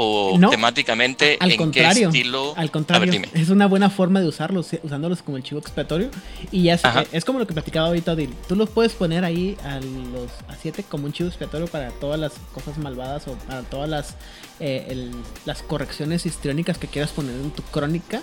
O 0.00 0.36
No, 0.38 0.50
temáticamente, 0.50 1.36
Al 1.40 1.50
¿en 1.50 1.56
contrario, 1.56 2.10
qué 2.12 2.18
estilo? 2.18 2.54
al 2.56 2.70
contrario, 2.70 3.10
ver, 3.10 3.28
es 3.34 3.48
una 3.50 3.66
buena 3.66 3.90
forma 3.90 4.20
de 4.20 4.28
usarlos, 4.28 4.72
eh, 4.72 4.80
usándolos 4.84 5.22
como 5.22 5.36
el 5.36 5.42
chivo 5.42 5.58
expiatorio. 5.60 6.08
Y 6.52 6.62
ya 6.62 6.74
eh, 6.76 7.08
es 7.10 7.24
como 7.24 7.40
lo 7.40 7.46
que 7.48 7.52
platicaba 7.52 7.88
ahorita 7.88 8.12
Odil. 8.12 8.32
Tú 8.46 8.54
los 8.54 8.70
puedes 8.70 8.92
poner 8.92 9.24
ahí 9.24 9.56
a 9.64 9.80
los 9.80 10.30
a 10.48 10.54
7 10.60 10.84
como 10.88 11.06
un 11.06 11.12
chivo 11.12 11.28
expiatorio 11.28 11.66
para 11.66 11.90
todas 11.90 12.18
las 12.20 12.34
cosas 12.54 12.78
malvadas 12.78 13.26
o 13.26 13.32
para 13.48 13.62
todas 13.62 13.88
las 13.88 14.14
eh, 14.60 14.86
el- 14.88 15.10
las 15.44 15.62
correcciones 15.62 16.24
histriónicas 16.26 16.78
que 16.78 16.86
quieras 16.86 17.10
poner 17.10 17.34
en 17.34 17.50
tu 17.50 17.62
crónica. 17.64 18.22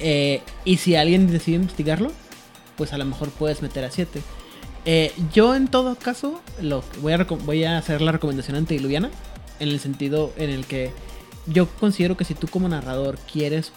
Eh, 0.00 0.40
y 0.64 0.76
si 0.78 0.96
alguien 0.96 1.30
decide 1.30 1.56
investigarlo, 1.56 2.10
pues 2.76 2.92
a 2.94 2.98
lo 2.98 3.04
mejor 3.04 3.30
puedes 3.30 3.60
meter 3.62 3.84
a 3.84 3.90
7. 3.90 4.22
yo 5.34 5.54
en 5.54 5.68
todo 5.68 5.94
caso 5.96 6.40
lo, 6.62 6.82
voy, 7.02 7.12
a, 7.12 7.18
voy 7.24 7.64
a 7.64 7.76
hacer 7.76 8.00
la 8.00 8.12
recomendación 8.12 8.56
antediluviana. 8.56 9.10
En 9.60 9.68
el 9.68 9.80
sentido 9.80 10.32
en 10.36 10.50
el 10.50 10.66
que 10.66 10.92
yo 11.46 11.66
considero 11.66 12.16
que 12.16 12.24
si 12.24 12.34
tú 12.34 12.46
como 12.46 12.68
narrador 12.68 13.18
quieres 13.30 13.72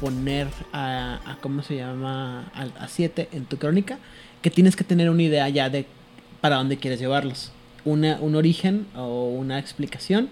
poner 0.00 0.48
a, 0.72 1.20
a 1.24 1.38
¿cómo 1.40 1.62
se 1.62 1.76
llama? 1.76 2.50
A 2.54 2.88
7 2.88 3.28
en 3.32 3.44
tu 3.44 3.56
crónica, 3.56 3.98
que 4.42 4.50
tienes 4.50 4.74
que 4.76 4.84
tener 4.84 5.08
una 5.08 5.22
idea 5.22 5.48
ya 5.48 5.70
de 5.70 5.86
para 6.40 6.56
dónde 6.56 6.76
quieres 6.76 7.00
llevarlos. 7.00 7.52
Una, 7.84 8.18
un 8.20 8.34
origen 8.34 8.86
o 8.96 9.28
una 9.28 9.58
explicación 9.58 10.28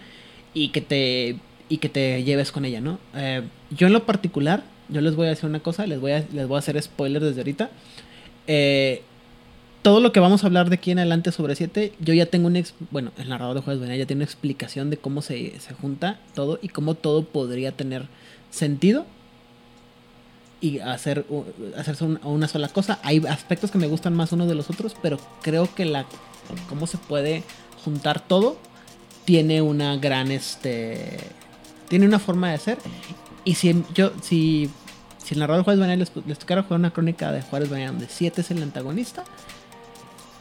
y 0.52 0.68
que 0.68 0.80
te 0.80 1.36
y 1.68 1.78
que 1.78 1.88
te 1.88 2.24
lleves 2.24 2.50
con 2.50 2.64
ella, 2.64 2.80
¿no? 2.80 2.98
Eh, 3.14 3.42
yo 3.70 3.86
en 3.86 3.92
lo 3.92 4.04
particular, 4.04 4.64
yo 4.88 5.00
les 5.00 5.14
voy 5.14 5.28
a 5.28 5.30
decir 5.30 5.48
una 5.48 5.60
cosa, 5.60 5.86
les 5.86 6.00
voy 6.00 6.10
a, 6.10 6.24
les 6.32 6.48
voy 6.48 6.56
a 6.56 6.58
hacer 6.58 6.82
spoiler 6.82 7.22
desde 7.22 7.40
ahorita. 7.40 7.70
Eh, 8.48 9.04
todo 9.82 10.00
lo 10.00 10.12
que 10.12 10.20
vamos 10.20 10.42
a 10.44 10.46
hablar 10.46 10.68
de 10.68 10.74
aquí 10.76 10.90
en 10.90 10.98
adelante 10.98 11.32
sobre 11.32 11.56
7, 11.56 11.92
yo 12.00 12.12
ya 12.14 12.26
tengo 12.26 12.46
un... 12.48 12.56
ex- 12.56 12.74
bueno, 12.90 13.12
el 13.18 13.28
narrador 13.28 13.54
de 13.56 13.62
juegos 13.62 13.80
Venía 13.80 13.96
ya 13.96 14.06
tiene 14.06 14.20
una 14.20 14.24
explicación 14.24 14.90
de 14.90 14.98
cómo 14.98 15.22
se, 15.22 15.58
se 15.60 15.72
junta 15.74 16.20
todo 16.34 16.58
y 16.60 16.68
cómo 16.68 16.94
todo 16.94 17.24
podría 17.24 17.72
tener 17.72 18.06
sentido 18.50 19.06
y 20.60 20.80
hacer, 20.80 21.24
hacerse 21.76 22.04
un- 22.04 22.20
una 22.24 22.46
sola 22.48 22.68
cosa. 22.68 22.98
Hay 23.02 23.18
aspectos 23.26 23.70
que 23.70 23.78
me 23.78 23.86
gustan 23.86 24.14
más 24.14 24.32
unos 24.32 24.48
de 24.48 24.54
los 24.54 24.68
otros, 24.68 24.94
pero 25.02 25.18
creo 25.42 25.72
que 25.74 25.84
la 25.86 26.04
cómo 26.68 26.86
se 26.86 26.98
puede 26.98 27.42
juntar 27.84 28.20
todo 28.20 28.58
tiene 29.24 29.62
una 29.62 29.96
gran 29.96 30.30
este 30.32 31.18
tiene 31.88 32.06
una 32.06 32.18
forma 32.18 32.48
de 32.48 32.54
hacer 32.56 32.78
y 33.44 33.54
si 33.54 33.84
yo 33.94 34.10
si 34.20 34.68
si 35.22 35.34
el 35.34 35.40
narrador 35.40 35.60
de 35.60 35.64
Juárez 35.64 35.80
Banal 35.80 35.98
les, 36.00 36.10
les 36.26 36.38
tocara 36.40 36.64
jugar 36.64 36.80
una 36.80 36.90
crónica 36.92 37.30
de 37.30 37.42
Juárez 37.42 37.70
Banal 37.70 37.86
donde 37.92 38.08
7 38.08 38.40
es 38.40 38.50
el 38.50 38.62
antagonista 38.64 39.22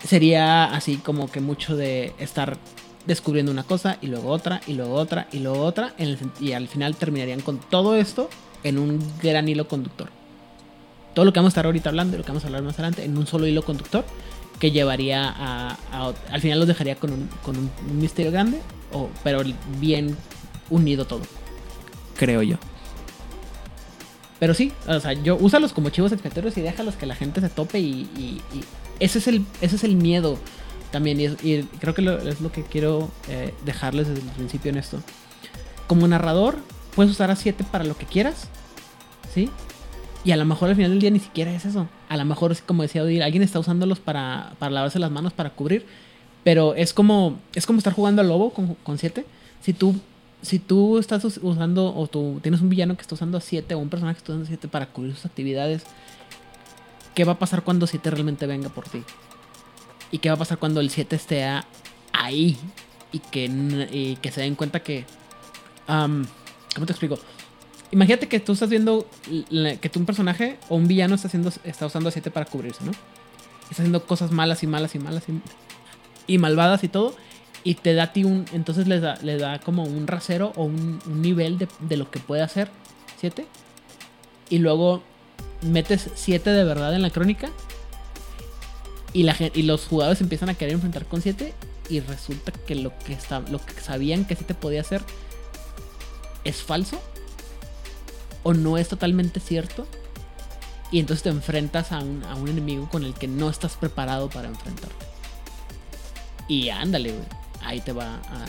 sería 0.03 0.65
así 0.65 0.97
como 0.97 1.29
que 1.31 1.39
mucho 1.41 1.75
de 1.75 2.13
estar 2.19 2.57
descubriendo 3.05 3.51
una 3.51 3.63
cosa 3.63 3.97
y 4.01 4.07
luego 4.07 4.29
otra 4.29 4.61
y 4.67 4.73
luego 4.73 4.93
otra 4.95 5.27
y 5.31 5.39
luego 5.39 5.61
otra 5.63 5.93
en 5.97 6.09
el 6.09 6.19
sen- 6.19 6.31
y 6.39 6.51
al 6.53 6.67
final 6.67 6.95
terminarían 6.95 7.41
con 7.41 7.59
todo 7.59 7.95
esto 7.95 8.29
en 8.63 8.77
un 8.77 8.99
gran 9.21 9.47
hilo 9.47 9.67
conductor. 9.67 10.09
Todo 11.15 11.25
lo 11.25 11.33
que 11.33 11.39
vamos 11.39 11.49
a 11.51 11.53
estar 11.53 11.65
ahorita 11.65 11.89
hablando 11.89 12.15
y 12.15 12.19
lo 12.19 12.23
que 12.23 12.29
vamos 12.31 12.43
a 12.43 12.47
hablar 12.47 12.61
más 12.61 12.75
adelante 12.75 13.03
en 13.03 13.17
un 13.17 13.25
solo 13.25 13.47
hilo 13.47 13.63
conductor 13.63 14.05
que 14.59 14.71
llevaría 14.71 15.27
a, 15.29 15.77
a- 15.91 16.13
al 16.31 16.41
final 16.41 16.59
los 16.59 16.67
dejaría 16.67 16.95
con 16.95 17.11
un, 17.13 17.29
con 17.43 17.57
un, 17.57 17.71
un 17.89 17.97
misterio 17.99 18.31
grande 18.31 18.59
o, 18.93 19.09
pero 19.23 19.41
bien 19.79 20.15
unido 20.69 21.05
todo. 21.05 21.21
Creo 22.17 22.41
yo. 22.43 22.57
Pero 24.39 24.53
sí, 24.53 24.71
o 24.87 24.99
sea, 24.99 25.13
yo 25.13 25.35
úsalos 25.35 25.73
como 25.73 25.89
chivos 25.89 26.11
expiatorios 26.11 26.55
y 26.57 26.61
déjalos 26.61 26.95
que 26.95 27.05
la 27.05 27.15
gente 27.15 27.41
se 27.41 27.49
tope 27.49 27.79
y, 27.79 28.07
y- 28.17 28.41
y 28.53 28.63
ese 28.99 29.19
es 29.19 29.27
el 29.27 29.45
ese 29.61 29.75
es 29.77 29.83
el 29.83 29.95
miedo 29.95 30.37
también 30.91 31.19
y, 31.19 31.25
es- 31.25 31.43
y 31.43 31.63
creo 31.79 31.93
que 31.93 32.01
lo- 32.01 32.17
es 32.17 32.41
lo 32.41 32.51
que 32.51 32.63
quiero 32.63 33.09
eh, 33.27 33.53
dejarles 33.65 34.07
desde 34.07 34.21
el 34.21 34.27
principio 34.29 34.69
en 34.71 34.77
esto. 34.77 34.99
Como 35.87 36.07
narrador 36.07 36.57
puedes 36.95 37.11
usar 37.11 37.31
a 37.31 37.35
7 37.35 37.63
para 37.71 37.83
lo 37.83 37.97
que 37.97 38.05
quieras, 38.05 38.47
¿sí? 39.33 39.49
Y 40.25 40.31
a 40.31 40.37
lo 40.37 40.45
mejor 40.45 40.69
al 40.69 40.75
final 40.75 40.91
del 40.91 40.99
día 40.99 41.11
ni 41.11 41.19
siquiera 41.19 41.51
es 41.53 41.65
eso. 41.65 41.87
A 42.09 42.17
lo 42.17 42.25
mejor 42.25 42.51
es 42.51 42.61
como 42.61 42.81
decía 42.83 43.03
Odil, 43.03 43.21
alguien 43.21 43.41
está 43.43 43.57
usándolos 43.59 43.99
para, 43.99 44.53
para 44.59 44.71
lavarse 44.71 44.99
las 44.99 45.11
manos, 45.11 45.31
para 45.33 45.51
cubrir. 45.51 45.85
Pero 46.43 46.73
es 46.75 46.93
como, 46.93 47.39
es 47.53 47.65
como 47.65 47.77
estar 47.79 47.93
jugando 47.93 48.21
al 48.21 48.27
lobo 48.27 48.51
con 48.51 48.97
7. 48.97 49.25
Si 49.61 49.73
tú, 49.73 49.95
si 50.41 50.59
tú 50.59 50.97
estás 50.97 51.23
us- 51.25 51.39
usando, 51.41 51.95
o 51.95 52.07
tú 52.07 52.39
tienes 52.41 52.61
un 52.61 52.69
villano 52.69 52.95
que 52.95 53.01
está 53.01 53.15
usando 53.15 53.37
a 53.37 53.41
7, 53.41 53.75
o 53.75 53.79
un 53.79 53.89
personaje 53.89 54.15
que 54.15 54.19
está 54.19 54.31
usando 54.33 54.45
a 54.45 54.47
7 54.47 54.67
para 54.67 54.87
cubrir 54.87 55.15
sus 55.15 55.25
actividades, 55.25 55.83
¿qué 57.19 57.25
va 57.25 57.33
a 57.33 57.37
pasar 57.37 57.63
cuando 57.63 57.85
7 57.85 58.11
realmente 58.11 58.47
venga 58.47 58.69
por 58.69 58.87
ti? 58.87 59.03
¿Y 60.09 60.19
qué 60.19 60.29
va 60.29 60.35
a 60.35 60.37
pasar 60.37 60.57
cuando 60.57 60.79
el 60.79 60.89
7 60.89 61.17
esté 61.17 61.45
ahí? 62.13 62.57
Y 63.11 63.19
que, 63.19 63.43
y 63.91 64.15
que 64.21 64.31
se 64.31 64.39
den 64.39 64.55
cuenta 64.55 64.81
que... 64.81 65.03
¿Cómo 65.85 66.85
te 66.85 66.93
explico? 66.93 67.19
Imagínate 67.91 68.29
que 68.29 68.39
tú 68.39 68.53
estás 68.53 68.69
viendo 68.69 69.05
que 69.81 69.89
tú 69.89 69.99
un 69.99 70.05
personaje 70.05 70.59
o 70.69 70.77
un 70.77 70.87
villano 70.87 71.15
está, 71.15 71.27
haciendo, 71.27 71.51
está 71.65 71.87
usando 71.87 72.07
a 72.07 72.13
7 72.13 72.31
para 72.31 72.45
cubrirse, 72.45 72.85
¿no? 72.85 72.91
Está 73.63 73.83
haciendo 73.83 74.05
cosas 74.05 74.31
malas 74.31 74.63
y 74.63 74.67
malas 74.67 74.95
y 74.95 74.99
malas 74.99 75.25
y, 76.25 76.37
malvadas 76.37 76.85
y 76.85 76.87
todo. 76.87 77.17
Y 77.65 77.73
te 77.73 77.95
da 77.95 78.03
a 78.03 78.13
ti 78.13 78.23
un... 78.23 78.45
Entonces 78.53 78.87
le 78.87 79.01
da, 79.01 79.17
le 79.23 79.37
da 79.37 79.59
como 79.59 79.83
un 79.83 80.07
rasero 80.07 80.53
o 80.55 80.63
un, 80.63 81.01
un 81.05 81.21
nivel 81.21 81.57
de, 81.57 81.67
de 81.81 81.97
lo 81.97 82.09
que 82.09 82.19
puede 82.19 82.43
hacer 82.43 82.71
7. 83.17 83.45
Y 84.49 84.59
luego 84.59 85.03
metes 85.61 86.09
7 86.15 86.49
de 86.49 86.63
verdad 86.63 86.93
en 86.95 87.01
la 87.01 87.09
crónica. 87.09 87.49
Y, 89.13 89.23
la, 89.23 89.35
y 89.53 89.63
los 89.63 89.85
jugadores 89.85 90.21
empiezan 90.21 90.49
a 90.49 90.53
querer 90.53 90.73
enfrentar 90.73 91.05
con 91.05 91.21
7. 91.21 91.53
Y 91.89 91.99
resulta 92.01 92.51
que 92.51 92.75
lo 92.75 92.97
que, 92.99 93.17
lo 93.49 93.65
que 93.65 93.81
sabían 93.81 94.25
que 94.25 94.35
7 94.35 94.53
podía 94.53 94.81
hacer 94.81 95.01
es 96.43 96.57
falso. 96.57 97.01
O 98.43 98.53
no 98.53 98.77
es 98.77 98.87
totalmente 98.87 99.39
cierto. 99.39 99.87
Y 100.91 100.99
entonces 100.99 101.23
te 101.23 101.29
enfrentas 101.29 101.91
a 101.91 101.99
un, 101.99 102.23
a 102.23 102.35
un 102.35 102.47
enemigo 102.47 102.89
con 102.89 103.03
el 103.03 103.13
que 103.13 103.27
no 103.27 103.49
estás 103.49 103.75
preparado 103.75 104.29
para 104.29 104.47
enfrentarte. 104.47 105.05
Y 106.47 106.69
ándale, 106.69 107.11
güey. 107.11 107.25
Ahí 107.61 107.79
te 107.81 107.91
va 107.91 108.15
a. 108.15 108.45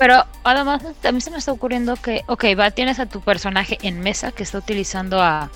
Pero 0.00 0.24
además 0.44 0.82
a 1.04 1.12
mí 1.12 1.20
se 1.20 1.30
me 1.30 1.36
está 1.36 1.52
ocurriendo 1.52 1.94
que, 1.94 2.24
ok, 2.26 2.46
va, 2.58 2.70
tienes 2.70 2.98
a 2.98 3.04
tu 3.04 3.20
personaje 3.20 3.76
en 3.82 4.00
mesa 4.00 4.32
que 4.32 4.42
está 4.42 4.56
utilizando 4.56 5.20
a, 5.20 5.50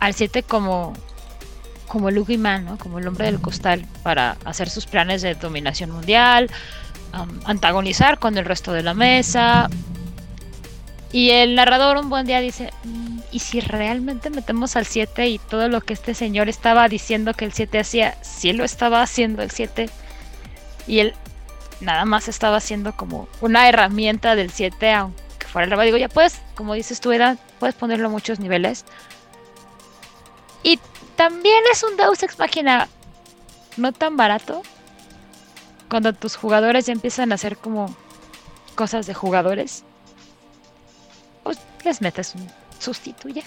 al 0.00 0.14
7 0.14 0.44
como, 0.44 0.94
como 1.88 2.08
el 2.08 2.38
Man, 2.38 2.64
¿no? 2.64 2.78
Como 2.78 3.00
el 3.00 3.06
hombre 3.06 3.26
del 3.26 3.38
costal 3.38 3.84
para 4.02 4.38
hacer 4.46 4.70
sus 4.70 4.86
planes 4.86 5.20
de 5.20 5.34
dominación 5.34 5.90
mundial, 5.90 6.50
antagonizar 7.44 8.18
con 8.18 8.38
el 8.38 8.46
resto 8.46 8.72
de 8.72 8.82
la 8.82 8.94
mesa. 8.94 9.68
Y 11.12 11.28
el 11.32 11.54
narrador 11.54 11.98
un 11.98 12.08
buen 12.08 12.24
día 12.24 12.40
dice, 12.40 12.70
"Mm, 12.84 13.18
¿y 13.30 13.40
si 13.40 13.60
realmente 13.60 14.30
metemos 14.30 14.74
al 14.74 14.86
7 14.86 15.28
y 15.28 15.38
todo 15.38 15.68
lo 15.68 15.82
que 15.82 15.92
este 15.92 16.14
señor 16.14 16.48
estaba 16.48 16.88
diciendo 16.88 17.34
que 17.34 17.44
el 17.44 17.52
7 17.52 17.78
hacía, 17.80 18.16
sí 18.22 18.54
lo 18.54 18.64
estaba 18.64 19.02
haciendo 19.02 19.42
el 19.42 19.50
7? 19.50 19.90
Y 20.86 21.00
el 21.00 21.14
nada 21.82 22.04
más 22.04 22.28
estaba 22.28 22.60
siendo 22.60 22.96
como 22.96 23.28
una 23.40 23.68
herramienta 23.68 24.34
del 24.34 24.50
7, 24.50 24.92
aunque 24.92 25.46
fuera 25.46 25.74
el 25.74 25.84
Digo, 25.84 25.96
ya 25.98 26.08
puedes, 26.08 26.40
como 26.54 26.74
dices 26.74 27.00
tú, 27.00 27.12
era, 27.12 27.36
puedes 27.58 27.74
ponerlo 27.74 28.08
a 28.08 28.10
muchos 28.10 28.40
niveles. 28.40 28.84
Y 30.62 30.78
también 31.16 31.62
es 31.70 31.82
un 31.82 31.96
Deus 31.96 32.22
Ex 32.22 32.38
Machina 32.38 32.88
no 33.76 33.92
tan 33.92 34.16
barato. 34.16 34.62
Cuando 35.88 36.12
tus 36.14 36.36
jugadores 36.36 36.86
ya 36.86 36.92
empiezan 36.92 37.32
a 37.32 37.34
hacer 37.34 37.58
como 37.58 37.94
cosas 38.74 39.06
de 39.06 39.12
jugadores, 39.12 39.84
pues 41.42 41.58
les 41.84 42.00
metes 42.00 42.34
un 42.34 42.50
sustituye. 42.78 43.44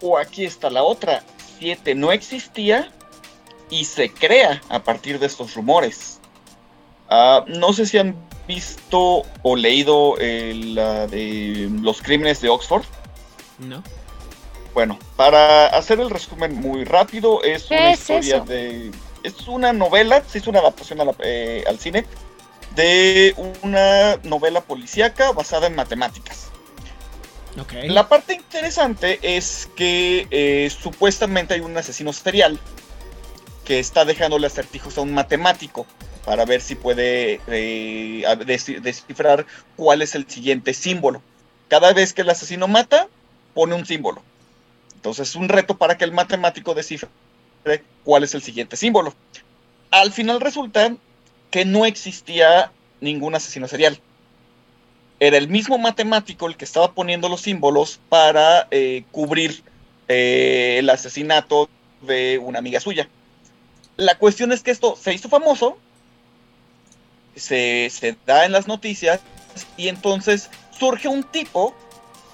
O 0.00 0.16
aquí 0.16 0.44
está 0.44 0.70
la 0.70 0.82
otra. 0.82 1.24
7 1.58 1.94
no 1.94 2.12
existía 2.12 2.90
y 3.70 3.84
se 3.84 4.12
crea 4.12 4.60
a 4.68 4.82
partir 4.82 5.18
de 5.18 5.26
estos 5.26 5.54
rumores. 5.54 6.20
Ah, 7.08 7.44
no 7.46 7.72
sé 7.72 7.86
si 7.86 7.98
han 7.98 8.16
visto 8.46 9.22
o 9.42 9.56
leído 9.56 10.16
la 10.18 11.06
de 11.06 11.68
los 11.80 12.02
crímenes 12.02 12.40
de 12.40 12.48
Oxford. 12.48 12.84
No. 13.58 13.82
Bueno, 14.74 14.98
para 15.16 15.66
hacer 15.66 16.00
el 16.00 16.10
resumen 16.10 16.54
muy 16.60 16.84
rápido, 16.84 17.42
es 17.42 17.70
una 17.70 17.92
historia 17.92 18.40
de. 18.40 18.90
Es 19.22 19.46
una 19.48 19.72
novela, 19.72 20.22
se 20.26 20.38
hizo 20.38 20.50
una 20.50 20.60
adaptación 20.60 20.98
eh, 21.18 21.64
al 21.68 21.78
cine 21.78 22.06
de 22.74 23.34
una 23.62 24.16
novela 24.22 24.62
policíaca 24.62 25.32
basada 25.32 25.66
en 25.66 25.74
matemáticas. 25.74 26.50
La 27.82 28.08
parte 28.08 28.34
interesante 28.34 29.18
es 29.22 29.68
que 29.74 30.26
eh, 30.30 30.70
supuestamente 30.70 31.54
hay 31.54 31.60
un 31.60 31.76
asesino 31.76 32.12
serial 32.12 32.58
que 33.70 33.78
está 33.78 34.04
dejándole 34.04 34.48
acertijos 34.48 34.98
a 34.98 35.02
un 35.02 35.14
matemático 35.14 35.86
para 36.24 36.44
ver 36.44 36.60
si 36.60 36.74
puede 36.74 37.40
eh, 37.46 38.24
descifrar 38.82 39.46
cuál 39.76 40.02
es 40.02 40.16
el 40.16 40.28
siguiente 40.28 40.74
símbolo. 40.74 41.22
Cada 41.68 41.92
vez 41.92 42.12
que 42.12 42.22
el 42.22 42.30
asesino 42.30 42.66
mata, 42.66 43.06
pone 43.54 43.76
un 43.76 43.86
símbolo. 43.86 44.24
Entonces 44.96 45.28
es 45.28 45.36
un 45.36 45.48
reto 45.48 45.76
para 45.78 45.96
que 45.96 46.02
el 46.02 46.10
matemático 46.10 46.74
descifre 46.74 47.10
cuál 48.02 48.24
es 48.24 48.34
el 48.34 48.42
siguiente 48.42 48.76
símbolo. 48.76 49.14
Al 49.92 50.10
final 50.10 50.40
resulta 50.40 50.96
que 51.52 51.64
no 51.64 51.86
existía 51.86 52.72
ningún 53.00 53.36
asesino 53.36 53.68
serial. 53.68 54.00
Era 55.20 55.36
el 55.36 55.46
mismo 55.46 55.78
matemático 55.78 56.48
el 56.48 56.56
que 56.56 56.64
estaba 56.64 56.90
poniendo 56.92 57.28
los 57.28 57.42
símbolos 57.42 58.00
para 58.08 58.66
eh, 58.72 59.04
cubrir 59.12 59.62
eh, 60.08 60.78
el 60.80 60.90
asesinato 60.90 61.70
de 62.02 62.38
una 62.38 62.58
amiga 62.58 62.80
suya. 62.80 63.08
La 64.00 64.14
cuestión 64.14 64.50
es 64.50 64.62
que 64.62 64.70
esto 64.70 64.96
se 64.96 65.12
hizo 65.12 65.28
famoso, 65.28 65.76
se, 67.36 68.16
da 68.24 68.46
en 68.46 68.52
las 68.52 68.66
noticias 68.66 69.20
y 69.76 69.88
entonces 69.88 70.48
surge 70.70 71.06
un 71.06 71.22
tipo 71.22 71.74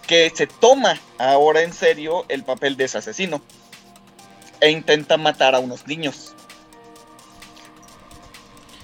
que 0.06 0.30
se 0.32 0.46
toma 0.46 1.00
ahora 1.18 1.62
en 1.62 1.72
serio 1.72 2.24
el 2.28 2.44
papel 2.44 2.76
de 2.76 2.84
ese 2.84 2.98
asesino 2.98 3.42
e 4.60 4.70
intenta 4.70 5.16
matar 5.16 5.56
a 5.56 5.58
unos 5.58 5.88
niños. 5.88 6.36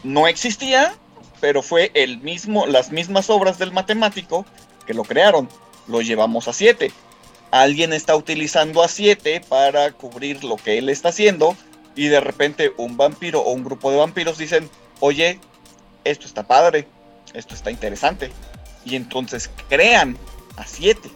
No 0.03 0.27
existía, 0.27 0.97
pero 1.41 1.63
fue 1.63 1.93
el 1.95 2.19
mismo, 2.19 2.67
las 2.67 2.91
mismas 2.91 3.31
obras 3.31 3.61
del 3.61 3.71
matemático 3.71 4.45
que 4.89 4.95
lo 4.95 5.05
crearon. 5.05 5.49
Lo 5.87 6.03
llevamos 6.03 6.49
a 6.49 6.53
7. 6.53 6.91
Alguien 7.53 7.93
está 7.93 8.17
utilizando 8.17 8.83
a 8.83 8.89
7 8.89 9.41
para 9.49 9.93
cubrir 9.93 10.43
lo 10.43 10.57
que 10.57 10.79
él 10.79 10.89
está 10.89 11.11
haciendo 11.11 11.57
y 11.95 12.09
de 12.09 12.21
repente 12.21 12.73
un 12.77 12.97
vampiro 12.97 13.41
o 13.41 13.53
un 13.53 13.65
grupo 13.65 13.91
de 13.91 13.99
vampiros 13.99 14.39
dicen, 14.39 14.69
oye, 15.01 15.39
esto 16.05 16.27
está 16.27 16.47
padre, 16.47 16.87
esto 17.35 17.55
está 17.55 17.71
interesante. 17.71 18.31
Y 18.85 18.97
entonces 18.97 19.51
crean 19.69 20.17
a 20.57 20.67
7. 20.67 21.11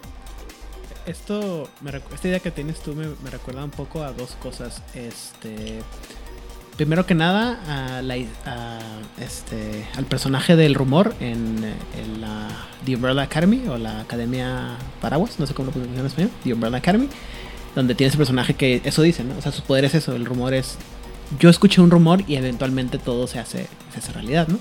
Esto, 1.07 1.69
esta 2.13 2.29
idea 2.29 2.41
que 2.41 2.51
tienes 2.51 2.81
tú 2.81 2.95
me, 2.95 3.31
recuerda 3.31 3.65
un 3.65 3.71
poco 3.71 4.03
a 4.03 4.13
dos 4.13 4.33
cosas. 4.43 4.83
Este, 4.95 5.81
primero 6.77 7.07
que 7.07 7.15
nada, 7.15 7.99
a 7.99 8.03
la, 8.03 8.17
este, 9.19 9.87
al 9.97 10.05
personaje 10.07 10.57
del 10.57 10.75
rumor 10.75 11.15
en, 11.21 11.75
la 12.21 12.49
The 12.85 12.97
Umbrella 12.97 13.23
Academy 13.23 13.67
o 13.69 13.79
la 13.79 14.01
Academia 14.01 14.77
Paraguas, 15.01 15.39
no 15.39 15.47
sé 15.47 15.55
cómo 15.55 15.67
lo 15.67 15.73
pronuncian 15.73 16.01
en 16.01 16.07
español, 16.07 16.31
The 16.45 16.55
Umbrella 16.55 16.79
Academy, 16.79 17.09
donde 17.77 17.95
tiene 17.95 18.09
ese 18.09 18.17
personaje 18.17 18.55
que 18.55 18.81
eso 18.85 19.03
dice, 19.03 19.23
¿no? 19.23 19.37
O 19.39 19.43
sea, 19.43 19.53
su 19.53 19.63
poder 19.63 19.85
es 19.85 19.95
eso, 19.95 20.17
el 20.17 20.25
rumor 20.25 20.55
es... 20.55 20.79
Yo 21.39 21.51
escuché 21.51 21.81
un 21.81 21.91
rumor 21.91 22.25
y 22.27 22.37
eventualmente 22.37 22.99
todo 22.99 23.27
se 23.27 23.39
hace, 23.39 23.69
realidad, 24.13 24.49
¿no? 24.49 24.59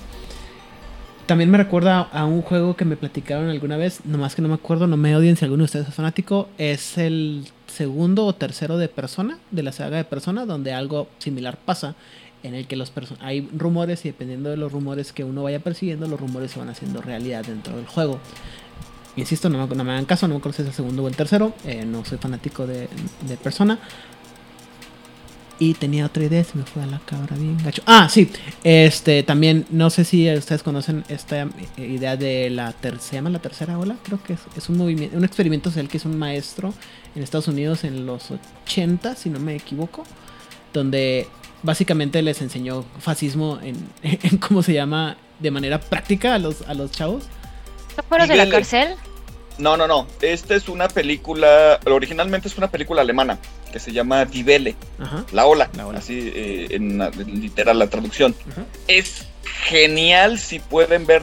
También 1.24 1.50
me 1.50 1.58
recuerda 1.58 2.00
a 2.00 2.24
un 2.24 2.42
juego 2.42 2.76
que 2.76 2.84
me 2.84 2.96
platicaron 2.96 3.48
alguna 3.48 3.76
vez, 3.76 4.00
nomás 4.04 4.34
que 4.34 4.42
no 4.42 4.48
me 4.48 4.54
acuerdo, 4.54 4.86
no 4.86 4.96
me 4.96 5.16
odien 5.16 5.36
si 5.36 5.44
alguno 5.44 5.62
de 5.62 5.64
ustedes 5.64 5.88
es 5.88 5.94
fanático. 5.94 6.48
Es 6.58 6.98
el 6.98 7.46
segundo 7.66 8.26
o 8.26 8.34
tercero 8.34 8.78
de 8.78 8.88
Persona, 8.88 9.38
de 9.50 9.62
la 9.62 9.72
saga 9.72 9.96
de 9.96 10.04
Persona, 10.04 10.44
donde 10.44 10.72
algo 10.72 11.08
similar 11.18 11.58
pasa, 11.64 11.96
en 12.42 12.54
el 12.54 12.66
que 12.66 12.76
los 12.76 12.92
hay 13.20 13.48
rumores 13.56 14.04
y 14.04 14.10
dependiendo 14.10 14.50
de 14.50 14.56
los 14.56 14.70
rumores 14.70 15.12
que 15.12 15.24
uno 15.24 15.42
vaya 15.42 15.58
persiguiendo, 15.60 16.06
los 16.06 16.20
rumores 16.20 16.50
se 16.50 16.58
van 16.58 16.68
haciendo 16.68 17.00
realidad 17.00 17.44
dentro 17.44 17.76
del 17.76 17.86
juego. 17.86 18.20
Insisto, 19.16 19.48
no, 19.48 19.66
me 19.66 19.92
hagan 19.92 20.04
caso, 20.04 20.28
no 20.28 20.34
me 20.34 20.38
acuerdo 20.38 20.56
si 20.56 20.62
es 20.62 20.68
el 20.68 20.74
segundo 20.74 21.02
o 21.02 21.08
el 21.08 21.16
tercero, 21.16 21.54
eh, 21.64 21.84
no 21.86 22.04
soy 22.04 22.18
fanático 22.18 22.66
de, 22.66 22.88
de 23.26 23.36
Persona, 23.36 23.78
y 25.58 25.74
tenía 25.74 26.06
otra 26.06 26.24
idea, 26.24 26.44
se 26.44 26.58
me 26.58 26.64
fue 26.64 26.82
a 26.82 26.86
la 26.86 26.98
cabra 27.00 27.36
bien 27.36 27.56
gacho. 27.64 27.82
Ah, 27.86 28.08
sí. 28.10 28.30
Este, 28.62 29.22
también, 29.22 29.64
no 29.70 29.88
sé 29.88 30.04
si 30.04 30.30
ustedes 30.34 30.62
conocen 30.62 31.04
esta 31.08 31.48
idea 31.78 32.16
de 32.16 32.50
la 32.50 32.72
tercera, 32.72 33.28
la 33.30 33.38
tercera 33.38 33.78
ola, 33.78 33.96
creo 34.02 34.22
que 34.22 34.34
es, 34.34 34.68
un 34.68 34.76
movimiento, 34.76 35.16
un 35.16 35.24
experimento 35.24 35.70
social 35.70 35.88
que 35.88 35.96
es 35.96 36.04
un 36.04 36.18
maestro 36.18 36.74
en 37.14 37.22
Estados 37.22 37.48
Unidos 37.48 37.84
en 37.84 38.04
los 38.04 38.30
80, 38.66 39.16
si 39.16 39.30
no 39.30 39.40
me 39.40 39.56
equivoco, 39.56 40.04
donde 40.74 41.26
básicamente 41.62 42.20
les 42.20 42.42
enseñó 42.42 42.84
fascismo 42.98 43.58
en, 43.62 43.76
en 44.02 44.36
cómo 44.36 44.62
se 44.62 44.74
llama 44.74 45.16
de 45.40 45.50
manera 45.50 45.80
práctica 45.80 46.34
a 46.34 46.38
los, 46.38 46.62
a 46.62 46.74
los 46.74 46.90
chavos. 46.90 47.24
¿No 47.96 48.02
fueron 48.02 48.28
de 48.28 48.36
la 48.36 48.48
cárcel? 48.48 48.96
No, 49.58 49.76
no, 49.76 49.86
no. 49.86 50.06
Esta 50.20 50.54
es 50.54 50.68
una 50.68 50.88
película, 50.88 51.80
originalmente 51.86 52.48
es 52.48 52.58
una 52.58 52.70
película 52.70 53.00
alemana 53.00 53.38
que 53.72 53.80
se 53.80 53.92
llama 53.92 54.24
Die 54.24 54.76
la, 55.32 55.46
ola, 55.46 55.70
así 55.96 56.32
eh, 56.34 56.68
en, 56.70 56.98
literal 57.40 57.78
la 57.78 57.88
traducción. 57.88 58.34
Es 58.86 59.26
genial 59.42 60.38
si 60.38 60.58
pueden 60.58 61.06
ver. 61.06 61.22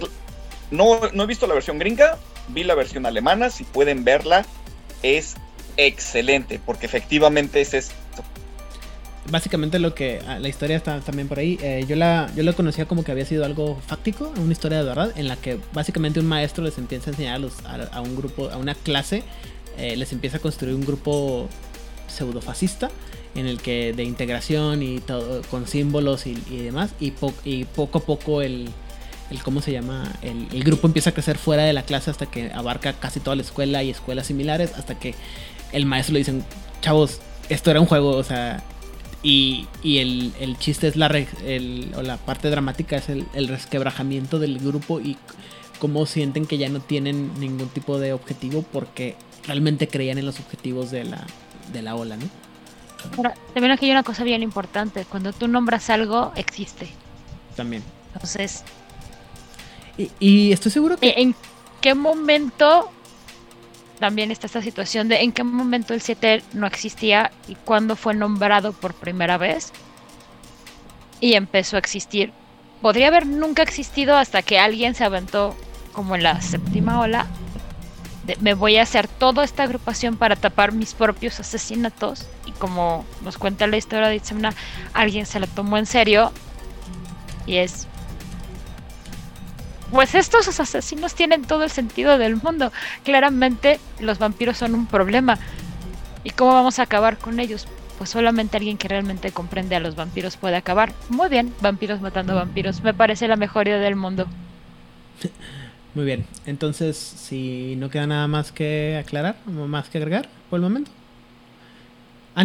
No, 0.72 1.00
no 1.14 1.24
he 1.24 1.28
visto 1.28 1.46
la 1.46 1.54
versión 1.54 1.78
gringa, 1.78 2.18
vi 2.50 2.64
la 2.64 2.74
versión 2.74 3.06
alemana, 3.06 3.50
si 3.52 3.64
pueden 3.64 4.04
verla, 4.04 4.46
es 5.04 5.36
excelente, 5.78 6.60
porque 6.66 6.88
efectivamente 6.88 7.62
es 7.62 7.74
esto 7.74 8.03
básicamente 9.30 9.80
lo 9.80 9.96
que 9.96 10.22
ah, 10.28 10.40
la 10.40 10.50
historia 10.50 10.78
está 10.78 11.00
también 11.00 11.28
por 11.28 11.40
ahí. 11.40 11.58
Eh, 11.62 11.86
yo 11.88 11.96
la 11.96 12.32
yo 12.36 12.44
la 12.44 12.54
conocía 12.54 12.86
como 12.86 13.04
que 13.04 13.12
había 13.12 13.26
sido 13.26 13.46
algo 13.46 13.80
fáctico, 13.88 14.32
una 14.38 14.52
historia 14.52 14.80
de 14.80 14.84
verdad, 14.84 15.12
en 15.16 15.28
la 15.28 15.36
que 15.36 15.60
básicamente 15.74 16.20
un 16.20 16.28
maestro 16.28 16.64
les 16.64 16.78
empieza 16.78 17.10
a 17.10 17.14
enseñar 17.14 17.42
a, 17.92 18.02
un 18.02 18.16
grupo, 18.16 18.50
a 18.50 18.58
una 18.58 18.76
clase, 18.76 19.24
eh, 19.78 19.96
les 19.96 20.12
empieza 20.12 20.38
a 20.38 20.40
construir 20.40 20.76
un 20.76 20.86
grupo 20.86 21.48
pseudofascista 22.08 22.90
en 23.36 23.48
el 23.48 23.60
que 23.60 23.94
de 23.94 24.04
integración 24.04 24.84
y 24.84 25.00
todo 25.00 25.42
con 25.50 25.68
símbolos 25.68 26.28
y, 26.28 26.36
demás 26.36 26.92
y, 27.00 27.14
y, 27.44 27.66
poco 27.66 27.98
a 27.98 28.02
poco 28.02 28.42
el, 28.44 28.70
el 29.32 29.42
cómo 29.42 29.62
se 29.62 29.72
llama 29.72 30.04
el, 30.22 30.48
el, 30.52 30.64
grupo 30.64 30.86
empieza 30.86 31.10
a 31.10 31.14
crecer 31.14 31.40
fuera 31.40 31.64
de 31.64 31.74
la 31.74 31.82
clase 31.82 32.12
hasta 32.12 32.28
que 32.28 32.52
abarca 32.52 32.94
casi 32.94 33.20
toda 33.20 33.36
la 33.36 33.42
escuela 33.42 33.82
y 33.82 33.90
escuelas 33.90 34.28
similares 34.28 34.74
hasta 34.78 35.00
que 35.00 35.16
el 35.72 35.88
maestro 35.88 36.14
le 36.14 36.20
dicen 36.20 36.46
chavos 36.82 37.22
esto 37.50 37.72
era 37.72 37.82
un 37.82 37.88
juego 37.88 38.12
o 38.12 38.24
sea 38.24 38.64
y, 39.24 39.68
el, 39.84 40.58
chiste 40.60 40.88
es 40.88 40.98
la, 40.98 41.08
o 41.96 42.02
la 42.02 42.18
parte 42.18 42.50
dramática 42.50 42.98
es 42.98 43.08
el, 43.10 43.48
resquebrajamiento 43.48 44.38
del 44.38 44.60
grupo 44.60 45.00
y 45.00 45.18
cómo 45.80 46.06
sienten 46.06 46.46
que 46.46 46.58
ya 46.58 46.68
no 46.70 46.82
tienen 46.82 47.32
ningún 47.40 47.70
tipo 47.70 48.00
de 48.00 48.12
objetivo 48.12 48.64
porque 48.72 49.16
realmente 49.48 49.88
creían 49.88 50.18
en 50.18 50.26
los 50.26 50.40
objetivos 50.40 50.92
de 50.92 51.06
la, 51.06 51.26
de 51.72 51.82
la 51.82 51.96
ola, 51.96 52.18
¿no? 52.18 52.30
también 53.54 53.72
aquí 53.72 53.86
hay 53.88 53.92
una 53.92 54.04
cosa 54.04 54.24
bien 54.24 54.44
importante, 54.44 55.06
cuando 55.06 55.34
tú 55.34 55.50
nombras 55.50 55.90
algo, 55.90 56.32
existe. 56.36 56.90
También. 57.56 57.84
Entonces... 58.14 58.64
Y, 59.98 60.10
y 60.20 60.52
estoy 60.54 60.72
seguro 60.72 60.98
que... 60.98 61.14
¿En 61.18 61.36
qué 61.82 61.96
momento 61.96 62.90
también 64.04 64.32
está 64.32 64.48
esta 64.48 64.62
situación 64.62 65.08
de 65.08 65.22
en 65.22 65.32
qué 65.32 65.46
momento 65.46 65.94
el 65.94 66.02
7 66.02 66.44
no 66.52 66.68
existía 66.68 67.32
y 67.48 67.56
cuándo 67.56 67.96
fue 67.96 68.14
nombrado 68.14 68.74
por 68.74 68.94
primera 68.94 69.38
vez 69.38 69.72
y 71.22 71.36
empezó 71.36 71.78
a 71.78 71.80
existir. 71.80 72.34
Podría 72.82 73.08
haber 73.08 73.26
nunca 73.26 73.64
existido 73.64 74.18
hasta 74.18 74.42
que 74.42 74.60
alguien 74.60 74.94
se 74.94 75.06
aventó 75.06 75.56
como 75.94 76.16
en 76.16 76.24
la 76.24 76.42
séptima 76.42 77.00
ola 77.00 77.28
de, 78.28 78.36
me 78.42 78.56
voy 78.56 78.76
a 78.76 78.84
hacer 78.84 79.08
toda 79.08 79.46
esta 79.46 79.64
agrupación 79.64 80.18
para 80.18 80.36
tapar 80.36 80.74
mis 80.74 80.94
propios 80.94 81.40
asesinatos. 81.40 82.28
Y 82.46 82.52
como 82.52 83.06
nos 83.24 83.38
cuenta 83.38 83.68
la 83.68 83.78
historia 83.78 84.10
de 84.10 84.18
Itzamna, 84.18 84.54
alguien 84.92 85.26
se 85.26 85.40
la 85.40 85.48
tomó 85.48 85.78
en 85.78 85.86
serio. 85.86 86.34
Y 87.46 87.56
es. 87.56 87.88
Pues 89.94 90.16
estos 90.16 90.60
asesinos 90.60 91.14
tienen 91.14 91.44
todo 91.44 91.64
el 91.64 91.70
sentido 91.70 92.18
del 92.18 92.38
mundo. 92.38 92.72
Claramente 93.04 93.80
los 94.00 94.18
vampiros 94.18 94.58
son 94.58 94.74
un 94.74 94.88
problema. 94.88 95.38
¿Y 96.24 96.32
cómo 96.32 96.52
vamos 96.52 96.80
a 96.80 96.84
acabar 96.84 97.20
con 97.20 97.40
ellos? 97.40 97.68
Pues 98.00 98.10
solamente 98.10 98.58
alguien 98.58 98.80
que 98.80 98.88
realmente 98.88 99.32
comprende 99.32 99.76
a 99.76 99.80
los 99.80 99.96
vampiros 99.96 100.36
puede 100.36 100.56
acabar. 100.56 100.94
Muy 101.10 101.30
bien, 101.30 101.54
vampiros 101.62 102.02
matando 102.02 102.34
vampiros. 102.34 102.82
Me 102.82 102.96
parece 102.96 103.28
la 103.28 103.36
mejor 103.36 103.68
idea 103.68 103.78
del 103.78 103.96
mundo. 103.96 104.26
Muy 105.94 106.06
bien, 106.06 106.26
entonces 106.48 106.98
si 106.98 107.76
no 107.76 107.92
queda 107.92 108.08
nada 108.08 108.28
más 108.28 108.52
que 108.52 108.98
aclarar, 109.00 109.36
más 109.46 109.90
que 109.90 110.00
agregar 110.00 110.28
por 110.50 110.58
el 110.58 110.64
momento. 110.64 110.90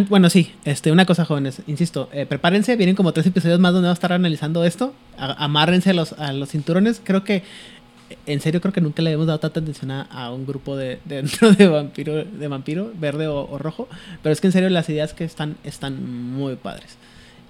Bueno, 0.08 0.28
sí, 0.28 0.52
este, 0.64 0.92
una 0.92 1.06
cosa 1.06 1.24
jóvenes, 1.24 1.62
insisto, 1.66 2.10
eh, 2.12 2.26
prepárense, 2.26 2.76
vienen 2.76 2.94
como 2.94 3.12
tres 3.12 3.26
episodios 3.26 3.58
más 3.58 3.72
donde 3.72 3.86
vamos 3.86 3.96
a 3.96 4.00
estar 4.00 4.12
analizando 4.12 4.64
esto, 4.64 4.92
amárrense 5.16 5.90
a 5.90 5.94
los, 5.94 6.12
a 6.12 6.32
los 6.34 6.50
cinturones, 6.50 7.00
creo 7.02 7.24
que, 7.24 7.42
en 8.26 8.40
serio 8.40 8.60
creo 8.60 8.72
que 8.72 8.82
nunca 8.82 9.02
le 9.02 9.12
hemos 9.12 9.26
dado 9.26 9.40
tanta 9.40 9.60
atención 9.60 9.90
a, 9.90 10.02
a 10.02 10.30
un 10.30 10.46
grupo 10.46 10.76
de, 10.76 11.00
de 11.06 11.16
dentro 11.16 11.52
de 11.52 11.66
vampiro, 11.68 12.24
de 12.24 12.48
vampiro, 12.48 12.92
verde 12.98 13.28
o 13.28 13.58
rojo, 13.58 13.88
pero 14.22 14.32
es 14.32 14.42
que 14.42 14.48
en 14.48 14.52
serio 14.52 14.68
las 14.68 14.88
ideas 14.90 15.14
que 15.14 15.24
están, 15.24 15.56
están 15.64 16.34
muy 16.34 16.56
padres 16.56 16.98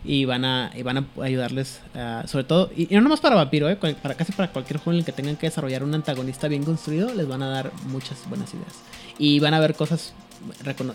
y 0.04 0.24
van 0.24 0.44
a, 0.44 0.70
y 0.74 0.82
van 0.82 0.98
a 0.98 1.04
ayudarles, 1.22 1.80
ah, 1.94 2.24
sobre 2.26 2.44
todo, 2.44 2.70
y, 2.76 2.92
y 2.92 2.96
no 2.96 3.02
nomás 3.02 3.20
para 3.20 3.36
Vampiro, 3.36 3.68
eh, 3.68 3.76
para 3.76 4.14
casi 4.14 4.32
para 4.32 4.50
cualquier 4.52 4.78
juego 4.78 4.92
en 4.92 4.98
el 5.00 5.04
que 5.04 5.12
tengan 5.12 5.36
que 5.36 5.46
desarrollar 5.46 5.82
un 5.82 5.94
antagonista 5.94 6.48
bien 6.48 6.64
construido, 6.64 7.12
les 7.14 7.26
van 7.26 7.42
a 7.42 7.48
dar 7.48 7.72
muchas 7.86 8.28
buenas 8.28 8.52
ideas. 8.54 8.74
Y 9.18 9.40
van 9.40 9.54
a 9.54 9.60
ver 9.60 9.74
cosas 9.74 10.14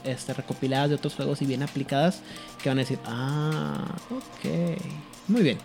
este, 0.05 0.33
recopiladas 0.33 0.89
de 0.89 0.95
otros 0.95 1.15
juegos 1.15 1.41
y 1.41 1.45
bien 1.45 1.63
aplicadas 1.63 2.21
que 2.61 2.69
van 2.69 2.77
a 2.77 2.81
decir, 2.81 2.99
ah, 3.05 3.95
ok, 4.09 4.79
muy 5.27 5.41
bien. 5.41 5.57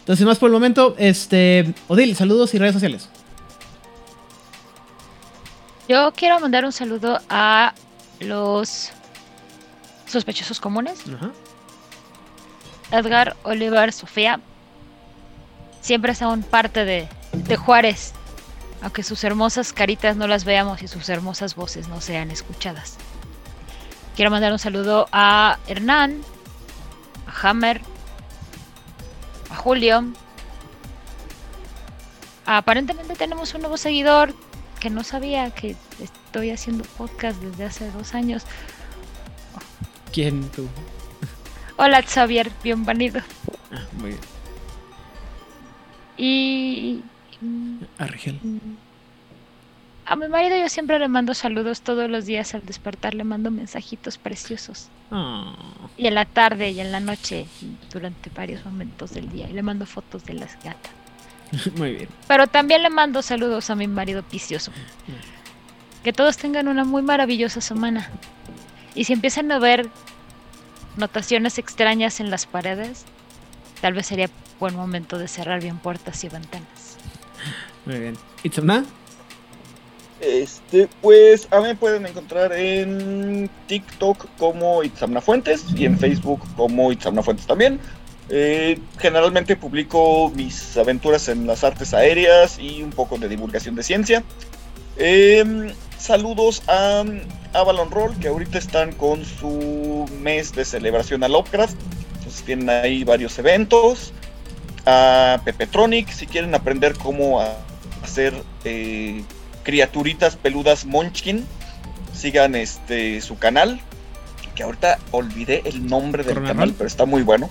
Entonces, 0.00 0.26
más 0.26 0.38
por 0.38 0.48
el 0.48 0.52
momento, 0.52 0.94
este, 0.98 1.74
Odil, 1.88 2.14
saludos 2.16 2.54
y 2.54 2.58
redes 2.58 2.74
sociales. 2.74 3.08
Yo 5.88 6.12
quiero 6.16 6.40
mandar 6.40 6.64
un 6.64 6.72
saludo 6.72 7.20
a 7.28 7.74
los 8.20 8.90
sospechosos 10.06 10.60
comunes. 10.60 11.00
Ajá. 11.14 11.30
Edgar, 12.90 13.36
Oliver, 13.42 13.92
Sofía. 13.92 14.40
Siempre 15.80 16.14
son 16.14 16.42
parte 16.42 16.84
de, 16.84 17.08
de 17.32 17.56
Juárez. 17.56 18.12
Aunque 18.82 19.02
sus 19.02 19.24
hermosas 19.24 19.72
caritas 19.72 20.16
no 20.16 20.26
las 20.26 20.44
veamos 20.44 20.82
y 20.82 20.88
sus 20.88 21.08
hermosas 21.08 21.54
voces 21.54 21.88
no 21.88 22.00
sean 22.00 22.30
escuchadas. 22.30 22.96
Quiero 24.14 24.30
mandar 24.30 24.52
un 24.52 24.58
saludo 24.58 25.08
a 25.12 25.58
Hernán, 25.66 26.22
a 27.26 27.48
Hammer, 27.50 27.80
a 29.50 29.56
Julio. 29.56 30.04
Aparentemente 32.46 33.14
tenemos 33.14 33.52
un 33.54 33.62
nuevo 33.62 33.76
seguidor 33.76 34.34
que 34.80 34.90
no 34.90 35.02
sabía 35.04 35.50
que 35.50 35.76
estoy 36.00 36.50
haciendo 36.50 36.84
podcast 36.96 37.40
desde 37.40 37.64
hace 37.64 37.90
dos 37.90 38.14
años. 38.14 38.44
¿Quién 40.12 40.48
tú? 40.50 40.68
Hola 41.76 42.02
Xavier, 42.02 42.50
bienvenido. 42.62 43.20
Ah, 43.72 43.80
muy 43.98 44.10
bien. 44.10 44.20
Y 46.18 47.02
Argel. 47.98 48.40
a 50.06 50.16
mi 50.16 50.28
marido 50.28 50.56
yo 50.56 50.68
siempre 50.70 50.98
le 50.98 51.08
mando 51.08 51.34
saludos 51.34 51.82
todos 51.82 52.08
los 52.08 52.24
días 52.24 52.54
al 52.54 52.64
despertar, 52.64 53.14
le 53.14 53.24
mando 53.24 53.50
mensajitos 53.50 54.16
preciosos. 54.16 54.88
Ah, 55.10 55.54
Y 55.98 56.06
en 56.06 56.14
la 56.14 56.24
tarde 56.24 56.70
y 56.70 56.80
en 56.80 56.92
la 56.92 57.00
noche, 57.00 57.46
durante 57.92 58.30
varios 58.30 58.64
momentos 58.64 59.12
del 59.12 59.28
día. 59.30 59.48
Y 59.48 59.52
le 59.52 59.62
mando 59.62 59.84
fotos 59.84 60.24
de 60.24 60.34
las 60.34 60.54
gatas. 60.64 60.92
muy 61.76 61.92
bien. 61.94 62.08
Pero 62.26 62.46
también 62.46 62.82
le 62.82 62.90
mando 62.90 63.20
saludos 63.20 63.68
a 63.68 63.74
mi 63.74 63.86
marido 63.86 64.24
vicioso. 64.32 64.72
Que 66.02 66.12
todos 66.14 66.38
tengan 66.38 66.68
una 66.68 66.84
muy 66.84 67.02
maravillosa 67.02 67.60
semana. 67.60 68.08
Y 68.94 69.04
si 69.04 69.12
empiezan 69.12 69.52
a 69.52 69.58
ver 69.58 69.88
notaciones 70.96 71.58
extrañas 71.58 72.20
en 72.20 72.30
las 72.30 72.46
paredes, 72.46 73.04
tal 73.80 73.94
vez 73.94 74.06
sería 74.06 74.30
buen 74.58 74.74
momento 74.74 75.18
de 75.18 75.28
cerrar 75.28 75.60
bien 75.60 75.78
puertas 75.78 76.22
y 76.24 76.28
ventanas. 76.28 76.96
Muy 77.84 77.98
bien. 77.98 78.18
¿Itzamna? 78.42 78.84
Este, 80.20 80.88
pues 81.02 81.46
a 81.50 81.60
mí 81.60 81.64
me 81.64 81.74
pueden 81.74 82.06
encontrar 82.06 82.52
en 82.52 83.50
TikTok 83.66 84.26
como 84.38 84.82
Itzamna 84.82 85.20
Fuentes 85.20 85.64
y 85.76 85.84
en 85.84 85.98
Facebook 85.98 86.40
como 86.56 86.90
Itzamna 86.90 87.22
Fuentes 87.22 87.46
también. 87.46 87.78
Eh, 88.28 88.80
generalmente 88.98 89.54
publico 89.54 90.32
mis 90.34 90.76
aventuras 90.76 91.28
en 91.28 91.46
las 91.46 91.62
artes 91.62 91.94
aéreas 91.94 92.58
y 92.58 92.82
un 92.82 92.90
poco 92.90 93.18
de 93.18 93.28
divulgación 93.28 93.76
de 93.76 93.82
ciencia. 93.82 94.24
Em, 94.96 95.70
saludos 95.98 96.62
a 96.66 97.04
Avalon 97.56 97.90
Roll, 97.90 98.16
que 98.18 98.28
ahorita 98.28 98.58
están 98.58 98.92
con 98.92 99.24
su 99.24 100.06
mes 100.20 100.52
de 100.52 100.64
celebración 100.64 101.24
a 101.24 101.28
Lovecraft. 101.28 101.76
Entonces 102.18 102.42
tienen 102.42 102.70
ahí 102.70 103.04
varios 103.04 103.38
eventos. 103.38 104.12
A 104.84 105.40
Pepetronic, 105.44 106.08
si 106.10 106.26
quieren 106.26 106.54
aprender 106.54 106.94
cómo 106.94 107.42
hacer 108.02 108.34
eh, 108.64 109.22
criaturitas 109.64 110.36
peludas 110.36 110.84
Munchkin, 110.84 111.44
sigan 112.12 112.54
este 112.54 113.20
su 113.20 113.38
canal. 113.38 113.80
Que 114.54 114.62
ahorita 114.62 114.98
olvidé 115.10 115.62
el 115.64 115.86
nombre 115.86 116.22
del 116.22 116.34
Corona 116.34 116.52
canal, 116.52 116.68
Roll. 116.68 116.76
pero 116.78 116.88
está 116.88 117.04
muy 117.04 117.22
bueno. 117.22 117.50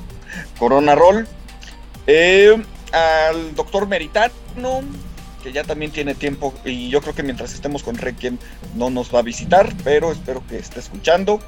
Corona 0.57 0.95
Roll. 0.95 1.27
Eh, 2.07 2.55
al 2.91 3.55
doctor 3.55 3.87
Meritano, 3.87 4.81
que 5.45 5.53
ya 5.53 5.63
también 5.63 5.91
tiene 5.91 6.15
tiempo 6.15 6.55
y 6.65 6.89
yo 6.89 7.01
creo 7.01 7.13
que 7.13 7.21
mientras 7.21 7.53
estemos 7.53 7.83
con 7.83 7.97
Requiem 7.97 8.39
no 8.73 8.89
nos 8.89 9.13
va 9.13 9.19
a 9.19 9.21
visitar, 9.21 9.71
pero 9.83 10.11
espero 10.11 10.43
que 10.49 10.57
esté 10.57 10.79
escuchando. 10.79 11.39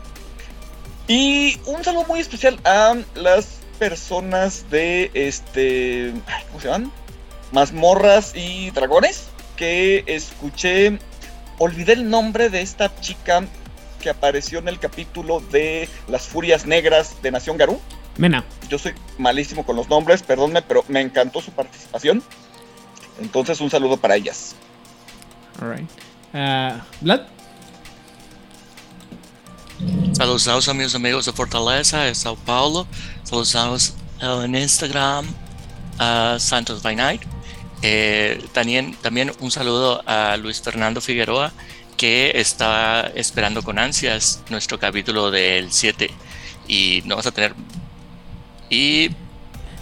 Y 1.07 1.59
un 1.65 1.83
saludo 1.83 2.05
muy 2.07 2.19
especial 2.19 2.59
a 2.63 2.95
las 3.15 3.57
personas 3.79 4.69
de 4.69 5.09
este, 5.15 6.13
¿cómo 6.47 6.61
se 6.61 6.67
llaman? 6.67 6.91
Mazmorras 7.51 8.33
y 8.35 8.69
dragones 8.69 9.29
que 9.55 10.03
escuché, 10.05 10.99
olvidé 11.57 11.93
el 11.93 12.07
nombre 12.07 12.51
de 12.51 12.61
esta 12.61 12.95
chica 13.01 13.45
que 13.99 14.11
apareció 14.11 14.59
en 14.59 14.67
el 14.67 14.77
capítulo 14.77 15.39
de 15.39 15.89
Las 16.07 16.27
Furias 16.27 16.67
Negras 16.67 17.19
de 17.23 17.31
Nación 17.31 17.57
Garú. 17.57 17.81
Mena. 18.17 18.45
Yo 18.69 18.77
soy 18.77 18.93
malísimo 19.17 19.65
con 19.65 19.75
los 19.75 19.89
nombres, 19.89 20.21
perdónme, 20.21 20.61
pero 20.61 20.83
me 20.87 21.01
encantó 21.01 21.41
su 21.41 21.49
participación. 21.51 22.21
Entonces 23.19 23.59
un 23.61 23.69
saludo 23.69 23.97
para 23.97 24.15
ellas. 24.15 24.55
Alright. 25.61 25.89
Ah, 26.33 26.81
Vlad. 27.01 27.21
Saludos 30.13 30.67
a 30.67 30.73
mis 30.73 30.95
amigos 30.95 31.25
de 31.25 31.33
Fortaleza, 31.33 32.01
de 32.01 32.15
Sao 32.15 32.35
Paulo. 32.35 32.87
Saludos 33.23 33.93
en 34.19 34.55
Instagram 34.55 35.25
a 35.99 36.37
Santos 36.39 36.81
by 36.81 36.95
Night. 36.95 37.21
Eh, 37.83 38.43
también, 38.53 38.95
también 39.01 39.31
un 39.39 39.51
saludo 39.51 40.01
a 40.07 40.35
Luis 40.37 40.61
Fernando 40.61 41.01
Figueroa, 41.01 41.51
que 41.95 42.31
está 42.35 43.11
esperando 43.13 43.61
con 43.61 43.77
ansias 43.77 44.41
nuestro 44.49 44.79
capítulo 44.79 45.29
del 45.29 45.71
7. 45.71 46.09
Y 46.67 47.03
no 47.05 47.15
vas 47.15 47.27
a 47.27 47.31
tener. 47.31 47.53
Y 48.69 49.11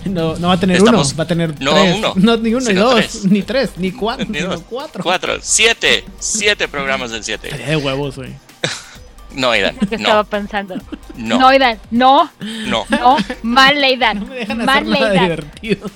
No, 0.05 0.35
no 0.37 0.47
va 0.49 0.53
a 0.53 0.59
tener 0.59 0.77
Estamos- 0.77 1.09
uno, 1.09 1.17
va 1.17 1.23
a 1.23 1.27
tener 1.27 1.61
no 1.61 1.71
tres. 1.71 1.95
uno, 1.97 2.13
No, 2.15 2.37
ni 2.37 2.53
uno, 2.53 2.67
ni 2.69 2.73
dos, 2.75 2.95
tres. 2.95 3.25
ni 3.25 3.41
tres, 3.41 3.71
ni 3.77 3.91
cuatro, 3.93 4.25
Ni 4.29 4.39
dos. 4.39 4.61
cuatro. 4.69 5.03
cuatro, 5.03 5.37
siete, 5.41 6.05
siete 6.19 6.67
programas 6.67 7.11
del 7.11 7.23
7. 7.23 7.47
Estaría 7.47 7.67
de 7.67 7.77
huevos, 7.77 8.15
güey. 8.15 8.33
No, 9.31 9.51
Aidan, 9.51 9.75
que 9.77 9.95
estaba 9.95 10.23
no, 10.23 10.29
pensando. 10.29 10.75
no, 11.17 11.39
No, 11.39 11.47
Aidan, 11.49 11.77
no, 11.91 12.31
no. 12.39 12.85
no, 12.89 13.17
mal 13.43 13.83
Aidan. 13.83 14.19
No 14.23 14.25
me 14.27 14.35
dejan 14.35 14.57
mal 14.59 14.69
hacer 14.69 14.87
nada 14.87 15.09
Aidan. 15.11 15.23
divertido. 15.25 15.89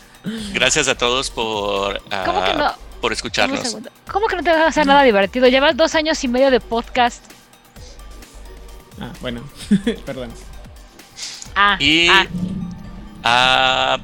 Gracias 0.54 0.88
a 0.90 0.96
todos 0.96 1.30
por, 1.30 2.02
ah, 2.12 2.24
¿Cómo 2.26 2.44
que 2.44 2.54
no? 2.56 2.72
por 3.00 3.14
escucharnos. 3.14 3.78
¿Cómo 4.12 4.28
que 4.28 4.36
no 4.36 4.44
te 4.44 4.50
vas 4.50 4.60
a 4.60 4.68
hacer 4.68 4.86
nada 4.86 5.04
divertido? 5.04 5.48
Llevas 5.48 5.78
dos 5.78 5.96
años 5.96 6.22
y 6.24 6.28
medio 6.28 6.52
de 6.52 6.60
podcast. 6.60 7.24
Ah, 9.00 9.12
bueno. 9.22 9.42
Perdón. 10.06 10.32
Ah, 11.56 11.78
Y 11.80 12.10
ah. 12.10 12.28
Ah, 13.24 14.00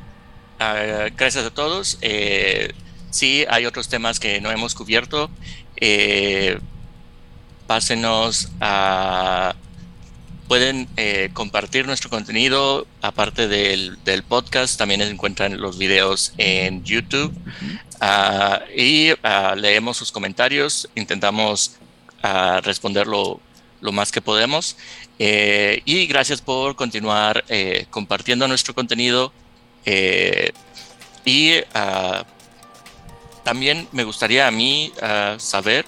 ah, 0.59 1.07
gracias 1.15 1.45
a 1.45 1.51
todos. 1.51 1.97
Eh, 2.01 2.73
sí, 3.09 3.45
hay 3.49 3.65
otros 3.65 3.87
temas 3.87 4.19
que 4.19 4.41
no 4.41 4.51
hemos 4.51 4.75
cubierto. 4.75 5.29
Eh, 5.77 6.59
pásenos 7.67 8.49
a... 8.61 9.55
Pueden 10.47 10.87
eh, 10.95 11.31
compartir 11.33 11.87
nuestro 11.87 12.11
contenido, 12.11 12.85
aparte 13.01 13.47
del, 13.47 13.97
podcast, 14.27 14.77
también 14.77 15.01
encuentran 15.01 15.59
los 15.59 15.79
videos 15.79 16.33
en 16.37 16.83
YouTube. 16.83 17.33
Ah, 17.99 18.61
y 18.77 19.09
ah, 19.23 19.55
leemos 19.57 19.97
sus 19.97 20.11
comentarios, 20.11 20.87
intentamos 20.93 21.77
a 22.21 22.61
responder 22.61 23.07
lo, 23.85 23.91
más 23.91 24.11
que 24.11 24.21
podemos. 24.21 24.75
Eh, 25.19 25.81
y 25.85 26.07
gracias 26.07 26.41
por 26.41 26.75
continuar 26.75 27.43
eh, 27.49 27.85
compartiendo 27.89 28.47
nuestro 28.47 28.73
contenido. 28.73 29.31
Eh, 29.85 30.51
y 31.23 31.53
ah, 31.73 32.25
también 33.43 33.87
me 33.91 34.03
gustaría 34.03 34.47
a 34.47 34.51
mí 34.51 34.91
ah, 35.01 35.35
saber 35.37 35.85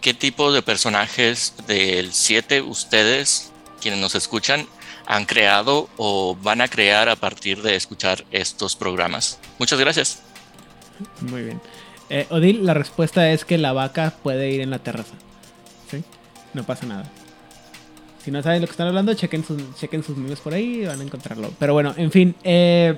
qué 0.00 0.14
tipo 0.14 0.52
de 0.52 0.62
personajes 0.62 1.54
del 1.66 2.12
7 2.12 2.62
ustedes, 2.62 3.52
quienes 3.80 4.00
nos 4.00 4.14
escuchan, 4.14 4.66
han 5.06 5.26
creado 5.26 5.88
o 5.96 6.36
van 6.40 6.60
a 6.60 6.68
crear 6.68 7.08
a 7.08 7.16
partir 7.16 7.62
de 7.62 7.76
escuchar 7.76 8.24
estos 8.30 8.76
programas. 8.76 9.38
Muchas 9.58 9.78
gracias. 9.78 10.22
Muy 11.20 11.42
bien. 11.42 11.60
Eh, 12.10 12.26
Odil, 12.30 12.64
la 12.64 12.74
respuesta 12.74 13.30
es 13.30 13.44
que 13.44 13.58
la 13.58 13.72
vaca 13.72 14.14
puede 14.22 14.50
ir 14.50 14.60
en 14.60 14.70
la 14.70 14.80
terraza. 14.80 15.14
¿Sí? 15.90 16.04
No 16.54 16.64
pasa 16.64 16.86
nada. 16.86 17.10
Si 18.22 18.30
no 18.30 18.42
saben 18.42 18.60
lo 18.60 18.66
que 18.66 18.72
están 18.72 18.88
hablando, 18.88 19.14
chequen 19.14 19.44
sus, 19.44 19.74
chequen 19.76 20.02
sus 20.02 20.16
memes 20.16 20.40
por 20.40 20.52
ahí 20.52 20.82
y 20.82 20.86
van 20.86 21.00
a 21.00 21.02
encontrarlo. 21.02 21.50
Pero 21.58 21.72
bueno, 21.72 21.94
en 21.96 22.10
fin. 22.10 22.34
Eh, 22.44 22.96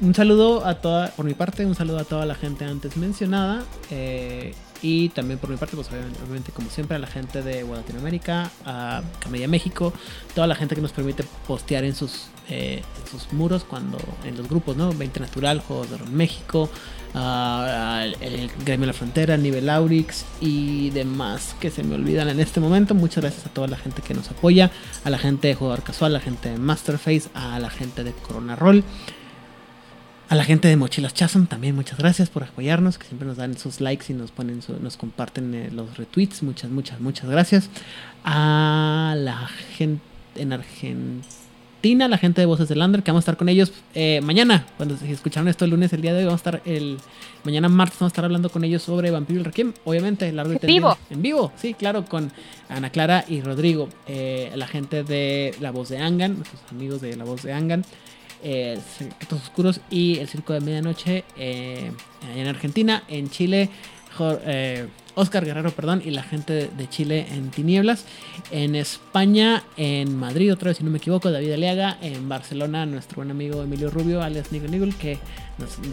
un 0.00 0.14
saludo 0.14 0.66
a 0.66 0.80
toda, 0.80 1.08
por 1.12 1.24
mi 1.24 1.34
parte, 1.34 1.64
un 1.64 1.74
saludo 1.74 1.98
a 1.98 2.04
toda 2.04 2.26
la 2.26 2.34
gente 2.34 2.64
antes 2.64 2.96
mencionada. 2.96 3.64
Eh, 3.90 4.52
y 4.82 5.08
también 5.10 5.38
por 5.38 5.48
mi 5.48 5.56
parte, 5.56 5.76
pues 5.76 5.88
obviamente, 5.88 6.52
como 6.52 6.68
siempre, 6.68 6.96
a 6.96 6.98
la 6.98 7.06
gente 7.06 7.42
de 7.42 7.64
Latinoamérica, 7.64 8.50
a 8.66 9.02
Camedia 9.18 9.48
México, 9.48 9.92
toda 10.34 10.46
la 10.46 10.54
gente 10.54 10.74
que 10.74 10.82
nos 10.82 10.92
permite 10.92 11.24
postear 11.46 11.84
en 11.84 11.94
sus, 11.94 12.26
eh, 12.50 12.82
en 13.00 13.10
sus 13.10 13.32
muros 13.32 13.64
cuando 13.64 13.98
en 14.24 14.36
los 14.36 14.48
grupos, 14.48 14.76
¿no? 14.76 14.92
20 14.92 15.20
Natural, 15.20 15.60
Juegos 15.60 15.90
de 15.90 15.98
México, 16.10 16.68
el 17.14 18.50
Gremio 18.64 18.86
la 18.86 18.92
Frontera, 18.92 19.36
Nivel 19.36 19.68
Aurix 19.70 20.24
y 20.40 20.90
demás 20.90 21.54
que 21.60 21.70
se 21.70 21.84
me 21.84 21.94
olvidan 21.94 22.28
en 22.28 22.40
este 22.40 22.60
momento. 22.60 22.94
Muchas 22.94 23.22
gracias 23.22 23.46
a 23.46 23.50
toda 23.50 23.68
la 23.68 23.76
gente 23.76 24.02
que 24.02 24.14
nos 24.14 24.30
apoya, 24.30 24.70
a 25.04 25.10
la 25.10 25.18
gente 25.18 25.48
de 25.48 25.54
Jugador 25.54 25.82
Casual, 25.82 26.12
a 26.12 26.18
la 26.18 26.24
gente 26.24 26.50
de 26.50 26.58
Masterface, 26.58 27.28
a 27.34 27.58
la 27.58 27.70
gente 27.70 28.02
de 28.04 28.12
Corona 28.12 28.56
Roll. 28.56 28.84
A 30.30 30.34
la 30.36 30.44
gente 30.44 30.68
de 30.68 30.76
Mochilas 30.76 31.12
Chasm 31.12 31.44
también 31.44 31.76
muchas 31.76 31.98
gracias 31.98 32.30
por 32.30 32.42
apoyarnos, 32.42 32.96
que 32.98 33.06
siempre 33.06 33.28
nos 33.28 33.36
dan 33.36 33.56
sus 33.58 33.80
likes 33.80 34.06
y 34.08 34.14
nos 34.14 34.30
ponen 34.30 34.60
nos 34.80 34.96
comparten 34.96 35.54
eh, 35.54 35.70
los 35.70 35.96
retweets. 35.98 36.42
Muchas, 36.42 36.70
muchas, 36.70 36.98
muchas 36.98 37.28
gracias. 37.28 37.68
A 38.24 39.14
la 39.16 39.46
gente 39.76 40.02
en 40.34 40.52
Argentina, 40.52 41.22
la 41.84 42.16
gente 42.16 42.40
de 42.40 42.46
Voces 42.46 42.68
del 42.68 42.78
Lander, 42.78 43.02
que 43.02 43.10
vamos 43.10 43.22
a 43.22 43.24
estar 43.24 43.36
con 43.36 43.50
ellos 43.50 43.70
eh, 43.94 44.20
mañana. 44.22 44.64
Cuando 44.78 44.96
se 44.96 45.10
escucharon 45.10 45.48
esto 45.48 45.66
el 45.66 45.72
lunes, 45.72 45.92
el 45.92 46.00
día 46.00 46.14
de 46.14 46.20
hoy, 46.20 46.24
vamos 46.24 46.38
a 46.38 46.50
estar 46.50 46.62
el 46.64 46.96
mañana 47.44 47.68
martes, 47.68 47.98
vamos 47.98 48.10
a 48.10 48.14
estar 48.14 48.24
hablando 48.24 48.48
con 48.48 48.64
ellos 48.64 48.82
sobre 48.82 49.10
Vampiro 49.10 49.40
el 49.40 49.44
Requiem. 49.44 49.74
Obviamente, 49.84 50.32
largo 50.32 50.54
y 50.54 50.56
¿En 50.56 50.66
vivo? 50.66 50.96
En 51.10 51.20
vivo, 51.20 51.52
sí, 51.56 51.74
claro, 51.74 52.06
con 52.06 52.32
Ana 52.70 52.88
Clara 52.88 53.26
y 53.28 53.42
Rodrigo, 53.42 53.90
eh, 54.06 54.50
la 54.54 54.66
gente 54.66 55.04
de 55.04 55.54
La 55.60 55.72
Voz 55.72 55.90
de 55.90 55.98
Angan, 55.98 56.36
nuestros 56.36 56.62
amigos 56.70 57.02
de 57.02 57.16
La 57.16 57.24
Voz 57.24 57.42
de 57.42 57.52
Angan 57.52 57.84
eh, 58.42 58.78
Secretos 58.98 59.42
Oscuros 59.42 59.80
y 59.90 60.18
El 60.18 60.28
Circo 60.28 60.52
de 60.52 60.60
Medianoche 60.60 61.24
eh, 61.36 61.90
en 62.36 62.46
Argentina, 62.46 63.02
en 63.08 63.30
Chile, 63.30 63.70
eh, 64.20 64.86
Oscar 65.14 65.44
Guerrero, 65.44 65.70
perdón, 65.70 66.02
y 66.04 66.10
la 66.10 66.22
gente 66.22 66.68
de 66.76 66.88
Chile 66.88 67.26
en 67.30 67.50
Tinieblas, 67.50 68.04
en 68.50 68.74
España, 68.74 69.62
en 69.76 70.16
Madrid, 70.16 70.52
otra 70.52 70.68
vez 70.68 70.78
si 70.78 70.84
no 70.84 70.90
me 70.90 70.98
equivoco, 70.98 71.30
David 71.30 71.52
Aliaga, 71.52 71.98
en 72.00 72.28
Barcelona, 72.28 72.86
nuestro 72.86 73.16
buen 73.16 73.30
amigo 73.30 73.62
Emilio 73.62 73.90
Rubio, 73.90 74.22
alias 74.22 74.50
Nigel 74.52 74.70
Nigel, 74.70 74.94
que 74.96 75.18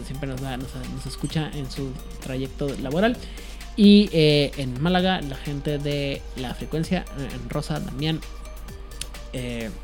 siempre 0.04 0.28
nos, 0.28 0.40
nos, 0.40 1.06
escucha 1.06 1.50
en 1.54 1.70
su 1.70 1.92
trayecto 2.22 2.68
laboral. 2.82 3.16
Y 3.74 4.10
eh, 4.12 4.52
en 4.58 4.80
Málaga, 4.82 5.22
la 5.22 5.36
gente 5.36 5.78
de 5.78 6.20
La 6.36 6.54
Frecuencia, 6.54 7.04
en 7.16 7.48
Rosa, 7.48 7.80
Damián, 7.80 8.20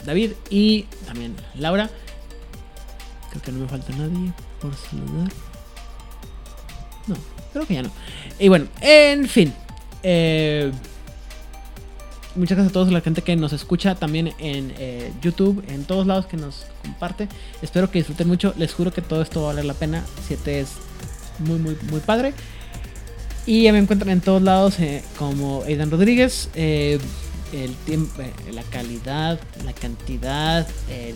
David 0.04 0.32
y 0.50 0.82
también 1.06 1.34
Laura. 1.54 1.88
Creo 3.30 3.42
que 3.42 3.52
no 3.52 3.60
me 3.60 3.68
falta 3.68 3.92
nadie 3.96 4.32
por 4.60 4.74
saludar. 4.74 5.32
No, 7.06 7.16
que 7.66 7.74
ya 7.74 7.82
no. 7.82 7.90
Y 8.38 8.48
bueno, 8.48 8.66
en 8.80 9.28
fin. 9.28 9.52
Eh, 10.02 10.70
muchas 12.34 12.56
gracias 12.56 12.70
a 12.70 12.72
todos 12.72 12.92
la 12.92 13.00
gente 13.00 13.22
que 13.22 13.34
nos 13.36 13.52
escucha 13.52 13.94
también 13.94 14.32
en 14.38 14.72
eh, 14.78 15.12
YouTube, 15.20 15.64
en 15.68 15.84
todos 15.84 16.06
lados 16.06 16.26
que 16.26 16.36
nos 16.36 16.66
comparte. 16.82 17.28
Espero 17.62 17.90
que 17.90 17.98
disfruten 17.98 18.28
mucho. 18.28 18.54
Les 18.56 18.72
juro 18.72 18.92
que 18.92 19.02
todo 19.02 19.22
esto 19.22 19.42
va 19.42 19.50
a 19.50 19.52
valer 19.52 19.64
la 19.64 19.74
pena. 19.74 20.04
7 20.26 20.60
es 20.60 20.68
muy, 21.38 21.58
muy, 21.58 21.76
muy 21.90 22.00
padre. 22.00 22.32
Y 23.46 23.70
me 23.72 23.78
encuentran 23.78 24.10
en 24.10 24.20
todos 24.20 24.42
lados 24.42 24.78
eh, 24.78 25.02
como 25.18 25.62
Aidan 25.62 25.90
Rodríguez. 25.90 26.50
el 26.54 27.00
tiempo, 27.86 28.22
la 28.52 28.62
calidad, 28.64 29.40
la 29.64 29.72
cantidad, 29.72 30.68
el 30.90 31.14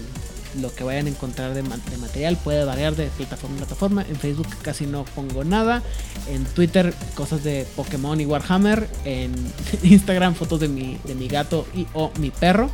lo 0.60 0.74
que 0.74 0.84
vayan 0.84 1.06
a 1.06 1.10
encontrar 1.10 1.54
de, 1.54 1.62
material 1.62 2.36
puede 2.36 2.64
variar 2.64 2.94
de 2.96 3.06
plataforma 3.08 3.56
a 3.56 3.58
plataforma. 3.58 4.04
En 4.08 4.16
Facebook 4.16 4.48
casi 4.62 4.86
no 4.86 5.04
pongo 5.04 5.44
nada. 5.44 5.82
En 6.28 6.44
Twitter 6.44 6.94
cosas 7.14 7.42
de 7.44 7.66
Pokémon 7.76 8.20
y 8.20 8.26
Warhammer. 8.26 8.88
En 9.04 9.34
Instagram 9.82 10.34
fotos 10.34 10.60
de 10.60 10.68
mi, 10.68 10.98
de 11.04 11.14
mi 11.14 11.28
gato 11.28 11.66
y 11.74 11.86
o 11.94 12.10
mi 12.18 12.30
perro. 12.30 12.70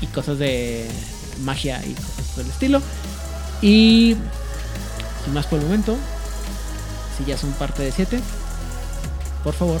Y 0.00 0.06
cosas 0.06 0.38
de 0.38 0.88
magia 1.42 1.80
y 1.84 1.92
cosas 1.94 2.36
del 2.36 2.46
estilo. 2.48 2.82
Y 3.60 4.16
sin 5.24 5.34
más 5.34 5.46
por 5.46 5.58
el 5.58 5.64
momento, 5.66 5.96
si 7.16 7.24
ya 7.24 7.38
son 7.38 7.52
parte 7.52 7.82
de 7.82 7.92
7, 7.92 8.20
por 9.44 9.54
favor, 9.54 9.80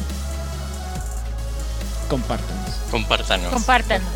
compártanos. 2.08 2.70
Compártanos. 2.90 3.52
Compártanos. 3.52 4.08